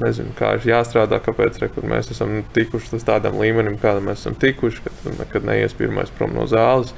nezinu, 0.00 0.34
kā 0.36 0.54
ir 0.56 0.66
jāstrādā, 0.70 1.18
kāpēc 1.22 1.60
re, 1.62 1.70
mēs 1.88 2.10
esam 2.14 2.40
tikuši 2.54 2.94
līdz 2.94 3.06
tādam 3.06 3.38
līmenim, 3.40 3.78
kādam 3.82 4.10
mēs 4.10 4.22
esam 4.22 4.36
tikuši, 4.40 4.82
kad 4.84 5.18
nekad 5.20 5.46
neies 5.48 5.76
pirmais 5.76 6.12
prom 6.16 6.34
no 6.36 6.46
zāles. 6.50 6.94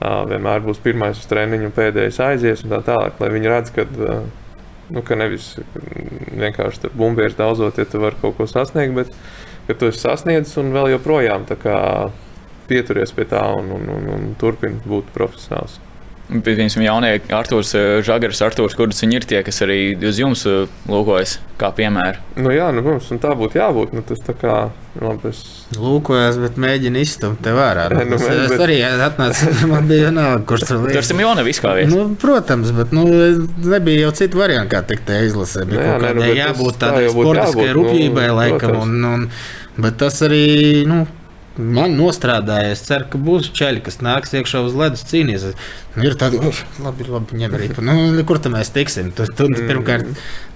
Vienmēr 0.00 0.60
būs 0.64 0.82
pirmais 0.84 1.16
uz 1.16 1.28
treniņu, 1.30 1.70
pēdējais 1.76 2.20
aizies 2.20 2.64
un 2.64 2.74
tā 2.74 2.82
tālāk, 2.90 3.16
lai 3.22 3.30
viņi 3.32 3.48
redz, 3.52 3.72
ka, 3.72 3.86
nu, 4.92 5.02
ka 5.06 5.16
nevis 5.16 5.54
vienkārši 6.36 6.92
bumbieris 6.92 7.38
daudzot, 7.38 7.80
ja 7.80 7.88
tu 7.88 8.02
vari 8.02 8.20
kaut 8.20 8.36
ko 8.36 8.48
sasniegt, 8.50 8.92
bet 8.98 9.14
ka 9.66 9.78
tu 9.78 9.88
esi 9.88 10.04
sasniedzis 10.04 10.60
un 10.60 10.74
vēl 10.76 10.92
joprojām 10.98 11.48
pieturies 12.66 13.12
pie 13.16 13.24
tā 13.30 13.42
un, 13.56 13.72
un, 13.78 13.88
un, 13.96 14.08
un 14.12 14.30
turpini 14.38 14.82
būt 14.84 15.12
profesionāls. 15.14 15.80
Piemēram, 16.26 16.82
jaunie 16.82 17.10
Arthurs, 17.30 17.70
eh, 17.78 18.00
Žagars, 18.02 18.40
Arthurs, 18.42 18.74
kurus 18.74 19.02
viņi 19.04 19.14
ir 19.14 19.24
tie, 19.30 19.42
kas 19.46 19.60
arī 19.62 19.94
uz 19.94 20.18
jums 20.18 20.40
eh, 20.50 20.64
lūkojas, 20.90 21.36
kā 21.60 21.70
piemēru. 21.76 22.18
Nu, 22.42 22.50
jā, 22.50 22.72
nu, 22.74 22.82
mums 22.82 23.12
tā 23.22 23.30
būtu 23.38 23.60
jābūt. 23.60 23.92
Nu, 23.94 24.02
tas 24.02 24.24
tā 24.26 24.34
kā 24.34 24.56
labi. 24.98 25.30
Es... 25.30 25.44
Lūkojas, 25.78 26.40
bet 26.42 26.58
mēģina 26.58 26.98
iztumt 27.04 27.38
te 27.46 27.52
vērā. 27.54 27.84
Nu, 27.94 28.02
nu, 28.10 28.18
es, 28.18 28.26
bet... 28.26 28.56
es 28.56 28.64
arī 28.64 28.80
atnācu, 28.88 29.52
man 29.72 29.86
bija 29.86 30.08
vienalga, 30.08 30.40
kurš 30.50 30.66
tur 30.66 30.80
bija. 30.82 30.96
Tur 30.96 31.04
esam 31.04 31.22
Jona 31.22 31.44
viskā 31.46 31.76
vietā. 31.78 31.92
Nu, 31.94 32.08
protams, 32.18 32.72
bet 32.74 32.96
nu, 32.96 33.04
nebija 33.70 34.08
jau 34.08 34.16
citu 34.22 34.42
variantu, 34.42 34.72
kā 34.74 34.82
tikt 34.90 35.12
izlasē. 35.20 35.62
Bija 35.70 35.78
nu, 35.78 35.92
jā, 35.92 36.00
ne, 36.02 36.12
nu, 36.18 36.32
jābūt 36.40 36.80
tādai 36.82 37.06
sportiskai 37.14 37.68
nu, 37.70 37.78
rūpībai, 37.78 38.26
nu, 38.32 38.40
laikam. 38.40 38.80
Un, 38.82 38.98
un, 39.12 39.30
bet 39.78 40.02
tas 40.02 40.18
arī, 40.26 40.42
nu, 40.90 41.04
Man 41.56 41.94
nostrādājies, 41.96 42.82
ceru, 42.84 43.06
ka 43.12 43.18
būs 43.20 43.48
ceļi, 43.56 43.80
kas 43.86 44.02
nāks 44.04 44.34
iekšā 44.36 44.60
uz 44.66 44.74
ledus 44.76 45.06
cīnīties. 45.08 45.54
Ir 46.04 46.16
tādi, 46.20 46.40
labi, 46.84 47.06
labi 47.08 47.38
ņem 47.40 47.54
arī. 47.56 47.68
Nu, 47.80 48.24
kur 48.28 48.40
tam 48.44 48.58
mēs 48.58 48.68
tiksim? 48.74 49.08
Tur, 49.16 49.30
tur 49.32 49.48
mm. 49.48 49.68
pirmkārt 49.70 50.10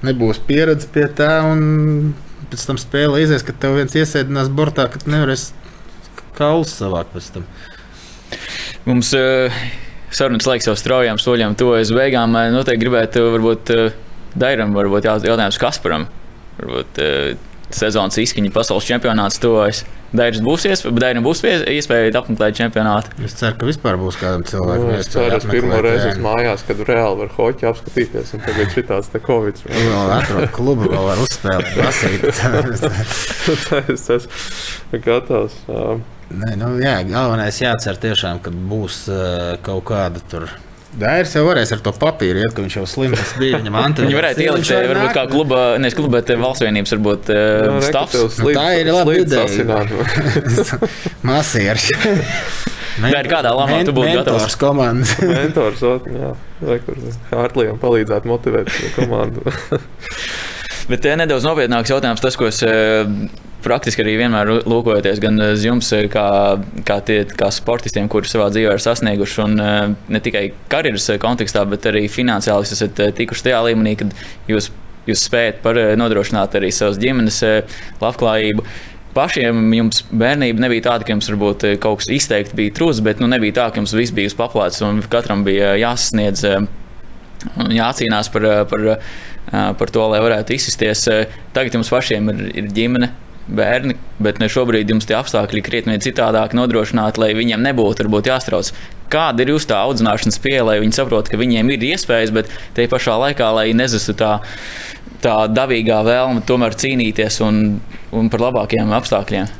nebūs 0.05 0.43
pieredze 0.45 0.91
pie 0.93 1.07
tā, 1.17 1.39
un 1.49 2.13
pēc 2.53 2.67
tam 2.69 2.81
spēle 2.81 3.23
izies, 3.25 3.45
ka 3.47 3.55
tev 3.57 3.79
viens 3.79 3.97
iesēdinās 3.97 4.51
bortā, 4.53 4.91
ka 4.93 5.01
tu 5.01 5.13
nevarēsi 5.15 5.55
kaulus 6.37 6.75
savākt 6.77 7.15
pēc 7.15 7.31
tam. 7.39 7.47
Mums 8.85 9.15
uh, 9.17 9.63
sarunas 10.13 10.49
laiks 10.49 10.69
jau 10.69 10.77
straujām 10.77 11.21
soļiem 11.21 11.57
tuvojas 11.61 11.95
beigām. 11.97 12.37
Noteikti 12.53 12.85
gribētu, 12.85 13.25
varbūt, 13.39 13.73
uh, 13.73 14.37
Dairam, 14.37 14.77
varbūt 14.77 15.09
jautājums 15.09 15.61
Kasparam. 15.61 16.11
Varbūt, 16.61 17.01
uh, 17.01 17.49
sezonas 17.73 18.19
izskaņa 18.21 18.53
pasaules 18.53 18.89
čempionāts 18.89 19.41
tuvojas. 19.41 19.85
Dairis 20.11 20.41
būs 20.43 20.65
iespēja, 20.67 20.95
Dairim 21.05 21.23
būs 21.23 21.43
iespēja 21.47 22.11
apmeklēt 22.19 22.57
čempionātu. 22.59 23.13
Es 23.27 23.37
ceru, 23.39 23.55
ka 23.61 23.69
vispār 23.69 23.99
būs 24.01 24.19
kādam 24.19 24.43
cilvēkam. 24.49 24.89
Nu, 24.89 24.97
es 24.99 25.11
ceru, 25.13 25.39
ka 25.39 25.53
pirmo 25.53 25.79
reizi 25.85 26.09
esmu 26.11 26.25
mājās, 26.27 26.65
kad 26.67 26.83
reāli 26.89 27.21
var 27.23 27.35
hoķi 27.37 27.69
apskatīties. 27.71 28.33
Un 28.35 28.43
tagad 28.47 28.75
šitās 28.75 29.11
te 29.13 29.21
covid. 29.23 29.61
Vēl 29.71 30.15
atrod 30.17 30.49
klubu, 30.57 30.89
vēl 30.91 31.07
var 31.13 31.23
uzspēlēt. 31.23 31.69
es 33.95 34.09
esmu 34.17 35.03
gatavs. 35.05 35.61
Nē, 36.31 36.55
nu, 36.59 36.73
jā, 36.83 36.97
galvenais 37.07 37.59
jācer 37.63 37.99
tiešām, 38.03 38.43
ka 38.43 38.51
būs 38.55 39.05
uh, 39.11 39.55
kaut 39.67 39.87
kāda 39.91 40.23
tur 40.31 40.51
Dairis 40.99 41.37
jau 41.37 41.45
varēs 41.47 41.71
ar 41.71 41.83
to 41.85 41.93
papīru 41.95 42.41
iet, 42.43 42.55
ka 42.55 42.65
viņš 42.65 42.77
jau 42.81 42.87
slims 42.91 43.33
bija. 43.41 43.61
Viņam 43.61 43.79
Antoni. 43.79 44.09
Viņi 44.09 44.19
varētu 44.19 44.43
ielikt, 44.43 44.71
var 44.75 44.89
varbūt 44.91 45.15
kā 45.15 45.25
kluba, 45.31 45.61
nevis 45.79 45.97
kluba, 45.99 46.17
bet 46.19 46.33
eh, 46.35 46.41
valsts 46.41 46.65
vienības, 46.67 46.95
varbūt 46.97 47.31
uh, 47.35 47.79
stāvs. 47.87 48.41
Nu, 48.43 48.51
tā 48.57 48.67
ir 48.81 48.91
laba 48.91 49.15
ideja. 49.15 49.79
Masieris. 51.31 51.91
Men, 53.01 53.15
ir 53.15 53.31
kādā 53.31 53.53
lomā 53.55 53.79
tu 53.87 53.95
būtu 53.97 54.19
gatavs? 54.19 54.57
Komandas. 54.61 55.15
mentors, 55.23 55.81
jā. 56.11 56.35
Vai 56.61 56.81
kur 56.85 56.99
Hārtlijam 57.31 57.79
palīdzētu 57.81 58.29
motivēt 58.29 58.75
komandu. 58.99 59.47
Bet 60.91 61.05
te 61.07 61.15
nedaudz 61.17 61.47
nopietnāks 61.47 61.93
jautājums, 61.95 62.23
tas, 62.23 62.37
ko 62.39 62.51
es 62.51 62.61
praktiski 63.65 64.05
arī 64.05 64.17
vienmēr 64.21 64.51
lūkojoties 64.69 65.21
gan 65.23 65.41
uz 65.51 65.65
jums, 65.65 65.91
eh, 65.97 66.07
kā, 66.13 66.27
kā, 66.87 66.99
tie, 67.05 67.23
kā 67.25 67.51
sportistiem, 67.55 68.09
kuri 68.11 68.31
savā 68.31 68.49
dzīvē 68.53 68.77
ir 68.77 68.85
sasnieguši, 68.85 69.41
un 69.45 69.65
eh, 69.65 69.81
ne 70.09 70.21
tikai 70.21 70.47
karjeras 70.73 71.11
kontekstā, 71.23 71.65
bet 71.69 71.89
arī 71.91 72.07
finansiāli 72.13 72.69
esat 72.69 73.03
eh, 73.05 73.13
tikuši 73.17 73.49
tajā 73.49 73.61
līmenī, 73.69 73.97
kad 74.01 74.15
jūs, 74.51 74.71
jūs 75.09 75.27
spējat 75.29 75.61
par, 75.65 75.81
nodrošināt 76.01 76.57
arī 76.59 76.73
savas 76.75 77.01
ģimenes 77.03 77.43
labklājību. 78.01 78.67
Pašiem 79.11 79.73
jums 79.75 80.05
bērnība 80.15 80.63
nebija 80.63 80.87
tāda, 80.93 81.05
ka 81.07 81.17
jums 81.17 81.27
varbūt 81.33 81.65
kaut 81.83 81.99
kas 81.99 82.13
izteikti 82.15 82.55
bija 82.61 82.77
trūcis, 82.77 83.03
bet 83.03 83.19
nu, 83.19 83.27
nebija 83.31 83.57
tā, 83.57 83.65
ka 83.73 83.83
jums 83.83 83.97
viss 83.97 84.15
bija 84.15 84.31
uz 84.31 84.37
paplātes 84.39 84.85
un 84.87 85.01
katram 85.11 85.43
bija 85.47 85.73
jāsasniedz 85.81 86.45
un 86.55 87.75
jācīnās 87.75 88.31
par, 88.31 88.47
par, 88.71 88.87
par 89.51 89.91
to, 89.91 90.05
lai 90.13 90.21
varētu 90.23 90.55
izsisties. 90.57 91.07
Tagad 91.57 91.77
jums 91.79 91.91
pašiem 91.93 92.31
ir, 92.33 92.47
ir 92.63 92.71
ģimene, 92.77 93.11
bērni, 93.51 93.97
bet 94.23 94.39
ne 94.41 94.49
šobrīd 94.51 94.91
jums 94.93 95.09
tie 95.09 95.17
apstākļi 95.19 95.63
krietni 95.67 95.99
citādāk 96.03 96.55
nodrošināt, 96.57 97.19
lai 97.21 97.33
viņiem 97.39 97.63
nebūtu 97.67 98.05
varbūt, 98.05 98.31
jāstrauc. 98.31 98.73
Kāda 99.11 99.43
ir 99.43 99.55
jūsu 99.55 99.73
tā 99.73 99.81
audzināšanas 99.89 100.39
pieeja, 100.43 100.67
lai 100.69 100.79
viņi 100.83 100.95
saprotu, 101.01 101.33
ka 101.33 101.41
viņiem 101.41 101.73
ir 101.75 101.89
iespējas, 101.91 102.35
bet 102.35 102.53
te 102.77 102.87
pašā 102.91 103.17
laikā, 103.25 103.49
lai 103.57 103.71
nezastu 103.75 104.15
tā, 104.19 104.37
tā 105.25 105.37
dabīgā 105.51 105.99
vēlme 106.07 106.45
tomēr 106.47 106.79
cīnīties 106.79 107.41
un, 107.47 107.81
un 108.15 108.31
par 108.31 108.47
labākiem 108.47 108.95
apstākļiem? 109.01 109.51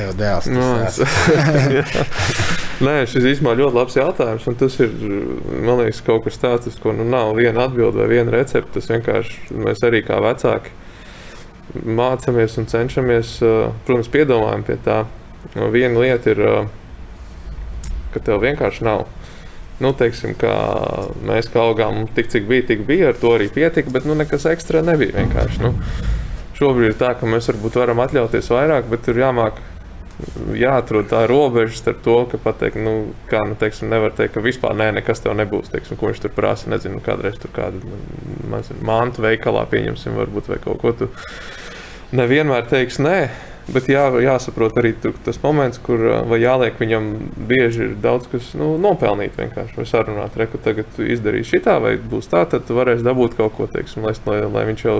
Tev 0.00 0.16
dēls. 0.16 0.48
No, 0.48 0.66
es, 0.86 1.00
Nē, 2.86 3.02
šis 3.04 3.26
īstenībā 3.34 3.52
ļoti 3.58 3.76
labs 3.76 3.96
jautājums. 3.98 4.46
Tas 4.56 4.78
ir 4.80 4.92
liekas, 5.68 6.00
kaut 6.06 6.24
kas 6.24 6.40
tāds, 6.40 6.78
ko 6.80 6.94
nu, 6.96 7.04
nav 7.04 7.34
viena 7.36 7.66
atbilde 7.66 8.00
vai 8.00 8.08
viena 8.14 8.32
recepte. 8.32 8.72
Tas 8.78 8.88
vienkārši 8.88 9.58
mēs 9.60 9.84
arī 9.84 10.00
kā 10.06 10.16
vecāki 10.24 10.72
mācāmies 11.70 12.56
un 12.58 12.68
cenšamies, 12.70 13.36
protams, 13.86 14.08
piedomājam 14.12 14.64
pie 14.66 14.78
tā. 14.84 15.02
Viena 15.74 16.00
lieta 16.00 16.32
ir, 16.32 16.40
ka 18.14 18.22
tev 18.24 18.40
vienkārši 18.46 18.86
nav. 18.88 19.04
Nu, 19.80 19.92
teiksim, 19.96 20.34
mēs 21.28 21.48
kā 21.52 21.62
augām, 21.62 22.06
tik 22.16 22.28
cik 22.32 22.48
bija, 22.48 22.66
tik 22.72 22.84
bija, 22.88 23.12
ar 23.12 23.20
to 23.20 23.32
arī 23.36 23.48
pietika, 23.52 23.92
bet 23.92 24.08
nu, 24.08 24.16
nekas 24.16 24.48
ekstra 24.48 24.82
nebija. 24.84 25.14
Vienkārši. 25.20 25.62
Nu, 25.64 25.74
šobrīd 26.56 26.92
ir 26.94 26.98
tā, 27.00 27.14
ka 27.16 27.28
mēs 27.28 27.48
varbūt 27.52 27.78
varam 27.80 28.00
atļauties 28.04 28.50
vairāk, 28.52 28.88
bet 28.92 29.08
ir 29.08 29.22
jāmāk 29.22 29.60
jāatrod 30.56 31.08
tā 31.10 31.24
robeža 31.30 31.78
starp 31.78 32.02
to, 32.04 32.16
ka 32.30 32.40
pateikt, 32.42 32.80
nu, 32.80 33.12
kā, 33.30 33.42
nu, 33.48 33.56
teiksim, 33.60 33.90
nevar 33.92 34.14
teikt, 34.16 34.34
ka 34.36 34.44
vispār 34.44 34.76
nē, 34.78 34.90
nekas 35.00 35.22
tev 35.24 35.36
nebūs. 35.38 35.70
Teiksim, 35.72 35.98
ko 36.00 36.10
viņš 36.10 36.24
tur 36.24 36.34
prasa, 36.36 36.70
nezinu, 36.72 37.02
kādreiz 37.04 37.38
tur 37.40 37.52
kādu 37.54 37.82
nu, 37.84 38.00
mantu 38.86 39.24
veikalā 39.26 39.66
pieņemsim, 39.70 40.18
varbūt 40.18 40.50
vai 40.52 40.60
kaut 40.62 40.82
ko 40.82 40.94
tu 40.96 41.10
nevienmēr 42.16 42.68
teiks 42.70 43.00
nē. 43.02 43.20
Bet 43.70 43.86
jā, 43.86 44.02
jāsaprot 44.24 44.78
arī 44.80 44.94
tas 44.98 45.38
moments, 45.44 45.78
kur 45.84 46.00
jāliek 46.40 46.78
viņam 46.80 47.10
bieži 47.46 47.84
ir 47.84 47.92
daudz 48.02 48.26
kas 48.32 48.48
nu, 48.58 48.72
nopelnīt. 48.82 49.36
Vienkārši 49.38 49.76
vai 49.78 49.84
sarunāt, 49.86 50.38
reku, 50.40 50.58
tagad 50.62 50.98
izdarīs 50.98 51.50
šitā, 51.52 51.76
vai 51.82 51.94
būs 52.00 52.30
tā, 52.32 52.42
tad 52.50 52.66
tu 52.66 52.74
varēsi 52.78 53.06
dabūt 53.06 53.36
kaut 53.38 53.54
ko, 53.58 53.68
teiksim, 53.70 54.08
lai, 54.08 54.40
lai, 54.42 54.64
viņš 54.72 54.84
jau 54.88 54.96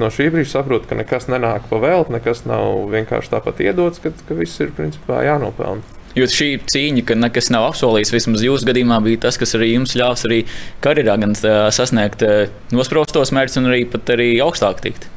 no 0.00 0.10
šī 0.12 0.30
brīža 0.34 0.58
saprot, 0.58 0.86
ka 0.88 0.98
nekas 0.98 1.28
nenāk 1.32 1.68
pa 1.70 1.80
velti, 1.82 2.14
nekas 2.16 2.44
nav 2.48 2.86
vienkārši 2.92 3.32
tāpat 3.32 3.62
iedots, 3.64 4.02
ka, 4.02 4.12
ka 4.28 4.38
viss 4.38 4.60
ir 4.62 4.72
principā 4.76 5.22
jānopelna. 5.26 5.96
Jo 6.16 6.24
šī 6.32 6.48
cīņa, 6.72 7.02
ka 7.04 7.16
nekas 7.18 7.50
nav 7.52 7.66
apsolīts, 7.68 8.12
vismaz 8.14 8.40
jūsu 8.44 8.64
gadījumā 8.70 9.02
bija 9.04 9.26
tas, 9.26 9.36
kas 9.36 9.52
arī 9.58 9.74
jums 9.74 9.92
ļāvis 9.98 10.24
arī 10.24 10.38
karjerā 10.84 11.18
gan 11.20 11.36
sasniegt 11.36 12.24
nospraustos 12.72 13.34
mērķus, 13.36 13.58
gan 13.60 13.68
arī 13.68 13.82
pat 13.92 14.14
arī 14.14 14.30
augstāk 14.40 14.80
tikt. 14.84 15.10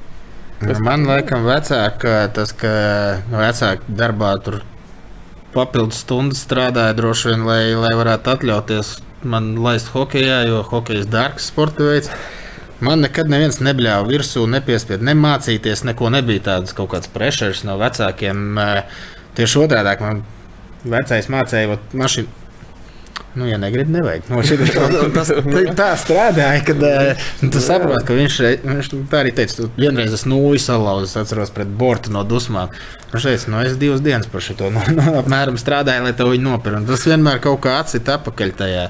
Tas 0.60 0.82
man 0.84 1.08
liekas, 1.08 1.46
vecāk, 1.46 2.04
tas, 2.36 2.52
ka 2.52 2.74
vecāki 3.32 3.96
darbā 3.96 4.34
tur 4.44 4.60
papildus 5.54 6.04
stundas 6.04 6.44
strādāja 6.44 6.98
droši 6.98 7.32
vien, 7.32 7.46
lai, 7.48 7.62
lai 7.80 7.94
varētu 7.96 8.36
atļauties 8.36 8.92
man 9.24 9.54
laist 9.64 9.94
hokeja, 9.96 10.42
jo 10.48 10.62
hokeja 10.68 11.06
ir 11.06 11.10
dārgs 11.12 11.48
sporta 11.54 11.88
veids. 11.88 12.12
Man 12.86 13.04
nekad 13.04 13.28
neviens 13.28 13.60
nebļāva 13.60 14.08
virsū, 14.08 14.46
nepiespieda 14.48 15.04
nemācīties, 15.10 15.84
neko 15.90 16.12
nebija 16.16 16.46
tādas 16.46 16.76
kaut 16.78 16.94
kādas 16.94 17.12
pressures 17.12 17.66
no 17.68 17.76
vecākiem. 17.82 18.60
Tieši 19.36 19.60
otrādi 19.66 19.96
man 20.04 20.22
vecais 20.88 21.28
mācīja, 21.32 21.80
mašīna 22.00 22.40
Nu, 23.40 23.48
ja 23.48 23.58
negribi, 23.58 23.94
nevajag. 23.94 24.26
No 24.28 24.42
tas, 25.16 25.30
tā 25.78 25.86
strādāja, 26.02 26.60
kad 26.68 26.82
uh, 26.84 27.28
tu 27.40 27.62
saproti, 27.64 28.04
ka 28.10 28.18
viņš, 28.18 28.40
viņš 28.66 28.90
tā 29.12 29.22
arī 29.22 29.32
teica, 29.38 29.56
tu 29.62 29.70
vienreiz 29.80 30.12
es 30.18 30.26
nūju 30.28 30.60
salauzis, 30.60 31.16
atceros 31.22 31.54
pret 31.56 31.72
bortu 31.80 32.12
no 32.12 32.26
dusmām. 32.28 32.74
Viņš 33.14 33.30
teica, 33.30 33.54
nu 33.54 33.62
es 33.64 33.78
divas 33.80 34.04
dienas 34.04 34.28
par 34.28 34.44
šo 34.44 34.58
no, 34.76 34.84
no, 34.98 35.06
apmēram 35.22 35.56
strādāju, 35.62 36.04
lai 36.10 36.14
to 36.20 36.28
viņi 36.34 36.48
nopirktu. 36.50 36.84
Tas 36.92 37.08
vienmēr 37.08 37.40
kaut 37.46 37.64
kā 37.64 37.80
atcita 37.80 38.20
apakaļ 38.20 38.56
tajā. 38.60 38.86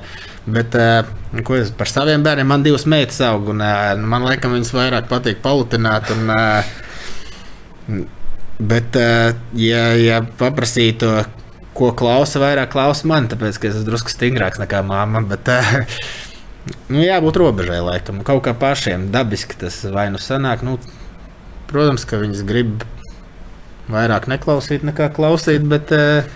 Bet, 0.50 0.74
uh, 0.82 1.44
ko 1.46 1.60
es 1.60 1.70
par 1.78 1.92
saviem 1.92 2.26
bērniem, 2.26 2.50
man 2.50 2.66
divas 2.66 2.90
meitas 2.90 3.22
aug, 3.30 3.54
un 3.54 3.62
uh, 3.62 3.94
man 4.02 4.26
liekas, 4.26 4.50
viņas 4.56 4.78
vairāk 4.80 5.12
patīk 5.12 5.44
palutināt. 5.46 6.10
Un, 6.16 8.08
bet, 8.60 8.98
ja, 9.62 9.84
ja 9.94 10.24
paprasītu, 10.42 11.20
ko 11.80 11.92
klausa, 11.96 12.42
vairāk 12.44 12.74
klausa 12.74 13.08
man, 13.10 13.30
tāpēc 13.32 13.56
es 13.56 13.72
esmu 13.72 13.86
drusku 13.88 14.12
stingrāks 14.12 14.60
nekā 14.62 14.82
mamma. 14.86 15.24
Bet, 15.28 15.50
nu, 16.92 17.02
jābūt 17.02 17.40
robežai, 17.40 17.80
laikam. 17.86 18.24
Kaut 18.28 18.44
kā 18.48 18.54
pašiem 18.58 19.10
dabiski 19.14 19.58
tas 19.60 19.82
vai 19.94 20.10
nu 20.14 20.22
sanāk. 20.22 20.66
Nu, 20.68 20.78
protams, 21.72 22.06
ka 22.10 22.20
viņas 22.22 22.46
grib 22.50 22.86
vairāk 23.90 24.28
neklausīt 24.30 24.86
nekā 24.86 25.10
klausīt, 25.16 25.66
bet 25.70 25.94
uh, 25.96 26.28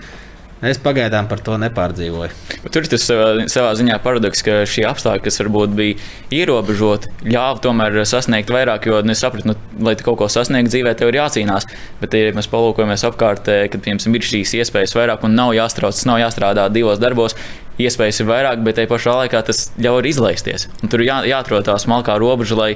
Es 0.64 0.78
pagaidām 0.80 1.26
par 1.28 1.42
to 1.44 1.58
nepārdzīvoju. 1.60 2.32
Bet 2.64 2.72
tur 2.72 2.86
tas 2.88 3.04
savā, 3.04 3.46
savā 3.52 3.72
ziņā 3.76 3.98
paradoks, 4.04 4.40
ka 4.46 4.62
šie 4.68 4.86
apstākļi, 4.88 5.24
kas 5.26 5.40
varbūt 5.42 5.74
bija 5.76 5.98
ierobežoti, 6.32 7.12
ļāva 7.28 7.60
tomēr 7.64 7.98
sasniegt 8.08 8.52
vairāk. 8.54 8.88
Jo 8.88 9.02
nu, 9.04 9.12
es 9.12 9.20
sapratu, 9.24 9.52
nu, 9.52 9.56
lai 9.84 9.96
kaut 10.00 10.18
ko 10.22 10.30
sasniegtu 10.32 10.72
dzīvē, 10.72 10.94
tev 10.96 11.12
ir 11.12 11.20
jācīnās. 11.20 11.68
Bet, 12.00 12.16
ja 12.16 12.32
mēs 12.36 12.48
palūkojamies 12.52 13.04
apkārt, 13.10 13.50
kad 13.72 13.84
piemēram, 13.84 14.16
ir 14.16 14.28
šīs 14.30 14.56
iespējas 14.62 14.96
vairāk 14.96 15.26
un 15.28 15.36
nav 15.36 15.52
jāstrauc, 15.58 16.00
nav 16.08 16.22
jāstrādā 16.22 16.70
divos 16.72 17.02
darbos, 17.02 17.36
iespējas 17.80 18.22
ir 18.22 18.30
vairāk, 18.30 18.62
bet 18.64 18.78
tajā 18.78 18.90
pašā 18.90 19.18
laikā 19.20 19.42
tas 19.46 19.66
ļauj 19.82 20.08
izlaisties. 20.14 20.68
Un 20.80 20.92
tur 20.92 21.04
jā, 21.04 21.20
jāatrod 21.28 21.66
tā 21.66 21.76
smalkā 21.82 22.16
robeža, 22.22 22.58
lai 22.58 22.70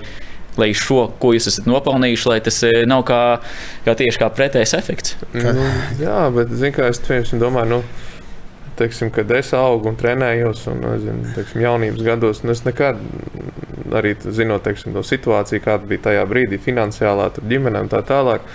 lai 0.60 0.70
šo, 0.76 1.06
ko 1.22 1.32
jūs 1.36 1.48
esat 1.52 1.68
nopelnījuši, 1.70 2.28
lai 2.30 2.38
tas 2.44 2.60
eh, 2.66 2.82
nav 2.88 3.04
kā, 3.08 3.22
kā 3.86 3.96
tieši 3.98 4.22
kā 4.22 4.30
pretējs 4.34 4.76
efekts. 4.78 5.16
Nu, 5.34 5.54
jā, 6.00 6.20
bet 6.34 6.52
zinu, 6.52 6.74
kā 6.76 6.90
es 6.92 7.02
piemēram, 7.04 7.42
domāju. 7.42 7.70
Nu, 7.76 7.82
teiksim, 8.78 9.10
kad 9.14 9.30
es 9.34 9.52
augu 9.58 9.90
un 9.90 9.98
trenējos, 9.98 10.64
un 10.70 10.84
zinu, 11.02 11.32
teiksim, 11.34 11.62
jaunības 11.64 12.04
gados, 12.06 12.42
nu 12.44 12.54
es 12.54 12.62
nekad, 12.66 13.00
arī 13.98 14.14
zinot 14.22 14.64
teiksim, 14.66 14.94
to 14.94 15.02
situāciju, 15.06 15.64
kāda 15.64 15.88
bija 15.90 16.08
tajā 16.10 16.26
brīdī, 16.30 16.60
finansiālā, 16.62 17.30
ģimenē 17.38 17.86
un 17.86 17.90
tā 17.92 18.02
tālāk. 18.06 18.46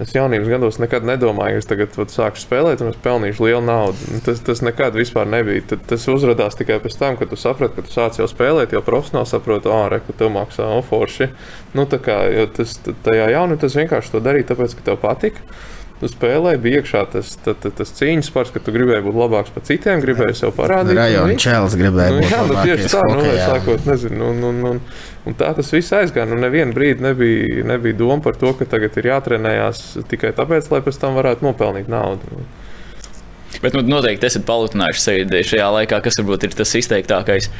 Es 0.00 0.14
jaunības 0.14 0.48
gados 0.48 0.78
nekad 0.80 1.04
nedomāju, 1.04 1.58
ka 1.58 1.62
es 1.62 1.68
tagad 1.68 1.96
vat, 1.98 2.12
sākšu 2.14 2.46
spēlēt, 2.46 2.80
un 2.84 2.92
es 2.92 3.00
pelnīšu 3.04 3.44
lielu 3.44 3.60
naudu. 3.66 4.20
Tas, 4.24 4.40
tas 4.46 4.62
nekad 4.64 4.96
nebija. 5.28 5.64
Tad, 5.72 5.84
tas 5.90 6.06
uzrādījās 6.08 6.56
tikai 6.60 6.78
pēc 6.82 6.96
tam, 7.00 7.18
kad 7.20 7.32
tu 7.32 7.38
saprati, 7.40 7.76
ka 7.76 7.86
tu 7.86 7.92
sāc 7.92 8.20
jau 8.20 8.28
spēlēt, 8.30 8.72
jau 8.72 8.82
profesionāli 8.86 9.28
saproti, 9.28 9.70
ah, 9.72 9.88
re, 9.92 10.00
ka 10.06 10.16
tev 10.16 10.32
maksā 10.32 10.70
oforši. 10.78 11.28
Nu, 11.76 11.84
kā, 11.90 12.18
tas, 12.56 12.78
tajā 13.04 13.28
jaunībā 13.34 13.66
tas 13.66 13.78
vienkārši 13.78 14.14
to 14.14 14.24
darīja, 14.24 14.52
tāpēc, 14.52 14.78
ka 14.78 14.90
tev 14.90 15.00
patika 15.02 15.44
tu 16.02 16.10
spēlēji, 16.10 16.58
bija 16.62 16.80
iekšā 16.80 17.02
tas, 17.12 17.30
tas, 17.44 17.58
tas, 17.62 17.74
tas 17.78 17.92
cīņas 17.94 18.28
spārns, 18.28 18.50
ka 18.54 18.62
tu 18.62 18.74
gribēji 18.74 19.04
būt 19.06 19.18
labāks 19.20 19.52
par 19.54 19.62
citiem, 19.68 20.02
gribēji 20.02 20.38
sev 20.40 20.54
parādīt. 20.56 20.98
Rajona 20.98 21.36
čēlis 21.44 21.76
gribēja 21.78 22.16
nu, 22.16 22.22
būt 22.24 22.34
jā, 22.34 22.40
nu, 22.48 22.56
tieši 22.58 22.90
tā, 22.90 23.02
nu, 23.12 23.26
sākot, 23.38 23.86
nezinu, 23.86 24.30
un, 24.32 24.46
un, 24.48 24.58
un, 24.72 24.80
un 25.30 25.36
tā 25.38 25.52
tas 25.58 25.70
viss 25.74 25.94
aizgāja. 25.94 26.26
Nu, 26.32 26.40
nevienu 26.42 26.74
brīdi 26.74 27.06
nebija, 27.06 27.66
nebija 27.70 27.98
doma 28.00 28.18
par 28.24 28.38
to, 28.40 28.50
ka 28.58 28.66
tagad 28.74 28.98
ir 28.98 29.12
jātrenējās 29.12 29.84
tikai 30.10 30.34
tāpēc, 30.38 30.72
lai 30.74 30.82
pēc 30.82 30.98
tam 31.04 31.14
varētu 31.20 31.46
nopelnīt 31.46 31.92
naudu. 31.92 32.42
Bet 33.62 33.76
nu, 33.76 33.84
noteikti 33.86 34.26
esat 34.26 34.46
palutinājuši 34.48 35.04
sevi 35.04 35.44
šajā 35.46 35.70
laikā, 35.76 36.02
kas 36.02 36.18
varbūt 36.18 36.48
ir 36.48 36.58
tas 36.58 36.74
izteiktākais. 36.82 37.52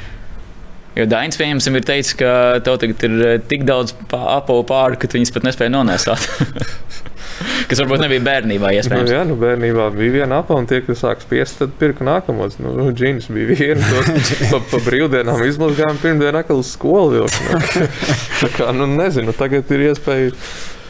Jo 0.96 1.06
Dainis, 1.08 1.38
pieņemsim, 1.40 1.76
ir 1.78 1.86
teicis, 1.88 2.16
ka 2.20 2.32
tev 2.64 2.76
tagad 2.82 3.06
ir 3.08 3.14
eh, 3.24 3.38
tik 3.48 3.64
daudz 3.68 3.94
apavu 4.12 4.64
pāri, 4.68 5.00
ka 5.00 5.08
viņas 5.12 5.32
pat 5.32 5.46
nespēja 5.48 5.72
nonēsāt. 5.72 6.26
kas 7.70 7.80
varbūt 7.80 8.02
nebija 8.02 8.22
bērnībā 8.26 8.72
iespējams. 8.76 9.08
Nu, 9.08 9.14
jā, 9.16 9.22
nu 9.28 9.36
bērnībā 9.40 9.88
bija 9.94 10.16
viena 10.18 10.40
apa, 10.42 10.56
un 10.58 10.68
tie, 10.68 10.82
kas 10.84 11.02
sāk 11.04 11.22
spiest, 11.24 11.58
tad 11.60 11.72
pirka 11.80 12.04
nākamos. 12.06 12.58
Nu, 12.62 12.74
nu 12.76 12.90
džins 12.96 13.30
bija 13.32 13.56
viena, 13.56 13.88
tos 13.88 14.32
pa, 14.52 14.60
pa 14.72 14.82
brīvdienām 14.84 15.40
izmazgājām 15.48 16.02
pirmdienu 16.02 16.42
akal 16.42 16.60
uz 16.62 16.74
skolu. 16.74 17.24
Nu, 17.24 17.62
tā 18.42 18.52
kā, 18.56 18.68
nu 18.76 18.88
nezinu, 18.92 19.34
tagad 19.36 19.72
ir 19.74 19.88
iespēja, 19.88 20.36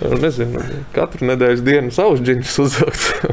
nu, 0.03 0.19
nezinu, 0.25 0.67
katru 0.97 1.31
nedēļas 1.31 1.65
dienu 1.67 1.95
savus 1.95 2.25
džinus 2.25 2.59
uzvilkt. 2.67 3.31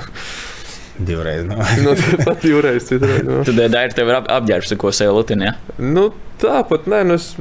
Divreiz. 0.99 1.45
No. 1.47 1.55
nu, 1.83 1.95
pat 2.27 2.41
divreiz. 2.43 2.87
Citreiz, 2.89 3.23
no. 3.27 3.41
Tad 3.47 3.59
eh, 3.59 3.69
Daira 3.71 3.95
tev 3.95 4.11
ir 4.11 4.19
ap, 4.19 4.31
apģērbs, 4.39 4.73
ko 4.81 4.91
sev 4.95 5.13
lutina. 5.15 5.51
Ja? 5.51 5.77
Nu, 5.79 6.09
tāpat 6.41 6.89
nē, 6.91 7.03
nu, 7.07 7.19
es 7.19 7.33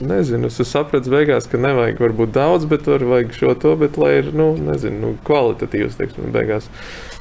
nezinu. 0.00 0.48
Es 0.48 0.60
sapratu 0.72 1.12
beigās, 1.12 1.48
ka 1.50 1.60
nevajag 1.60 2.00
varbūt 2.02 2.32
daudz, 2.36 2.68
bet 2.70 2.88
var 2.88 3.04
vajag 3.14 3.34
šo 3.36 3.56
to, 3.60 3.74
bet 3.80 3.98
lai 4.00 4.14
ir, 4.22 4.30
nu, 4.36 4.52
nezinu, 4.70 5.00
nu, 5.02 5.16
kvalitatīvs, 5.28 5.98
teiksim, 6.00 6.30
beigās 6.34 6.70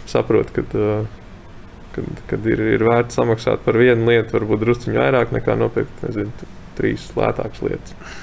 saprotu, 0.10 0.62
ka. 0.62 0.70
Uh, 0.72 1.18
kad, 1.92 2.06
kad 2.30 2.46
ir, 2.48 2.62
ir 2.78 2.86
vērts 2.88 3.18
samaksāt 3.20 3.66
par 3.66 3.76
vienu 3.80 4.08
lietu, 4.08 4.36
varbūt 4.38 4.62
druskuļi 4.64 4.96
vairāk 4.96 5.34
nekā 5.36 5.58
nopirkt 5.60 6.06
nezinu, 6.06 6.48
trīs 6.78 7.10
lētākas 7.18 7.64
lietas. 7.66 8.16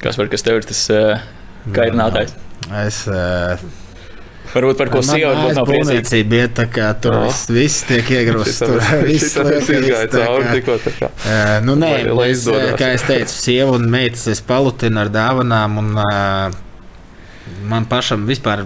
Kas 0.00 0.16
var, 0.16 0.30
kas 0.32 0.44
tev 0.46 0.60
ir 0.60 0.68
tas 0.68 0.80
uh, 0.94 1.20
kaitinātājs? 1.76 2.32
Es 2.80 3.02
uh, 3.10 3.60
Varbūt 4.54 4.80
par 4.80 4.90
ko 4.92 5.02
sieva 5.06 5.34
būtu 5.38 5.58
nav 5.58 5.68
priecīga. 5.68 6.22
Bija 6.30 6.48
tā 6.60 6.66
kā 6.70 6.88
tur 7.02 7.16
no. 7.16 7.26
viss, 7.28 7.50
viss 7.54 7.84
tiek 7.88 8.10
iegrūsts. 8.20 8.62
Tur 8.64 8.80
viss 9.08 9.36
izgāja 9.36 10.08
cauri 10.14 10.56
tikko 10.56 10.80
tā 10.86 10.94
kā. 10.96 11.12
Uh, 11.20 11.54
nu 11.66 11.76
nē, 11.80 11.92
es, 12.30 12.48
kā 12.80 12.94
es 12.96 13.06
teicu, 13.06 13.34
sieva 13.34 13.76
un 13.78 13.86
meitas 13.92 14.26
es 14.32 14.42
palutinu 14.44 15.04
ar 15.04 15.12
dāvanām 15.14 15.78
un 15.84 15.94
uh, 16.02 16.58
man 17.70 17.86
pašam 17.90 18.24
vispār 18.28 18.64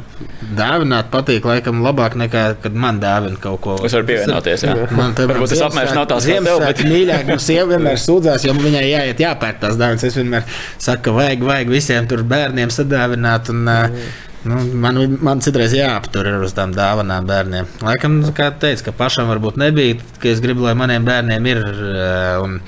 dāvināt 0.56 1.10
patīk, 1.12 1.44
laikam, 1.48 1.80
labāk 1.84 2.16
nekā, 2.18 2.44
kad 2.62 2.76
man 2.84 3.00
dāvina 3.02 3.38
kaut 3.40 3.60
ko. 3.64 3.76
Es 3.86 3.96
varu 3.96 4.08
pievienoties. 4.08 4.66
Jā. 4.66 4.74
Man 4.98 5.16
te 5.16 5.26
varbūt 5.28 5.54
tas 5.54 5.64
apmērs 5.68 5.94
nav 5.96 6.06
tāds 6.10 6.28
tev, 6.28 6.48
bet 6.62 6.82
mīļāk, 6.86 7.26
nu, 7.30 7.38
sieva 7.42 7.66
vienmēr 7.74 7.98
sūdzās, 8.00 8.44
jo 8.46 8.54
viņai 8.58 8.84
jāiet 8.86 9.24
jāpērk 9.24 9.62
tās 9.62 9.80
dāvinas. 9.80 10.06
Es 10.06 10.18
vienmēr 10.18 10.46
saku, 10.76 11.08
ka 11.08 11.16
vajag, 11.16 11.48
vajag 11.48 11.72
visiem 11.72 12.08
tur 12.10 12.24
bērniem 12.28 12.72
sadāvināt. 12.74 13.50
Un, 13.54 13.64
mm. 13.64 14.14
Nu, 14.44 14.58
man, 14.76 14.98
man 15.24 15.40
citreiz 15.44 15.72
jāaptur 15.72 16.28
uz 16.44 16.52
tām 16.56 16.74
dāvanām 16.76 17.24
bērniem. 17.28 17.68
Laikam, 17.84 18.18
kā 18.36 18.50
teicu, 18.60 18.90
ka 18.90 18.92
pašam 18.98 19.30
varbūt 19.32 19.56
nebija, 19.60 19.96
ka 20.20 20.28
es 20.28 20.42
gribu, 20.44 20.66
lai 20.66 20.74
maniem 20.76 21.06
bērniem 21.06 21.48
ir. 21.48 21.62
Eh, 21.64 22.42
un, 22.44 22.58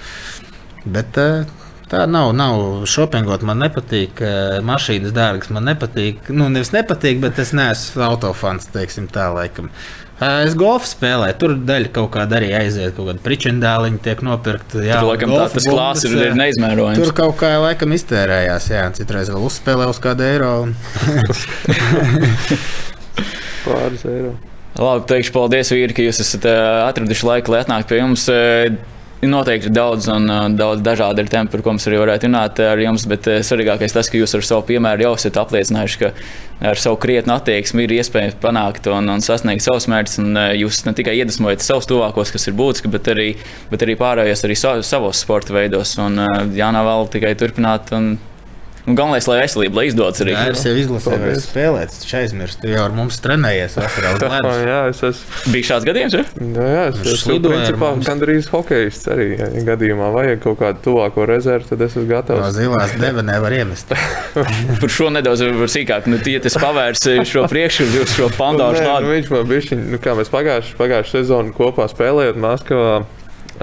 bet 0.89 1.21
eh, 1.21 1.45
tā 1.93 2.07
nav. 2.09 2.33
nav. 2.39 2.87
Šopingot 2.89 3.45
man 3.45 3.61
nepatīk, 3.61 4.25
eh, 4.25 4.57
mašīnas 4.65 5.13
dārgas 5.17 5.53
man 5.53 5.69
nepatīk. 5.69 6.31
Nu, 6.33 6.49
nevis 6.53 6.73
nepatīk, 6.73 7.21
bet 7.21 7.45
es 7.45 7.53
neesmu 7.57 8.09
autofans, 8.09 8.71
teiksim 8.73 9.11
tā, 9.13 9.29
laikam. 9.37 9.69
Es 10.17 10.55
golfu 10.57 10.89
spēlēju, 10.89 11.37
tur 11.37 11.53
daļa 11.69 11.91
kaut 11.93 12.09
kāda 12.15 12.39
arī 12.39 12.49
aiziet, 12.57 12.95
kaut 12.97 13.11
kāda 13.11 13.21
pričendāliņa 13.21 13.99
tiek 14.07 14.23
nopirkta. 14.25 14.81
Jā, 14.81 15.03
tur 15.03 15.11
laikam 15.11 15.35
tā, 15.35 15.43
tas 15.53 15.67
klāsts 15.69 16.09
ir, 16.09 16.15
ir 16.31 16.39
neizmērojams. 16.39 17.03
Tur 17.03 17.13
kaut 17.19 17.37
kā 17.43 17.51
laikam 17.61 17.93
iztērējās, 17.93 18.71
jā, 18.73 18.87
citreiz 18.97 19.29
vēl 19.35 19.45
uzspēlē 19.45 19.91
uz 19.93 20.01
kādu 20.01 20.25
eiro. 20.25 20.53
Un... 20.65 20.73
Pāris 23.67 24.07
eiro. 24.09 24.33
Labi, 24.81 25.05
teikšu 25.13 25.37
paldies, 25.37 25.73
vīri, 25.73 25.93
ka 25.97 26.05
jūs 26.05 26.23
esat 26.25 26.49
atraduši 26.49 27.29
laiku, 27.29 27.53
lai 27.53 27.63
atnāktu 27.67 27.93
pie 27.93 28.01
jums. 28.01 28.25
Noteikti 29.27 29.71
daudz 29.73 30.07
un 30.13 30.29
daudz 30.57 30.83
dažādi 30.85 31.25
ir 31.25 31.31
tempi, 31.33 31.51
par 31.55 31.63
ko 31.65 31.73
mums 31.73 31.87
arī 31.89 32.01
varētu 32.03 32.29
runāt 32.29 32.61
ar 32.63 32.81
jums, 32.81 33.07
bet 33.09 33.25
svarīgākais 33.49 33.97
tas, 33.97 34.11
ka 34.13 34.21
jūs 34.21 34.37
ar 34.37 34.45
savu 34.45 34.67
piemēru 34.69 35.07
jau 35.07 35.15
esat 35.17 35.41
apliecinājuši, 35.41 36.01
ka 36.03 36.11
ar 36.61 36.81
savu 36.81 36.97
krietnu 37.01 37.35
attieksmi 37.37 37.85
ir 37.85 37.97
iespējams 37.99 38.39
panākt 38.43 38.89
un, 38.93 39.11
un 39.13 39.25
sasniegt 39.25 39.65
savus 39.65 39.89
mērķus. 39.93 40.21
Uh, 40.23 40.53
jūs 40.61 40.85
ne 40.87 40.95
tikai 40.97 41.17
iedvesmojat 41.21 41.65
savus 41.65 41.89
tuvākos, 41.91 42.33
kas 42.35 42.49
ir 42.49 42.57
būtiski, 42.59 42.93
bet 42.93 43.11
arī, 43.13 43.33
bet 43.73 43.85
arī 43.87 43.99
pārējos 44.01 44.47
arī 44.47 44.57
savos 44.61 45.21
sporta 45.25 45.57
veidos. 45.57 45.97
Un 46.03 46.23
Jānā 46.57 46.87
vēl 46.87 47.13
tikai 47.13 47.35
turpināt. 47.39 47.93
Un, 47.97 48.17
Un 48.87 48.95
galvenais, 48.95 49.27
lai 49.27 49.41
veselība, 49.43 49.81
lai 49.81 49.87
izdodas 49.89 50.23
arī. 50.23 50.35
Jā, 50.37 50.45
es 50.53 50.63
jau 50.63 50.75
izlasīju, 50.79 51.19
kā 51.19 51.33
spēlēt. 51.43 51.95
Es 51.97 52.13
aizmirsu, 52.15 52.61
tu 52.63 52.71
jau 52.71 52.85
ar 52.87 52.93
mums 52.95 53.19
trenējies. 53.25 53.75
jā, 54.71 54.81
es 54.93 55.03
esmu. 55.09 55.41
Bija 55.51 55.69
šāds 55.73 55.89
gadījums, 55.89 56.15
ja? 56.15 56.23
Jā, 56.39 56.69
jā 56.71 56.85
es 56.93 57.01
esmu 57.17 57.39
principā 57.43 57.91
mums... 57.97 58.07
gandrīz 58.07 58.51
hokejists 58.53 59.11
arī. 59.11 59.29
Ja 59.41 59.65
gadījumā 59.73 60.13
vajag 60.15 60.45
kaut 60.45 60.61
kādu 60.63 60.85
tuvāko 60.87 61.27
rezervu, 61.27 61.67
tad 61.73 61.83
es 61.83 61.97
esmu 61.97 62.07
gatavs. 62.13 62.45
No 62.45 62.53
zilās 62.55 62.95
deva 63.01 63.27
nevar 63.27 63.59
iemest. 63.59 63.91
Par 64.83 64.95
šo 65.01 65.11
nedaudz 65.15 65.43
sīkāk. 65.75 66.07
Nu, 66.13 66.23
ja 66.31 66.45
tas 66.47 66.59
pavērs 66.63 67.03
šo 67.27 67.47
priekšu, 67.51 67.91
jūs 67.99 68.15
šo 68.21 68.31
pandoru 68.39 68.79
slāni. 68.79 69.09
Nu, 69.09 69.15
viņš 69.17 69.35
man 69.35 69.51
bija, 69.51 69.83
nu, 69.83 70.03
kā 70.03 70.15
mēs 70.19 70.31
pagājušajā 70.31 70.79
pagājuš 70.79 71.15
sezonu 71.19 71.55
kopā 71.57 71.91
spēlējot 71.91 72.39
Maskavā. 72.39 73.01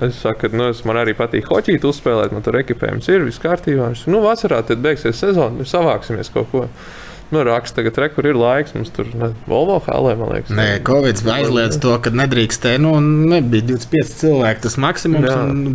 Es 0.02 0.18
saku, 0.24 0.48
ka 0.48 0.58
nu, 0.58 0.72
man 0.90 1.00
arī 1.04 1.14
patīk 1.18 1.46
hoķīt, 1.52 1.86
uzspēlēt, 1.86 2.34
man 2.34 2.46
tur 2.46 2.58
ekipējums 2.58 3.10
ir, 3.14 3.26
viss 3.28 3.42
kārtībā. 3.44 3.92
Es, 3.94 4.08
nu, 4.10 4.24
vasarā 4.26 4.64
tad 4.66 4.82
beigsies 4.82 5.20
sezona, 5.22 5.54
mēs 5.60 5.74
savāksimies 5.76 6.32
kaut 6.34 6.50
ko 6.50 6.64
nu, 7.34 7.44
raksta, 7.48 7.82
tagad 7.82 7.98
re, 8.02 8.10
kur 8.14 8.28
ir 8.30 8.38
laiks. 8.38 8.76
Mums 8.78 8.92
tur 8.94 9.10
ne, 9.18 9.32
Volvo 9.50 9.80
hālē, 9.84 10.16
man 10.20 10.32
liekas. 10.34 10.54
Nē, 10.56 10.68
Covid 10.88 11.22
aizliedz 11.36 11.80
to, 11.84 11.96
ka 12.04 12.14
nedrīkstēja. 12.14 12.82
Nu, 12.84 12.96
nebija 13.02 13.66
25 13.74 14.16
cilvēki, 14.22 14.64
tas 14.68 14.78
maksimums. 14.82 15.30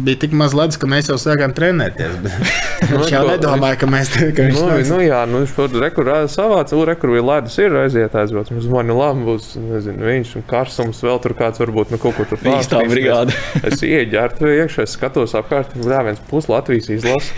Bija 0.06 0.22
tik 0.24 0.36
maz 0.38 0.56
ledus, 0.56 0.80
ka 0.80 0.90
mēs 0.90 1.10
jau 1.10 1.18
sākām 1.20 1.54
trenēties. 1.56 2.18
Nu, 2.88 3.00
viņš 3.02 3.10
jau 3.10 3.24
nedomāja, 3.26 3.74
ka 3.80 3.88
mēs 3.90 4.08
te 4.14 4.28
kā 4.32 4.44
nu, 4.54 4.62
nu, 4.86 4.98
jā, 5.02 5.18
nu, 5.28 5.40
viņš 5.42 5.50
tur 5.56 5.72
rekurā 5.82 6.20
savāca, 6.30 6.76
ur 6.78 6.86
rekurā 6.92 7.16
bija 7.16 7.24
ledus, 7.26 7.56
ir 7.58 7.74
aiziet 7.76 8.14
aizbrauc. 8.16 8.52
Mums 8.54 8.68
mani 8.70 8.94
labi 8.94 9.26
būs, 9.26 9.48
nezinu, 9.58 10.06
viņš 10.06 10.30
un 10.38 10.44
karsums 10.48 11.02
vēl 11.04 11.18
tur 11.24 11.34
kāds 11.36 11.60
varbūt 11.60 11.90
nu, 11.92 11.98
kaut 12.00 12.16
ko 12.16 12.24
tur 12.30 12.40
pārspēj. 12.40 12.70
Tā 12.70 12.92
brigāde. 12.94 13.34
Es 13.66 13.82
ieģērtu 13.82 14.52
iekšā, 14.54 14.86
es 14.86 14.94
skatos 14.94 15.34
apkārt, 15.36 15.74
jā, 15.74 16.04
viens 16.06 16.22
pus 16.30 16.48
Latvijas 16.48 16.88
izlases. 16.94 17.34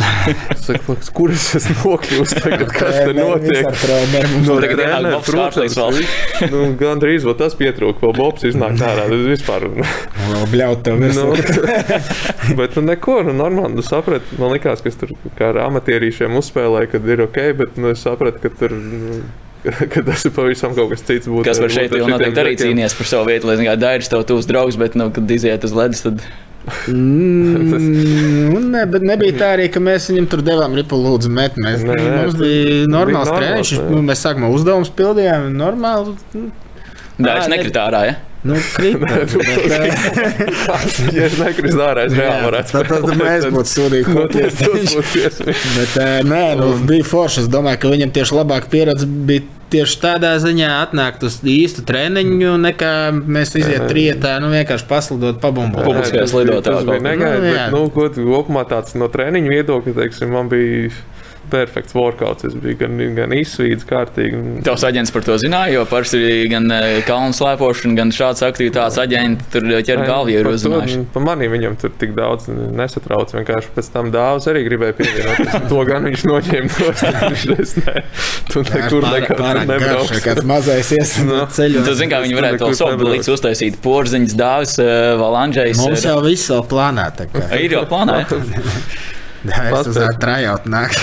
Kur 1.16 1.32
es 1.32 1.48
esmu 1.56 1.90
nokļūst 2.00 2.40
tagad, 2.44 2.70
kas 2.74 2.98
te 3.00 3.14
notiek? 3.16 3.66
Treneri 4.10 4.32
mums 4.34 4.48
No 4.50 4.56
tagad 4.60 4.82
ienāk 4.82 4.92
trenera, 4.92 5.12
Bobs 5.16 5.32
Kārklīgs 5.34 5.76
vēl. 5.80 6.00
nu, 6.52 6.62
Gan 6.80 7.02
drīz 7.02 7.26
vēl 7.26 7.36
tas 7.40 7.56
pietrūka, 7.58 8.02
vēl 8.04 8.16
Bobs 8.18 8.46
iznāk 8.50 8.80
ārā. 8.90 9.06
Tas 9.10 9.26
vispār. 9.30 9.68
bļaut 10.52 10.82
tev 10.86 10.98
virsū. 11.02 11.28
nu, 11.30 11.36
bet 12.60 12.78
nu, 12.78 12.86
neko, 12.90 13.20
nu, 13.28 13.36
normāli. 13.36 13.78
Nu, 13.78 13.84
sapratu, 13.86 14.40
man 14.40 14.54
liekas, 14.56 14.82
ka 14.84 14.90
es 14.92 14.98
tur 15.00 15.14
kā 15.38 15.52
ar 15.52 15.62
amatierīšiem 15.68 16.36
uzspēlēju, 16.40 16.90
kad 16.96 17.08
ir 17.14 17.24
ok, 17.28 17.40
bet 17.62 17.78
nu, 17.80 17.94
es 17.94 18.02
sapratu, 18.06 18.42
ka 18.42 18.52
tur. 18.62 18.74
Nu, 18.74 19.20
ka 19.92 20.00
tas 20.06 20.22
ir 20.24 20.32
pavisam 20.32 20.72
kaut 20.76 20.94
kas 20.94 21.02
cits. 21.04 21.28
Būt, 21.28 21.44
Kas 21.50 21.58
par 21.60 21.72
šeit 21.72 21.92
noteikti 21.92 22.40
arī 22.40 22.54
cīnījies 22.56 22.94
par 22.96 23.08
savu 23.10 23.28
vietu, 23.28 23.50
lai 23.50 23.58
zinātu, 23.60 23.82
Dairis 23.82 24.08
tev 24.08 24.24
tūs 24.28 24.48
draugs, 24.48 24.78
bet, 24.80 24.96
nu, 24.96 25.10
kad 25.12 25.28
iziet 25.30 25.66
uz 25.68 25.74
ledus, 25.76 26.00
tad 26.06 26.24
Mm, 26.88 28.70
ne, 28.74 28.82
bet 28.90 29.02
nebija 29.06 29.32
tā 29.40 29.48
arī, 29.56 29.66
ka 29.72 29.78
mēs 29.82 30.10
viņam 30.12 30.26
tur 30.30 30.40
devām 30.46 30.72
ripu 30.78 30.94
lūdzu 31.00 31.28
met. 31.32 31.52
Mēs, 31.60 31.78
Nē, 31.86 31.92
nē, 31.96 32.02
mums 32.18 32.34
bija 32.40 32.86
normāls 32.90 33.30
treniņš. 33.32 33.70
nu, 33.90 33.98
Mēs 34.06 34.18
sākumā 34.26 34.48
uzdevumus 34.54 34.90
pildījām. 34.96 35.40
Normāli. 35.56 36.10
nu, 36.36 36.42
Dairis 37.20 37.46
Ā, 37.46 37.48
ne- 37.48 37.54
nekrit 37.56 37.76
ārā. 37.80 38.00
Ja? 38.10 38.14
Nu, 38.42 38.54
eh, 38.56 38.62
ja 41.16 41.24
es 41.26 41.34
nekrītu 41.36 41.80
ārā, 41.84 42.06
es 42.08 42.14
reāli 42.16 42.42
varētu 42.46 42.70
tad, 42.72 42.84
tad 42.88 43.04
mēs 43.20 43.42
būtu 43.52 43.68
sūdīgi. 43.74 44.08
Koties. 44.16 44.54
Bet, 45.76 45.92
nē, 46.28 46.44
nu, 46.60 46.66
bija 46.88 47.04
forši. 47.04 47.38
Es 47.44 47.48
domāju, 47.52 47.78
ka 47.82 47.86
viņam 47.92 48.10
tieši 48.16 48.32
labāka 48.38 48.66
pieredze 48.72 49.06
bija 49.08 49.42
tieši 49.70 50.00
tādā 50.02 50.32
ziņā 50.42 50.68
atnākt 50.84 51.22
uz 51.26 51.38
īstu 51.46 51.84
treniņu, 51.86 52.56
nekā 52.66 52.92
mēs 53.14 53.54
iziet 53.60 53.86
trietā, 53.90 54.36
nu 54.42 54.50
vienkārši 54.52 54.86
paslidot, 54.90 55.38
pabumbot. 55.42 55.84
Publiskajās 55.86 56.30
Tas 56.30 56.34
bija- 56.34 56.44
lidotājās 56.50 56.84
Tas 56.84 56.90
bija 56.90 57.04
negaidīts. 57.06 57.70
Nu, 57.74 57.84
bet, 57.94 58.16
nu, 58.18 58.30
kopumā 58.34 58.64
tāds 58.68 58.94
no 58.98 59.08
treniņa 59.08 59.54
viedokļa, 59.54 59.94
teiksim, 60.02 60.32
man 60.34 60.48
bija 60.52 60.90
perfekts 61.52 61.94
workouts. 61.96 62.46
Es 62.48 62.54
biju 62.58 62.78
gan, 62.80 62.96
gan 63.16 63.34
izsvīdis 63.36 63.86
kārtīgi. 63.88 64.40
Tavs 64.66 64.84
aģents 64.88 65.12
par 65.14 65.24
to 65.26 65.36
zināja, 65.42 65.74
jo 65.78 65.84
parasti 65.90 66.20
gan 66.52 66.70
eh, 66.74 67.00
kalnu 67.06 67.34
slēpošana, 67.36 67.96
gan 67.98 68.12
šādas 68.14 68.44
aktivitātes 68.48 68.98
aģenti 69.02 69.48
tur 69.52 69.66
ķer 69.86 70.04
galvu, 70.08 70.32
ir 70.34 70.48
uzzinājuši. 70.50 71.00
Par 71.14 71.26
maniem 71.26 71.52
viņam 71.56 71.76
tur 71.82 71.92
tik 72.00 72.14
daudz 72.18 72.48
nesatrauc. 72.50 73.34
Vienkārši 73.36 73.74
pēc 73.76 73.90
tam 73.94 74.10
dāvāts 74.14 74.48
arī 74.50 74.64
gribēja 74.68 74.96
pievienot. 75.00 75.68
to 75.70 75.84
gan 75.90 76.08
viņš 76.10 76.26
noņēma. 76.30 76.72
To 76.80 76.90
viņš 77.30 77.46
es 77.60 77.76
ne, 77.80 77.96
tu 78.50 78.64
nekur 78.66 79.06
garš, 79.06 79.66
nebrauks. 79.70 80.24
kāds 80.24 80.46
mazais 80.48 80.90
Nu. 80.90 80.98
iesprūdis 81.02 81.56
ceļā. 81.60 81.84
Tu 81.86 81.94
zini, 81.98 82.10
kā 82.12 82.20
viņi 82.24 82.34
tur 82.34 82.40
varētu 82.40 82.58
to 82.64 82.90
nebrauc. 82.94 83.14
līdzi 83.16 83.34
uztaisīt 83.36 83.80
porziņas 83.84 84.36
dāvis, 84.38 84.76
vēl 85.20 85.38
Andrzejs. 85.44 85.80
Mums 85.84 86.04
jau 86.06 86.18
viss 86.24 86.50
vēl 86.52 86.64
plānā. 86.70 87.08
ir 87.60 87.76
jau 87.78 87.84
plānā. 87.90 88.20
Jā, 89.48 89.60
es 89.70 89.86
uz 89.88 89.96
tā 89.96 90.08
trajot 90.20 90.66
nāk. 90.68 90.96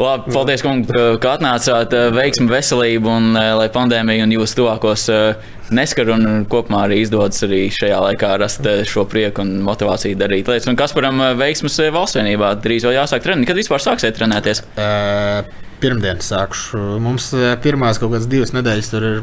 Labi, 0.00 0.32
paldies, 0.32 0.62
kungi, 0.64 0.86
ka- 1.20 1.34
atnācāt. 1.36 1.92
eh, 1.92 2.10
Veiksmi, 2.16 2.48
veselību 2.48 3.08
un 3.12 3.36
eh, 3.36 3.52
lai 3.56 3.68
pandēmija 3.72 4.24
un 4.24 4.32
jūs 4.32 4.54
tuvākos 4.56 5.06
eh, 5.12 5.34
neskar 5.76 6.08
un 6.14 6.46
kopumā 6.50 6.86
arī 6.86 7.00
izdodas 7.04 7.42
arī 7.44 7.66
šajā 7.72 7.98
laikā 8.06 8.30
rast 8.40 8.64
šo 8.88 9.04
prieku 9.08 9.42
un 9.44 9.60
motivāciju 9.66 10.16
darīt 10.20 10.48
lietas. 10.48 10.68
Un 10.72 10.76
Kasparam 10.80 11.20
eh, 11.20 11.34
veiksmas 11.40 11.76
eh, 11.84 11.90
valstsvienībā 11.92 12.54
drīz 12.64 12.86
vēl 12.88 12.96
jāsāk 13.00 13.24
trenēt. 13.26 13.48
Kad 13.50 13.60
vispār 13.60 13.84
sāksiet 13.84 14.16
trenēties? 14.16 14.64
Ā, 14.80 15.44
Pirmdien 15.80 16.18
sākšu. 16.20 16.80
Mums 17.00 17.30
pirmās 17.64 17.96
kaut 18.00 18.12
kādas 18.12 18.28
divas 18.28 18.52
nedēļas 18.52 18.90
tur 18.92 19.06
ir 19.08 19.20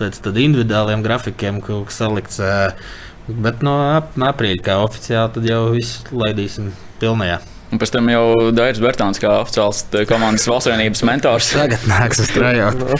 pēc 0.00 0.20
individuāliem 0.32 1.02
grafikiem 1.04 1.60
kaut 1.64 1.90
kas 1.90 2.00
salikts. 2.00 2.40
ā, 2.40 2.72
Bet 3.28 3.62
no 3.62 3.76
ap- 3.94 4.16
aprīļa, 4.18 4.62
kā 4.66 4.78
oficiāli, 4.82 5.34
tad 5.36 5.46
jau 5.46 5.62
viss 5.76 6.02
laidīsim 6.10 6.72
pilnajā. 7.02 7.40
Un 7.72 7.80
pēc 7.80 7.88
tam 7.94 8.08
jau 8.12 8.50
Dairis 8.52 8.82
Bērtāns 8.84 9.20
kā 9.22 9.30
oficiāls 9.40 9.78
eh, 9.96 10.02
komandas 10.04 10.44
valstsvienības 10.50 11.04
mentors. 11.08 11.52
Tagad 11.56 11.86
nāks 11.88 12.20
uz 12.20 12.28
trajot. 12.34 12.82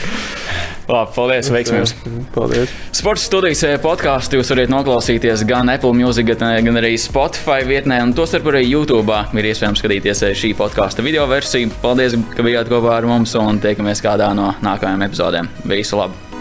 Labi, 0.89 1.13
paldies, 1.15 1.47
veiksmi 1.53 1.77
jums! 1.77 1.93
Paldies. 2.33 2.73
Sports 2.95 3.27
studijas 3.29 3.61
eh, 3.67 3.77
podkāstu 3.83 4.39
jūs 4.39 4.49
varat 4.51 4.73
noklausīties 4.73 5.45
gan 5.47 5.69
Apple 5.71 5.93
Music, 5.95 6.27
gan, 6.33 6.57
gan 6.65 6.81
arī 6.81 6.95
Spotify 6.99 7.61
vietnē, 7.69 8.01
un 8.03 8.15
tostarp 8.17 8.49
arī 8.51 8.65
YouTube. 8.65 9.13
Ir 9.37 9.51
iespējams 9.53 9.83
skatīties 9.83 10.25
eh, 10.25 10.35
šī 10.41 10.55
podkāstu 10.59 11.05
video 11.05 11.29
versiju. 11.29 11.69
Paldies, 11.85 12.17
ka 12.33 12.43
bijāt 12.47 12.71
kopā 12.73 12.97
ar 12.97 13.07
mums 13.13 13.37
un 13.39 13.61
tiekamies 13.63 14.01
kādā 14.03 14.33
no 14.35 14.55
nākamajām 14.65 15.05
epizodēm. 15.11 15.53
Visu 15.69 16.01
labu! 16.01 16.32